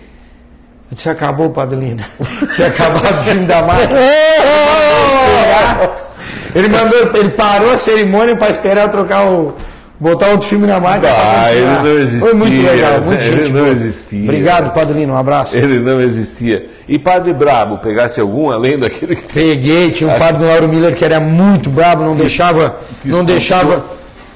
Eu 0.90 0.94
disse, 0.94 1.08
acabou, 1.08 1.50
Padre 1.50 1.78
Lino. 1.78 2.04
Tinha 2.52 2.68
acabado 2.68 3.20
o 3.20 3.24
filme 3.24 3.46
da 3.46 3.62
Marta. 3.62 3.96
ele 6.54 6.68
mandou, 6.68 6.98
ele 7.14 7.30
parou 7.30 7.70
a 7.70 7.76
cerimônia 7.76 8.36
para 8.36 8.50
esperar 8.50 8.88
trocar 8.88 9.26
o, 9.26 9.54
botar 10.00 10.28
outro 10.28 10.48
filme 10.48 10.66
na 10.66 10.80
máquina. 10.80 11.12
Ah, 11.12 11.52
ele 11.52 11.66
não 11.66 11.98
existia. 11.98 12.20
Foi 12.20 12.34
muito 12.34 12.62
legal, 12.66 13.00
muito 13.02 13.22
Ele 13.22 13.36
gente 13.36 13.52
não 13.52 13.60
boa. 13.60 13.72
existia. 13.72 14.22
Obrigado, 14.22 14.72
Padrino, 14.72 15.12
um 15.12 15.16
abraço. 15.16 15.54
Ele 15.54 15.78
não 15.78 16.00
existia. 16.00 16.66
E 16.88 16.98
Padre 16.98 17.34
Brabo, 17.34 17.78
pegasse 17.78 18.18
algum 18.18 18.50
além 18.50 18.78
daquele 18.78 19.14
que 19.14 19.32
Peguei, 19.32 19.90
tinha 19.90 20.10
um 20.10 20.18
padre 20.18 20.44
Lauro 20.44 20.66
Miller 20.66 20.96
que 20.96 21.04
era 21.04 21.20
muito 21.20 21.68
brabo, 21.68 22.02
não 22.02 22.16
deixava, 22.16 22.76
te 23.00 23.08
não 23.08 23.24
deixava, 23.24 23.84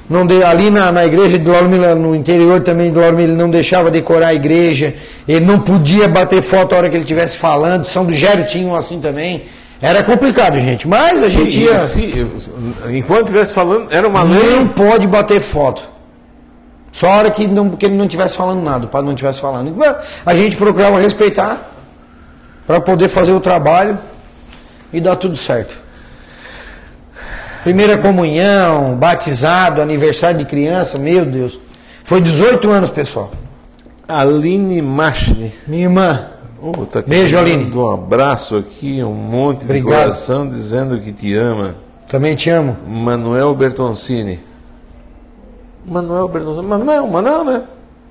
não 0.08 0.26
de, 0.26 0.44
ali 0.44 0.70
na, 0.70 0.92
na 0.92 1.06
igreja 1.06 1.38
de 1.38 1.48
Lauro 1.48 1.68
Miller, 1.68 1.96
no 1.96 2.14
interior 2.14 2.60
também 2.60 2.92
de 2.92 2.98
Lauro 2.98 3.16
Miller, 3.16 3.30
ele 3.30 3.42
não 3.42 3.50
deixava 3.50 3.90
decorar 3.90 4.28
a 4.28 4.34
igreja, 4.34 4.94
ele 5.26 5.44
não 5.44 5.58
podia 5.58 6.06
bater 6.06 6.42
foto 6.42 6.74
a 6.74 6.78
hora 6.78 6.88
que 6.90 6.94
ele 6.94 7.02
estivesse 7.02 7.38
falando, 7.38 7.86
São 7.86 8.04
do 8.04 8.12
Gério 8.12 8.46
tinha 8.46 8.68
um 8.68 8.76
assim 8.76 9.00
também, 9.00 9.42
era 9.80 10.02
complicado, 10.02 10.58
gente, 10.58 10.88
mas 10.88 11.22
a 11.22 11.28
gente 11.28 11.58
ia, 11.58 11.78
sim, 11.78 12.30
enquanto 12.90 13.26
estivesse 13.26 13.52
falando, 13.52 13.92
era 13.92 14.08
uma 14.08 14.24
não 14.24 14.32
lei. 14.32 14.68
pode 14.74 15.06
bater 15.06 15.40
foto, 15.40 15.82
só 16.92 17.08
a 17.08 17.16
hora 17.16 17.30
que, 17.30 17.46
não, 17.46 17.70
que 17.70 17.86
ele 17.86 17.96
não 17.96 18.04
estivesse 18.04 18.36
falando 18.36 18.62
nada, 18.62 18.86
o 18.86 18.88
padre 18.88 19.06
não 19.06 19.14
estivesse 19.14 19.40
falando, 19.40 19.74
a 20.24 20.34
gente 20.34 20.56
procurava 20.56 20.98
respeitar, 21.00 21.70
para 22.66 22.80
poder 22.80 23.08
fazer 23.08 23.32
o 23.32 23.40
trabalho 23.40 23.98
e 24.92 25.00
dar 25.00 25.16
tudo 25.16 25.36
certo. 25.36 25.76
Primeira 27.62 27.96
comunhão, 27.96 28.94
batizado, 28.94 29.80
aniversário 29.80 30.38
de 30.38 30.44
criança, 30.44 30.98
meu 30.98 31.24
Deus. 31.24 31.58
Foi 32.04 32.20
18 32.20 32.70
anos, 32.70 32.90
pessoal. 32.90 33.32
Aline 34.06 34.82
Machni. 34.82 35.52
Minha 35.66 35.84
irmã, 35.84 36.26
Oh, 36.66 36.86
tá 36.86 37.02
Beijo, 37.06 37.36
Aline. 37.36 37.70
Um 37.76 37.90
abraço 37.90 38.56
aqui, 38.56 39.04
um 39.04 39.12
monte 39.12 39.64
Obrigado. 39.64 39.90
de 39.90 40.02
coração 40.02 40.48
dizendo 40.48 40.98
que 40.98 41.12
te 41.12 41.34
ama. 41.36 41.74
também 42.08 42.34
te 42.34 42.48
amo. 42.48 42.74
Manuel 42.88 43.54
Bertoncini. 43.54 44.40
Manuel 45.86 46.26
Bertoncini. 46.26 46.66
Manuel, 46.66 47.06
Manuel, 47.06 47.44
né? 47.44 47.62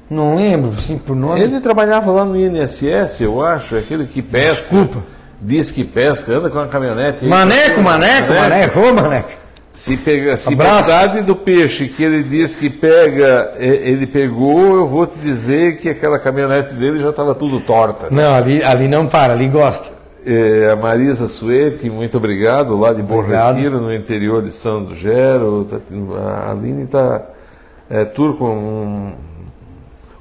Não 0.07 0.35
lembro, 0.35 0.73
assim, 0.77 0.99
por 0.99 1.15
nome. 1.15 1.41
Ele 1.41 1.59
trabalhava 1.59 2.11
lá 2.11 2.23
no 2.23 2.37
INSS, 2.37 3.21
eu 3.21 3.43
acho, 3.43 3.75
aquele 3.75 4.05
que 4.05 4.21
pesca. 4.21 4.69
Desculpa. 4.69 4.99
Diz 5.41 5.71
que 5.71 5.83
pesca, 5.83 6.33
anda 6.33 6.49
com 6.49 6.59
uma 6.59 6.67
caminhonete. 6.67 7.23
aí. 7.23 7.29
Maneco, 7.29 7.81
maneco, 7.81 8.33
maneco, 8.33 8.79
ô 8.79 8.93
maneco. 8.93 9.42
Se, 9.73 9.97
pega, 9.97 10.37
se 10.37 10.53
Abraço. 10.53 10.87
metade 10.87 11.21
do 11.23 11.35
peixe 11.35 11.87
que 11.87 12.03
ele 12.03 12.21
diz 12.21 12.55
que 12.55 12.69
pega, 12.69 13.53
ele 13.57 14.05
pegou, 14.05 14.75
eu 14.75 14.85
vou 14.85 15.07
te 15.07 15.17
dizer 15.17 15.77
que 15.77 15.89
aquela 15.89 16.19
caminhonete 16.19 16.75
dele 16.75 16.99
já 16.99 17.09
estava 17.09 17.33
tudo 17.33 17.59
torta. 17.59 18.07
Não, 18.11 18.35
ali, 18.35 18.63
ali 18.63 18.87
não 18.87 19.07
para, 19.07 19.33
ali 19.33 19.47
gosta. 19.47 19.91
É, 20.23 20.69
a 20.71 20.75
Marisa 20.75 21.27
Suete, 21.27 21.89
muito 21.89 22.17
obrigado, 22.17 22.77
lá 22.77 22.93
de 22.93 23.01
Bom. 23.01 23.21
Retiro, 23.21 23.81
no 23.81 23.93
interior 23.93 24.43
de 24.43 24.51
São 24.51 24.83
do 24.83 24.95
Gero. 24.95 25.65
Tá 25.65 25.77
a 26.19 26.51
Aline 26.51 26.83
está 26.83 27.23
é, 27.89 28.05
turco, 28.05 28.45
um, 28.45 29.11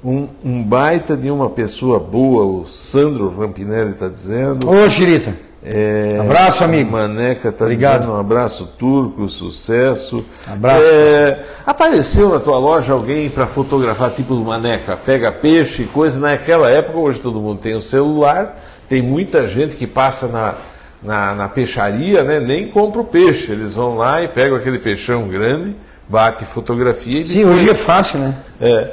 um, 0.03 0.29
um 0.43 0.63
baita 0.63 1.15
de 1.15 1.31
uma 1.31 1.51
pessoa 1.51 2.01
boa, 2.01 2.45
o 2.45 2.67
Sandro 2.67 3.29
Rampinelli 3.39 3.91
está 3.91 4.09
dizendo. 4.09 4.69
Ô, 4.69 4.89
Xirita. 4.89 5.52
É, 5.65 6.19
Abraço, 6.21 6.65
amigo. 6.65 6.91
Maneca 6.91 7.51
está 7.51 7.65
Obrigado. 7.65 8.01
dizendo 8.01 8.17
um 8.17 8.21
abraço 8.21 8.67
turco, 8.79 9.29
sucesso. 9.29 10.25
Abraço. 10.47 10.83
É, 10.83 11.39
apareceu 11.65 12.31
na 12.31 12.41
tua 12.41 12.59
loja 12.59 12.93
alguém 12.93 13.31
para 13.31 13.47
fotografar 13.47 14.11
tipo 14.11 14.35
do 14.35 14.43
Maneca, 14.43 14.97
pega 14.97 15.31
peixe, 15.31 15.85
coisa. 15.85 16.19
Naquela 16.19 16.69
época, 16.69 16.99
hoje 16.99 17.21
todo 17.21 17.41
mundo 17.41 17.61
tem 17.61 17.77
o 17.77 17.83
celular, 17.83 18.61
tem 18.89 19.01
muita 19.01 19.47
gente 19.47 19.77
que 19.77 19.87
passa 19.87 20.27
na, 20.27 20.55
na, 21.01 21.35
na 21.35 21.49
peixaria, 21.49 22.25
né? 22.25 22.41
nem 22.41 22.67
compra 22.67 23.01
o 23.01 23.05
peixe. 23.05 23.53
Eles 23.53 23.75
vão 23.75 23.97
lá 23.97 24.21
e 24.21 24.27
pegam 24.27 24.57
aquele 24.57 24.81
peixão 24.81 25.29
grande, 25.29 25.77
bate 26.09 26.45
fotografia 26.45 27.21
e 27.21 27.29
Sim, 27.29 27.45
hoje 27.45 27.71
é 27.71 27.75
fácil, 27.75 28.19
né? 28.19 28.35
é, 28.61 28.91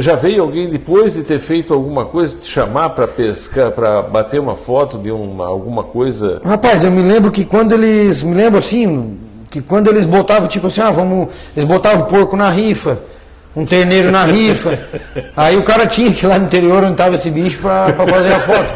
já 0.00 0.16
veio 0.16 0.42
alguém 0.42 0.68
depois 0.68 1.14
de 1.14 1.22
ter 1.22 1.38
feito 1.38 1.72
alguma 1.72 2.04
coisa 2.04 2.36
te 2.36 2.50
chamar 2.50 2.90
para 2.90 3.06
pescar, 3.06 3.70
para 3.70 4.02
bater 4.02 4.40
uma 4.40 4.56
foto 4.56 4.98
de 4.98 5.10
uma, 5.10 5.46
alguma 5.46 5.84
coisa? 5.84 6.40
Rapaz, 6.44 6.82
eu 6.82 6.90
me 6.90 7.02
lembro 7.02 7.30
que 7.30 7.44
quando 7.44 7.74
eles. 7.74 8.22
Me 8.22 8.34
lembro 8.34 8.58
assim, 8.58 9.16
que 9.50 9.60
quando 9.60 9.88
eles 9.88 10.04
botavam, 10.04 10.48
tipo 10.48 10.66
assim, 10.66 10.80
ah, 10.80 10.90
vamos. 10.90 11.28
Eles 11.56 11.68
botavam 11.68 12.06
porco 12.06 12.36
na 12.36 12.50
rifa, 12.50 12.98
um 13.54 13.64
terneiro 13.64 14.10
na 14.10 14.24
rifa. 14.24 14.76
Aí 15.36 15.56
o 15.56 15.62
cara 15.62 15.86
tinha 15.86 16.12
que 16.12 16.26
ir 16.26 16.28
lá 16.28 16.38
no 16.38 16.46
interior 16.46 16.82
onde 16.82 16.92
estava 16.92 17.14
esse 17.14 17.30
bicho 17.30 17.58
pra 17.60 17.92
fazer 17.92 18.34
a 18.34 18.40
foto. 18.40 18.74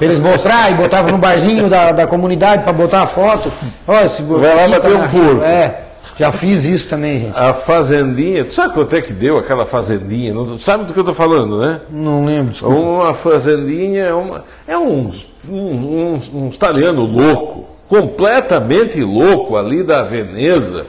Eles 0.00 0.18
mostraram 0.18 0.74
e 0.74 0.74
botavam 0.74 1.12
no 1.12 1.18
barzinho 1.18 1.68
da, 1.68 1.92
da 1.92 2.06
comunidade 2.06 2.62
pra 2.62 2.72
botar 2.72 3.02
a 3.02 3.06
foto. 3.06 3.52
Olha, 3.86 4.06
esse 4.06 4.22
Vai 4.22 4.56
lá 4.56 4.62
aqui 4.62 4.70
bater 4.70 4.96
um 4.96 5.08
porco. 5.08 5.42
É, 5.42 5.87
já 6.18 6.32
fiz 6.32 6.64
isso 6.64 6.88
também, 6.88 7.20
gente. 7.20 7.38
A 7.38 7.54
fazendinha, 7.54 8.44
tu 8.44 8.52
sabe 8.52 8.74
quanto 8.74 8.96
é 8.96 9.00
que 9.00 9.12
deu 9.12 9.38
aquela 9.38 9.64
fazendinha? 9.64 10.34
Não, 10.34 10.58
sabe 10.58 10.84
do 10.84 10.92
que 10.92 10.98
eu 10.98 11.02
estou 11.02 11.14
falando, 11.14 11.60
né? 11.60 11.80
Não 11.88 12.24
lembro, 12.24 12.52
desculpa. 12.52 12.74
Uma 12.74 13.14
fazendinha 13.14 14.06
é, 14.06 14.12
uma, 14.12 14.44
é 14.66 14.76
uns, 14.76 15.26
um, 15.48 16.14
uns, 16.14 16.30
uns 16.34 16.56
italiano 16.56 17.04
louco, 17.04 17.68
completamente 17.88 19.00
louco 19.00 19.56
ali 19.56 19.84
da 19.84 20.02
Veneza, 20.02 20.86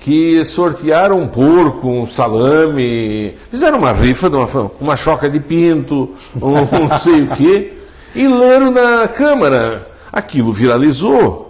que 0.00 0.44
sortearam 0.44 1.20
um 1.20 1.28
porco, 1.28 1.88
um 1.88 2.08
salame, 2.08 3.34
fizeram 3.52 3.78
uma 3.78 3.92
rifa, 3.92 4.28
de 4.28 4.34
uma, 4.34 4.70
uma 4.80 4.96
choca 4.96 5.30
de 5.30 5.38
pinto, 5.38 6.16
um 6.34 6.50
não 6.88 6.98
sei 6.98 7.22
o 7.22 7.28
quê, 7.28 7.74
e 8.12 8.26
leram 8.26 8.72
na 8.72 9.06
Câmara. 9.06 9.86
Aquilo 10.12 10.52
viralizou. 10.52 11.47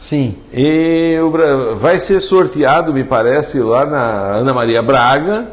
Sim. 0.00 0.36
E 0.52 1.16
o 1.20 1.76
vai 1.76 2.00
ser 2.00 2.20
sorteado, 2.20 2.92
me 2.92 3.04
parece, 3.04 3.60
lá 3.60 3.86
na 3.86 4.00
Ana 4.36 4.52
Maria 4.52 4.82
Braga. 4.82 5.46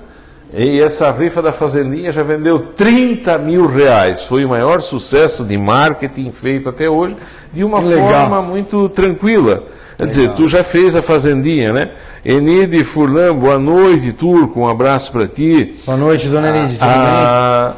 E 0.53 0.79
essa 0.79 1.11
rifa 1.11 1.41
da 1.41 1.51
Fazendinha 1.51 2.11
já 2.11 2.23
vendeu 2.23 2.59
30 2.59 3.37
mil 3.37 3.67
reais. 3.67 4.23
Foi 4.23 4.45
o 4.45 4.49
maior 4.49 4.81
sucesso 4.81 5.43
de 5.43 5.57
marketing 5.57 6.31
feito 6.31 6.69
até 6.69 6.89
hoje, 6.89 7.17
de 7.53 7.63
uma 7.63 7.79
legal. 7.79 8.07
forma 8.09 8.41
muito 8.41 8.87
tranquila. 8.89 9.63
Quer 9.97 10.07
dizer, 10.07 10.31
tu 10.33 10.47
já 10.47 10.63
fez 10.63 10.95
a 10.95 11.01
Fazendinha, 11.01 11.73
né? 11.73 11.89
Enide 12.23 12.83
Furlan, 12.83 13.35
boa 13.35 13.57
noite, 13.57 14.13
Turco, 14.13 14.61
um 14.61 14.67
abraço 14.67 15.11
para 15.11 15.27
ti. 15.27 15.79
Boa 15.85 15.97
noite, 15.97 16.27
dona. 16.27 16.51
Tudo 16.51 16.67
bem? 16.69 16.77
A 16.81 17.73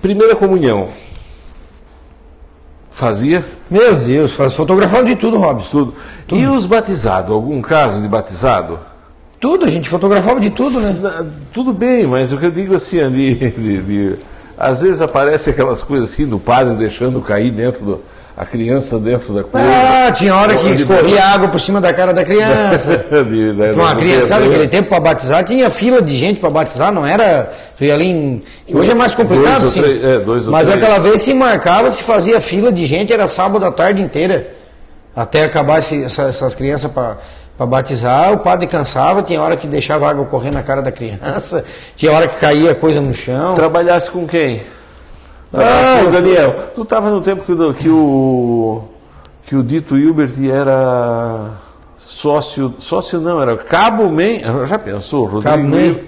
primeira 0.00 0.36
comunhão. 0.36 0.88
Fazia? 2.98 3.44
Meu 3.70 3.94
Deus, 3.94 4.32
faz 4.34 4.54
fotografava 4.54 5.04
de 5.04 5.14
tudo, 5.14 5.38
Robson. 5.38 5.92
Tudo. 6.26 6.40
E 6.40 6.46
os 6.48 6.66
batizados? 6.66 7.30
Algum 7.30 7.62
caso 7.62 8.02
de 8.02 8.08
batizado? 8.08 8.76
Tudo, 9.38 9.66
a 9.66 9.68
gente 9.68 9.88
fotografava 9.88 10.40
de 10.40 10.50
tudo, 10.50 10.80
né? 10.80 11.26
Tudo 11.52 11.72
bem, 11.72 12.08
mas 12.08 12.32
o 12.32 12.36
que 12.36 12.46
eu 12.46 12.50
digo 12.50 12.74
assim, 12.74 12.98
de- 13.08 14.16
às 14.58 14.80
vezes 14.82 15.00
aparece 15.00 15.48
aquelas 15.48 15.80
coisas 15.80 16.12
assim 16.12 16.26
do 16.26 16.40
padre 16.40 16.74
deixando 16.74 17.20
cair 17.20 17.52
dentro 17.52 17.84
do, 17.84 18.00
a 18.40 18.46
criança 18.46 19.00
dentro 19.00 19.34
da 19.34 19.42
coisa. 19.42 19.66
Ah, 19.68 20.12
tinha 20.12 20.32
hora 20.36 20.54
que 20.54 20.68
De- 20.68 20.74
escorria 20.82 21.24
água 21.24 21.48
por 21.48 21.60
cima 21.60 21.80
da 21.80 21.92
cara 21.92 22.14
da 22.14 22.22
criança. 22.22 22.96
de- 23.28 23.52
da- 23.52 23.72
Uma 23.72 23.92
do 23.94 23.98
criança, 23.98 24.26
sabe 24.28 24.42
bebê. 24.42 24.54
aquele 24.54 24.68
tempo 24.68 24.88
para 24.90 25.00
batizar, 25.00 25.42
tinha 25.44 25.68
fila 25.70 26.00
de 26.00 26.16
gente 26.16 26.38
para 26.38 26.48
batizar, 26.48 26.92
não 26.92 27.04
era. 27.04 27.52
tu 27.76 27.82
ia 27.84 27.94
ali 27.94 28.06
em- 28.06 28.42
hoje 28.72 28.92
é 28.92 28.94
mais 28.94 29.12
complicado, 29.14 29.62
Dois 29.62 29.72
sim. 29.72 29.82
três- 29.82 30.04
é, 30.04 30.18
dois 30.20 30.46
ou 30.46 30.52
Mas 30.52 30.68
três. 30.68 30.80
aquela 30.82 30.98
vez 31.00 31.20
se 31.22 31.34
marcava, 31.34 31.90
se 31.90 32.02
fazia 32.04 32.40
fila 32.40 32.70
de 32.70 32.86
gente, 32.86 33.12
era 33.12 33.26
sábado 33.26 33.64
a 33.66 33.72
tarde 33.72 34.00
inteira. 34.00 34.46
Até 35.16 35.42
acabar 35.44 35.80
esse- 35.80 36.04
essa- 36.04 36.28
essas 36.28 36.54
crianças 36.54 36.90
para 36.92 37.16
batizar, 37.66 38.32
o 38.32 38.38
padre 38.38 38.68
cansava, 38.68 39.20
tinha 39.20 39.42
hora 39.42 39.56
que 39.56 39.66
deixava 39.66 40.08
água 40.08 40.24
correr 40.26 40.52
na 40.52 40.62
cara 40.62 40.80
da 40.80 40.92
criança, 40.92 41.64
tinha 41.96 42.12
hora 42.12 42.28
que 42.28 42.36
caía 42.38 42.72
coisa 42.72 43.00
no 43.00 43.12
chão. 43.12 43.56
Trabalhasse 43.56 44.08
com 44.12 44.26
quem? 44.28 44.62
Ah, 45.52 46.00
Ah, 46.06 46.10
Daniel, 46.10 46.54
tu 46.74 46.82
estava 46.82 47.10
no 47.10 47.20
tempo 47.20 47.42
que, 47.44 47.52
o- 47.52 47.72
que 47.74 47.88
o, 47.88 48.82
que 49.46 49.56
o 49.56 49.62
Dito 49.62 49.96
Hilbert 49.96 50.32
era 50.50 51.50
sócio, 51.98 52.74
sócio 52.80 53.20
não, 53.20 53.40
era 53.40 53.56
cabo 53.56 54.10
men, 54.10 54.40
já 54.66 54.78
pensou, 54.78 55.24
Rodrigo 55.24 55.42
Cabo. 55.56 55.62
Hilbert 55.64 56.04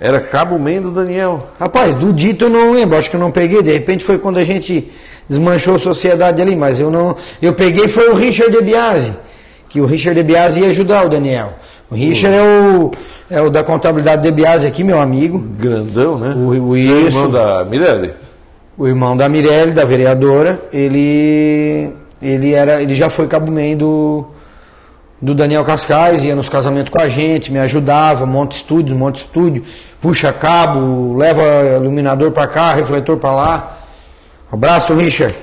era 0.00 0.20
cabo 0.20 0.58
men 0.58 0.80
do 0.80 0.90
Daniel. 0.90 1.48
Rapaz, 1.60 1.92
do 1.94 2.12
dito 2.12 2.44
eu 2.46 2.48
não 2.50 2.72
lembro, 2.72 2.96
acho 2.96 3.10
que 3.10 3.16
eu 3.16 3.20
não 3.20 3.30
peguei. 3.32 3.62
De 3.62 3.72
repente 3.72 4.04
foi 4.04 4.16
quando 4.18 4.38
a 4.38 4.44
gente 4.44 4.90
desmanchou 5.28 5.74
a 5.74 5.78
sociedade 5.78 6.40
ali, 6.40 6.54
mas 6.56 6.78
eu 6.80 6.90
não. 6.90 7.16
Eu 7.42 7.52
peguei 7.52 7.88
foi 7.88 8.08
o 8.08 8.14
Richard 8.14 8.52
De 8.56 8.62
Biasi, 8.62 9.12
que 9.68 9.80
o 9.80 9.86
Richard 9.86 10.18
De 10.20 10.26
Biasi 10.26 10.60
ia 10.60 10.68
ajudar 10.68 11.04
o 11.04 11.08
Daniel. 11.08 11.52
O 11.90 11.94
Richard 11.94 12.36
é 12.36 12.42
o, 12.42 12.90
é 13.30 13.40
o 13.42 13.50
da 13.50 13.64
contabilidade 13.64 14.22
De 14.22 14.30
Biasi 14.30 14.66
aqui, 14.66 14.84
meu 14.84 15.00
amigo. 15.00 15.38
Grandão, 15.58 16.16
né? 16.18 16.32
O- 16.36 16.48
o 16.50 16.74
Seu 16.76 17.08
isso. 17.08 17.18
irmão 17.18 17.30
da 17.30 17.64
Mirelle. 17.64 18.12
O 18.78 18.86
irmão 18.86 19.16
da 19.16 19.28
Mirelle, 19.28 19.72
da 19.72 19.84
vereadora, 19.84 20.60
ele, 20.72 21.92
ele, 22.22 22.54
era, 22.54 22.80
ele 22.80 22.94
já 22.94 23.10
foi 23.10 23.26
cabo-man 23.26 23.76
do, 23.76 24.24
do 25.20 25.34
Daniel 25.34 25.64
Cascais, 25.64 26.22
ia 26.22 26.36
nos 26.36 26.48
casamentos 26.48 26.92
com 26.92 27.02
a 27.02 27.08
gente, 27.08 27.50
me 27.50 27.58
ajudava, 27.58 28.24
monta 28.24 28.54
estúdio, 28.54 28.94
monta 28.94 29.18
estúdio, 29.18 29.64
puxa 30.00 30.32
cabo, 30.32 31.16
leva 31.16 31.42
iluminador 31.74 32.30
para 32.30 32.46
cá, 32.46 32.72
refletor 32.72 33.16
para 33.16 33.32
lá. 33.32 33.78
Abraço, 34.52 34.94
Richard. 34.94 35.34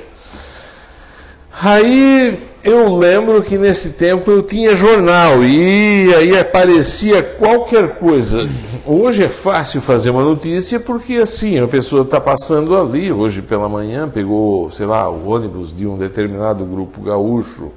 Aí 1.62 2.40
eu 2.66 2.96
lembro 2.96 3.42
que 3.44 3.58
nesse 3.58 3.92
tempo 3.92 4.32
eu 4.32 4.42
tinha 4.42 4.76
jornal 4.76 5.44
e 5.44 6.14
aí 6.16 6.38
aparecia 6.38 7.22
qualquer 7.22 7.96
coisa. 8.00 8.50
Hoje 8.86 9.24
é 9.24 9.30
fácil 9.30 9.82
fazer 9.82 10.10
uma 10.10 10.24
notícia 10.24 10.80
porque 10.80 11.14
assim, 11.18 11.60
a 11.60 11.68
pessoa 11.68 12.02
está 12.02 12.20
passando 12.20 12.76
ali, 12.76 13.12
hoje 13.12 13.42
pela 13.42 13.70
manhã, 13.70 14.10
pegou, 14.10 14.72
sei 14.72 14.86
lá, 14.86 15.10
o 15.10 15.30
ônibus 15.30 15.76
de 15.76 15.86
um 15.86 15.96
determinado 15.98 16.66
grupo 16.66 17.02
gaúcho, 17.02 17.72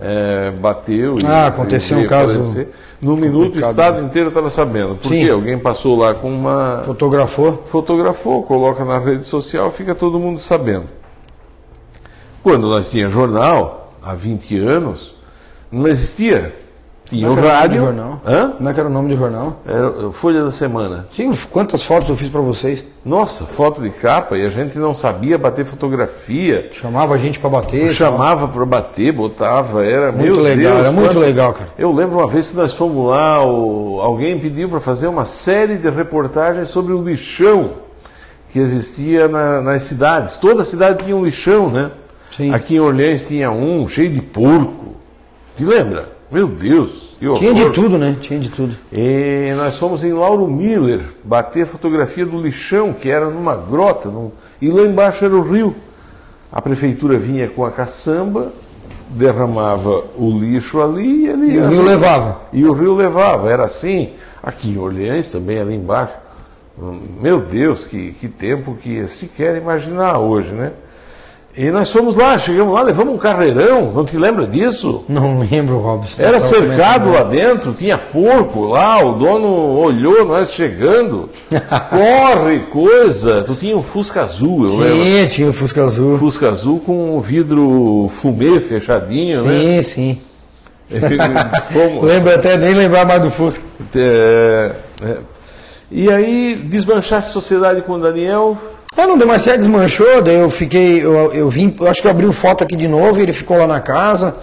eh, 0.00 0.50
bateu 0.58 1.18
e 1.18 1.26
Ah, 1.26 1.48
aconteceu 1.48 1.98
um 1.98 2.06
caso 2.06 2.32
falecer. 2.32 2.68
No 3.02 3.16
minuto 3.16 3.56
o 3.56 3.60
estado 3.60 4.00
inteiro 4.02 4.28
estava 4.28 4.48
sabendo. 4.48 4.94
Por 4.94 5.10
quê? 5.10 5.28
Alguém 5.30 5.58
passou 5.58 5.98
lá 5.98 6.14
com 6.14 6.28
uma 6.28 6.82
Fotografou. 6.86 7.64
fotografou, 7.70 8.44
coloca 8.44 8.84
na 8.84 8.98
rede 8.98 9.24
social, 9.24 9.70
fica 9.72 9.94
todo 9.94 10.18
mundo 10.20 10.38
sabendo. 10.38 10.84
Quando 12.42 12.68
nós 12.68 12.90
tínhamos 12.90 13.12
jornal, 13.14 13.81
há 14.04 14.14
20 14.14 14.58
anos, 14.58 15.14
não 15.70 15.86
existia. 15.88 16.54
Tinha 17.04 17.30
o 17.30 17.38
é 17.38 17.42
rádio. 17.50 17.80
jornal? 17.82 18.22
Hã? 18.26 18.52
Como 18.56 18.68
é 18.70 18.72
que 18.72 18.80
era 18.80 18.88
o 18.88 18.92
nome 18.92 19.10
do 19.10 19.16
jornal? 19.18 19.60
Era 19.66 20.08
a 20.08 20.12
Folha 20.12 20.42
da 20.44 20.50
Semana. 20.50 21.06
Sim, 21.14 21.30
quantas 21.50 21.84
fotos 21.84 22.08
eu 22.08 22.16
fiz 22.16 22.30
para 22.30 22.40
vocês. 22.40 22.82
Nossa, 23.04 23.44
foto 23.44 23.82
de 23.82 23.90
capa 23.90 24.38
e 24.38 24.46
a 24.46 24.48
gente 24.48 24.78
não 24.78 24.94
sabia 24.94 25.36
bater 25.36 25.66
fotografia. 25.66 26.70
Chamava 26.72 27.14
a 27.14 27.18
gente 27.18 27.38
para 27.38 27.50
bater. 27.50 27.92
Chamava 27.92 28.48
para 28.48 28.64
bater, 28.64 29.12
botava, 29.12 29.84
era 29.84 30.10
Muito 30.10 30.40
legal, 30.40 30.72
Deus, 30.72 30.80
era 30.84 30.92
muito 30.92 31.08
quanto- 31.08 31.18
legal, 31.18 31.52
cara. 31.52 31.68
Eu 31.78 31.92
lembro 31.92 32.16
uma 32.16 32.26
vez 32.26 32.50
que 32.50 32.56
nós 32.56 32.72
fomos 32.72 33.10
lá, 33.10 33.44
o- 33.44 34.00
alguém 34.00 34.38
pediu 34.38 34.70
para 34.70 34.80
fazer 34.80 35.06
uma 35.06 35.26
série 35.26 35.76
de 35.76 35.90
reportagens 35.90 36.68
sobre 36.68 36.94
o 36.94 37.04
lixão 37.04 37.72
que 38.50 38.58
existia 38.58 39.28
na- 39.28 39.60
nas 39.60 39.82
cidades. 39.82 40.38
Toda 40.38 40.64
cidade 40.64 41.04
tinha 41.04 41.14
um 41.16 41.24
lixão, 41.26 41.68
né? 41.68 41.90
Sim. 42.36 42.52
Aqui 42.52 42.76
em 42.76 42.80
Orleans 42.80 43.26
tinha 43.28 43.50
um 43.50 43.86
cheio 43.88 44.10
de 44.10 44.22
porco. 44.22 44.96
Te 45.56 45.64
lembra? 45.64 46.10
Meu 46.30 46.46
Deus. 46.46 47.12
Tinha 47.36 47.54
de 47.54 47.70
tudo, 47.70 47.98
né? 47.98 48.16
Tinha 48.20 48.40
de 48.40 48.48
tudo. 48.48 48.74
E 48.92 49.52
nós 49.56 49.76
fomos 49.78 50.02
em 50.02 50.12
Lauro 50.12 50.48
Miller 50.48 51.02
bater 51.22 51.66
fotografia 51.66 52.24
do 52.26 52.40
lixão, 52.40 52.92
que 52.92 53.08
era 53.08 53.28
numa 53.28 53.54
grota, 53.54 54.08
num- 54.08 54.32
e 54.60 54.68
lá 54.68 54.82
embaixo 54.82 55.24
era 55.24 55.34
o 55.34 55.42
rio. 55.42 55.74
A 56.50 56.60
prefeitura 56.60 57.16
vinha 57.18 57.48
com 57.48 57.64
a 57.64 57.70
caçamba, 57.70 58.52
derramava 59.10 60.04
o 60.16 60.30
lixo 60.38 60.80
ali 60.82 61.24
e 61.24 61.28
ele 61.28 61.52
E 61.52 61.58
o 61.58 61.68
rio 61.68 61.82
levava. 61.82 62.40
E 62.52 62.64
o 62.64 62.72
rio 62.72 62.94
levava, 62.94 63.50
era 63.50 63.64
assim. 63.66 64.10
Aqui 64.42 64.70
em 64.70 64.78
Orleans 64.78 65.28
também, 65.28 65.60
ali 65.60 65.74
embaixo. 65.74 66.14
Meu 67.20 67.40
Deus, 67.40 67.84
que, 67.84 68.12
que 68.12 68.26
tempo 68.28 68.74
que 68.82 69.06
se 69.06 69.28
quer 69.28 69.56
imaginar 69.56 70.18
hoje, 70.18 70.50
né? 70.50 70.72
E 71.54 71.70
nós 71.70 71.92
fomos 71.92 72.16
lá, 72.16 72.38
chegamos 72.38 72.72
lá, 72.74 72.80
levamos 72.80 73.14
um 73.14 73.18
carreirão, 73.18 73.92
não 73.92 74.06
te 74.06 74.16
lembra 74.16 74.46
disso? 74.46 75.04
Não 75.06 75.40
lembro, 75.40 75.80
Robson. 75.80 76.22
Era 76.22 76.40
cercado 76.40 77.10
lá 77.10 77.24
dentro, 77.24 77.74
tinha 77.74 77.98
porco 77.98 78.68
lá, 78.68 79.04
o 79.04 79.12
dono 79.12 79.48
olhou 79.78 80.24
nós 80.24 80.50
chegando. 80.50 81.28
Corre, 81.90 82.60
coisa. 82.70 83.42
Tu 83.42 83.54
tinha 83.56 83.76
um 83.76 83.82
Fusca 83.82 84.22
azul, 84.22 84.66
eu 84.66 84.76
lembro. 84.78 84.96
Tinha, 84.96 85.26
tinha 85.26 85.50
o 85.50 85.52
Fusca 85.52 85.84
Azul. 85.84 86.18
Fusca 86.18 86.48
azul 86.48 86.80
com 86.80 87.18
o 87.18 87.20
vidro 87.20 88.10
fumê 88.14 88.58
fechadinho, 88.58 89.42
né? 89.42 89.82
Sim, 89.82 89.92
sim. 89.92 90.20
Fomos. 91.70 92.04
Lembro 92.04 92.34
até, 92.34 92.56
nem 92.56 92.72
lembrar 92.72 93.04
mais 93.04 93.20
do 93.20 93.30
Fusca. 93.30 93.62
É, 93.94 94.72
é. 95.02 95.16
E 95.90 96.10
aí, 96.10 96.54
desmanchasse 96.64 97.28
a 97.28 97.32
sociedade 97.32 97.82
com 97.82 97.92
o 97.92 97.98
Daniel. 97.98 98.56
É, 98.96 99.06
não 99.06 99.16
deu 99.16 99.26
mais 99.26 99.42
certo, 99.42 99.58
desmanchou, 99.58 100.20
daí 100.20 100.36
eu 100.36 100.50
fiquei, 100.50 101.02
eu, 101.02 101.32
eu 101.32 101.48
vim, 101.48 101.74
eu 101.80 101.88
acho 101.88 102.02
que 102.02 102.06
eu 102.06 102.10
abri 102.10 102.26
o 102.26 102.32
foto 102.32 102.62
aqui 102.62 102.76
de 102.76 102.86
novo 102.86 103.18
ele 103.20 103.32
ficou 103.32 103.56
lá 103.56 103.66
na 103.66 103.80
casa. 103.80 104.36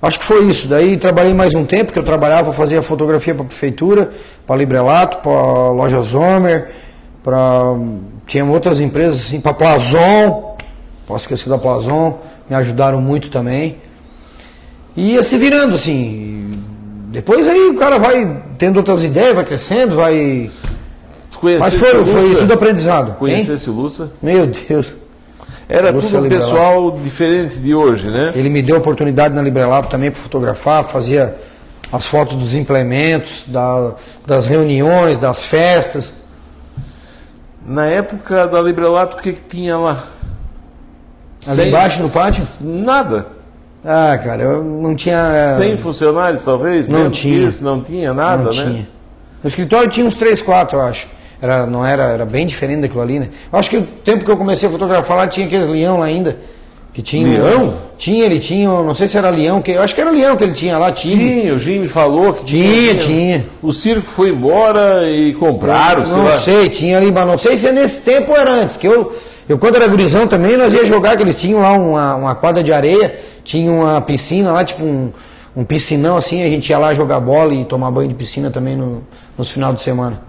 Acho 0.00 0.18
que 0.18 0.24
foi 0.24 0.44
isso. 0.44 0.68
Daí 0.68 0.96
trabalhei 0.98 1.32
mais 1.32 1.54
um 1.54 1.64
tempo, 1.64 1.92
que 1.92 1.98
eu 1.98 2.02
trabalhava, 2.02 2.52
fazia 2.52 2.82
fotografia 2.82 3.34
para 3.34 3.44
a 3.44 3.46
prefeitura, 3.46 4.10
para 4.46 4.56
Librelato, 4.56 5.18
para 5.18 5.70
loja 5.70 6.00
Zomer, 6.02 6.70
para 7.22 7.74
tinha 8.26 8.44
outras 8.44 8.80
empresas 8.80 9.22
assim, 9.22 9.40
para 9.40 9.54
Plazon, 9.54 10.56
posso 11.06 11.24
esquecer 11.24 11.48
da 11.48 11.58
Plazon, 11.58 12.18
me 12.48 12.56
ajudaram 12.56 13.00
muito 13.00 13.30
também. 13.30 13.76
E 14.96 15.12
ia 15.12 15.22
se 15.22 15.36
virando 15.36 15.74
assim. 15.74 16.60
Depois 17.08 17.48
aí 17.48 17.68
o 17.68 17.76
cara 17.76 17.98
vai 17.98 18.42
tendo 18.58 18.76
outras 18.76 19.02
ideias, 19.04 19.34
vai 19.34 19.44
crescendo, 19.44 19.96
vai. 19.96 20.50
Mas 21.58 21.74
foi, 21.74 22.04
foi 22.06 22.34
tudo 22.36 22.52
aprendizado. 22.54 23.08
hein? 23.10 23.14
Conhecesse 23.18 23.70
o 23.70 23.72
Lúcia? 23.72 24.08
Meu 24.22 24.46
Deus. 24.46 24.92
Era 25.68 25.90
Lúcia 25.90 26.10
tudo 26.10 26.18
um 26.20 26.22
Librelato. 26.24 26.50
pessoal 26.50 26.90
diferente 27.02 27.56
de 27.56 27.74
hoje, 27.74 28.10
né? 28.10 28.32
Ele 28.34 28.48
me 28.48 28.60
deu 28.62 28.76
oportunidade 28.76 29.34
na 29.34 29.40
Librelato 29.42 29.88
também 29.88 30.10
para 30.10 30.22
fotografar, 30.22 30.84
fazia 30.84 31.34
as 31.90 32.06
fotos 32.06 32.36
dos 32.36 32.54
implementos, 32.54 33.44
da- 33.46 33.92
das 34.26 34.46
reuniões, 34.46 35.16
das 35.16 35.42
festas. 35.44 36.12
Na 37.66 37.86
época 37.86 38.46
da 38.46 38.60
Librelato, 38.60 39.16
o 39.16 39.20
que, 39.20 39.32
que 39.32 39.40
tinha 39.56 39.76
lá? 39.78 40.04
Ali 41.46 41.68
embaixo, 41.68 42.02
no 42.02 42.10
pátio? 42.10 42.42
Nada. 42.60 43.26
Ah, 43.84 44.18
cara, 44.22 44.42
eu 44.42 44.64
não 44.64 44.94
tinha. 44.94 45.54
100 45.56 45.76
funcionários, 45.78 46.42
talvez? 46.42 46.86
Não 46.88 47.10
tinha. 47.10 47.48
Isso, 47.48 47.62
não 47.62 47.80
tinha 47.82 48.12
nada, 48.14 48.44
não 48.44 48.52
né? 48.52 48.64
tinha. 48.64 48.88
No 49.42 49.48
escritório 49.48 49.90
tinha 49.90 50.06
uns 50.06 50.14
3, 50.14 50.40
4, 50.40 50.78
eu 50.78 50.82
acho. 50.82 51.06
Era, 51.40 51.66
não 51.66 51.84
era, 51.84 52.04
era 52.04 52.24
bem 52.24 52.46
diferente 52.46 52.80
daquilo 52.82 53.02
ali, 53.02 53.18
né? 53.18 53.28
Eu 53.52 53.58
acho 53.58 53.68
que 53.68 53.76
o 53.76 53.82
tempo 53.82 54.24
que 54.24 54.30
eu 54.30 54.36
comecei 54.36 54.68
a 54.68 54.72
fotografar 54.72 55.16
lá 55.16 55.26
tinha 55.26 55.46
aqueles 55.46 55.68
leão 55.68 55.98
lá 55.98 56.06
ainda. 56.06 56.36
Que 56.94 57.02
tinha, 57.02 57.26
Leão? 57.42 57.74
Tinha, 57.98 58.24
ele 58.24 58.38
tinha, 58.38 58.68
não 58.68 58.94
sei 58.94 59.08
se 59.08 59.18
era 59.18 59.28
leão, 59.28 59.60
que, 59.60 59.72
eu 59.72 59.82
acho 59.82 59.92
que 59.92 60.00
era 60.00 60.12
leão 60.12 60.36
que 60.36 60.44
ele 60.44 60.52
tinha 60.52 60.78
lá, 60.78 60.92
tigre. 60.92 61.40
Tinha, 61.40 61.54
o 61.54 61.58
Jim 61.58 61.80
me 61.80 61.88
falou 61.88 62.32
que 62.32 62.44
Tinha, 62.44 62.94
tinha. 62.94 63.44
O 63.60 63.72
circo 63.72 64.06
foi 64.06 64.28
embora 64.30 65.02
e 65.10 65.34
compraram, 65.34 66.06
sei 66.06 66.16
não 66.16 66.24
lá. 66.24 66.38
sei, 66.38 66.68
tinha 66.68 66.96
ali, 66.96 67.10
mas 67.10 67.26
não 67.26 67.36
sei 67.36 67.56
se 67.56 67.66
é 67.66 67.72
nesse 67.72 68.00
tempo 68.02 68.30
ou 68.30 68.38
era 68.38 68.52
antes, 68.52 68.76
que 68.76 68.86
eu, 68.86 69.12
eu 69.48 69.58
quando 69.58 69.74
era 69.74 69.88
gurizão 69.88 70.28
também, 70.28 70.56
nós 70.56 70.72
ia 70.72 70.86
jogar, 70.86 71.16
que 71.16 71.24
eles 71.24 71.40
tinham 71.40 71.62
lá 71.62 71.72
uma, 71.72 72.14
uma 72.14 72.34
quadra 72.36 72.62
de 72.62 72.72
areia, 72.72 73.12
tinha 73.42 73.72
uma 73.72 74.00
piscina 74.00 74.52
lá, 74.52 74.62
tipo 74.62 74.84
um, 74.84 75.12
um 75.56 75.64
piscinão 75.64 76.16
assim, 76.16 76.44
a 76.44 76.48
gente 76.48 76.70
ia 76.70 76.78
lá 76.78 76.94
jogar 76.94 77.18
bola 77.18 77.52
e 77.54 77.64
tomar 77.64 77.90
banho 77.90 78.08
de 78.08 78.14
piscina 78.14 78.50
também 78.50 78.76
no, 78.76 79.02
nos 79.36 79.50
final 79.50 79.72
de 79.72 79.80
semana. 79.82 80.20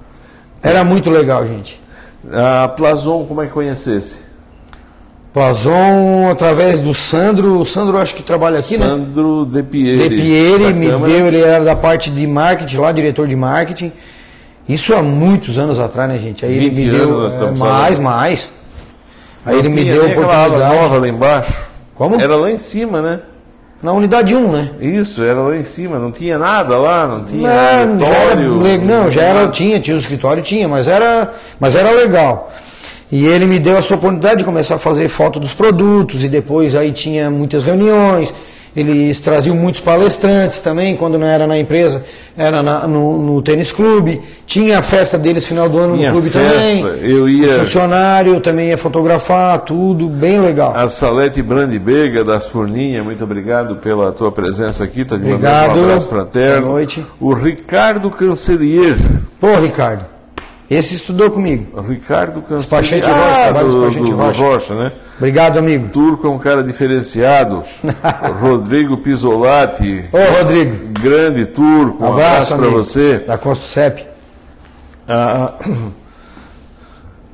Era 0.66 0.84
muito 0.84 1.09
legal, 1.09 1.47
gente. 1.47 1.80
A 2.34 2.68
Plazon, 2.70 3.24
como 3.26 3.41
é 3.41 3.45
que 3.47 3.53
conhecesse? 3.53 4.18
Plazon, 5.34 6.30
através 6.32 6.80
do 6.80 6.93
Sandro, 6.93 7.59
o 7.59 7.66
Sandro 7.66 7.97
acho 7.97 8.16
que 8.16 8.24
trabalha 8.24 8.57
aqui, 8.59 8.78
né? 8.78 8.86
Sandro 8.86 9.45
De 9.45 9.61
Pieri. 9.61 10.09
De 10.09 10.16
Pieri 10.16 10.74
me 10.74 10.88
Câmara. 10.88 11.13
deu, 11.13 11.28
ele 11.28 11.41
era 11.41 11.63
da 11.63 11.76
parte 11.76 12.09
de 12.09 12.26
marketing 12.26 12.78
lá, 12.78 12.91
diretor 12.91 13.28
de 13.28 13.36
marketing. 13.36 13.91
Isso 14.68 14.95
há 14.95 15.03
muitos 15.03 15.57
anos 15.57 15.78
atrás, 15.78 16.09
né, 16.09 16.18
gente? 16.18 16.45
Aí 16.45 16.55
ele 16.55 16.70
20 16.70 16.86
me 16.86 16.91
deu 16.91 17.28
é, 17.28 17.51
mais, 17.51 17.99
mais. 17.99 18.49
Aí 19.45 19.53
Não 19.53 19.59
ele 19.59 19.70
me 19.70 19.84
deu 19.84 20.03
a 20.03 20.07
oportunidade. 20.07 20.76
nova 20.76 20.97
lá 20.97 21.07
embaixo. 21.07 21.68
Como? 21.93 22.20
Era 22.20 22.36
lá 22.36 22.49
em 22.49 22.57
cima, 22.57 23.01
né? 23.01 23.20
Na 23.84 23.91
unidade 23.93 24.34
1, 24.34 24.51
né? 24.51 24.69
Isso, 24.82 25.21
era 25.23 25.39
lá 25.41 25.55
em 25.55 25.63
cima. 25.63 25.99
Não 25.99 26.11
tinha 26.11 26.39
nada 26.39 26.78
lá, 26.78 27.07
não 27.07 27.23
tinha 27.23 27.86
Não, 27.86 27.99
já 27.99 28.05
era, 28.13 28.41
escritório. 28.41 28.82
não, 28.82 29.11
já 29.11 29.21
era, 29.21 29.47
tinha, 29.49 29.80
tinha 29.80 29.95
o 29.95 29.99
escritório, 29.99 30.41
tinha, 30.41 30.67
mas 30.67 30.88
era, 30.88 31.34
mas 31.59 31.76
era 31.76 31.91
legal. 31.91 32.51
E 33.11 33.26
ele 33.26 33.45
me 33.45 33.59
deu 33.59 33.78
essa 33.78 33.93
oportunidade 33.93 34.38
de 34.38 34.43
começar 34.43 34.76
a 34.76 34.80
fazer 34.80 35.07
foto 35.09 35.39
dos 35.39 35.53
produtos 35.53 36.23
e 36.23 36.28
depois 36.28 36.73
aí 36.73 36.91
tinha 36.91 37.30
muitas 37.30 37.63
reuniões 37.63 38.34
eles 38.76 39.19
traziam 39.19 39.55
muitos 39.55 39.80
palestrantes 39.82 40.59
também, 40.59 40.95
quando 40.95 41.17
não 41.17 41.26
era 41.28 41.47
na 41.47 41.57
empresa, 41.57 42.03
era 42.38 42.61
na- 42.61 42.88
no, 42.88 43.17
no 43.21 43.41
tênis 43.41 43.71
clube. 43.71 44.21
Tinha 44.45 44.80
a 44.80 44.82
festa 44.82 45.17
deles 45.17 45.47
final 45.47 45.67
do 45.69 45.78
ano 45.80 45.95
no 45.95 46.11
clube 46.11 46.30
festa, 46.30 46.49
também. 46.49 46.86
eu 47.03 47.28
ia- 47.30 47.55
O 47.55 47.59
funcionário 47.59 48.34
eu 48.34 48.41
também 48.41 48.67
ia 48.69 48.78
fotografar, 48.78 49.59
tudo 49.61 50.07
bem 50.07 50.39
legal. 50.39 50.73
A 50.76 50.88
Salete 50.88 51.41
Brandibega 51.41 52.23
das 52.23 52.49
Furninha, 52.49 53.03
muito 53.03 53.23
obrigado 53.23 53.78
pela 53.78 54.11
tua 54.11 54.32
presença 54.32 54.84
aqui. 54.84 55.03
Tá 55.05 55.17
te 55.17 55.23
Obrigado. 55.23 55.78
um 55.80 55.84
abraço 55.86 56.07
fraterno. 56.09 56.61
Boa 56.67 56.73
noite. 56.73 57.05
O 57.19 57.34
Ricardo 57.34 58.09
Cancelier. 58.09 58.97
Pô, 59.39 59.55
Ricardo, 59.59 60.05
esse 60.70 60.95
estudou 60.95 61.30
comigo. 61.30 61.80
Ricardo 61.82 62.43
Rocha, 62.49 62.97
ah, 62.97 63.43
trabalho 63.43 63.70
do, 63.70 63.89
do, 63.89 63.99
do 63.99 64.16
Rocha. 64.16 64.41
Rocha, 64.41 64.76
né? 64.76 64.91
Obrigado, 65.18 65.59
amigo. 65.59 65.89
Turco 65.89 66.28
é 66.28 66.30
um 66.30 66.39
cara 66.39 66.63
diferenciado. 66.63 67.63
Rodrigo 68.41 68.97
Pisolati. 68.97 70.05
Ô, 70.11 70.38
Rodrigo, 70.39 70.88
Grande 70.99 71.45
turco. 71.45 72.03
Um 72.03 72.13
abraço, 72.13 72.55
para 72.55 72.66
amigo. 72.66 72.84
você. 72.84 73.20
Da 73.20 73.38
Construcep. 73.38 74.05
Ah, 75.07 75.53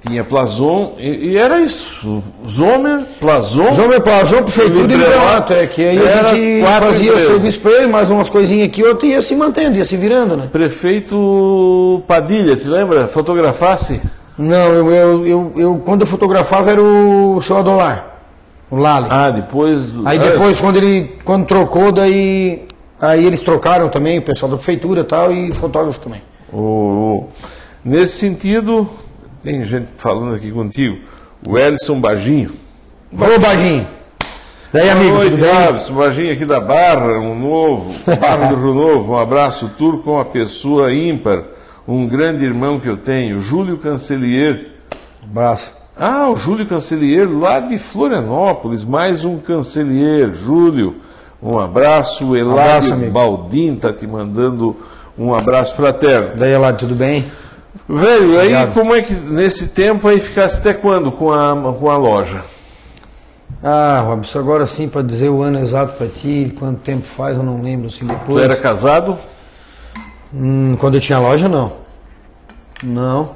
tinha 0.07 0.23
Plazon 0.23 0.95
e, 0.97 1.31
e 1.31 1.37
era 1.37 1.59
isso. 1.59 2.23
Zomer, 2.47 3.05
Plazon. 3.19 3.73
Zomer 3.73 4.01
Plazon, 4.01 4.43
prefeitura 4.43 4.79
e. 4.83 4.87
Librelato. 4.97 5.53
É 5.53 5.67
que 5.67 5.83
aí 5.83 5.97
Era 5.97 6.31
a 6.31 6.33
gente 6.33 6.65
fazia 6.79 7.09
empresas. 7.11 7.31
serviço 7.31 7.59
pra 7.59 7.71
ele, 7.71 7.87
mais 7.87 8.09
umas 8.09 8.29
coisinhas 8.29 8.67
aqui, 8.67 8.83
outra 8.83 9.07
ia 9.07 9.21
se 9.21 9.35
mantendo, 9.35 9.77
ia 9.77 9.83
se 9.85 9.95
virando, 9.95 10.35
né? 10.37 10.47
Prefeito 10.51 12.01
Padilha, 12.07 12.55
te 12.55 12.67
lembra? 12.67 13.07
Fotografasse? 13.07 14.01
Não, 14.37 14.67
eu, 14.73 14.91
eu, 14.91 15.27
eu, 15.27 15.53
eu- 15.55 15.81
quando 15.85 16.01
eu 16.01 16.07
fotografava 16.07 16.71
era 16.71 16.81
o 16.81 17.39
seu 17.43 17.57
Adolar, 17.57 18.05
o 18.71 18.77
Lali. 18.77 19.07
Ah, 19.09 19.29
depois. 19.29 19.89
do- 19.89 20.07
aí 20.07 20.17
ah, 20.17 20.21
depois, 20.21 20.59
quando 20.59 20.77
ele 20.77 21.15
quando 21.23 21.45
trocou, 21.45 21.91
daí 21.91 22.63
aí 22.99 23.23
eles 23.25 23.41
trocaram 23.41 23.87
também, 23.89 24.17
o 24.17 24.21
pessoal 24.21 24.49
da 24.49 24.57
prefeitura 24.57 25.01
e 25.01 25.03
tal, 25.03 25.31
e 25.31 25.51
fotógrafo 25.51 25.99
também. 25.99 26.21
o- 26.51 26.57
o- 26.57 27.29
nesse 27.85 28.17
sentido, 28.17 28.89
tem 29.43 29.65
gente 29.65 29.91
falando 29.97 30.35
aqui 30.35 30.51
contigo. 30.51 30.97
O 31.47 31.57
Elson 31.57 31.99
Baginho. 31.99 32.51
Ô, 33.11 33.39
Baguinho. 33.39 33.87
Daí, 34.71 34.89
amigo, 34.89 35.11
Boa 35.11 35.23
noite, 35.23 35.35
tudo 35.35 35.41
bem? 35.41 35.65
Robson. 35.65 35.93
Baginho 35.93 36.33
aqui 36.33 36.45
da 36.45 36.59
Barra, 36.59 37.19
um 37.19 37.37
novo. 37.37 37.93
Barra 38.05 38.47
do 38.47 38.55
Rio 38.55 38.73
Novo. 38.73 39.13
Um 39.13 39.17
abraço 39.17 39.69
turco, 39.77 40.11
uma 40.11 40.23
pessoa 40.23 40.93
ímpar. 40.93 41.43
Um 41.87 42.07
grande 42.07 42.45
irmão 42.45 42.79
que 42.79 42.87
eu 42.87 42.95
tenho, 42.95 43.41
Júlio 43.41 43.77
Cancelier. 43.77 44.67
Abraço. 45.23 45.71
Ah, 45.97 46.29
o 46.29 46.35
Júlio 46.35 46.65
Cancelier, 46.65 47.27
lá 47.29 47.59
de 47.59 47.77
Florianópolis, 47.77 48.83
mais 48.85 49.25
um 49.25 49.37
Cancelier. 49.37 50.31
Júlio, 50.35 50.95
um 51.41 51.59
abraço. 51.59 52.23
O 52.25 52.35
abraço, 52.35 52.37
Eládio 52.37 52.93
amigo. 52.93 53.11
Baldim 53.11 53.73
está 53.73 53.91
te 53.91 54.05
mandando 54.07 54.77
um 55.17 55.33
abraço 55.33 55.75
fraterno. 55.75 56.37
Daí, 56.37 56.53
Elad, 56.53 56.77
tudo 56.77 56.95
bem? 56.95 57.25
Velho, 57.87 58.31
aí 58.39 58.47
Obrigado. 58.47 58.73
como 58.73 58.93
é 58.93 59.01
que 59.01 59.13
nesse 59.13 59.69
tempo 59.69 60.07
aí 60.07 60.19
ficasse 60.19 60.59
até 60.59 60.73
quando 60.73 61.11
com 61.11 61.31
a, 61.31 61.55
com 61.73 61.89
a 61.89 61.97
loja? 61.97 62.43
Ah, 63.63 64.03
Robson, 64.05 64.39
agora 64.39 64.65
sim, 64.67 64.87
para 64.89 65.01
dizer 65.01 65.29
o 65.29 65.41
ano 65.41 65.59
exato 65.59 65.93
para 65.97 66.07
ti, 66.07 66.53
quanto 66.57 66.79
tempo 66.79 67.05
faz, 67.05 67.37
eu 67.37 67.43
não 67.43 67.61
lembro, 67.61 67.87
assim, 67.87 68.05
Tu 68.05 68.13
depois. 68.13 68.43
era 68.43 68.55
casado? 68.55 69.17
Hum, 70.33 70.75
quando 70.79 70.95
eu 70.95 71.01
tinha 71.01 71.19
loja, 71.19 71.47
não. 71.47 71.73
Não. 72.83 73.29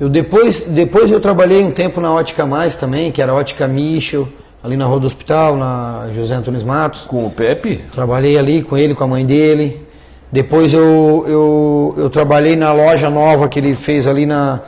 Eu 0.00 0.08
depois, 0.08 0.62
depois 0.62 1.10
eu 1.10 1.20
trabalhei 1.20 1.62
um 1.62 1.70
tempo 1.70 2.00
na 2.00 2.10
Ótica 2.12 2.46
Mais 2.46 2.74
também, 2.74 3.12
que 3.12 3.20
era 3.20 3.32
a 3.32 3.34
Ótica 3.34 3.68
Michel, 3.68 4.26
ali 4.64 4.76
na 4.76 4.86
Rua 4.86 5.00
do 5.00 5.06
Hospital, 5.06 5.56
na 5.56 6.08
José 6.12 6.34
Antunes 6.34 6.62
Matos. 6.62 7.02
Com 7.02 7.26
o 7.26 7.30
Pepe? 7.30 7.76
Trabalhei 7.92 8.38
ali 8.38 8.62
com 8.62 8.78
ele, 8.78 8.94
com 8.94 9.04
a 9.04 9.06
mãe 9.06 9.26
dele. 9.26 9.86
Depois 10.32 10.72
eu, 10.72 11.24
eu, 11.26 11.94
eu 11.98 12.10
trabalhei 12.10 12.54
na 12.56 12.72
loja 12.72 13.10
nova 13.10 13.48
que 13.48 13.58
ele 13.58 13.74
fez 13.74 14.06
ali 14.06 14.26
na, 14.26 14.60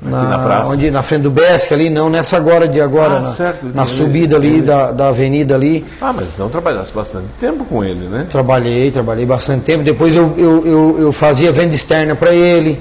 na, 0.00 0.22
na 0.22 0.38
praça. 0.38 0.72
onde, 0.72 0.88
na 0.90 1.02
frente 1.02 1.22
do 1.22 1.30
Besc 1.30 1.72
ali, 1.74 1.90
não 1.90 2.08
nessa 2.08 2.36
agora 2.36 2.68
de 2.68 2.80
agora, 2.80 3.16
Ah, 3.16 3.20
na, 3.20 3.26
certo, 3.26 3.66
na 3.74 3.86
subida 3.88 4.36
ali 4.36 4.62
da, 4.62 4.92
da 4.92 5.08
avenida 5.08 5.56
ali. 5.56 5.84
Ah, 6.00 6.12
mas 6.12 6.32
então 6.34 6.48
trabalhasse 6.48 6.92
bastante 6.92 7.26
tempo 7.40 7.64
com 7.64 7.82
ele, 7.84 8.06
né? 8.06 8.26
Trabalhei, 8.30 8.90
trabalhei 8.92 9.26
bastante 9.26 9.64
tempo. 9.64 9.82
Depois 9.82 10.14
eu, 10.14 10.32
eu, 10.38 10.66
eu, 10.66 10.96
eu 11.00 11.12
fazia 11.12 11.50
venda 11.52 11.74
externa 11.74 12.14
para 12.14 12.32
ele. 12.32 12.80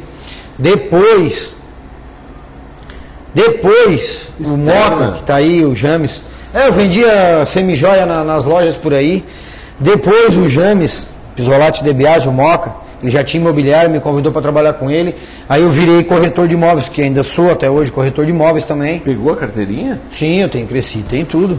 Depois, 0.58 1.52
depois, 3.34 4.28
Externa? 4.40 4.64
o 4.64 4.92
Moca, 4.92 5.12
que 5.14 5.20
está 5.22 5.36
aí, 5.36 5.64
o 5.66 5.76
James. 5.76 6.22
É, 6.54 6.68
eu 6.68 6.74
vendia 6.74 7.44
semijoia 7.46 8.06
na, 8.06 8.24
nas 8.24 8.46
lojas 8.46 8.76
por 8.76 8.94
aí. 8.94 9.24
Depois 9.80 10.36
o 10.36 10.48
James, 10.50 11.08
Pisolati 11.40 11.82
de 11.86 12.28
o 12.28 12.32
Moca, 12.34 12.74
ele 13.02 13.10
já 13.10 13.24
tinha 13.24 13.40
imobiliário, 13.40 13.90
me 13.90 14.02
convidou 14.02 14.30
para 14.30 14.42
trabalhar 14.42 14.74
com 14.74 14.92
ele. 14.92 15.16
Aí 15.48 15.62
eu 15.62 15.72
virei 15.72 16.04
corretor 16.04 16.50
de 16.50 16.54
imóveis, 16.54 16.90
que 16.90 17.02
ainda 17.02 17.24
sou 17.24 17.50
até 17.50 17.70
hoje 17.70 17.90
corretor 17.90 18.26
de 18.26 18.32
imóveis 18.32 18.66
também. 18.66 19.00
Pegou 19.00 19.32
a 19.32 19.38
carteirinha? 19.38 20.02
Sim, 20.12 20.42
eu 20.42 20.50
tenho 20.50 20.68
crescido, 20.68 21.06
tem 21.08 21.24
tudo. 21.24 21.58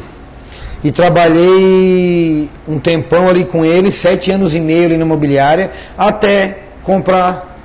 E 0.85 0.93
trabalhei 0.93 2.51
um 2.68 2.78
tempão 2.78 3.26
ali 3.26 3.47
com 3.47 3.64
ele, 3.64 3.91
sete 3.91 4.31
anos 4.31 4.55
e 4.55 4.61
meio 4.61 4.85
ali 4.85 4.99
na 4.99 5.05
imobiliária, 5.07 5.70
até 5.97 6.59
comprar 6.83 7.57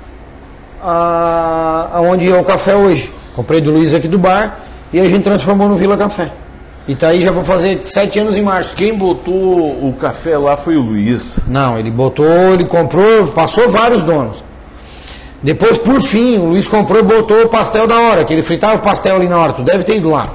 a, 0.82 1.90
aonde 1.92 2.30
é 2.30 2.34
o 2.34 2.44
café 2.44 2.74
hoje. 2.74 3.12
Comprei 3.34 3.60
do 3.60 3.70
Luiz 3.70 3.92
aqui 3.92 4.08
do 4.08 4.18
bar 4.18 4.58
e 4.90 4.98
a 4.98 5.04
gente 5.04 5.22
transformou 5.22 5.68
no 5.68 5.76
Vila 5.76 5.98
Café. 5.98 6.30
E 6.88 6.94
tá 6.94 7.08
aí 7.08 7.20
já 7.20 7.32
vou 7.32 7.42
fazer 7.42 7.82
sete 7.84 8.18
anos 8.18 8.38
em 8.38 8.42
março. 8.42 8.76
Quem 8.76 8.94
botou 8.94 9.34
o 9.88 9.94
café 10.00 10.38
lá 10.38 10.56
foi 10.56 10.76
o 10.76 10.80
Luiz. 10.80 11.40
Não, 11.48 11.76
ele 11.78 11.90
botou, 11.90 12.26
ele 12.54 12.64
comprou, 12.64 13.26
passou 13.28 13.68
vários 13.68 14.02
donos. 14.04 14.44
Depois, 15.42 15.78
por 15.78 16.00
fim, 16.00 16.38
o 16.38 16.44
Luiz 16.46 16.66
comprou 16.68 17.00
e 17.00 17.02
botou 17.02 17.42
o 17.42 17.48
pastel 17.48 17.86
da 17.86 17.98
hora, 17.98 18.24
que 18.24 18.32
ele 18.32 18.42
fritava 18.42 18.76
o 18.76 18.78
pastel 18.78 19.16
ali 19.16 19.28
na 19.28 19.38
hora, 19.38 19.52
tu 19.52 19.62
deve 19.62 19.82
ter 19.84 19.96
ido 19.96 20.10
lá. 20.10 20.28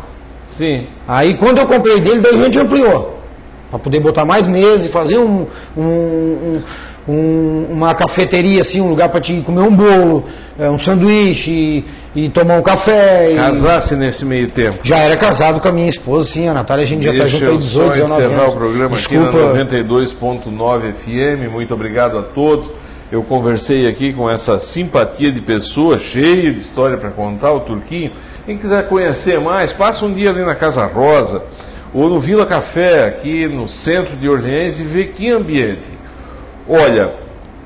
Sim. 0.47 0.83
Aí 1.07 1.33
quando 1.35 1.59
eu 1.59 1.65
comprei 1.67 1.99
dele, 2.01 2.19
daí 2.19 2.39
a 2.39 2.43
gente 2.43 2.59
ampliou. 2.59 3.17
Para 3.69 3.79
poder 3.79 4.01
botar 4.01 4.25
mais 4.25 4.45
meses, 4.45 4.91
fazer 4.91 5.17
um, 5.17 5.47
um- 5.77 5.81
um- 5.81 6.61
um- 7.07 7.67
uma 7.71 7.95
cafeteria, 7.95 8.61
assim, 8.61 8.81
um 8.81 8.89
lugar 8.89 9.07
para 9.07 9.21
te 9.21 9.39
comer 9.41 9.61
um 9.61 9.73
bolo, 9.73 10.25
é, 10.59 10.69
um 10.69 10.77
sanduíche 10.77 11.85
e, 12.15 12.25
e 12.25 12.29
tomar 12.29 12.59
um 12.59 12.61
café. 12.61 13.31
e- 13.31 13.35
Casasse 13.35 13.95
nesse 13.95 14.25
meio 14.25 14.49
tempo. 14.49 14.79
Já 14.83 14.97
era 14.99 15.15
casado 15.17 15.59
com 15.59 15.67
a 15.67 15.71
minha 15.71 15.89
esposa, 15.89 16.27
sim, 16.29 16.47
a 16.47 16.53
Natália, 16.53 16.83
a 16.83 16.87
gente 16.87 17.03
já 17.03 17.11
está 17.11 17.23
Deixa 17.23 17.37
junto 17.37 17.49
aí 17.49 17.55
eu 17.55 17.59
18, 17.59 17.85
só 17.87 17.93
19 17.93 18.23
encerrar 18.23 18.41
anos. 18.41 18.53
o 18.53 18.57
programa 18.57 18.95
Desculpa, 18.95 19.27
aqui 19.27 19.37
na 19.37 19.65
92.9 19.65 20.93
FM. 20.93 21.51
Muito 21.51 21.73
obrigado 21.73 22.17
a 22.17 22.23
todos. 22.23 22.69
Eu 23.11 23.23
conversei 23.23 23.87
aqui 23.89 24.13
com 24.13 24.29
essa 24.29 24.57
simpatia 24.59 25.31
de 25.31 25.41
pessoa, 25.41 25.99
cheia 25.99 26.51
de 26.53 26.59
história 26.61 26.95
para 26.97 27.09
contar, 27.09 27.51
o 27.51 27.59
Turquinho. 27.59 28.11
Quem 28.45 28.57
quiser 28.57 28.87
conhecer 28.87 29.39
mais, 29.39 29.73
passa 29.73 30.05
um 30.05 30.13
dia 30.13 30.29
ali 30.29 30.43
na 30.43 30.55
Casa 30.55 30.85
Rosa 30.85 31.43
ou 31.93 32.09
no 32.09 32.19
Vila 32.21 32.45
Café, 32.45 33.05
aqui 33.05 33.47
no 33.47 33.67
centro 33.67 34.15
de 34.15 34.29
Orleans, 34.29 34.79
e 34.79 34.83
vê 34.83 35.03
que 35.05 35.29
ambiente. 35.29 35.81
Olha, 36.67 37.11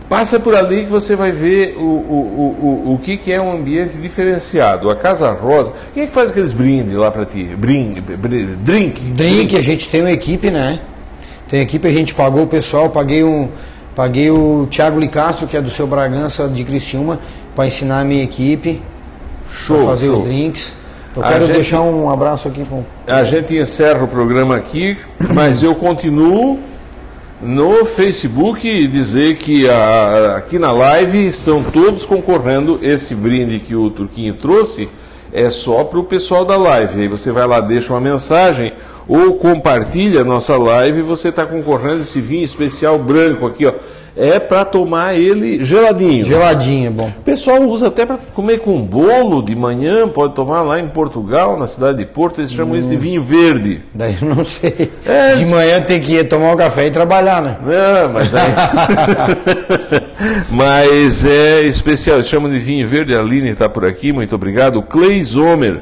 passa 0.09 0.39
por 0.39 0.55
ali 0.55 0.85
que 0.85 0.91
você 0.91 1.15
vai 1.15 1.31
ver 1.31 1.75
o, 1.77 1.81
o, 1.81 1.85
o, 1.85 2.89
o, 2.91 2.93
o 2.93 2.99
que, 2.99 3.17
que 3.17 3.31
é 3.31 3.41
um 3.41 3.51
ambiente 3.53 3.95
diferenciado. 3.97 4.89
A 4.89 4.95
Casa 4.95 5.31
Rosa. 5.31 5.71
Quem 5.93 6.03
é 6.03 6.07
que 6.07 6.13
faz 6.13 6.31
aqueles 6.31 6.53
brindes 6.53 6.93
lá 6.95 7.09
para 7.11 7.25
ti? 7.25 7.43
Brinde, 7.57 8.01
brin- 8.01 8.55
drink? 8.61 9.01
Drink, 9.01 9.57
a 9.57 9.61
gente 9.61 9.89
tem 9.89 10.01
uma 10.01 10.11
equipe, 10.11 10.49
né? 10.51 10.79
Tem 11.49 11.61
equipe, 11.61 11.87
a 11.87 11.91
gente 11.91 12.13
pagou 12.13 12.43
o 12.43 12.47
pessoal, 12.47 12.89
paguei 12.89 13.23
um. 13.23 13.49
Paguei 13.95 14.29
o 14.29 14.67
Thiago 14.69 14.99
Licastro, 14.99 15.47
que 15.47 15.55
é 15.55 15.61
do 15.61 15.69
seu 15.69 15.87
Bragança 15.87 16.49
de 16.49 16.65
Criciúma, 16.65 17.17
para 17.55 17.65
ensinar 17.65 18.01
a 18.01 18.03
minha 18.03 18.21
equipe, 18.23 18.81
Show, 19.49 19.85
fazer 19.85 20.07
show. 20.07 20.15
os 20.19 20.23
drinks. 20.25 20.73
Eu 21.15 21.23
A 21.23 21.29
quero 21.29 21.45
gente- 21.47 21.55
deixar 21.55 21.79
um 21.81 22.09
abraço 22.09 22.45
aqui 22.49 22.65
para 22.65 23.19
A 23.19 23.23
gente 23.23 23.55
encerra 23.55 24.03
o 24.03 24.07
programa 24.09 24.57
aqui, 24.57 24.97
mas 25.33 25.63
eu 25.63 25.73
continuo 25.75 26.59
no 27.41 27.85
Facebook 27.85 28.67
e 28.67 28.87
dizer 28.87 29.35
que 29.37 29.69
a- 29.69 30.35
aqui 30.37 30.57
na 30.57 30.71
live 30.71 31.27
estão 31.27 31.63
todos 31.63 32.05
concorrendo. 32.05 32.79
Esse 32.81 33.13
brinde 33.13 33.59
que 33.59 33.75
o 33.75 33.89
Turquinho 33.89 34.33
trouxe 34.33 34.87
é 35.33 35.49
só 35.49 35.83
para 35.83 35.99
o 35.99 36.03
pessoal 36.03 36.45
da 36.45 36.55
live. 36.57 37.01
Aí 37.01 37.07
você 37.07 37.31
vai 37.31 37.45
lá, 37.45 37.59
deixa 37.59 37.91
uma 37.93 37.99
mensagem 37.99 38.73
ou 39.07 39.33
compartilha 39.33 40.21
a 40.21 40.23
nossa 40.23 40.57
live 40.57 40.99
e 40.99 41.03
você 41.03 41.29
está 41.29 41.45
concorrendo 41.45 42.01
esse 42.01 42.19
vinho 42.21 42.43
especial 42.45 42.97
branco 42.97 43.45
aqui, 43.45 43.65
ó. 43.65 43.73
É 44.17 44.39
para 44.39 44.63
tomar 44.63 45.13
ele 45.15 45.63
geladinho. 45.65 46.25
geladinho, 46.25 46.87
é 46.87 46.89
bom. 46.89 47.07
O 47.07 47.21
pessoal 47.23 47.61
usa 47.63 47.87
até 47.87 48.05
para 48.05 48.17
comer 48.33 48.59
com 48.59 48.81
bolo 48.81 49.41
de 49.41 49.55
manhã, 49.55 50.07
pode 50.07 50.33
tomar 50.33 50.61
lá 50.61 50.79
em 50.79 50.87
Portugal, 50.87 51.59
na 51.59 51.67
cidade 51.67 51.97
de 51.97 52.05
Porto, 52.05 52.39
eles 52.39 52.51
chamam 52.51 52.77
isso 52.77 52.87
de 52.87 52.95
vinho 52.95 53.21
verde. 53.21 53.81
Daí 53.93 54.17
eu 54.21 54.33
não 54.33 54.45
sei. 54.45 54.91
É, 55.05 55.35
de 55.35 55.45
manhã 55.45 55.81
tem 55.81 55.99
que 55.99 56.13
ir 56.13 56.29
tomar 56.29 56.53
um 56.53 56.57
café 56.57 56.87
e 56.87 56.91
trabalhar, 56.91 57.41
né? 57.41 57.57
Não, 57.61 58.13
mas 58.13 58.33
aí... 58.33 58.51
mas 60.49 61.25
é 61.25 61.63
especial, 61.63 62.17
eles 62.17 62.27
chamam 62.27 62.49
de 62.49 62.59
vinho 62.59 62.87
verde. 62.87 63.13
A 63.13 63.19
Aline 63.19 63.49
está 63.49 63.67
por 63.67 63.85
aqui, 63.85 64.13
muito 64.13 64.33
obrigado. 64.33 64.81
Clay 64.81 65.23
Zomer. 65.23 65.81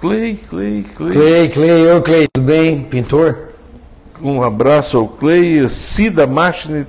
Clay, 0.00 0.36
Clay, 0.50 0.84
Clay. 0.96 1.12
Clay, 1.12 1.48
Clay, 1.48 1.70
eu, 1.70 2.02
Clay, 2.02 2.26
tudo 2.32 2.44
bem? 2.44 2.82
Pintor? 2.82 3.52
Um 4.20 4.42
abraço 4.42 4.96
ao 4.96 5.06
Clay, 5.06 5.68
Cida 5.68 6.26
Machine, 6.26 6.86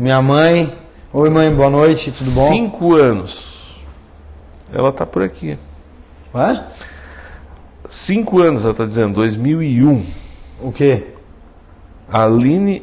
Minha 0.00 0.22
mãe. 0.22 0.72
Oi, 1.12 1.28
mãe, 1.28 1.52
boa 1.52 1.68
noite, 1.68 2.10
tudo 2.10 2.30
bom? 2.30 2.48
cinco 2.48 2.94
anos. 2.94 3.78
Ela 4.72 4.88
está 4.88 5.04
por 5.04 5.22
aqui. 5.22 5.58
Hã? 6.34 6.64
Cinco 7.86 8.40
anos, 8.40 8.62
ela 8.62 8.72
está 8.72 8.86
dizendo, 8.86 9.12
2001. 9.12 10.06
O 10.62 10.72
quê? 10.72 11.08
A 12.10 12.24
Aline, 12.24 12.82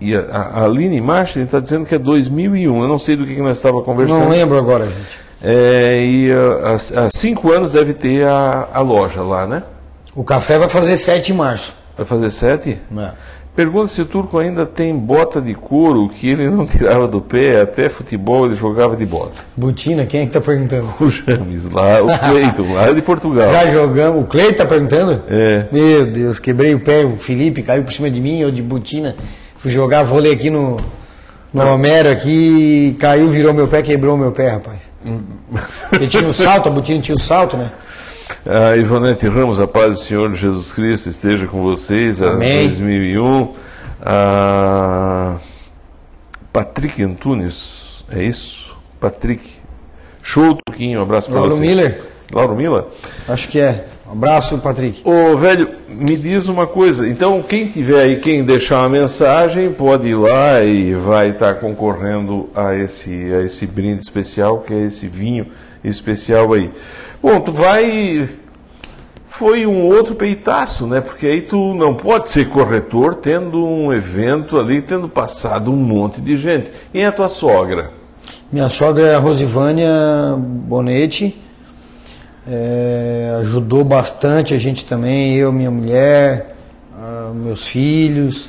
e 0.00 0.16
a, 0.16 0.20
a 0.20 0.64
Aline 0.64 1.00
Machine 1.00 1.44
está 1.44 1.60
dizendo 1.60 1.86
que 1.86 1.94
é 1.94 1.98
2001. 1.98 2.82
Eu 2.82 2.88
não 2.88 2.98
sei 2.98 3.14
do 3.14 3.24
que, 3.24 3.36
que 3.36 3.40
nós 3.40 3.58
estávamos 3.58 3.84
conversando. 3.84 4.18
Não 4.18 4.28
lembro 4.28 4.58
agora, 4.58 4.88
gente. 4.88 5.16
É, 5.40 6.04
e 6.04 6.32
ah, 6.32 6.74
há, 6.74 7.08
cinco 7.16 7.52
anos 7.52 7.70
deve 7.70 7.94
ter 7.94 8.26
a, 8.26 8.68
a 8.74 8.80
loja 8.80 9.22
lá, 9.22 9.46
né? 9.46 9.62
O 10.12 10.24
café 10.24 10.58
vai 10.58 10.68
fazer 10.68 10.96
7 10.96 11.24
de 11.24 11.34
março. 11.34 11.72
Vai 11.98 12.06
fazer 12.06 12.30
sete? 12.30 12.78
É. 12.96 13.10
Pergunta 13.58 13.92
se 13.92 14.00
o 14.00 14.06
turco 14.06 14.38
ainda 14.38 14.64
tem 14.64 14.96
bota 14.96 15.40
de 15.40 15.52
couro 15.52 16.08
que 16.08 16.28
ele 16.28 16.48
não 16.48 16.62
tirava 16.64 17.08
do 17.08 17.20
pé, 17.20 17.60
até 17.60 17.88
futebol 17.88 18.46
ele 18.46 18.54
jogava 18.54 18.94
de 18.94 19.04
bota. 19.04 19.40
Butina, 19.56 20.06
quem 20.06 20.20
é 20.20 20.26
que 20.26 20.30
tá 20.30 20.40
perguntando? 20.40 20.86
O 21.00 21.10
James 21.10 21.68
lá, 21.68 22.00
o 22.00 22.06
Cleiton, 22.06 22.72
lá 22.72 22.92
de 22.92 23.02
Portugal. 23.02 23.52
Já 23.52 23.68
jogamos. 23.68 24.22
O 24.22 24.26
Cleito 24.26 24.58
tá 24.58 24.64
perguntando? 24.64 25.24
É. 25.28 25.66
Meu 25.72 26.06
Deus, 26.06 26.38
quebrei 26.38 26.72
o 26.72 26.78
pé, 26.78 27.04
o 27.04 27.16
Felipe 27.16 27.64
caiu 27.64 27.82
por 27.82 27.92
cima 27.92 28.08
de 28.08 28.20
mim, 28.20 28.38
eu 28.38 28.52
de 28.52 28.62
botina. 28.62 29.16
Fui 29.56 29.72
jogar 29.72 30.04
vôlei 30.04 30.34
aqui 30.34 30.50
no, 30.50 30.76
no 31.52 31.74
Homero 31.74 32.12
aqui, 32.12 32.96
caiu, 33.00 33.28
virou 33.28 33.52
meu 33.52 33.66
pé, 33.66 33.82
quebrou 33.82 34.16
meu 34.16 34.30
pé, 34.30 34.50
rapaz. 34.50 34.78
Porque 35.90 36.06
tinha 36.06 36.28
o 36.28 36.32
salto, 36.32 36.68
a 36.68 36.70
botina 36.70 37.00
tinha 37.00 37.16
o 37.16 37.20
salto, 37.20 37.56
né? 37.56 37.72
A 38.46 38.76
Ivonete 38.76 39.26
Ramos, 39.28 39.60
a 39.60 39.66
paz 39.66 39.90
do 39.90 40.00
Senhor 40.00 40.34
Jesus 40.34 40.72
Cristo 40.72 41.08
esteja 41.08 41.46
com 41.46 41.62
vocês. 41.62 42.22
a 42.22 42.30
Amém. 42.30 42.68
2001. 42.68 43.54
A 44.02 45.36
Patrick 46.52 47.02
Antunes, 47.02 48.04
é 48.10 48.22
isso? 48.22 48.74
Patrick. 49.00 49.58
Show, 50.22 50.58
Tuquinho, 50.66 51.00
um 51.00 51.02
abraço 51.02 51.28
para 51.30 51.40
Lauro 51.40 51.54
você. 51.54 51.60
Miller, 51.60 52.02
Lauro 52.32 52.54
Miller? 52.54 52.84
acho 53.28 53.48
que 53.48 53.58
é. 53.58 53.86
Um 54.06 54.12
abraço, 54.12 54.56
Patrick. 54.58 55.02
Ô, 55.04 55.36
velho, 55.36 55.68
me 55.88 56.16
diz 56.16 56.48
uma 56.48 56.66
coisa. 56.66 57.06
Então, 57.06 57.42
quem 57.42 57.66
tiver 57.66 58.00
aí, 58.02 58.16
quem 58.20 58.42
deixar 58.42 58.80
uma 58.80 58.88
mensagem, 58.88 59.70
pode 59.72 60.08
ir 60.08 60.14
lá 60.14 60.62
e 60.62 60.94
vai 60.94 61.30
estar 61.30 61.56
concorrendo 61.56 62.48
a 62.54 62.74
esse, 62.74 63.10
a 63.34 63.42
esse 63.42 63.66
brinde 63.66 64.02
especial, 64.02 64.60
que 64.60 64.72
é 64.72 64.86
esse 64.86 65.06
vinho 65.06 65.46
especial 65.84 66.52
aí. 66.54 66.70
Bom, 67.22 67.40
tu 67.40 67.52
vai. 67.52 68.28
Foi 69.28 69.66
um 69.66 69.86
outro 69.86 70.14
peitaço, 70.14 70.86
né? 70.86 71.00
Porque 71.00 71.26
aí 71.26 71.42
tu 71.42 71.74
não 71.74 71.94
pode 71.94 72.28
ser 72.28 72.48
corretor 72.48 73.14
tendo 73.16 73.64
um 73.64 73.92
evento 73.92 74.58
ali, 74.58 74.82
tendo 74.82 75.08
passado 75.08 75.70
um 75.72 75.76
monte 75.76 76.20
de 76.20 76.36
gente. 76.36 76.70
E 76.92 77.04
a 77.04 77.12
tua 77.12 77.28
sogra? 77.28 77.90
Minha 78.50 78.68
sogra 78.68 79.06
é 79.06 79.14
a 79.14 79.18
Rosivânia 79.18 79.90
Bonetti. 80.36 81.36
É, 82.50 83.38
ajudou 83.42 83.84
bastante 83.84 84.54
a 84.54 84.58
gente 84.58 84.86
também, 84.86 85.34
eu, 85.36 85.52
minha 85.52 85.70
mulher, 85.70 86.54
meus 87.34 87.66
filhos. 87.68 88.48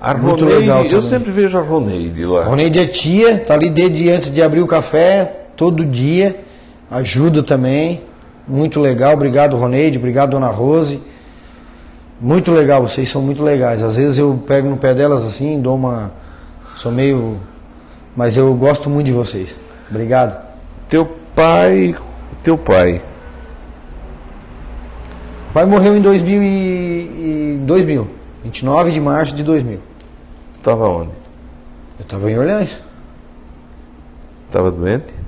A 0.00 0.14
Muito 0.14 0.44
Roneide, 0.44 0.60
legal 0.62 0.84
eu 0.84 0.90
também. 0.90 1.06
sempre 1.06 1.30
vejo 1.30 1.56
a 1.58 1.62
Roneide 1.62 2.24
lá. 2.24 2.42
A 2.42 2.44
Roneide 2.46 2.78
é 2.78 2.86
tia, 2.86 3.38
tá 3.38 3.54
ali 3.54 3.70
desde 3.70 4.10
antes 4.10 4.30
de 4.30 4.42
abrir 4.42 4.60
o 4.60 4.66
café, 4.66 5.44
todo 5.56 5.84
dia, 5.84 6.43
ajuda 6.98 7.42
também. 7.42 8.02
Muito 8.46 8.78
legal, 8.80 9.14
obrigado 9.14 9.56
Roneide, 9.56 9.98
obrigado 9.98 10.30
Dona 10.30 10.48
Rose. 10.48 11.00
Muito 12.20 12.52
legal, 12.52 12.82
vocês 12.82 13.08
são 13.08 13.20
muito 13.20 13.42
legais. 13.42 13.82
Às 13.82 13.96
vezes 13.96 14.18
eu 14.18 14.42
pego 14.46 14.68
no 14.68 14.76
pé 14.76 14.94
delas 14.94 15.24
assim, 15.24 15.60
dou 15.60 15.76
uma. 15.76 16.12
Sou 16.76 16.92
meio. 16.92 17.38
Mas 18.16 18.36
eu 18.36 18.54
gosto 18.54 18.88
muito 18.88 19.06
de 19.06 19.12
vocês. 19.12 19.54
Obrigado. 19.90 20.40
Teu 20.88 21.04
pai, 21.34 21.96
teu 22.42 22.56
pai, 22.56 23.02
pai 25.52 25.64
morreu 25.64 25.96
em 25.96 26.00
2000, 26.00 26.42
e, 26.42 26.46
e 26.46 27.60
2000 27.62 28.08
29 28.44 28.92
de 28.92 29.00
março 29.00 29.34
de 29.34 29.42
2000. 29.42 29.80
estava 30.58 30.88
onde? 30.88 31.10
Eu 31.98 32.02
estava 32.02 32.30
em 32.30 32.38
Orleans. 32.38 32.70
Estava 34.46 34.70
doente? 34.70 35.23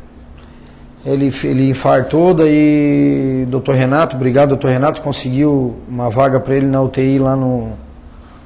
Ele, 1.07 1.33
ele 1.45 1.71
infartou, 1.71 2.35
daí 2.35 3.47
doutor 3.49 3.77
Renato, 3.77 4.17
obrigado 4.17 4.49
doutor 4.49 4.73
Renato, 4.73 5.01
conseguiu 5.01 5.77
uma 5.89 6.11
vaga 6.11 6.41
para 6.41 6.57
ele 6.57 6.67
na 6.67 6.83
UTI 6.83 7.21
lá 7.21 7.37
no 7.37 7.75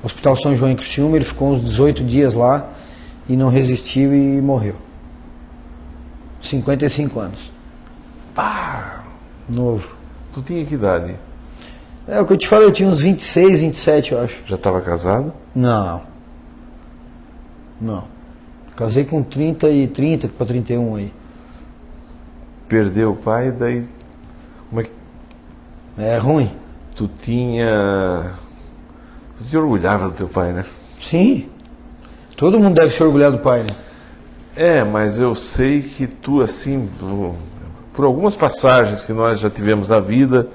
Hospital 0.05 0.37
São 0.37 0.55
João 0.55 0.71
em 0.71 0.77
Criciúma, 0.77 1.17
ele 1.17 1.25
ficou 1.25 1.53
uns 1.53 1.65
18 1.65 2.05
dias 2.05 2.35
lá 2.35 2.69
e 3.27 3.35
não 3.35 3.49
resistiu 3.49 4.15
e 4.15 4.43
morreu. 4.43 4.75
55 6.43 7.19
anos. 7.19 7.51
Pá! 8.35 9.05
Novo. 9.49 9.89
Tu 10.35 10.43
tinha 10.43 10.65
que 10.65 10.75
idade? 10.75 11.15
É 12.07 12.21
o 12.21 12.27
que 12.27 12.35
eu 12.35 12.37
te 12.37 12.47
falei, 12.47 12.67
eu 12.67 12.73
tinha 12.73 12.89
uns 12.89 13.01
26, 13.01 13.61
27 13.61 14.13
eu 14.13 14.21
acho. 14.23 14.43
Já 14.47 14.57
estava 14.57 14.83
casado? 14.83 15.33
Não. 15.55 16.03
Não. 17.81 18.05
Casei 18.77 19.05
com 19.05 19.23
30 19.23 19.69
e 19.71 19.89
30 19.89 20.29
para 20.29 20.47
31 20.47 20.97
aí. 20.97 21.13
Perdeu 22.71 23.11
o 23.11 23.17
pai, 23.17 23.51
daí. 23.51 23.85
Como 24.69 24.81
é 24.81 24.85
que 24.85 24.91
É 25.99 26.19
ruim. 26.19 26.49
tu 26.95 27.11
tinha. 27.21 28.31
Tu 29.39 29.45
te 29.45 29.57
orgulhava 29.57 30.07
do 30.07 30.13
teu 30.15 30.29
pai, 30.29 30.53
né? 30.53 30.65
Sim. 31.01 31.47
Todo 32.37 32.61
mundo 32.61 32.77
deve 32.77 32.95
se 32.95 33.03
orgulhar 33.03 33.33
do 33.33 33.39
pai, 33.39 33.65
né? 33.65 33.75
É, 34.55 34.85
mas 34.85 35.19
eu 35.19 35.35
sei 35.35 35.83
que 35.83 36.07
tu, 36.07 36.41
assim, 36.41 36.89
por, 37.93 38.05
algumas 38.05 38.37
passagens 38.37 39.03
que 39.05 39.13
nós 39.13 39.41
já 39.41 39.51
tivemos 39.51 39.89
na 39.89 39.99
vida, 39.99 40.49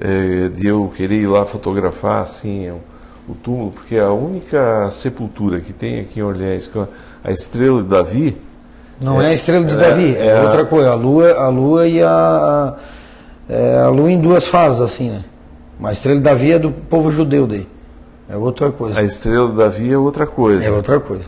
eh, 0.00 0.50
de 0.54 0.68
eu 0.68 0.92
querer 0.96 1.22
ir 1.22 1.26
lá 1.26 1.44
fotografar, 1.44 2.22
assim, 2.22 2.70
o, 2.70 2.80
o 3.28 3.34
túmulo, 3.34 3.72
porque 3.72 3.96
a 3.98 4.12
única 4.12 4.90
sepultura 4.92 5.60
que 5.60 5.72
tem 5.72 6.00
aqui 6.00 6.20
em 6.20 6.22
Orleans, 6.22 6.70
a, 6.76 6.86
a 7.28 7.32
estrela 7.32 7.82
de 7.82 7.88
Davi, 7.88 8.36
Não 9.00 9.20
é, 9.22 9.26
a 9.28 9.32
estrela 9.34 9.64
de 9.64 9.74
é- 9.74 9.76
Davi, 9.76 10.16
é, 10.16 10.26
é 10.26 10.38
a- 10.38 10.42
outra 10.42 10.64
coisa. 10.64 10.90
A 10.90 10.94
lua, 10.94 11.32
a 11.32 11.48
lua 11.48 11.86
e 11.86 12.02
a. 12.02 12.74
é 13.48 13.80
a 13.82 13.88
lua 13.88 14.10
em 14.10 14.20
duas 14.20 14.46
fases, 14.46 14.80
assim, 14.80 15.10
né? 15.10 15.24
Mas 15.78 15.90
a 15.90 15.92
estrela 15.94 16.16
de 16.18 16.24
Davi 16.24 16.52
é 16.52 16.58
do 16.58 16.70
povo 16.72 17.10
judeu 17.10 17.46
daí. 17.46 17.66
É 18.28 18.36
outra 18.36 18.70
coisa. 18.72 18.98
a 18.98 19.02
estrela 19.02 19.48
de 19.48 19.56
Davi 19.56 19.92
é 19.92 19.96
outra 19.96 20.26
coisa. 20.26 20.64
É 20.64 20.70
outra 20.70 20.98
coisa. 21.00 21.24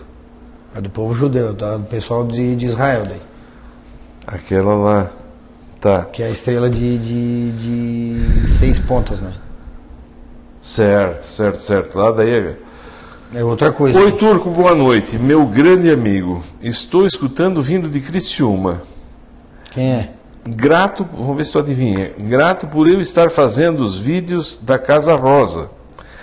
É 0.77 0.81
do 0.81 0.91
povo 0.91 1.14
judeu, 1.14 1.55
tá? 1.55 1.77
do 1.77 1.85
pessoal 1.85 2.25
de, 2.27 2.55
de 2.57 2.66
Israel 2.66 3.03
daí. 3.09 3.21
Aquela 4.27 4.75
lá. 4.75 5.11
Tá, 5.81 6.03
Que 6.12 6.23
é 6.23 6.27
a 6.27 6.31
estrela 6.31 6.68
de, 6.68 6.99
de, 6.99 7.53
de 7.53 8.51
seis 8.51 8.79
pontas, 8.79 9.23
né? 9.23 9.33
certo, 10.61 11.25
certo, 11.25 11.59
certo. 11.59 11.99
Lá 11.99 12.11
daí. 12.11 12.55
É 13.33 13.45
outra 13.45 13.70
coisa. 13.70 13.99
Oi, 13.99 14.12
Turco, 14.12 14.51
boa 14.51 14.74
noite. 14.74 15.16
Meu 15.16 15.45
grande 15.47 15.91
amigo, 15.91 16.43
estou 16.61 17.07
escutando 17.07 17.62
vindo 17.62 17.89
de 17.89 18.01
Criciúma. 18.01 18.83
Quem 19.70 19.93
é? 19.93 20.11
Grato, 20.45 21.07
vamos 21.16 21.37
ver 21.37 21.45
se 21.45 21.53
tu 21.53 21.61
adivinha. 21.61 22.11
Grato 22.18 22.66
por 22.66 22.89
eu 22.89 23.01
estar 23.01 23.31
fazendo 23.31 23.85
os 23.85 23.99
vídeos 23.99 24.59
da 24.61 24.78
Casa 24.78 25.14
Rosa. 25.14 25.70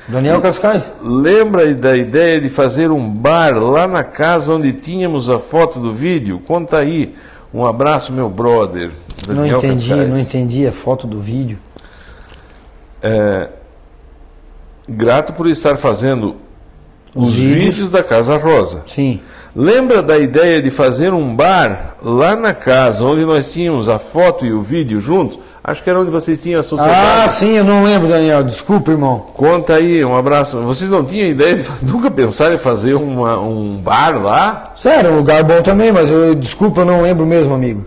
Daniel 0.07 0.41
Cascais? 0.41 0.83
Lembra 1.01 1.73
da 1.73 1.95
ideia 1.95 2.41
de 2.41 2.49
fazer 2.49 2.91
um 2.91 3.09
bar 3.09 3.57
lá 3.57 3.87
na 3.87 4.03
casa 4.03 4.53
onde 4.53 4.73
tínhamos 4.73 5.29
a 5.29 5.39
foto 5.39 5.79
do 5.79 5.93
vídeo? 5.93 6.41
Conta 6.45 6.77
aí. 6.77 7.15
Um 7.53 7.65
abraço, 7.65 8.11
meu 8.11 8.29
brother. 8.29 8.91
Não 9.27 9.35
Daniel 9.35 9.57
entendi, 9.59 9.89
Cascais. 9.89 10.09
não 10.09 10.19
entendi 10.19 10.67
a 10.67 10.71
foto 10.73 11.07
do 11.07 11.21
vídeo. 11.21 11.57
Grato 14.89 15.33
por 15.33 15.47
estar 15.47 15.77
fazendo 15.77 16.35
Os 17.15 17.27
os 17.29 17.33
vídeos. 17.33 17.63
vídeos 17.75 17.89
da 17.89 18.03
Casa 18.03 18.37
Rosa. 18.37 18.83
Sim. 18.87 19.19
Lembra 19.55 20.03
da 20.03 20.17
ideia 20.17 20.61
de 20.61 20.69
fazer 20.69 21.13
um 21.13 21.35
bar 21.35 21.95
lá 22.03 22.35
na 22.35 22.53
casa 22.53 23.03
onde 23.03 23.25
nós 23.25 23.51
tínhamos 23.51 23.89
a 23.89 23.97
foto 23.97 24.45
e 24.45 24.53
o 24.53 24.61
vídeo 24.61 25.01
juntos? 25.01 25.39
Acho 25.63 25.83
que 25.83 25.89
era 25.89 25.99
onde 25.99 26.11
vocês 26.11 26.41
tinham 26.41 26.59
a 26.59 26.61
Ah, 26.61 26.63
sociedade. 26.63 27.33
sim, 27.33 27.57
eu 27.57 27.63
não 27.63 27.83
lembro, 27.83 28.07
Daniel. 28.07 28.43
Desculpa, 28.43 28.91
irmão. 28.91 29.25
Conta 29.33 29.73
aí, 29.73 30.05
um 30.05 30.15
abraço. 30.15 30.57
Vocês 30.59 30.89
não 30.89 31.03
tinham 31.03 31.27
ideia 31.27 31.55
de 31.55 31.63
nunca 31.91 32.09
pensaram 32.11 32.55
em 32.55 32.57
fazer 32.59 32.93
uma- 32.93 33.37
um 33.39 33.75
bar 33.77 34.21
lá? 34.23 34.73
Sério, 34.77 35.11
um 35.11 35.17
lugar 35.17 35.43
bom 35.43 35.61
também, 35.61 35.91
mas 35.91 36.09
eu, 36.09 36.35
desculpa, 36.35 36.81
eu 36.81 36.85
não 36.85 37.01
lembro 37.01 37.25
mesmo, 37.25 37.53
amigo. 37.53 37.83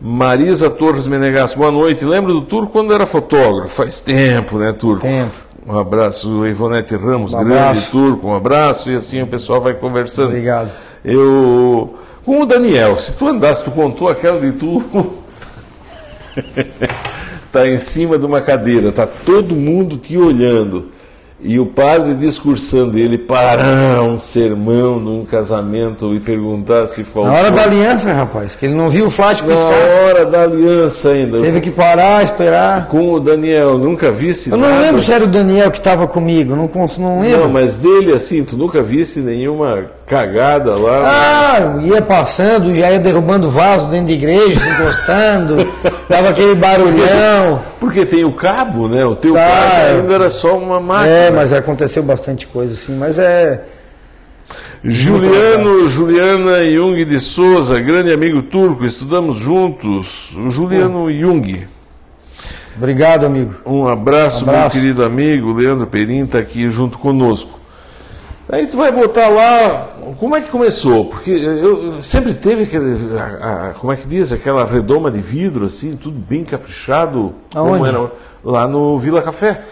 Marisa 0.00 0.68
Torres 0.68 1.06
Menegasso, 1.06 1.56
boa 1.56 1.70
noite. 1.70 2.04
Lembra 2.04 2.32
do 2.32 2.42
Turco 2.42 2.72
quando 2.72 2.92
era 2.92 3.06
fotógrafo? 3.06 3.72
Faz 3.72 4.00
tempo, 4.00 4.58
né, 4.58 4.72
Turco? 4.72 5.02
Tempo. 5.02 5.30
Um 5.66 5.78
abraço, 5.78 6.46
Ivonete 6.46 6.96
Ramos, 6.96 7.34
Um 7.34 7.44
grande. 7.44 7.86
Turco, 7.86 8.28
um 8.28 8.34
abraço, 8.34 8.90
e 8.90 8.96
assim 8.96 9.22
o 9.22 9.26
pessoal 9.26 9.60
vai 9.60 9.74
conversando. 9.74 10.28
Obrigado. 10.28 10.70
Eu. 11.04 11.98
Com 12.24 12.42
o 12.42 12.46
Daniel, 12.46 12.96
se 12.98 13.12
tu 13.16 13.26
andasse, 13.26 13.64
tu 13.64 13.70
contou 13.70 14.08
aquela 14.08 14.40
de 14.40 14.52
tu. 14.52 14.82
tá 17.50 17.68
em 17.68 17.78
cima 17.78 18.18
de 18.18 18.24
uma 18.24 18.40
cadeira, 18.40 18.92
tá 18.92 19.06
todo 19.06 19.54
mundo 19.54 19.96
te 19.96 20.16
olhando. 20.16 20.91
E 21.44 21.58
o 21.58 21.66
padre 21.66 22.14
discursando, 22.14 22.96
ele 22.96 23.18
parar 23.18 24.00
um 24.02 24.20
sermão 24.20 25.00
num 25.00 25.24
casamento 25.24 26.14
e 26.14 26.20
perguntar 26.20 26.86
se 26.86 27.02
faltou. 27.02 27.32
Na 27.32 27.38
hora 27.38 27.50
da 27.50 27.62
aliança, 27.64 28.12
rapaz, 28.12 28.54
que 28.54 28.66
ele 28.66 28.74
não 28.74 28.88
viu 28.90 29.06
o 29.06 29.10
flash 29.10 29.42
Na 29.42 29.54
hora 29.54 30.24
da 30.24 30.42
aliança 30.42 31.10
ainda. 31.10 31.40
Teve 31.40 31.60
que 31.60 31.70
parar, 31.70 32.22
esperar. 32.22 32.86
Com 32.86 33.12
o 33.12 33.20
Daniel, 33.20 33.76
nunca 33.76 34.12
visse 34.12 34.50
Eu 34.50 34.56
não 34.56 34.68
nada. 34.68 34.80
lembro 34.80 35.02
se 35.02 35.12
era 35.12 35.24
o 35.24 35.26
Daniel 35.26 35.70
que 35.70 35.78
estava 35.78 36.06
comigo, 36.06 36.54
não, 36.54 36.70
não 36.98 37.20
lembro. 37.20 37.40
Não, 37.40 37.48
mas 37.48 37.76
dele 37.76 38.12
assim, 38.12 38.44
tu 38.44 38.56
nunca 38.56 38.82
visse 38.82 39.20
nenhuma 39.20 39.86
cagada 40.12 40.76
lá. 40.76 41.02
Ah, 41.06 41.78
ia 41.82 42.02
passando, 42.02 42.74
já 42.74 42.90
ia 42.90 42.98
derrubando 42.98 43.48
vaso 43.50 43.88
dentro 43.88 44.08
de 44.08 44.12
igreja, 44.12 44.60
se 44.60 44.68
encostando, 44.68 45.56
dava 46.06 46.28
aquele 46.28 46.54
barulhão. 46.54 47.62
Porque 47.80 48.04
tem 48.04 48.22
o 48.22 48.32
cabo, 48.32 48.88
né? 48.88 49.06
O 49.06 49.16
teu 49.16 49.32
Tá, 49.32 49.40
caso 49.40 49.86
ainda 49.96 50.14
era 50.14 50.28
só 50.28 50.58
uma 50.58 50.78
máquina. 50.78 51.08
É, 51.08 51.30
mas 51.30 51.50
aconteceu 51.50 52.02
bastante 52.02 52.46
coisa 52.46 52.74
assim, 52.74 52.94
mas 52.94 53.18
é. 53.18 53.62
Juliano, 54.84 55.88
Juliana 55.88 56.62
Jung 56.70 57.04
de 57.06 57.18
Souza, 57.18 57.80
grande 57.80 58.12
amigo 58.12 58.42
turco, 58.42 58.84
estudamos 58.84 59.36
juntos. 59.36 60.30
O 60.36 60.50
Juliano 60.50 61.10
Jung. 61.10 61.66
Obrigado, 62.76 63.24
amigo. 63.24 63.54
Um 63.64 63.86
abraço, 63.86 64.44
meu 64.44 64.54
Abraço. 64.54 64.72
querido 64.72 65.04
amigo. 65.04 65.52
Leandro 65.54 65.86
Perim 65.86 66.24
está 66.24 66.38
aqui 66.38 66.68
junto 66.68 66.98
conosco. 66.98 67.61
Aí 68.48 68.66
tu 68.66 68.76
vai 68.76 68.90
botar 68.92 69.28
lá. 69.28 69.88
Como 70.18 70.36
é 70.36 70.40
que 70.40 70.50
começou? 70.50 71.06
Porque 71.06 71.30
eu 71.30 71.94
eu 71.94 72.02
sempre 72.02 72.34
teve 72.34 72.64
aquele. 72.64 73.18
a- 73.18 73.68
a- 73.70 73.74
como 73.74 73.92
é 73.92 73.96
que 73.96 74.06
diz? 74.06 74.32
Aquela 74.32 74.64
redoma 74.64 75.10
de 75.10 75.22
vidro, 75.22 75.66
assim, 75.66 75.96
tudo 75.96 76.18
bem 76.18 76.44
caprichado. 76.44 77.34
Como 77.52 77.74
Aonde? 77.74 77.88
era 77.88 78.10
lá 78.44 78.66
no 78.66 78.98
Vila 78.98 79.22
Café. 79.22 79.62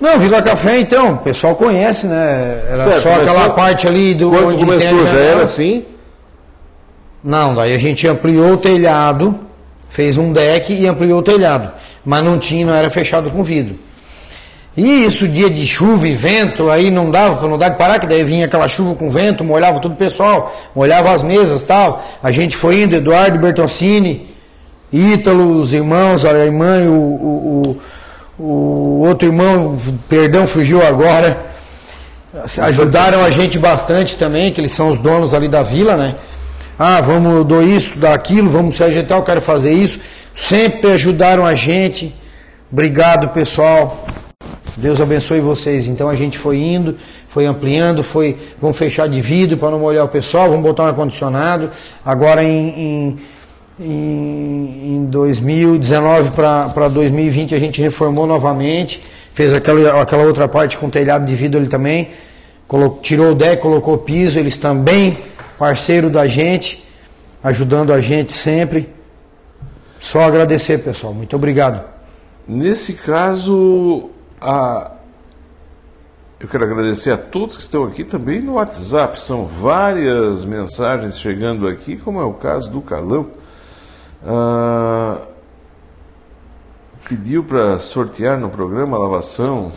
Não, 0.00 0.18
Vila 0.18 0.42
Café 0.42 0.80
então, 0.80 1.12
o 1.12 1.18
pessoal 1.18 1.54
conhece, 1.54 2.06
né? 2.06 2.62
Era 2.68 2.78
Certo, 2.78 3.02
só 3.02 3.12
aquela 3.14 3.44
quando- 3.44 3.54
parte 3.54 3.86
ali 3.86 4.14
do 4.14 4.30
Quando 4.30 4.48
onde 4.48 4.64
começou, 4.64 5.02
já 5.06 5.10
era 5.18 5.42
assim? 5.42 5.84
Não, 7.22 7.54
daí 7.54 7.74
a 7.74 7.78
gente 7.78 8.08
ampliou 8.08 8.54
o 8.54 8.56
telhado, 8.56 9.38
fez 9.90 10.16
um 10.16 10.32
deck 10.32 10.72
e 10.72 10.86
ampliou 10.86 11.20
o 11.20 11.22
telhado. 11.22 11.70
Mas 12.04 12.24
não 12.24 12.38
tinha, 12.38 12.64
não 12.66 12.74
era 12.74 12.88
fechado 12.88 13.30
com 13.30 13.42
vidro. 13.42 13.76
E 14.76 15.04
isso, 15.04 15.26
dia 15.26 15.50
de 15.50 15.66
chuva 15.66 16.06
e 16.06 16.14
vento, 16.14 16.70
aí 16.70 16.90
não 16.90 17.10
dava 17.10 17.46
não 17.48 17.58
de 17.58 17.70
parar, 17.72 17.98
que 17.98 18.06
daí 18.06 18.22
vinha 18.22 18.46
aquela 18.46 18.68
chuva 18.68 18.94
com 18.94 19.10
vento, 19.10 19.42
molhava 19.42 19.80
tudo 19.80 19.92
o 19.92 19.96
pessoal, 19.96 20.54
molhava 20.74 21.12
as 21.12 21.22
mesas 21.22 21.60
tal. 21.62 22.04
A 22.22 22.30
gente 22.30 22.56
foi 22.56 22.82
indo, 22.82 22.94
Eduardo 22.94 23.38
Bertoncini, 23.38 24.28
Ítalo, 24.92 25.60
os 25.60 25.72
irmãos, 25.72 26.24
a 26.24 26.30
irmã 26.44 26.82
o, 26.84 26.92
o, 26.92 27.80
o, 28.38 28.42
o 28.42 29.06
outro 29.06 29.28
irmão, 29.28 29.76
perdão, 30.08 30.46
fugiu 30.46 30.86
agora. 30.86 31.50
Ajudaram 32.60 33.24
a 33.24 33.30
gente 33.30 33.58
bastante 33.58 34.16
também, 34.16 34.52
que 34.52 34.60
eles 34.60 34.72
são 34.72 34.90
os 34.90 35.00
donos 35.00 35.34
ali 35.34 35.48
da 35.48 35.64
vila, 35.64 35.96
né? 35.96 36.14
Ah, 36.78 37.00
vamos, 37.00 37.44
dou 37.44 37.62
isso, 37.62 37.98
dou 37.98 38.10
aquilo, 38.10 38.48
vamos 38.48 38.76
se 38.76 38.84
ajeitar, 38.84 39.18
eu 39.18 39.24
quero 39.24 39.42
fazer 39.42 39.72
isso. 39.72 39.98
Sempre 40.34 40.92
ajudaram 40.92 41.44
a 41.44 41.54
gente. 41.54 42.14
Obrigado, 42.72 43.28
pessoal. 43.28 44.06
Deus 44.76 45.00
abençoe 45.00 45.40
vocês. 45.40 45.86
Então 45.88 46.08
a 46.08 46.14
gente 46.14 46.38
foi 46.38 46.58
indo, 46.58 46.96
foi 47.28 47.46
ampliando, 47.46 48.02
foi, 48.02 48.36
vamos 48.60 48.76
fechar 48.76 49.08
de 49.08 49.20
vidro 49.20 49.56
para 49.56 49.70
não 49.70 49.78
molhar 49.78 50.04
o 50.04 50.08
pessoal, 50.08 50.48
vamos 50.48 50.62
botar 50.62 50.84
um 50.84 50.86
ar-condicionado. 50.86 51.70
Agora 52.04 52.42
em, 52.42 52.68
em, 52.68 53.18
em, 53.80 54.96
em 54.96 55.04
2019 55.06 56.30
para 56.30 56.88
2020 56.88 57.54
a 57.54 57.58
gente 57.58 57.80
reformou 57.80 58.26
novamente, 58.26 59.00
fez 59.32 59.52
aquela, 59.52 60.00
aquela 60.02 60.24
outra 60.24 60.46
parte 60.48 60.76
com 60.76 60.88
telhado 60.90 61.26
de 61.26 61.34
vidro 61.34 61.58
ali 61.60 61.68
também, 61.68 62.08
colo- 62.66 62.98
tirou 63.02 63.32
o 63.32 63.34
deck, 63.34 63.62
colocou 63.62 63.98
piso, 63.98 64.38
eles 64.38 64.56
também, 64.56 65.16
parceiro 65.58 66.10
da 66.10 66.26
gente, 66.26 66.84
ajudando 67.42 67.92
a 67.92 68.00
gente 68.00 68.32
sempre. 68.32 68.88
Só 69.98 70.22
agradecer, 70.22 70.78
pessoal. 70.78 71.12
Muito 71.12 71.36
obrigado. 71.36 71.82
Nesse 72.48 72.94
caso, 72.94 74.10
a... 74.40 74.92
eu 76.38 76.48
quero 76.48 76.64
agradecer 76.64 77.10
a 77.10 77.18
todos 77.18 77.56
que 77.56 77.62
estão 77.62 77.84
aqui 77.84 78.04
também 78.04 78.40
no 78.40 78.54
WhatsApp. 78.54 79.20
São 79.20 79.46
várias 79.46 80.44
mensagens 80.44 81.18
chegando 81.18 81.66
aqui, 81.66 81.96
como 81.96 82.20
é 82.20 82.24
o 82.24 82.34
caso 82.34 82.70
do 82.70 82.80
Carlão. 82.80 83.26
Ah, 84.24 85.18
Pediu 87.10 87.42
para 87.42 87.76
sortear 87.80 88.38
no 88.38 88.48
programa 88.48 88.96
lavação 88.96 89.72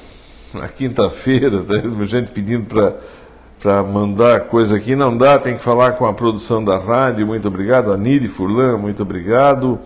na 0.53 0.67
quinta-feira, 0.67 1.63
tá? 1.63 1.73
gente 2.05 2.31
pedindo 2.31 2.65
para 2.67 2.95
para 3.59 3.81
mandar 3.81 4.41
coisa 4.41 4.75
aqui, 4.75 4.93
não 4.93 5.17
dá, 5.17 5.39
tem 5.39 5.55
que 5.55 5.63
falar 5.63 5.93
com 5.93 6.05
a 6.05 6.13
produção 6.13 6.61
da 6.61 6.77
rádio, 6.77 7.25
muito 7.25 7.47
obrigado. 7.47 7.93
A 7.93 7.97
Furlan, 8.27 8.77
muito 8.77 9.01
obrigado. 9.01 9.79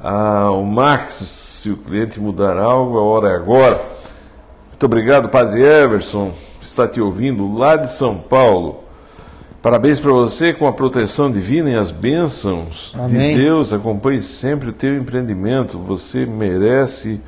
Ah, 0.00 0.52
o 0.52 0.64
Max, 0.64 1.14
se 1.14 1.68
o 1.68 1.76
cliente 1.76 2.20
mudar 2.20 2.56
algo, 2.56 2.96
a 2.96 3.02
hora 3.02 3.30
é 3.30 3.34
agora. 3.34 3.97
Muito 4.78 4.86
obrigado, 4.86 5.28
Padre 5.28 5.60
Everson, 5.60 6.32
que 6.60 6.64
está 6.64 6.86
te 6.86 7.00
ouvindo 7.00 7.52
lá 7.52 7.74
de 7.74 7.90
São 7.90 8.16
Paulo. 8.16 8.84
Parabéns 9.60 9.98
para 9.98 10.12
você 10.12 10.52
com 10.52 10.68
a 10.68 10.72
proteção 10.72 11.32
divina 11.32 11.70
e 11.70 11.74
as 11.74 11.90
bênçãos 11.90 12.94
Amém. 12.96 13.34
de 13.34 13.42
Deus. 13.42 13.72
Acompanhe 13.72 14.22
sempre 14.22 14.68
o 14.68 14.72
teu 14.72 14.96
empreendimento. 14.96 15.80
Você 15.80 16.24
merece 16.24 17.20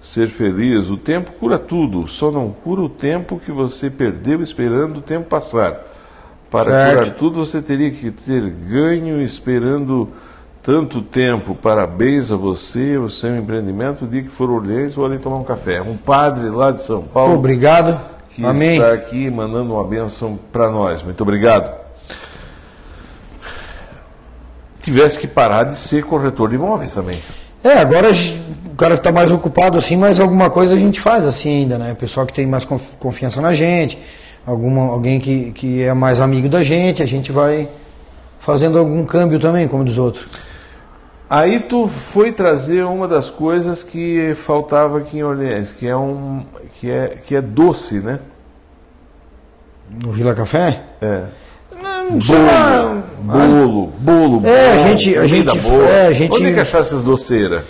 ser 0.00 0.28
feliz. 0.28 0.90
O 0.90 0.96
tempo 0.96 1.32
cura 1.32 1.58
tudo, 1.58 2.06
só 2.06 2.30
não 2.30 2.52
cura 2.52 2.82
o 2.82 2.88
tempo 2.88 3.40
que 3.44 3.50
você 3.50 3.90
perdeu 3.90 4.40
esperando 4.40 4.98
o 4.98 5.02
tempo 5.02 5.28
passar. 5.28 5.80
Para 6.52 6.70
Certo. 6.70 6.98
curar 6.98 7.14
tudo, 7.16 7.44
você 7.44 7.60
teria 7.60 7.90
que 7.90 8.12
ter 8.12 8.48
ganho 8.48 9.20
esperando 9.20 10.08
tanto 10.62 11.02
tempo. 11.02 11.54
Parabéns 11.54 12.30
a 12.30 12.36
você, 12.36 12.96
o 12.96 13.08
seu 13.08 13.36
empreendimento. 13.36 14.04
O 14.04 14.08
dia 14.08 14.22
que 14.22 14.28
for 14.28 14.50
Orleans, 14.50 14.94
vou 14.94 15.04
ali 15.06 15.18
tomar 15.18 15.36
um 15.36 15.44
café. 15.44 15.80
Um 15.82 15.96
padre 15.96 16.48
lá 16.48 16.70
de 16.70 16.82
São 16.82 17.02
Paulo 17.02 17.34
Obrigado. 17.34 18.00
que 18.30 18.44
Amém. 18.44 18.74
está 18.74 18.92
aqui 18.92 19.30
mandando 19.30 19.74
uma 19.74 19.84
bênção 19.84 20.38
para 20.52 20.70
nós. 20.70 21.02
Muito 21.02 21.20
obrigado. 21.22 21.82
Tivesse 24.80 25.18
que 25.18 25.26
parar 25.28 25.64
de 25.64 25.76
ser 25.76 26.04
corretor 26.04 26.48
de 26.48 26.56
imóveis 26.56 26.94
também. 26.94 27.20
É, 27.62 27.78
agora 27.78 28.08
o 28.66 28.74
cara 28.76 28.94
está 28.94 29.12
mais 29.12 29.30
ocupado 29.30 29.78
assim, 29.78 29.96
mas 29.96 30.18
alguma 30.18 30.50
coisa 30.50 30.74
a 30.74 30.78
gente 30.78 31.00
faz 31.00 31.24
assim 31.24 31.60
ainda, 31.62 31.78
né? 31.78 31.92
O 31.92 31.96
pessoal 31.96 32.26
que 32.26 32.32
tem 32.32 32.46
mais 32.46 32.64
conf- 32.64 32.96
confiança 32.98 33.40
na 33.40 33.52
gente, 33.54 33.96
alguma, 34.44 34.90
alguém 34.90 35.20
que, 35.20 35.52
que 35.52 35.82
é 35.82 35.94
mais 35.94 36.18
amigo 36.18 36.48
da 36.48 36.64
gente, 36.64 37.00
a 37.00 37.06
gente 37.06 37.30
vai 37.30 37.68
fazendo 38.40 38.76
algum 38.76 39.04
câmbio 39.04 39.38
também, 39.38 39.68
como 39.68 39.84
dos 39.84 39.96
outros. 39.98 40.26
Aí 41.34 41.60
tu 41.60 41.88
foi 41.88 42.30
trazer 42.30 42.84
uma 42.84 43.08
das 43.08 43.30
coisas 43.30 43.82
que 43.82 44.34
faltava 44.34 44.98
aqui 44.98 45.16
em 45.16 45.22
Orleans, 45.22 45.72
que 45.72 45.88
é 45.88 45.96
um 45.96 46.44
que 46.78 46.90
é 46.90 47.16
que 47.24 47.34
é 47.34 47.40
doce, 47.40 48.00
né? 48.00 48.18
No 50.04 50.12
Vila 50.12 50.34
Café? 50.34 50.82
É. 51.00 51.22
Não. 51.82 52.18
Bolo, 52.18 53.02
bolo, 53.22 53.86
bolo. 53.98 54.46
É, 54.46 54.72
a 54.72 54.76
bom, 54.76 54.88
gente- 54.88 55.16
a 55.16 55.26
gente- 55.26 55.58
boa. 55.60 55.84
é, 55.88 56.06
a 56.08 56.12
gente- 56.12 56.32
Onde 56.34 56.46
é 56.48 56.52
que 56.52 56.60
achasse 56.60 56.88
essas 56.90 57.02
doceiras? 57.04 57.62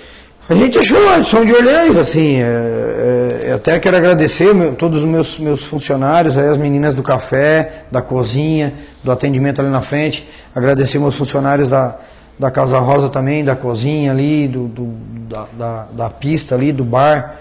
A 0.49 0.55
gente 0.57 0.77
achou 0.77 0.99
São 1.25 1.45
de 1.45 1.53
Orleans, 1.53 1.97
assim, 1.97 2.43
é, 2.43 3.43
é, 3.45 3.53
até 3.53 3.79
quero 3.79 3.97
agradecer 3.97 4.53
meu- 4.53 4.75
todos 4.75 5.05
os 5.05 5.05
meus, 5.09 5.39
meus 5.39 5.63
funcionários, 5.63 6.37
aí 6.37 6.49
as 6.49 6.59
meninas 6.59 6.95
do 6.95 7.03
café, 7.05 7.85
da 7.93 8.03
cozinha, 8.03 8.75
do 9.05 9.13
atendimento 9.13 9.61
ali 9.61 9.71
na 9.71 9.83
frente, 9.83 10.29
agradecer 10.53 10.99
meus 10.99 11.15
funcionários 11.15 11.69
da, 11.69 11.97
da 12.39 12.51
Casa 12.51 12.79
Rosa 12.79 13.09
também, 13.09 13.45
da 13.45 13.55
cozinha 13.55 14.11
ali, 14.11 14.49
do, 14.49 14.67
do- 14.69 14.95
da, 15.29 15.47
da, 15.57 15.87
da 15.93 16.11
pista 16.11 16.55
ali, 16.55 16.73
do 16.73 16.85
bar. 16.85 17.37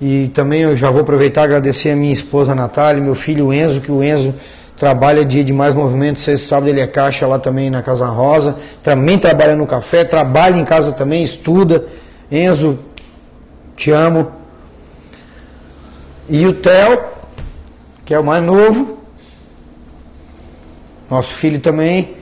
E 0.00 0.28
também 0.34 0.62
eu 0.62 0.76
já 0.76 0.90
vou 0.90 1.00
aproveitar 1.02 1.42
e 1.42 1.44
agradecer 1.44 1.90
a 1.90 1.96
minha 1.96 2.12
esposa 2.12 2.54
Natália, 2.54 3.02
meu 3.02 3.14
filho 3.14 3.52
Enzo, 3.52 3.80
que 3.80 3.90
o 3.92 4.02
Enzo 4.02 4.34
trabalha 4.76 5.24
dia 5.24 5.44
de 5.44 5.52
mais 5.52 5.74
movimento, 5.74 6.20
sexta 6.20 6.48
sábado 6.48 6.68
ele 6.68 6.80
é 6.80 6.86
caixa 6.86 7.26
lá 7.26 7.38
também 7.38 7.70
na 7.70 7.80
Casa 7.82 8.06
Rosa, 8.06 8.56
também 8.82 9.18
trabalha 9.18 9.54
no 9.54 9.66
café, 9.66 10.04
trabalha 10.04 10.56
em 10.56 10.64
casa 10.64 10.92
também, 10.92 11.22
estuda. 11.22 11.86
Enzo, 12.30 12.78
te 13.76 13.90
amo. 13.90 14.32
E 16.28 16.44
o 16.46 16.52
Theo, 16.54 17.00
que 18.04 18.12
é 18.14 18.18
o 18.18 18.24
mais 18.24 18.42
novo, 18.42 18.98
nosso 21.10 21.34
filho 21.34 21.60
também. 21.60 22.16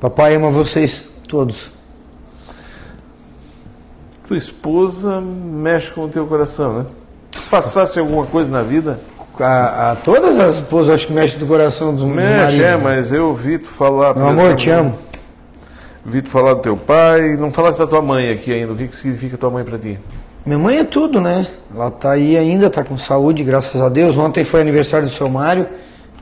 Papai 0.00 0.36
ama 0.36 0.50
vocês 0.50 1.07
todos. 1.28 1.70
Tua 4.26 4.36
esposa 4.36 5.20
mexe 5.20 5.90
com 5.90 6.04
o 6.04 6.08
teu 6.08 6.26
coração, 6.26 6.78
né? 6.80 6.86
Passasse 7.50 7.98
alguma 7.98 8.26
coisa 8.26 8.50
na 8.50 8.62
vida, 8.62 8.98
A, 9.40 9.92
a 9.92 9.96
todas 9.96 10.38
as 10.38 10.56
esposas 10.56 10.94
acho 10.94 11.06
que 11.06 11.12
mexem 11.12 11.38
do 11.38 11.46
coração 11.46 11.94
dos, 11.94 12.04
mexe, 12.04 12.36
maridos. 12.36 12.60
é, 12.60 12.76
mas 12.76 13.12
eu 13.12 13.28
ouvi 13.28 13.58
tu 13.58 13.70
falar. 13.70 14.14
Meu 14.14 14.26
amor, 14.26 14.56
te 14.56 14.68
amo. 14.70 14.98
Vi 16.04 16.22
tu 16.22 16.28
falar 16.30 16.54
do 16.54 16.60
teu 16.60 16.76
pai, 16.76 17.36
não 17.36 17.52
falasse 17.52 17.78
da 17.78 17.86
tua 17.86 18.02
mãe 18.02 18.30
aqui 18.30 18.52
ainda. 18.52 18.72
O 18.72 18.76
que, 18.76 18.88
que 18.88 18.96
significa 18.96 19.36
tua 19.36 19.50
mãe 19.50 19.64
para 19.64 19.78
ti? 19.78 19.98
Minha 20.44 20.58
mãe 20.58 20.78
é 20.78 20.84
tudo, 20.84 21.20
né? 21.20 21.46
Ela 21.74 21.90
tá 21.90 22.12
aí 22.12 22.36
ainda, 22.36 22.68
tá 22.70 22.82
com 22.82 22.96
saúde, 22.98 23.44
graças 23.44 23.80
a 23.80 23.88
Deus. 23.88 24.16
Ontem 24.16 24.44
foi 24.44 24.60
aniversário 24.60 25.06
do 25.06 25.12
seu 25.12 25.28
Mário, 25.28 25.66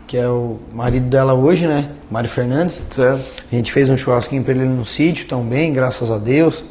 que 0.06 0.16
é 0.16 0.28
o 0.28 0.56
marido 0.72 1.06
dela 1.08 1.34
hoje, 1.34 1.66
né? 1.66 1.88
Mário 2.10 2.30
Fernandes. 2.30 2.80
Certo. 2.90 3.42
A 3.50 3.54
gente 3.54 3.72
fez 3.72 3.90
um 3.90 3.96
churrasquinho 3.96 4.42
pra 4.44 4.52
ele 4.54 4.64
no 4.64 4.86
sítio, 4.86 5.26
tão 5.26 5.42
bem, 5.42 5.72
graças 5.72 6.10
a 6.10 6.18
Deus. 6.18 6.64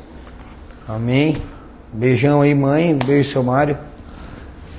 Amém. 0.87 1.35
Beijão 1.91 2.41
aí, 2.41 2.53
mãe. 2.55 2.97
Beijo, 3.05 3.29
seu 3.29 3.43
Mário. 3.43 3.77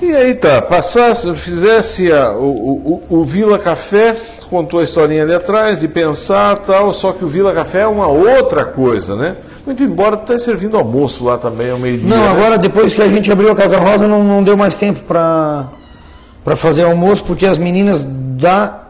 E 0.01 0.15
aí 0.15 0.35
tá, 0.35 0.61
passasse, 0.61 1.33
fizesse 1.37 2.13
a- 2.13 2.33
o, 2.33 3.03
o, 3.09 3.17
o 3.21 3.25
Vila 3.25 3.59
Café, 3.59 4.15
contou 4.51 4.81
a 4.81 4.85
historinha 4.85 5.23
ali 5.23 5.35
atrás, 5.35 5.81
de 5.81 5.89
pensar 5.89 6.57
tal, 6.67 6.93
só 6.93 7.13
que 7.13 7.25
o 7.25 7.29
Vila 7.29 7.55
Café 7.55 7.81
é 7.81 7.87
uma 7.87 8.07
outra 8.07 8.67
coisa, 8.67 9.17
né? 9.17 9.37
Muito 9.65 9.83
embora 9.83 10.19
tu 10.19 10.31
tá 10.33 10.39
servindo 10.39 10.77
almoço 10.77 11.25
lá 11.25 11.39
também 11.39 11.71
ao 11.71 11.79
meio-dia. 11.79 12.09
Não, 12.09 12.17
né? 12.25 12.29
agora 12.29 12.59
depois 12.59 12.93
que 12.93 13.01
a 13.01 13.09
gente 13.09 13.33
abriu 13.33 13.51
a 13.51 13.57
Casa 13.57 13.79
Rosa 13.79 14.07
não, 14.07 14.23
não 14.23 14.43
deu 14.45 14.55
mais 14.57 14.77
tempo 14.77 15.01
pra, 15.01 15.65
pra 16.45 16.57
fazer 16.57 16.83
almoço, 16.83 17.25
porque 17.25 17.47
as 17.47 17.57
meninas 17.57 18.03
da, 18.37 18.83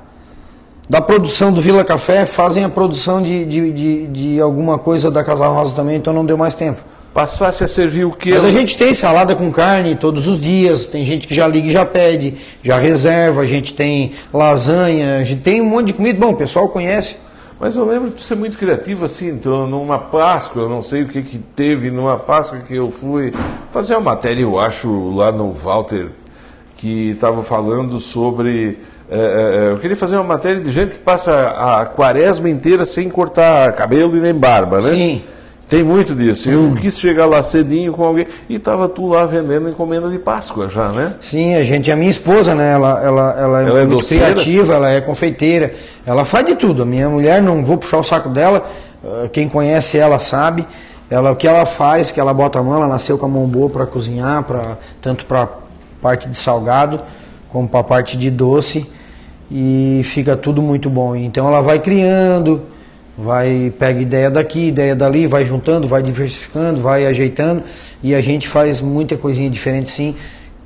da 0.89 1.01
produção 1.01 1.53
do 1.53 1.61
Vila 1.61 1.85
Café 1.85 2.27
fazem 2.27 2.65
a 2.65 2.69
produção 2.69 3.23
de, 3.23 3.45
de, 3.45 3.73
de, 3.73 4.07
de 4.09 4.41
alguma 4.41 4.79
coisa 4.79 5.11
da 5.11 5.23
Casa 5.23 5.47
Rosa 5.47 5.75
também, 5.75 5.97
então 5.97 6.13
não 6.13 6.27
deu 6.27 6.37
mais 6.37 6.55
tempo. 6.55 6.81
Passasse 7.15 7.65
a 7.65 7.69
servir 7.69 8.05
o 8.05 8.11
quê? 8.11 8.31
Mas 8.35 8.45
a 8.45 8.51
gente 8.51 8.77
tem 8.77 8.93
salada 8.93 9.35
com 9.35 9.51
carne 9.51 9.97
todos 9.97 10.29
os 10.29 10.39
dias, 10.39 10.85
tem 10.85 11.05
gente 11.05 11.27
que 11.27 11.35
já 11.35 11.47
liga 11.49 11.69
e 11.69 11.71
já 11.71 11.87
pede, 11.87 12.35
já 12.63 12.77
reserva, 12.77 13.41
a 13.41 13.47
gente 13.47 13.73
tem 13.73 14.13
lasanha, 14.35 15.19
a 15.19 15.25
gente 15.25 15.41
tem 15.41 15.63
um 15.63 15.67
monte 15.67 15.87
de 15.87 15.93
comida. 15.95 16.19
Bom, 16.19 16.33
o 16.33 16.37
pessoal 16.37 16.69
conhece. 16.69 17.17
Mas 17.59 17.75
eu 17.75 17.87
lembro 17.87 18.11
de 18.11 18.23
ser 18.23 18.35
muito 18.35 18.59
criativo 18.59 19.07
assim, 19.07 19.31
então, 19.31 19.67
numa 19.67 19.99
Páscoa, 19.99 20.65
eu 20.65 20.69
não 20.69 20.83
sei 20.83 21.05
o 21.05 21.09
que 21.09 21.23
que 21.23 21.39
teve 21.39 21.91
numa 21.91 22.19
Páscoa 22.19 22.59
que 22.59 22.77
eu 22.77 22.91
fui 22.91 23.33
fazer 23.73 23.95
uma 23.95 24.13
matéria, 24.13 24.43
eu 24.43 24.59
acho, 24.59 25.15
lá 25.15 25.33
no 25.33 25.53
Walter, 25.53 26.11
que 26.77 27.13
estava 27.13 27.43
falando 27.43 27.99
sobre. 27.99 28.79
Eh, 29.11 29.69
eh, 29.69 29.73
eu 29.73 29.79
queria 29.79 29.97
fazer 29.97 30.17
uma 30.17 30.25
matéria 30.25 30.61
de 30.61 30.71
gente 30.71 30.95
que 30.95 30.99
passa 30.99 31.49
a 31.49 31.87
quaresma 31.87 32.49
inteira 32.49 32.85
sem 32.85 33.09
cortar 33.09 33.73
cabelo 33.73 34.17
e 34.17 34.21
nem 34.21 34.35
barba, 34.35 34.81
né? 34.81 34.91
Sim. 34.91 35.23
Tem 35.69 35.83
muito 35.83 36.15
disso. 36.15 36.49
Eu 36.49 36.77
quis 36.81 36.97
chegar 36.97 37.27
lá 37.27 37.43
cedinho 37.43 37.93
com 37.93 38.05
alguém 38.05 38.27
e 38.49 38.55
estava 38.55 38.89
tu 38.89 39.09
lá 39.09 39.27
vendendo 39.27 39.69
encomenda 39.69 40.09
de 40.09 40.17
Páscoa 40.17 40.69
já, 40.69 40.91
né? 40.91 41.15
Sim, 41.21 41.57
a 41.57 41.65
gente, 41.65 41.91
a 41.91 41.97
minha 41.97 42.11
esposa, 42.11 42.55
né, 42.55 42.73
ela, 42.73 43.03
ela, 43.03 43.37
ela 43.37 43.63
é 43.63 43.69
Ela 43.69 43.79
é 43.81 43.85
muito 43.85 43.97
doceira? 43.97 44.27
criativa, 44.27 44.75
ela 44.75 44.91
é 44.91 45.01
confeiteira, 45.01 45.75
ela 46.07 46.25
faz 46.25 46.47
de 46.47 46.55
tudo. 46.55 46.83
A 46.83 46.87
minha 46.87 47.09
mulher, 47.09 47.43
não 47.43 47.65
vou 47.65 47.77
puxar 47.79 47.99
o 47.99 48.05
saco 48.05 48.29
dela, 48.29 48.65
ah, 49.05 49.29
quem 49.33 49.49
conhece 49.49 49.99
ela 49.99 50.21
sabe. 50.21 50.65
Ela, 51.11 51.33
o 51.33 51.37
que 51.37 51.49
ela 51.49 51.67
faz, 51.67 52.13
que 52.13 52.21
ela 52.21 52.33
bota 52.33 52.61
a 52.61 52.63
mão, 52.63 52.77
ela 52.77 52.87
nasceu 52.87 53.19
com 53.19 53.27
a 53.27 53.29
mão 53.29 53.47
boa 53.47 53.69
para 53.69 53.87
cozinhar, 53.87 54.45
pra, 54.45 54.77
tanto 55.03 55.25
para 55.27 55.49
parte 56.01 56.29
de 56.29 56.37
salgado 56.37 57.01
como 57.51 57.69
para 57.69 57.83
parte 57.83 58.17
de 58.17 58.31
doce 58.31 58.87
e 59.51 60.03
fica 60.05 60.37
tudo 60.37 60.61
muito 60.61 60.91
bom. 60.91 61.15
Então 61.15 61.47
ela 61.47 61.61
vai 61.61 61.79
criando, 61.79 62.63
vai 63.17 63.73
pega 63.79 64.01
ideia 64.01 64.31
daqui, 64.31 64.69
ideia 64.69 64.95
dali, 64.95 65.27
vai 65.27 65.45
juntando, 65.45 65.89
vai 65.89 66.03
diversificando, 66.03 66.81
vai 66.81 67.07
ajeitando 67.07 67.63
e 68.03 68.15
a 68.15 68.21
gente 68.21 68.49
faz 68.49 68.81
muita 68.81 69.17
coisinha 69.17 69.49
diferente 69.51 69.91
sim, 69.91 70.15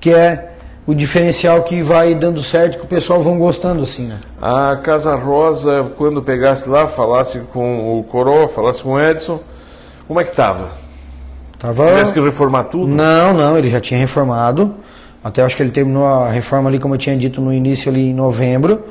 que 0.01 0.13
é 0.13 0.51
o 0.87 0.95
diferencial 0.95 1.63
que 1.63 1.83
vai 1.83 2.15
dando 2.15 2.43
certo, 2.43 2.79
que 2.79 2.85
o 2.85 2.89
pessoal 2.89 3.23
vão 3.23 3.39
gostando 3.39 3.83
assim, 3.83 4.07
né? 4.07 4.19
A 4.41 4.77
Casa 4.83 5.15
Rosa, 5.15 5.93
quando 5.97 6.23
pegasse 6.23 6.69
lá, 6.69 6.89
falasse 6.89 7.41
com 7.53 7.99
o 7.99 8.03
Coró, 8.03 8.49
falasse 8.49 8.83
com 8.83 8.95
o 8.95 9.01
Edson, 9.01 9.41
como 10.09 10.19
é 10.19 10.25
que 10.25 10.31
estava? 10.31 10.71
Tava 11.59 11.87
Tivesse 11.87 12.13
que 12.13 12.21
reformar 12.21 12.65
tudo? 12.65 12.89
Não, 12.89 13.35
não, 13.35 13.57
ele 13.57 13.69
já 13.69 13.79
tinha 13.79 14.01
reformado. 14.01 14.75
Até 15.23 15.43
acho 15.43 15.57
que 15.57 15.63
ele 15.63 15.71
terminou 15.71 16.07
a 16.07 16.31
reforma 16.31 16.69
ali, 16.71 16.79
como 16.79 16.95
eu 16.95 16.99
tinha 16.99 17.17
dito 17.17 17.41
no 17.41 17.53
início 17.53 17.91
ali 17.91 18.11
em 18.11 18.15
novembro. 18.15 18.85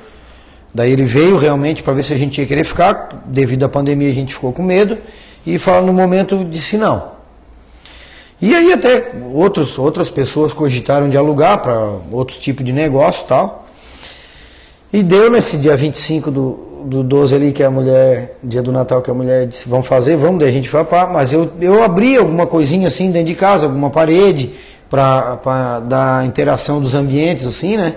Daí 0.73 0.91
ele 0.91 1.05
veio 1.05 1.37
realmente 1.37 1.81
para 1.81 1.93
ver 1.93 2.03
se 2.03 2.13
a 2.13 2.17
gente 2.17 2.39
ia 2.39 2.45
querer 2.45 2.63
ficar. 2.63 3.23
Devido 3.25 3.63
à 3.63 3.69
pandemia 3.69 4.09
a 4.09 4.13
gente 4.13 4.33
ficou 4.33 4.53
com 4.53 4.61
medo. 4.61 4.97
E 5.45 5.57
fala 5.57 5.85
no 5.85 5.93
momento 5.93 6.45
disse 6.45 6.77
não. 6.77 7.19
E 8.41 8.55
aí 8.55 8.71
até 8.71 9.11
outros, 9.33 9.77
outras 9.77 10.09
pessoas 10.09 10.53
cogitaram 10.53 11.09
de 11.09 11.17
alugar 11.17 11.61
para 11.61 11.75
outros 12.11 12.37
tipos 12.37 12.65
de 12.65 12.71
negócio 12.71 13.25
tal. 13.27 13.67
E 14.93 15.03
deu 15.03 15.29
nesse 15.29 15.57
dia 15.57 15.75
25 15.75 16.31
do, 16.31 16.69
do 16.85 17.03
12 17.03 17.35
ali, 17.35 17.51
que 17.51 17.61
a 17.61 17.69
mulher, 17.69 18.37
dia 18.43 18.61
do 18.61 18.71
Natal, 18.71 19.01
que 19.01 19.11
a 19.11 19.13
mulher 19.13 19.45
disse, 19.45 19.67
vamos 19.67 19.87
fazer, 19.87 20.15
vamos, 20.15 20.39
daí 20.39 20.49
a 20.49 20.51
gente 20.51 20.69
vai 20.69 20.83
pá, 20.83 21.05
mas 21.05 21.31
eu, 21.31 21.51
eu 21.61 21.83
abri 21.83 22.17
alguma 22.17 22.47
coisinha 22.47 22.87
assim 22.87 23.11
dentro 23.11 23.27
de 23.27 23.35
casa, 23.35 23.65
alguma 23.65 23.89
parede, 23.89 24.51
para 24.89 25.79
dar 25.81 26.25
interação 26.25 26.81
dos 26.81 26.95
ambientes, 26.95 27.45
assim, 27.45 27.77
né? 27.77 27.93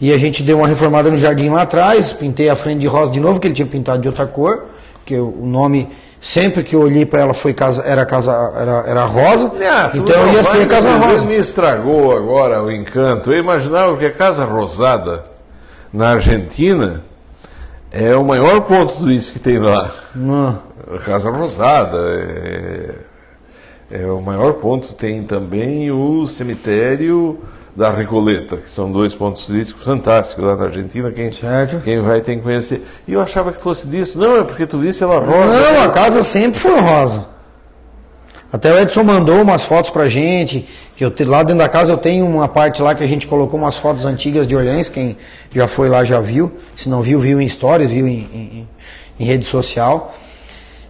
E 0.00 0.12
a 0.12 0.18
gente 0.18 0.42
deu 0.42 0.58
uma 0.58 0.66
reformada 0.68 1.10
no 1.10 1.16
jardim 1.16 1.48
lá 1.50 1.62
atrás, 1.62 2.12
pintei 2.12 2.48
a 2.48 2.56
frente 2.56 2.80
de 2.80 2.86
rosa 2.86 3.10
de 3.12 3.20
novo, 3.20 3.38
que 3.40 3.46
ele 3.46 3.54
tinha 3.54 3.66
pintado 3.66 4.00
de 4.00 4.08
outra 4.08 4.26
cor, 4.26 4.64
que 5.04 5.14
o 5.16 5.44
nome, 5.44 5.88
sempre 6.20 6.62
que 6.62 6.74
eu 6.74 6.80
olhei 6.80 7.04
para 7.04 7.20
ela 7.20 7.34
foi 7.34 7.52
casa, 7.52 7.82
era 7.84 8.06
casa, 8.06 8.32
era, 8.56 8.84
era 8.86 9.04
rosa, 9.04 9.52
Ah, 9.62 9.90
então 9.94 10.32
ia 10.32 10.42
ser 10.44 10.66
casa 10.68 10.92
rosa. 10.96 11.24
me 11.24 11.36
estragou 11.36 12.16
agora 12.16 12.62
o 12.62 12.70
encanto. 12.70 13.30
Eu 13.32 13.38
imaginava 13.38 13.96
que 13.96 14.06
a 14.06 14.10
Casa 14.12 14.44
Rosada, 14.44 15.24
na 15.92 16.10
Argentina, 16.12 17.02
é 17.90 18.14
o 18.16 18.24
maior 18.24 18.60
ponto 18.62 18.94
turístico 18.96 19.38
que 19.38 19.44
tem 19.44 19.58
lá. 19.58 19.90
Não. 20.14 20.58
Casa 21.04 21.30
Rosada 21.30 21.98
é, 21.98 22.94
é 23.90 24.04
o 24.06 24.20
maior 24.20 24.54
ponto. 24.54 24.92
Tem 24.94 25.22
também 25.22 25.90
o 25.90 26.26
cemitério 26.26 27.38
da 27.74 27.90
Recoleta, 27.90 28.56
que 28.56 28.68
são 28.68 28.90
dois 28.90 29.14
pontos 29.14 29.46
turísticos 29.46 29.84
fantásticos 29.84 30.44
lá 30.44 30.56
na 30.56 30.64
Argentina. 30.64 31.10
Quem, 31.10 31.30
Certo. 31.32 31.80
quem 31.82 32.00
vai 32.00 32.20
tem 32.20 32.38
que 32.38 32.42
conhecer. 32.44 32.84
E 33.06 33.12
eu 33.12 33.20
achava 33.20 33.52
que 33.52 33.60
fosse 33.62 33.86
disso. 33.86 34.18
Não, 34.18 34.36
é 34.38 34.44
porque 34.44 34.66
tu 34.66 34.78
disse 34.80 35.02
ela 35.02 35.18
rosa. 35.18 35.58
Não, 35.72 35.82
a 35.82 35.88
casa 35.88 36.22
sempre 36.22 36.58
foi 36.58 36.78
rosa. 36.80 37.26
Até 38.52 38.72
o 38.72 38.78
Edson 38.80 39.04
mandou 39.04 39.40
umas 39.40 39.62
fotos 39.62 39.90
pra 39.90 40.08
gente, 40.08 40.68
que 40.96 41.04
eu 41.04 41.12
lá 41.28 41.44
dentro 41.44 41.58
da 41.58 41.68
casa 41.68 41.92
eu 41.92 41.96
tenho 41.96 42.26
uma 42.26 42.48
parte 42.48 42.82
lá 42.82 42.96
que 42.96 43.04
a 43.04 43.06
gente 43.06 43.28
colocou 43.28 43.58
umas 43.60 43.76
fotos 43.76 44.04
antigas 44.04 44.44
de 44.44 44.56
Orleans, 44.56 44.88
quem 44.88 45.16
já 45.54 45.68
foi 45.68 45.88
lá 45.88 46.04
já 46.04 46.18
viu, 46.20 46.50
se 46.74 46.88
não 46.88 47.00
viu, 47.00 47.20
viu 47.20 47.40
em 47.40 47.48
stories, 47.48 47.92
viu 47.92 48.08
em, 48.08 48.18
em- 48.34 48.68
em 49.20 49.24
rede 49.24 49.44
social. 49.46 50.12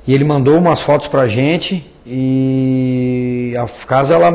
E 0.06 0.14
ele 0.14 0.24
mandou 0.24 0.56
umas 0.56 0.80
fotos 0.80 1.06
pra 1.06 1.28
gente 1.28 1.86
e 2.12 3.54
a 3.56 3.66
casa 3.86 4.14
ela 4.14 4.32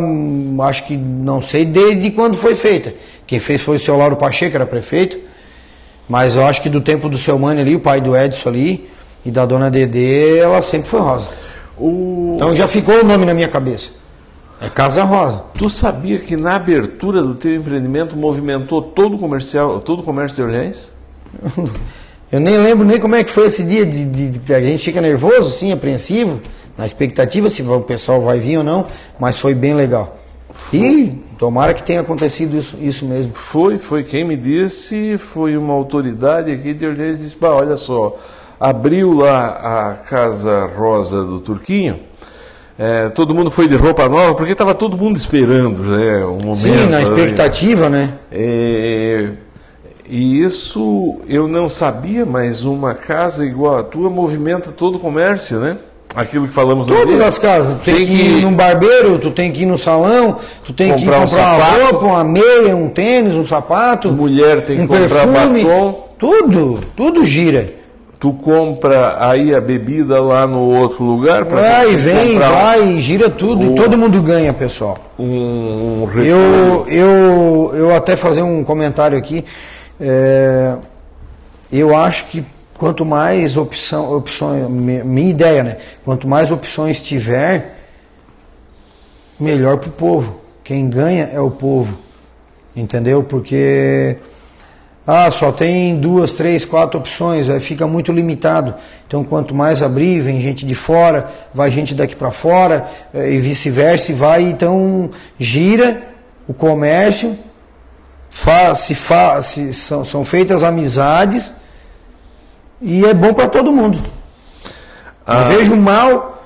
acho 0.68 0.86
que 0.86 0.96
não 0.98 1.42
sei 1.42 1.66
desde 1.66 2.12
quando 2.12 2.36
foi 2.38 2.56
feita. 2.56 2.94
Quem 3.28 3.40
fez 3.40 3.62
foi 3.62 3.76
o 3.78 3.80
seu 3.80 3.98
Lauro 3.98 4.16
Pacheco, 4.16 4.56
era 4.56 4.66
prefeito. 4.66 5.18
Mas 6.08 6.36
eu 6.36 6.46
acho 6.46 6.62
que 6.62 6.70
do 6.70 6.82
tempo 6.82 7.10
do 7.10 7.18
seu 7.18 7.38
Mano 7.40 7.60
ali, 7.60 7.76
o 7.76 7.80
pai 7.80 8.00
do 8.00 8.16
Edson 8.16 8.50
ali, 8.50 8.90
e 9.26 9.32
da 9.32 9.46
dona 9.46 9.72
Dedê, 9.72 10.38
ela 10.38 10.62
sempre 10.62 10.88
foi 10.88 11.00
rosa. 11.00 11.28
O... 11.78 12.34
Então 12.36 12.56
já 12.56 12.68
ficou 12.68 13.02
o 13.02 13.04
nome 13.04 13.26
na 13.26 13.34
minha 13.34 13.48
cabeça. 13.48 13.90
É 14.62 14.70
Casa 14.70 15.04
Rosa. 15.04 15.44
Tu 15.58 15.70
sabia 15.70 16.18
que 16.20 16.38
na 16.38 16.56
abertura 16.56 17.22
do 17.22 17.36
teu 17.36 17.54
empreendimento 17.56 18.16
movimentou 18.16 18.82
todo 18.82 19.16
o 19.16 19.20
comercial, 19.20 19.82
todo 19.82 20.00
o 20.00 20.04
comércio 20.04 20.38
de 20.38 20.44
Orleans? 20.44 20.92
Eu 22.32 22.40
nem 22.40 22.58
lembro 22.58 22.86
nem 22.86 23.00
como 23.00 23.16
é 23.16 23.24
que 23.24 23.32
foi 23.32 23.46
esse 23.48 23.64
dia 23.64 23.86
de, 23.86 24.06
de- 24.06 24.30
de- 24.32 24.54
a 24.54 24.60
gente 24.62 24.84
fica 24.84 25.00
nervoso, 25.02 25.50
sim, 25.52 25.72
apreensivo, 25.72 26.40
na 26.78 26.86
expectativa 26.86 27.50
se 27.50 27.62
o 27.62 27.82
pessoal 27.82 28.22
vai 28.22 28.40
vir 28.40 28.58
ou 28.58 28.64
não, 28.64 28.86
mas 29.20 29.40
foi 29.40 29.54
bem 29.54 29.74
legal. 29.74 30.16
E 30.74 31.22
tomara 31.38 31.74
que 31.74 31.84
tenha 31.84 32.02
acontecido 32.02 32.58
isso, 32.58 32.78
isso 32.82 33.06
mesmo. 33.06 33.34
Foi, 33.34 33.78
foi 33.78 34.04
quem 34.04 34.26
me 34.26 34.38
disse, 34.38 35.18
foi 35.18 35.58
uma 35.58 35.74
autoridade 35.74 36.52
aqui 36.52 36.74
de 36.74 36.86
Orleans 36.86 37.20
disse, 37.20 37.36
bah, 37.40 37.54
olha 37.54 37.78
só, 37.78 38.18
abriu 38.60 39.12
lá 39.14 39.48
a 39.48 39.94
Casa 39.94 40.66
Rosa 40.66 41.24
do 41.24 41.40
Turquinho, 41.40 42.00
eh, 42.78 43.10
todo 43.10 43.36
mundo 43.36 43.52
foi 43.52 43.68
de 43.68 43.76
roupa 43.76 44.08
nova, 44.10 44.34
porque 44.34 44.52
estava 44.52 44.74
todo 44.74 44.98
mundo 44.98 45.18
esperando 45.18 45.82
né, 45.82 46.26
o 46.26 46.38
momento. 46.38 46.64
Sim, 46.64 46.90
na 46.90 46.98
né? 46.98 47.04
expectativa, 47.04 47.90
né? 47.90 48.14
É, 48.32 49.30
e 50.10 50.42
isso 50.42 51.20
eu 51.28 51.48
não 51.48 51.68
sabia, 51.68 52.26
mas 52.26 52.64
uma 52.64 52.94
casa 52.94 53.46
igual 53.46 53.78
a 53.78 53.84
tua 53.84 54.10
movimenta 54.10 54.72
todo 54.72 54.96
o 54.96 55.00
comércio, 55.00 55.60
né? 55.60 55.78
Aquilo 56.16 56.48
que 56.48 56.54
falamos 56.54 56.88
no 56.88 56.96
Todas 56.96 57.20
as 57.20 57.38
casas. 57.38 57.78
Tu 57.80 57.86
tem, 57.86 57.96
Tem 57.96 58.06
que 58.08 58.14
ir 58.14 58.36
que- 58.36 58.42
num 58.42 58.54
barbeiro, 58.54 59.20
tu 59.20 59.32
tem 59.32 59.52
que 59.52 59.64
ir 59.64 59.66
no 59.66 59.78
salão, 59.78 60.38
tu 60.64 60.72
tem 60.74 60.94
que 60.96 61.02
ir 61.02 61.06
Comprar 61.06 61.20
um 61.20 61.26
comprar 61.28 61.44
uma 61.58 61.60
sapato. 61.66 61.82
roupa, 61.92 62.06
uma 62.06 62.24
meia, 62.24 62.76
um 62.76 62.90
tênis, 62.90 63.36
um 63.36 63.46
sapato. 63.46 64.12
Mulher 64.12 64.62
tem 64.64 64.78
que 64.78 64.84
um 64.84 64.88
comprar 64.88 65.28
perfume. 65.28 65.64
batom. 65.66 66.06
Tudo, 66.18 66.80
tudo 66.96 67.26
gira. 67.26 67.74
Tu 68.18 68.32
compra 68.32 69.18
aí 69.20 69.54
a 69.54 69.60
bebida 69.60 70.22
lá 70.22 70.48
no 70.48 70.60
outro 70.62 71.04
lugar 71.04 71.44
para 71.46 71.62
Vai, 71.62 71.96
vem, 71.98 72.40
vai, 72.40 72.98
gira 73.00 73.30
tudo. 73.30 73.64
E 73.66 73.76
todo 73.76 73.98
mundo 73.98 74.22
ganha, 74.22 74.54
pessoal. 74.54 74.98
um, 75.20 75.26
um 76.06 76.10
Eu, 76.24 76.86
eu, 76.88 77.72
eu 77.76 77.96
até 77.96 78.16
fazer 78.16 78.42
um 78.42 78.64
comentário 78.64 79.18
aqui. 79.18 79.44
é, 80.00 80.76
eu 81.72 81.96
acho 81.96 82.26
que 82.28 82.44
quanto 82.78 83.06
mais 83.06 83.58
opção, 83.58 84.22
mi- 84.70 85.04
minha 85.04 85.30
ideia, 85.30 85.64
né? 85.64 85.78
Quanto 86.04 86.28
mais 86.28 86.52
opções 86.52 87.02
tiver, 87.02 87.76
melhor 89.40 89.78
para 89.78 89.90
o 89.90 89.92
povo. 89.92 90.42
Quem 90.64 90.90
ganha 90.90 91.30
é 91.32 91.40
o 91.40 91.52
povo. 91.52 91.98
Entendeu? 92.76 93.24
Porque 93.24 94.18
ah, 95.08 95.30
só 95.32 95.52
tem 95.52 95.98
duas, 95.98 96.34
três, 96.34 96.66
quatro 96.66 97.00
opções, 97.00 97.48
aí 97.48 97.60
fica 97.60 97.86
muito 97.86 98.12
limitado. 98.12 98.74
Então, 99.08 99.24
quanto 99.24 99.54
mais 99.54 99.84
abrir, 99.84 100.22
vem 100.22 100.42
gente 100.42 100.66
de 100.66 100.74
fora, 100.76 101.30
vai 101.54 101.70
gente 101.70 101.94
daqui 101.94 102.16
para 102.16 102.32
fora 102.32 102.90
eh, 103.14 103.34
e 103.34 103.40
vice-versa, 103.40 104.12
vai, 104.14 104.42
então 104.42 105.12
gira 105.38 106.02
o 106.48 106.54
comércio, 106.54 107.38
faz, 108.32 108.80
se 108.80 108.96
faz, 108.96 109.48
se, 109.48 109.74
são, 109.74 110.04
são 110.04 110.26
feitas 110.26 110.64
amizades 110.64 111.52
e 112.86 113.04
é 113.04 113.16
bom 113.16 113.34
para 113.34 113.48
todo 113.48 113.72
mundo. 113.72 113.98
Ah. 115.26 115.42
Não 115.42 115.58
vejo 115.58 115.76
mal 115.76 116.44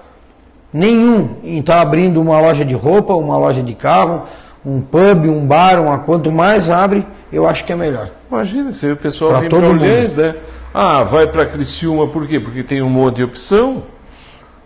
nenhum 0.74 1.36
em 1.44 1.60
estar 1.60 1.76
tá 1.76 1.82
abrindo 1.82 2.22
uma 2.22 2.40
loja 2.40 2.64
de 2.64 2.74
roupa, 2.74 3.14
uma 3.14 3.38
loja 3.38 3.62
de 3.62 3.74
carro, 3.76 4.24
um 4.66 4.80
pub, 4.80 5.26
um 5.26 5.46
bar, 5.46 5.82
uma, 5.82 6.00
quanto 6.00 6.32
mais 6.32 6.70
abre, 6.70 7.06
eu 7.32 7.46
acho 7.46 7.66
que 7.66 7.74
é 7.74 7.76
melhor. 7.76 8.10
Imagina, 8.32 8.72
se 8.72 8.90
o 8.90 8.96
pessoal 8.96 9.32
pra 9.32 9.40
vem 9.42 9.50
para 9.50 9.68
Orleans, 9.68 10.16
né? 10.16 10.36
Ah, 10.74 11.04
vai 11.04 11.28
para 11.28 11.46
Criciúma 11.46 12.08
por 12.08 12.26
quê? 12.26 12.40
Porque 12.40 12.64
tem 12.64 12.82
um 12.82 12.90
monte 12.90 13.18
de 13.18 13.24
opção. 13.24 13.84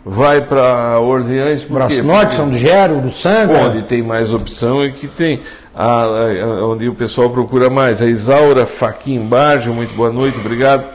Vai 0.05 0.41
para 0.41 0.99
Orleans 0.99 1.63
por 1.63 1.75
Braço 1.75 1.95
quê? 1.95 2.01
Norte. 2.01 2.35
São 2.35 2.49
do 2.49 2.57
Gero, 2.57 2.99
do 2.99 3.09
Sanga. 3.09 3.53
Onde 3.53 3.83
tem 3.83 4.03
mais 4.03 4.31
opção 4.31 4.83
é 4.83 4.91
que 4.91 5.07
tem. 5.07 5.39
Ah, 5.73 6.05
onde 6.63 6.87
o 6.87 6.93
pessoal 6.93 7.29
procura 7.29 7.69
mais. 7.69 8.01
A 8.01 8.05
Isaura 8.05 8.67
Faquim 8.67 9.25
Baggio, 9.25 9.73
muito 9.73 9.95
boa 9.95 10.11
noite, 10.11 10.37
obrigado. 10.37 10.85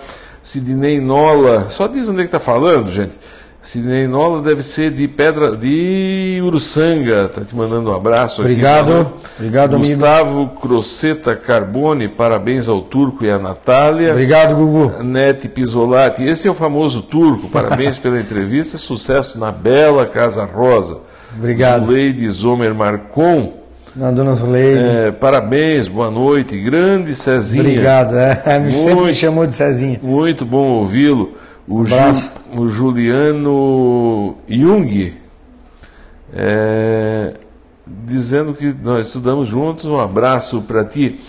Sidney 0.49 0.99
Nola, 0.99 1.67
só 1.69 1.87
diz 1.87 2.09
onde 2.09 2.21
é 2.21 2.23
que 2.23 2.29
está 2.29 2.41
falando, 2.41 2.91
gente. 2.91 3.13
Sidney 3.61 4.07
Nola 4.07 4.41
deve 4.41 4.63
ser 4.63 4.91
de 4.91 5.07
Pedra 5.07 5.55
de 5.55 6.41
Uruçanga. 6.43 7.29
Tá 7.29 7.43
te 7.43 7.55
mandando 7.55 7.91
um 7.91 7.95
abraço 7.95 8.41
Obrigado. 8.41 8.99
aqui. 8.99 9.11
Obrigado, 9.37 9.77
amigo. 9.77 9.91
Gustavo 9.91 10.49
Croceta 10.59 11.37
Carbone, 11.37 12.09
parabéns 12.09 12.67
ao 12.67 12.81
Turco 12.81 13.27
e 13.27 13.31
à 13.31 13.39
Natália. 13.39 14.13
Obrigado, 14.13 14.57
Gugu. 14.57 15.03
Nete 15.03 15.51
Pisolati, 15.51 16.23
esse 16.23 16.49
é 16.49 16.51
o 16.51 16.55
famoso 16.55 17.03
Turco. 17.03 17.51
Parabéns 17.51 17.99
pela 18.01 18.19
entrevista. 18.19 18.79
Sucesso 18.79 19.39
na 19.39 19.53
bela 19.53 20.07
Casa 20.07 20.47
Rosa. 20.47 21.01
Obrigado. 21.37 21.85
Zuleide 21.85 22.31
Zomer 22.31 22.75
Marcon. 22.75 23.53
Na 23.97 24.11
dona 24.11 24.35
Zuleide. 24.35 24.81
É, 24.81 25.11
parabéns, 25.11 25.89
boa 25.89 26.11
noite. 26.11 26.59
Grande 26.59 27.15
Cezinha. 27.15 27.63
Obrigado, 27.63 28.17
é. 28.17 28.59
Me 28.61 28.73
sempre 28.73 29.05
me 29.07 29.15
chamou 29.15 29.47
de 29.47 29.55
Cezinha. 29.55 29.99
Muito 30.03 30.45
bom 30.45 30.67
ouvi-lo. 30.67 31.37
O, 31.67 31.85
Ju, 31.85 31.97
o 32.57 32.69
Juliano 32.69 34.37
Jung, 34.49 35.15
é, 36.35 37.35
dizendo 37.87 38.55
que 38.55 38.75
nós 38.83 39.07
estudamos 39.07 39.49
juntos. 39.49 39.85
Um 39.85 39.99
abraço 39.99 40.63
para 40.63 40.85
ti. 40.85 41.21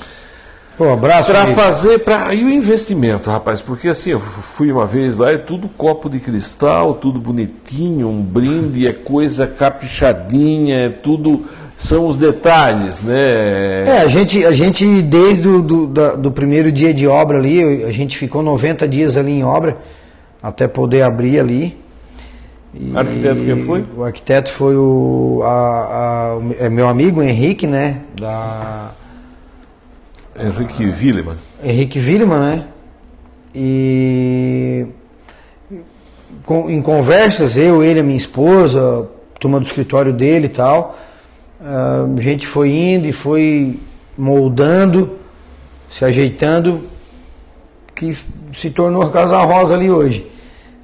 Um 0.79 0.93
abraço. 0.93 1.29
Para 1.29 1.47
fazer. 1.47 1.99
Pra, 1.99 2.33
e 2.33 2.43
o 2.43 2.49
investimento, 2.49 3.29
rapaz? 3.29 3.61
Porque 3.61 3.89
assim, 3.89 4.11
eu 4.11 4.19
fui 4.19 4.71
uma 4.71 4.85
vez 4.85 5.17
lá, 5.17 5.31
é 5.31 5.37
tudo 5.37 5.67
copo 5.67 6.09
de 6.09 6.19
cristal, 6.19 6.93
tudo 6.93 7.19
bonitinho, 7.19 8.07
um 8.07 8.21
brinde, 8.21 8.87
é 8.87 8.93
coisa 8.93 9.45
caprichadinha, 9.45 10.85
é 10.85 10.89
tudo. 10.89 11.45
São 11.79 12.07
os 12.07 12.17
detalhes, 12.17 13.01
né? 13.01 13.87
É, 13.87 14.01
a 14.01 14.07
gente, 14.09 14.45
a 14.45 14.51
gente 14.51 15.01
desde 15.01 15.47
o 15.47 15.61
do, 15.61 15.87
do, 15.87 16.17
do 16.17 16.31
primeiro 16.31 16.73
dia 16.73 16.93
de 16.93 17.07
obra 17.07 17.37
ali, 17.37 17.85
a 17.85 17.91
gente 17.93 18.17
ficou 18.17 18.43
90 18.43 18.85
dias 18.85 19.15
ali 19.15 19.31
em 19.31 19.45
obra 19.45 19.77
até 20.43 20.67
poder 20.67 21.03
abrir 21.03 21.39
ali. 21.39 21.77
E 22.73 22.91
arquiteto 22.97 23.45
quem 23.45 23.63
foi? 23.63 23.85
O 23.95 24.03
arquiteto 24.03 24.51
foi 24.51 24.75
o, 24.75 25.39
a, 25.45 25.47
a, 25.49 26.65
é 26.65 26.69
meu 26.69 26.89
amigo 26.89 27.23
Henrique, 27.23 27.65
né? 27.65 28.01
Da... 28.19 28.91
Henrique 30.37 30.85
Willeman. 30.85 31.37
Henrique 31.63 31.97
Willeman, 31.97 32.39
né? 32.39 32.65
E 33.55 34.85
com, 36.45 36.69
em 36.69 36.81
conversas, 36.81 37.55
eu, 37.55 37.81
ele, 37.81 38.01
a 38.01 38.03
minha 38.03 38.17
esposa, 38.17 39.07
turma 39.39 39.61
do 39.61 39.65
escritório 39.65 40.11
dele 40.11 40.47
e 40.47 40.49
tal, 40.49 40.97
a 41.61 42.21
gente 42.21 42.47
foi 42.47 42.71
indo 42.71 43.05
e 43.05 43.11
foi 43.11 43.79
moldando, 44.17 45.17
se 45.89 46.05
ajeitando 46.05 46.87
que 47.95 48.17
se 48.53 48.69
tornou 48.69 49.01
a 49.01 49.11
Casa 49.11 49.37
Rosa 49.41 49.75
ali 49.75 49.91
hoje. 49.91 50.25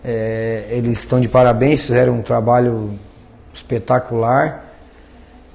É, 0.04 0.68
eles 0.70 1.00
estão 1.00 1.20
de 1.20 1.28
parabéns, 1.28 1.86
fizeram 1.86 2.20
um 2.20 2.22
trabalho 2.22 3.00
espetacular. 3.54 4.66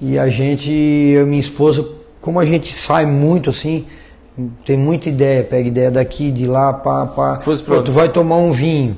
E 0.00 0.18
a 0.18 0.28
gente, 0.28 0.72
eu 0.72 1.22
e 1.22 1.26
minha 1.26 1.40
esposa, 1.40 1.86
como 2.20 2.40
a 2.40 2.46
gente 2.46 2.74
sai 2.74 3.04
muito 3.04 3.50
assim, 3.50 3.86
tem 4.64 4.76
muita 4.76 5.10
ideia, 5.10 5.44
pega 5.44 5.68
ideia 5.68 5.90
daqui, 5.90 6.30
de 6.30 6.46
lá, 6.46 6.72
pá, 6.72 7.06
pá. 7.06 7.38
Pô, 7.66 7.82
tu 7.82 7.92
vai 7.92 8.08
tomar 8.08 8.36
um 8.36 8.52
vinho. 8.52 8.96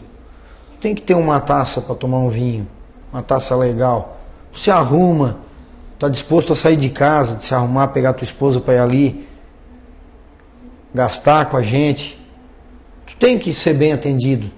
Tem 0.81 0.95
que 0.95 1.03
ter 1.03 1.15
uma 1.15 1.41
taça 1.41 1.81
para 1.81 1.95
tomar 1.95 2.19
um 2.19 2.29
vinho, 2.29 2.67
uma 3.13 3.23
taça 3.23 3.57
legal. 3.57 4.21
Você 4.55 4.71
arruma, 4.71 5.39
está 6.03 6.09
disposto 6.09 6.53
a 6.53 6.57
sair 6.57 6.77
de 6.77 6.91
casa, 6.91 7.37
de 7.37 7.45
se 7.45 7.55
arrumar, 7.55 7.89
pegar 7.89 8.13
tua 8.13 8.25
esposa 8.25 8.61
para 8.61 8.75
ir 8.75 8.79
ali, 8.79 9.29
gastar 10.95 11.47
com 11.47 11.57
a 11.57 11.63
gente 11.63 12.23
tem 13.23 13.39
que 13.39 13.55
ser 13.55 13.75
bem 13.75 13.93
atendido. 13.93 14.51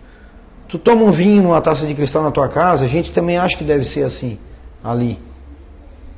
Tu 0.67 0.79
toma 0.79 1.03
um 1.03 1.11
vinho 1.11 1.43
numa 1.43 1.61
taça 1.61 1.87
de 1.87 1.95
cristal 1.95 2.23
na 2.23 2.31
tua 2.31 2.49
casa, 2.49 2.87
a 2.87 2.89
gente 2.89 3.13
também 3.13 3.37
acha 3.37 3.59
que 3.59 3.63
deve 3.63 3.85
ser 3.85 4.05
assim, 4.05 4.39
ali. 4.83 5.21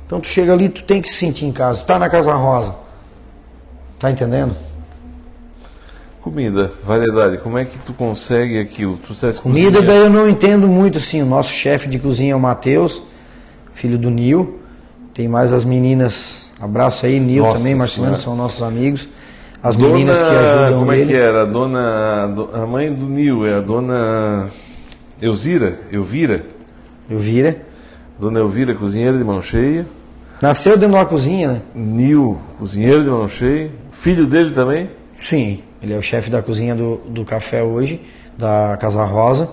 Então 0.05 0.21
tu 0.21 0.29
chega 0.29 0.53
ali, 0.53 0.69
tu 0.69 0.81
tem 0.83 1.01
que 1.01 1.09
se 1.09 1.15
sentir 1.15 1.43
em 1.43 1.51
casa. 1.51 1.81
Tu 1.81 1.85
tá 1.85 1.99
na 1.99 2.09
Casa 2.09 2.33
Rosa. 2.33 2.73
Tá 3.99 4.09
entendendo? 4.09 4.55
Comida, 6.21 6.71
variedade, 6.85 7.39
como 7.39 7.57
é 7.57 7.65
que 7.65 7.77
tu 7.79 7.91
consegue 7.91 8.57
aquilo? 8.57 8.97
Tu 8.97 9.41
Comida 9.41 9.81
daí 9.81 9.97
eu 9.97 10.09
não 10.09 10.29
entendo 10.29 10.69
muito, 10.69 10.99
assim. 10.99 11.21
O 11.21 11.25
nosso 11.25 11.51
chefe 11.51 11.89
de 11.89 11.99
cozinha 11.99 12.31
é 12.31 12.35
o 12.35 12.39
Matheus, 12.39 13.01
filho 13.73 13.97
do 13.97 14.09
Nil. 14.09 14.61
Tem 15.17 15.27
mais 15.27 15.51
as 15.51 15.65
meninas. 15.65 16.47
Abraço 16.57 17.05
aí, 17.05 17.19
Nil 17.19 17.43
também, 17.51 17.75
Marcelino, 17.75 18.15
são 18.15 18.35
nossos 18.35 18.63
amigos 18.63 19.09
as 19.61 19.75
dona, 19.75 19.93
meninas 19.93 20.19
que 20.19 20.29
ajudam 20.29 20.79
como 20.79 20.93
ele. 20.93 21.01
Como 21.05 21.11
é 21.11 21.17
que 21.17 21.21
era? 21.21 21.41
A 21.41 21.45
dona, 21.45 22.23
a 22.53 22.65
mãe 22.65 22.93
do 22.93 23.05
Nil 23.05 23.45
é 23.45 23.55
a 23.55 23.59
dona 23.59 24.49
Elzira, 25.21 25.79
Elvira? 25.91 26.45
Elvira. 27.09 27.57
Dona 28.19 28.39
Elvira, 28.39 28.73
cozinheira 28.75 29.17
de 29.17 29.23
mão 29.23 29.41
cheia. 29.41 29.85
Nasceu 30.41 30.73
dentro 30.73 30.89
de 30.89 30.95
uma 30.95 31.05
cozinha, 31.05 31.53
né? 31.53 31.61
Nil, 31.73 32.39
cozinheiro 32.59 33.03
de 33.03 33.09
mão 33.09 33.27
cheia. 33.27 33.71
Filho 33.91 34.25
dele 34.25 34.51
também? 34.51 34.89
Sim, 35.19 35.63
ele 35.81 35.93
é 35.93 35.97
o 35.97 36.01
chefe 36.01 36.29
da 36.29 36.41
cozinha 36.41 36.75
do, 36.75 36.97
do 37.09 37.25
café 37.25 37.63
hoje, 37.63 38.01
da 38.37 38.77
Casa 38.79 39.03
Rosa. 39.03 39.49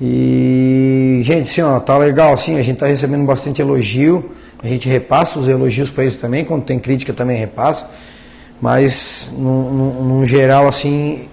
E, 0.00 1.22
gente, 1.24 1.50
assim, 1.50 1.62
ó, 1.62 1.80
tá 1.80 1.96
legal, 1.98 2.34
assim, 2.34 2.58
a 2.58 2.62
gente 2.62 2.78
tá 2.78 2.86
recebendo 2.86 3.24
bastante 3.24 3.60
elogio. 3.60 4.30
A 4.62 4.66
gente 4.66 4.88
repassa 4.88 5.38
os 5.38 5.46
elogios 5.46 5.90
para 5.90 6.04
eles 6.04 6.16
também, 6.16 6.44
quando 6.44 6.64
tem 6.64 6.78
crítica 6.78 7.12
também 7.12 7.36
repassa. 7.36 7.88
Mas, 8.60 9.30
no, 9.36 10.26
geral, 10.26 10.66
assim, 10.66 11.28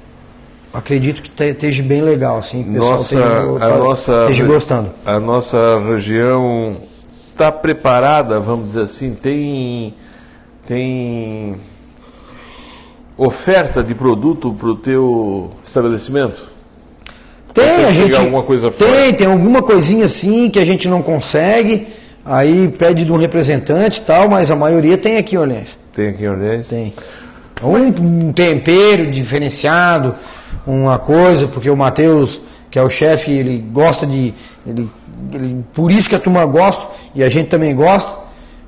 acredito 0.72 1.22
que 1.24 1.44
esteja 1.44 1.82
bem 1.82 2.02
legal, 2.02 2.38
assim, 2.38 2.62
o 2.62 2.74
pessoal 2.74 2.92
nossa, 2.92 3.16
esteja, 3.16 3.66
a 3.66 3.78
nossa, 3.78 4.22
esteja 4.22 4.46
gostando. 4.46 4.90
A 5.04 5.20
nossa 5.20 5.80
região 5.80 6.78
está 7.32 7.52
preparada, 7.52 8.40
vamos 8.40 8.66
dizer 8.66 8.84
assim, 8.84 9.16
tem, 9.16 9.96
tem 10.68 11.56
oferta 13.18 13.84
de 13.84 13.96
produto 13.96 14.54
para 14.54 14.70
o 14.70 14.76
teu 14.76 15.52
estabelecimento? 15.66 16.54
Tem, 17.54 17.86
a 17.86 17.94
gente 17.94 18.16
alguma 18.16 18.44
coisa 18.44 18.70
tem, 18.70 18.88
fora? 18.88 19.14
tem 19.14 19.28
alguma 19.28 19.62
coisinha 19.62 20.06
assim 20.06 20.50
que 20.50 20.60
a 20.60 20.66
gente 20.66 20.88
não 20.90 21.02
consegue, 21.02 21.88
aí 22.26 22.68
pede 22.70 23.06
de 23.06 23.12
um 23.12 23.18
representante 23.18 24.02
e 24.02 24.04
tal, 24.04 24.28
mas 24.28 24.50
a 24.50 24.56
maioria 24.56 24.98
tem 24.98 25.18
aqui, 25.18 25.38
Orleans. 25.38 25.78
Tem 25.94 26.10
aqui 26.10 26.24
em 26.24 26.28
Orleans? 26.28 26.68
Tem. 26.68 26.94
Um, 27.64 28.28
um 28.28 28.34
tempero 28.34 29.10
diferenciado, 29.12 30.16
uma 30.66 30.98
coisa, 30.98 31.48
porque 31.48 31.70
o 31.70 31.78
Matheus, 31.78 32.40
que 32.72 32.80
é 32.80 32.82
o 32.82 32.90
chefe, 32.90 33.32
ele 33.32 33.60
gosta 33.72 34.06
de. 34.06 34.34
Ele, 34.66 34.90
ele, 35.32 35.64
por 35.74 35.92
isso 35.92 36.10
que 36.10 36.16
a 36.16 36.20
turma 36.20 36.46
gosta, 36.46 36.88
e 37.14 37.24
a 37.24 37.30
gente 37.30 37.50
também 37.50 37.74
gosta. 37.76 38.26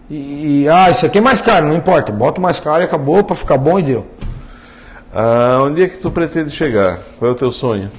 E, 0.10 0.64
e, 0.64 0.70
ah, 0.70 0.90
isso 0.90 1.06
aqui 1.06 1.18
é 1.18 1.22
mais 1.22 1.42
caro, 1.42 1.68
não 1.68 1.76
importa. 1.76 2.12
Bota 2.12 2.40
mais 2.40 2.60
caro 2.60 2.82
e 2.82 2.86
acabou 2.86 3.24
para 3.24 3.36
ficar 3.36 3.58
bom 3.58 3.78
e 3.78 3.84
deu. 3.84 4.06
Ah, 5.14 5.60
onde 5.64 5.84
é 5.84 5.90
que 5.90 5.98
tu 5.98 6.10
pretende 6.12 6.52
chegar? 6.52 7.00
Qual 7.18 7.32
é 7.32 7.34
o 7.34 7.36
teu 7.36 7.52
sonho? 7.52 7.92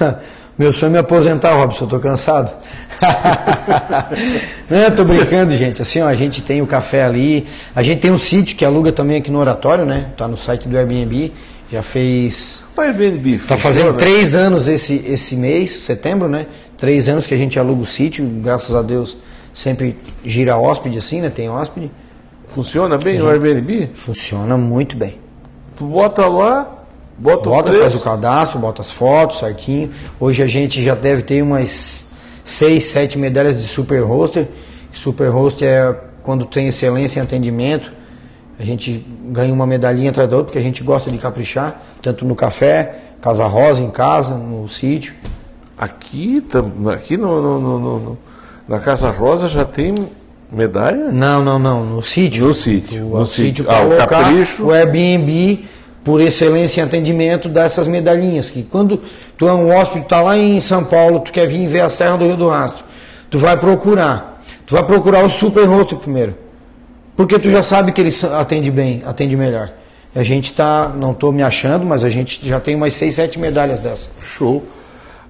Meu 0.56 0.72
sonho 0.72 0.90
é 0.90 0.92
me 0.92 0.98
aposentar, 0.98 1.54
Robson, 1.54 1.84
eu 1.84 1.88
tô 1.88 1.98
cansado. 1.98 2.52
Não, 4.70 4.90
tô 4.94 5.04
brincando, 5.04 5.54
gente. 5.56 5.82
Assim, 5.82 6.00
ó, 6.00 6.06
a 6.06 6.14
gente 6.14 6.42
tem 6.42 6.62
o 6.62 6.66
café 6.66 7.04
ali, 7.04 7.46
a 7.74 7.82
gente 7.82 8.00
tem 8.00 8.12
um 8.12 8.18
sítio 8.18 8.56
que 8.56 8.64
aluga 8.64 8.92
também 8.92 9.16
aqui 9.16 9.30
no 9.30 9.38
Oratório, 9.38 9.84
né? 9.84 10.12
Tá 10.16 10.28
no 10.28 10.36
site 10.36 10.68
do 10.68 10.76
Airbnb. 10.76 11.32
Já 11.72 11.82
fez. 11.82 12.64
O 12.76 12.80
Airbnb 12.80 13.38
Tá 13.38 13.56
fazendo 13.56 13.94
três 13.94 14.34
anos 14.34 14.68
esse, 14.68 15.04
esse 15.08 15.34
mês, 15.34 15.72
setembro, 15.72 16.28
né? 16.28 16.46
Três 16.76 17.08
anos 17.08 17.26
que 17.26 17.34
a 17.34 17.36
gente 17.36 17.58
aluga 17.58 17.82
o 17.82 17.86
sítio, 17.86 18.24
graças 18.42 18.74
a 18.76 18.82
Deus 18.82 19.16
sempre 19.54 19.96
gira 20.24 20.58
hóspede 20.58 20.98
assim, 20.98 21.20
né? 21.20 21.30
Tem 21.30 21.48
hóspede. 21.48 21.90
Funciona 22.48 22.98
bem 22.98 23.22
o 23.22 23.28
Airbnb? 23.28 23.90
Funciona 24.04 24.56
muito 24.56 24.96
bem. 24.96 25.18
Tu 25.76 25.84
bota 25.84 26.26
lá, 26.26 26.83
bota, 27.18 27.48
Bota, 27.48 27.72
o 27.72 27.78
faz 27.80 27.94
o 27.94 28.00
cadastro, 28.00 28.58
bota 28.58 28.82
as 28.82 28.90
fotos 28.90 29.38
certinho. 29.38 29.90
Hoje 30.18 30.42
a 30.42 30.46
gente 30.46 30.82
já 30.82 30.94
deve 30.94 31.22
ter 31.22 31.42
umas 31.42 32.06
6, 32.44 32.84
7 32.84 33.18
medalhas 33.18 33.60
de 33.60 33.68
Super 33.68 34.00
Roster. 34.02 34.48
Super 34.92 35.28
Roster 35.28 35.68
é 35.68 35.96
quando 36.22 36.44
tem 36.44 36.68
excelência 36.68 37.20
em 37.20 37.22
atendimento. 37.22 37.92
A 38.58 38.64
gente 38.64 39.04
ganha 39.26 39.52
uma 39.52 39.66
medalhinha 39.66 40.10
atrás 40.10 40.28
da 40.28 40.36
outra, 40.36 40.46
porque 40.52 40.58
a 40.58 40.62
gente 40.62 40.82
gosta 40.84 41.10
de 41.10 41.18
caprichar, 41.18 41.82
tanto 42.00 42.24
no 42.24 42.36
café, 42.36 43.00
Casa 43.20 43.46
Rosa 43.46 43.82
em 43.82 43.90
casa, 43.90 44.34
no 44.36 44.68
sítio. 44.68 45.14
Aqui, 45.76 46.44
aqui 46.92 47.16
no, 47.16 47.42
no- 47.42 47.60
no- 47.60 47.98
no- 47.98 48.18
na 48.68 48.78
Casa 48.78 49.10
Rosa 49.10 49.48
já 49.48 49.64
tem 49.64 49.92
medalha? 50.52 51.10
Não, 51.10 51.42
não, 51.42 51.58
não, 51.58 51.84
no 51.84 52.02
sítio. 52.02 52.46
No 52.46 52.54
sítio. 52.54 53.06
O 53.12 53.18
No 53.18 53.26
sítio 53.26 53.64
sítio. 53.64 53.66
Ah, 53.68 53.82
o 53.82 54.06
capricho. 54.06 54.64
o 54.66 54.70
Airbnb, 54.70 55.64
por 56.04 56.20
excelência 56.20 56.82
em 56.82 56.84
atendimento, 56.84 57.48
dá 57.48 57.64
essas 57.64 57.88
medalhinhas. 57.88 58.50
Que 58.50 58.62
quando 58.62 59.00
tu 59.38 59.48
é 59.48 59.52
um 59.52 59.74
hóspede, 59.74 60.06
tá 60.06 60.20
lá 60.20 60.36
em 60.36 60.60
São 60.60 60.84
Paulo, 60.84 61.20
tu 61.20 61.32
quer 61.32 61.48
vir 61.48 61.66
ver 61.66 61.80
a 61.80 61.90
Serra 61.90 62.18
do 62.18 62.26
Rio 62.26 62.36
do 62.36 62.48
Rastro, 62.48 62.84
tu 63.30 63.38
vai 63.38 63.56
procurar. 63.56 64.42
Tu 64.66 64.74
vai 64.74 64.84
procurar 64.84 65.24
o 65.24 65.30
Super 65.30 65.64
Rosto 65.64 65.96
primeiro. 65.96 66.34
Porque 67.16 67.38
tu 67.38 67.48
já 67.48 67.62
sabe 67.62 67.92
que 67.92 68.00
ele 68.00 68.14
atende 68.38 68.70
bem, 68.70 69.02
atende 69.06 69.36
melhor. 69.36 69.70
A 70.14 70.22
gente 70.22 70.52
tá, 70.52 70.88
não 70.94 71.12
estou 71.12 71.32
me 71.32 71.42
achando, 71.42 71.84
mas 71.84 72.04
a 72.04 72.10
gente 72.10 72.46
já 72.46 72.60
tem 72.60 72.76
umas 72.76 72.94
6, 72.94 73.14
7 73.14 73.38
medalhas 73.38 73.80
dessa. 73.80 74.10
Show. 74.36 74.64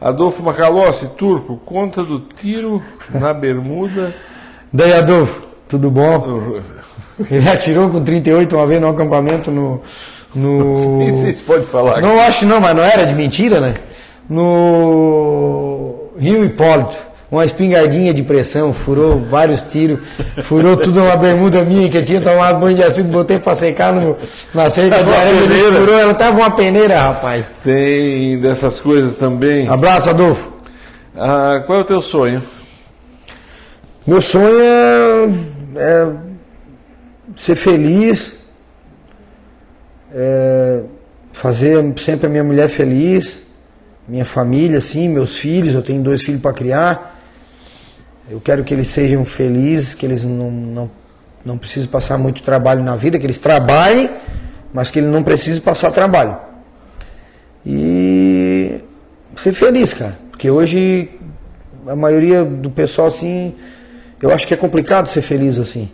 Adolfo 0.01 0.43
Macalossi, 0.43 1.09
turco, 1.17 1.57
conta 1.65 2.03
do 2.03 2.21
tiro 2.21 2.83
na 3.11 3.33
bermuda. 3.33 4.15
Daí, 4.73 4.93
Adolfo, 4.93 5.47
tudo 5.69 5.91
bom? 5.91 6.61
Ele 7.31 7.49
atirou 7.49 7.89
com 7.89 8.03
38 8.03 8.55
uma 8.55 8.67
vez 8.67 8.81
no 8.81 8.89
acampamento 8.89 9.51
no. 9.51 9.81
No... 10.35 10.75
Sei 11.17 11.33
se 11.33 11.43
pode 11.43 11.65
falar. 11.67 12.01
Não 12.01 12.21
acho 12.21 12.41
que 12.41 12.45
não, 12.45 12.61
mas 12.61 12.75
não 12.75 12.83
era 12.83 13.05
de 13.05 13.15
mentira, 13.15 13.61
né? 13.61 13.75
No 14.29 16.09
Rio 16.19 16.45
Hipólito, 16.45 16.95
uma 17.31 17.45
espingardinha 17.45 18.15
de 18.15 18.23
pressão, 18.23 18.73
furou 18.73 19.21
vários 19.21 19.63
tiros, 19.63 19.99
furou 20.45 20.77
tudo 20.77 21.03
uma 21.03 21.17
bermuda 21.17 21.63
minha 21.63 21.91
que 21.91 21.99
eu 21.99 22.05
tinha 22.05 22.21
tomado 22.21 22.61
banho 22.61 22.77
de 22.77 22.83
açúcar, 22.83 23.09
botei 23.09 23.39
pra 23.39 23.55
secar 23.55 23.93
no, 23.93 24.17
na 24.55 24.71
cerca 24.71 25.03
de 25.03 25.11
Uma 25.11 25.19
areia, 25.19 25.41
ele 25.41 25.79
furou, 25.79 25.99
ela 25.99 26.15
tava 26.15 26.39
uma 26.39 26.51
peneira, 26.51 26.99
rapaz. 26.99 27.45
Tem 27.63 28.41
dessas 28.41 28.81
coisas 28.81 29.17
também. 29.17 29.69
Abraço, 29.69 30.11
Adolfo. 30.11 30.53
Ah, 31.17 31.63
qual 31.67 31.79
é 31.79 31.83
o 31.83 31.85
teu 31.85 32.01
sonho? 32.01 32.43
Meu 34.07 34.21
sonho 34.21 34.61
é, 34.61 35.29
é 35.77 36.09
ser 37.37 37.57
feliz, 37.57 38.44
é 40.15 40.83
fazer 41.33 41.83
sempre 41.99 42.29
a 42.29 42.31
minha 42.31 42.45
mulher 42.45 42.69
feliz, 42.69 43.41
minha 44.07 44.25
família, 44.25 44.79
assim, 44.79 45.09
meus 45.09 45.37
filhos. 45.37 45.75
Eu 45.75 45.83
tenho 45.83 46.03
dois 46.03 46.23
filhos 46.23 46.41
para 46.41 46.53
criar. 46.53 47.21
Eu 48.31 48.41
quero 48.41 48.63
que 48.63 48.73
eles 48.73 48.89
sejam 48.89 49.25
felizes, 49.25 49.93
que 49.93 50.07
eles 50.07 50.25
não, 50.25 50.51
não, 50.51 50.91
não 51.45 51.59
precisem 51.59 51.89
passar 51.89 52.17
muito 52.17 52.43
trabalho 52.43 52.83
na 52.83 52.97
vida, 52.97 53.19
que 53.19 53.27
eles 53.27 53.39
trabalhem, 53.39 54.09
mas 54.73 54.91
que 54.91 55.01
eles 55.01 55.11
não 55.11 55.23
precisem 55.23 55.61
passar 55.61 55.91
trabalho. 55.91 56.37
E 57.67 58.81
ser 59.37 59.53
feliz, 59.53 59.93
cara. 59.93 60.17
Porque 60.31 60.49
hoje 60.49 61.11
a 61.87 61.97
maioria 61.97 62.45
do 62.45 62.71
pessoal 62.71 63.09
assim, 63.09 63.55
eu 64.23 64.31
acho 64.31 64.47
que 64.47 64.55
é 64.55 64.57
complicado 64.57 65.09
ser 65.09 65.23
feliz 65.23 65.59
assim. 65.59 65.91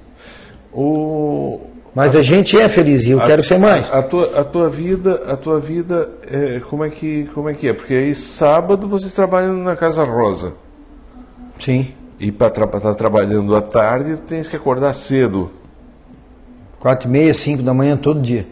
O, 0.72 1.60
Mas 1.94 2.14
a 2.14 2.22
gente 2.22 2.58
é 2.58 2.68
feliz 2.68 3.04
e 3.04 3.10
eu 3.10 3.20
quero 3.20 3.42
ser 3.42 3.58
mais. 3.58 3.92
A 3.92 4.02
tua, 4.02 4.40
a 4.40 4.44
tua 4.44 4.68
vida, 4.68 5.22
a 5.26 5.36
tua 5.36 5.58
vida, 5.58 6.08
é, 6.30 6.60
como 6.60 6.84
é 6.84 6.90
que, 6.90 7.28
como 7.34 7.48
é 7.48 7.54
que 7.54 7.68
é? 7.68 7.72
Porque 7.72 7.94
aí 7.94 8.14
sábado 8.14 8.86
vocês 8.86 9.12
trabalham 9.12 9.54
na 9.54 9.74
Casa 9.74 10.04
Rosa 10.04 10.54
Sim. 11.58 11.88
e 12.18 12.30
para 12.30 12.48
estar 12.48 12.94
trabalhando 12.94 13.56
à 13.56 13.60
tarde 13.60 14.16
tens 14.28 14.46
que 14.48 14.54
acordar 14.54 14.92
cedo. 14.92 15.50
Quatro 16.78 17.08
e 17.08 17.10
meia, 17.10 17.34
cinco 17.34 17.62
da 17.62 17.74
manhã 17.74 17.96
todo 17.96 18.20
dia. 18.20 18.46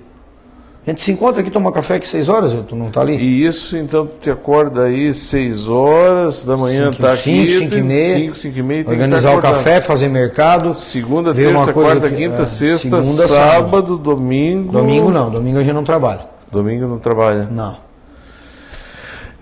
A 0.88 0.90
gente 0.90 1.02
se 1.02 1.12
encontra 1.12 1.42
aqui, 1.42 1.50
toma 1.50 1.70
café 1.70 1.96
aqui 1.96 2.08
seis 2.08 2.30
horas, 2.30 2.56
tu 2.66 2.74
não 2.74 2.90
tá 2.90 3.02
ali? 3.02 3.14
E 3.14 3.44
isso 3.44 3.76
então 3.76 4.06
tu 4.06 4.12
te 4.22 4.30
acorda 4.30 4.84
aí 4.84 5.12
seis 5.12 5.68
horas 5.68 6.46
da 6.46 6.56
manhã, 6.56 6.86
Cinco- 6.90 7.02
tá 7.02 7.12
aqui, 7.12 7.20
cinco, 7.50 7.58
cinco 7.58 7.74
e 7.74 7.82
meia. 7.82 8.16
cinco, 8.16 8.36
cinco 8.38 8.58
e 8.58 8.62
meia, 8.62 8.84
que 8.84 8.90
Organizar 8.90 9.32
tá 9.32 9.36
o 9.38 9.42
café, 9.42 9.82
fazer 9.82 10.08
mercado. 10.08 10.74
Segunda, 10.74 11.34
terça, 11.34 11.74
quarta, 11.74 12.08
que- 12.08 12.16
quinta, 12.16 12.40
é, 12.40 12.46
sexta, 12.46 13.02
segunda, 13.02 13.26
sábado, 13.28 13.98
domingo. 13.98 14.72
Domingo 14.72 15.10
não, 15.10 15.28
domingo 15.28 15.58
a 15.58 15.62
gente 15.62 15.74
não 15.74 15.84
trabalha. 15.84 16.22
Domingo 16.50 16.86
não 16.86 16.98
trabalha. 16.98 17.46
Não. 17.52 17.76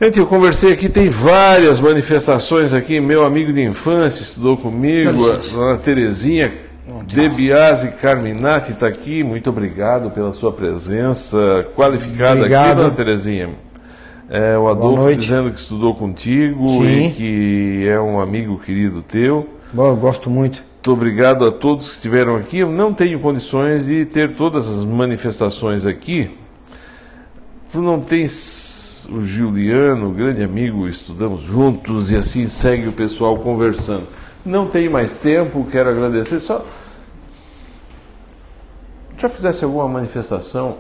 Gente, 0.03 0.19
eu 0.19 0.27
conversei 0.27 0.73
aqui, 0.73 0.89
tem 0.89 1.09
várias 1.09 1.79
manifestações 1.79 2.75
aqui. 2.75 3.01
Meu 3.01 3.25
amigo 3.25 3.53
de 3.53 3.63
infância 3.63 4.23
estudou 4.23 4.57
comigo, 4.57 5.31
a 5.31 5.37
dona 5.55 5.77
Terezinha 5.79 6.53
De 7.07 7.29
Biasi 7.29 7.93
Carminati 7.93 8.73
está 8.73 8.87
aqui. 8.87 9.25
Muito 9.25 9.51
obrigado 9.51 10.11
pela 10.11 10.33
sua 10.33 10.53
presença 10.53 11.67
qualificada 11.75 12.31
aqui, 12.31 12.41
Obrigado. 12.41 12.77
dona 12.77 12.91
Terezinha. 12.91 13.51
É, 14.29 14.57
o 14.59 14.69
Adolfo 14.69 15.15
dizendo 15.15 15.51
que 15.51 15.59
estudou 15.59 15.95
contigo 15.95 16.67
Sim. 16.69 17.07
e 17.07 17.11
que 17.13 17.89
é 17.89 18.01
um 18.01 18.21
amigo 18.21 18.59
querido 18.59 19.03
teu. 19.03 19.49
Bom, 19.73 19.89
eu 19.89 19.97
gosto 19.97 20.31
muito. 20.31 20.63
Muito 20.87 20.93
obrigado 20.93 21.45
a 21.45 21.51
todos 21.51 21.89
que 21.89 21.95
estiveram 21.95 22.37
aqui. 22.37 22.59
Eu 22.59 22.71
não 22.71 22.95
tenho 22.95 23.19
condições 23.19 23.87
de 23.87 24.05
ter 24.05 24.37
todas 24.37 24.69
as 24.69 24.85
manifestações 24.85 25.85
aqui. 25.85 26.31
Tu 27.73 27.83
não 27.83 28.01
tens 28.01 29.09
o 29.11 29.21
Juliano, 29.21 30.13
grande 30.13 30.43
amigo, 30.43 30.87
estudamos 30.89 31.41
juntos 31.43 32.13
e 32.13 32.17
assim 32.17 32.47
segue 32.47 32.89
o 32.89 32.93
pessoal 32.93 33.37
conversando. 33.39 34.05
Não 34.45 34.67
tenho 34.67 34.91
mais 34.91 35.19
tempo, 35.19 35.67
quero 35.71 35.91
agradecer. 35.91 36.39
Só. 36.39 36.65
Já 39.19 39.29
fizesse 39.29 39.65
alguma 39.65 39.89
manifestação 39.89 40.77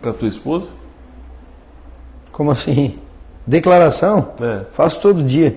para 0.00 0.12
tua 0.12 0.28
esposa? 0.28 0.68
Como 2.32 2.50
assim? 2.50 2.98
Declaração? 3.46 4.32
É, 4.40 4.64
Faço 4.74 5.00
todo 5.00 5.22
dia. 5.22 5.56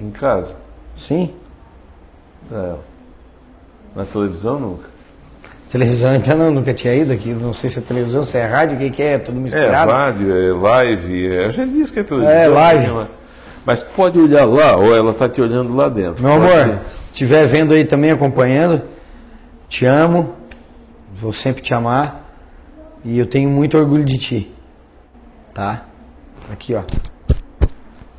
em 0.00 0.10
casa? 0.10 0.56
Sim. 0.96 1.30
É. 2.52 2.74
Na 3.94 4.04
televisão 4.04 4.58
nunca. 4.58 4.88
Televisão 5.70 6.14
então 6.14 6.36
não, 6.38 6.50
nunca 6.50 6.72
tinha 6.72 6.94
ido 6.94 7.12
aqui. 7.12 7.30
Não 7.30 7.52
sei 7.52 7.68
se 7.68 7.78
é 7.80 7.82
televisão, 7.82 8.24
se 8.24 8.38
é 8.38 8.46
rádio, 8.46 8.76
o 8.76 8.78
que, 8.78 8.88
que 8.90 9.02
é, 9.02 9.18
tudo 9.18 9.38
É, 9.38 9.40
misturado. 9.42 9.90
rádio, 9.92 10.32
é 10.34 10.52
live, 10.52 11.26
é, 11.36 11.44
a 11.46 11.50
gente 11.50 11.72
diz 11.74 11.90
que 11.90 12.00
é 12.00 12.02
televisão. 12.04 12.32
É, 12.34 12.46
live. 12.48 12.86
mas- 12.92 13.08
Mas 13.66 13.82
pode 13.82 14.18
olhar 14.18 14.46
lá, 14.46 14.76
ou 14.78 14.96
ela 14.96 15.10
está 15.10 15.28
te 15.28 15.42
olhando 15.42 15.74
lá 15.74 15.90
dentro. 15.90 16.22
Meu 16.24 16.40
Pode 16.40 16.52
amor, 16.52 16.68
ter. 16.78 16.90
se 16.90 17.02
estiver 17.12 17.46
vendo 17.46 17.74
aí 17.74 17.84
também, 17.84 18.10
acompanhando, 18.12 18.80
te 19.68 19.84
amo, 19.84 20.32
vou 21.20 21.32
sempre 21.32 21.62
te 21.62 21.74
amar 21.74 22.24
e 23.04 23.18
eu 23.18 23.26
tenho 23.26 23.50
muito 23.50 23.76
orgulho 23.76 24.04
de 24.04 24.18
ti. 24.18 24.52
Tá? 25.52 25.84
Aqui, 26.52 26.74
ó. 26.74 26.82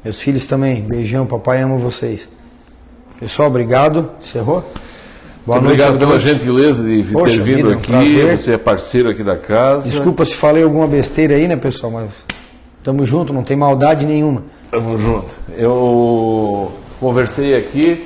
Meus 0.03 0.19
filhos 0.19 0.45
também, 0.45 0.81
beijão, 0.81 1.25
papai 1.25 1.61
ama 1.61 1.77
vocês. 1.77 2.27
Pessoal, 3.19 3.49
obrigado. 3.49 4.11
Encerrou? 4.21 4.63
Boa 5.45 5.59
Muito 5.59 5.73
obrigado 5.73 5.95
a 5.95 5.97
pela 5.97 6.19
gentileza 6.19 6.83
de 6.83 7.03
Poxa 7.03 7.37
ter 7.37 7.41
vindo 7.41 7.55
vida, 7.55 7.69
um 7.69 7.73
aqui. 7.73 7.87
prazer. 7.91 8.37
Você 8.37 8.53
é 8.53 8.57
parceiro 8.57 9.09
aqui 9.09 9.23
da 9.23 9.37
casa. 9.37 9.89
Desculpa 9.89 10.25
se 10.25 10.35
falei 10.35 10.63
alguma 10.63 10.87
besteira 10.87 11.35
aí, 11.35 11.47
né, 11.47 11.55
pessoal, 11.55 11.91
mas 11.91 12.11
tamo 12.83 13.05
junto, 13.05 13.33
não 13.33 13.43
tem 13.43 13.57
maldade 13.57 14.05
nenhuma. 14.05 14.43
Tamo 14.69 14.97
junto. 14.97 15.35
Eu 15.57 16.71
conversei 16.99 17.57
aqui 17.57 18.05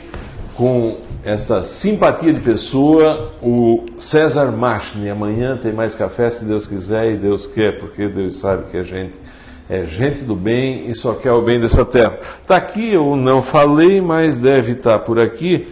com 0.56 0.98
essa 1.24 1.64
simpatia 1.64 2.34
de 2.34 2.42
pessoa, 2.42 3.32
o 3.42 3.86
César 3.98 4.52
Machni. 4.52 5.10
Amanhã 5.10 5.58
tem 5.58 5.72
mais 5.72 5.96
café, 5.96 6.30
se 6.30 6.44
Deus 6.46 6.68
quiser 6.68 7.14
e 7.14 7.18
Deus 7.18 7.48
quer, 7.48 7.80
porque 7.80 8.08
Deus 8.08 8.36
sabe 8.38 8.64
que 8.70 8.78
a 8.78 8.84
gente 8.84 9.14
é 9.70 9.86
gente 9.86 10.20
do 10.24 10.36
bem 10.36 10.90
e 10.90 10.94
só 10.94 11.14
quer 11.14 11.32
o 11.32 11.42
bem 11.42 11.60
dessa 11.60 11.86
terra. 11.86 12.20
Está 12.42 12.58
aqui, 12.58 12.94
eu 12.94 13.16
não 13.16 13.42
falei, 13.42 14.02
mas 14.02 14.38
deve 14.38 14.74
estar 14.74 15.00
por 15.00 15.20
aqui. 15.20 15.68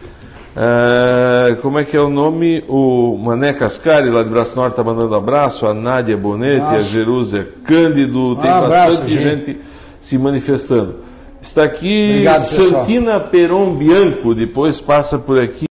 Ah, 0.56 1.56
como 1.62 1.78
é 1.80 1.84
que 1.84 1.96
é 1.96 2.02
o 2.02 2.10
nome? 2.10 2.64
O 2.68 3.18
Mané 3.18 3.52
Cascari, 3.54 4.10
lá 4.10 4.24
de 4.24 4.30
Braço 4.30 4.56
Norte, 4.56 4.72
está 4.74 4.84
mandando 4.84 5.14
abraço. 5.16 5.66
A 5.66 5.74
Nádia 5.74 6.16
Bonetti, 6.16 6.62
a 6.62 6.68
Abraço. 6.70 6.90
Jerúzia 6.90 7.48
Cândido, 7.66 8.36
tem 8.38 8.50
Ah, 8.50 8.60
abraço, 8.60 8.92
bastante 8.92 9.12
gente. 9.12 9.46
gente 9.46 9.62
se 10.00 10.18
manifestando. 10.18 11.11
Está 11.42 11.64
aqui 11.64 12.10
Obrigado, 12.12 12.42
pessoal. 12.42 12.86
Santina 12.86 13.20
Peron 13.20 13.74
Bianco, 13.76 14.36
depois 14.36 14.80
passa 14.80 15.18
por 15.18 15.42
aqui. 15.42 15.66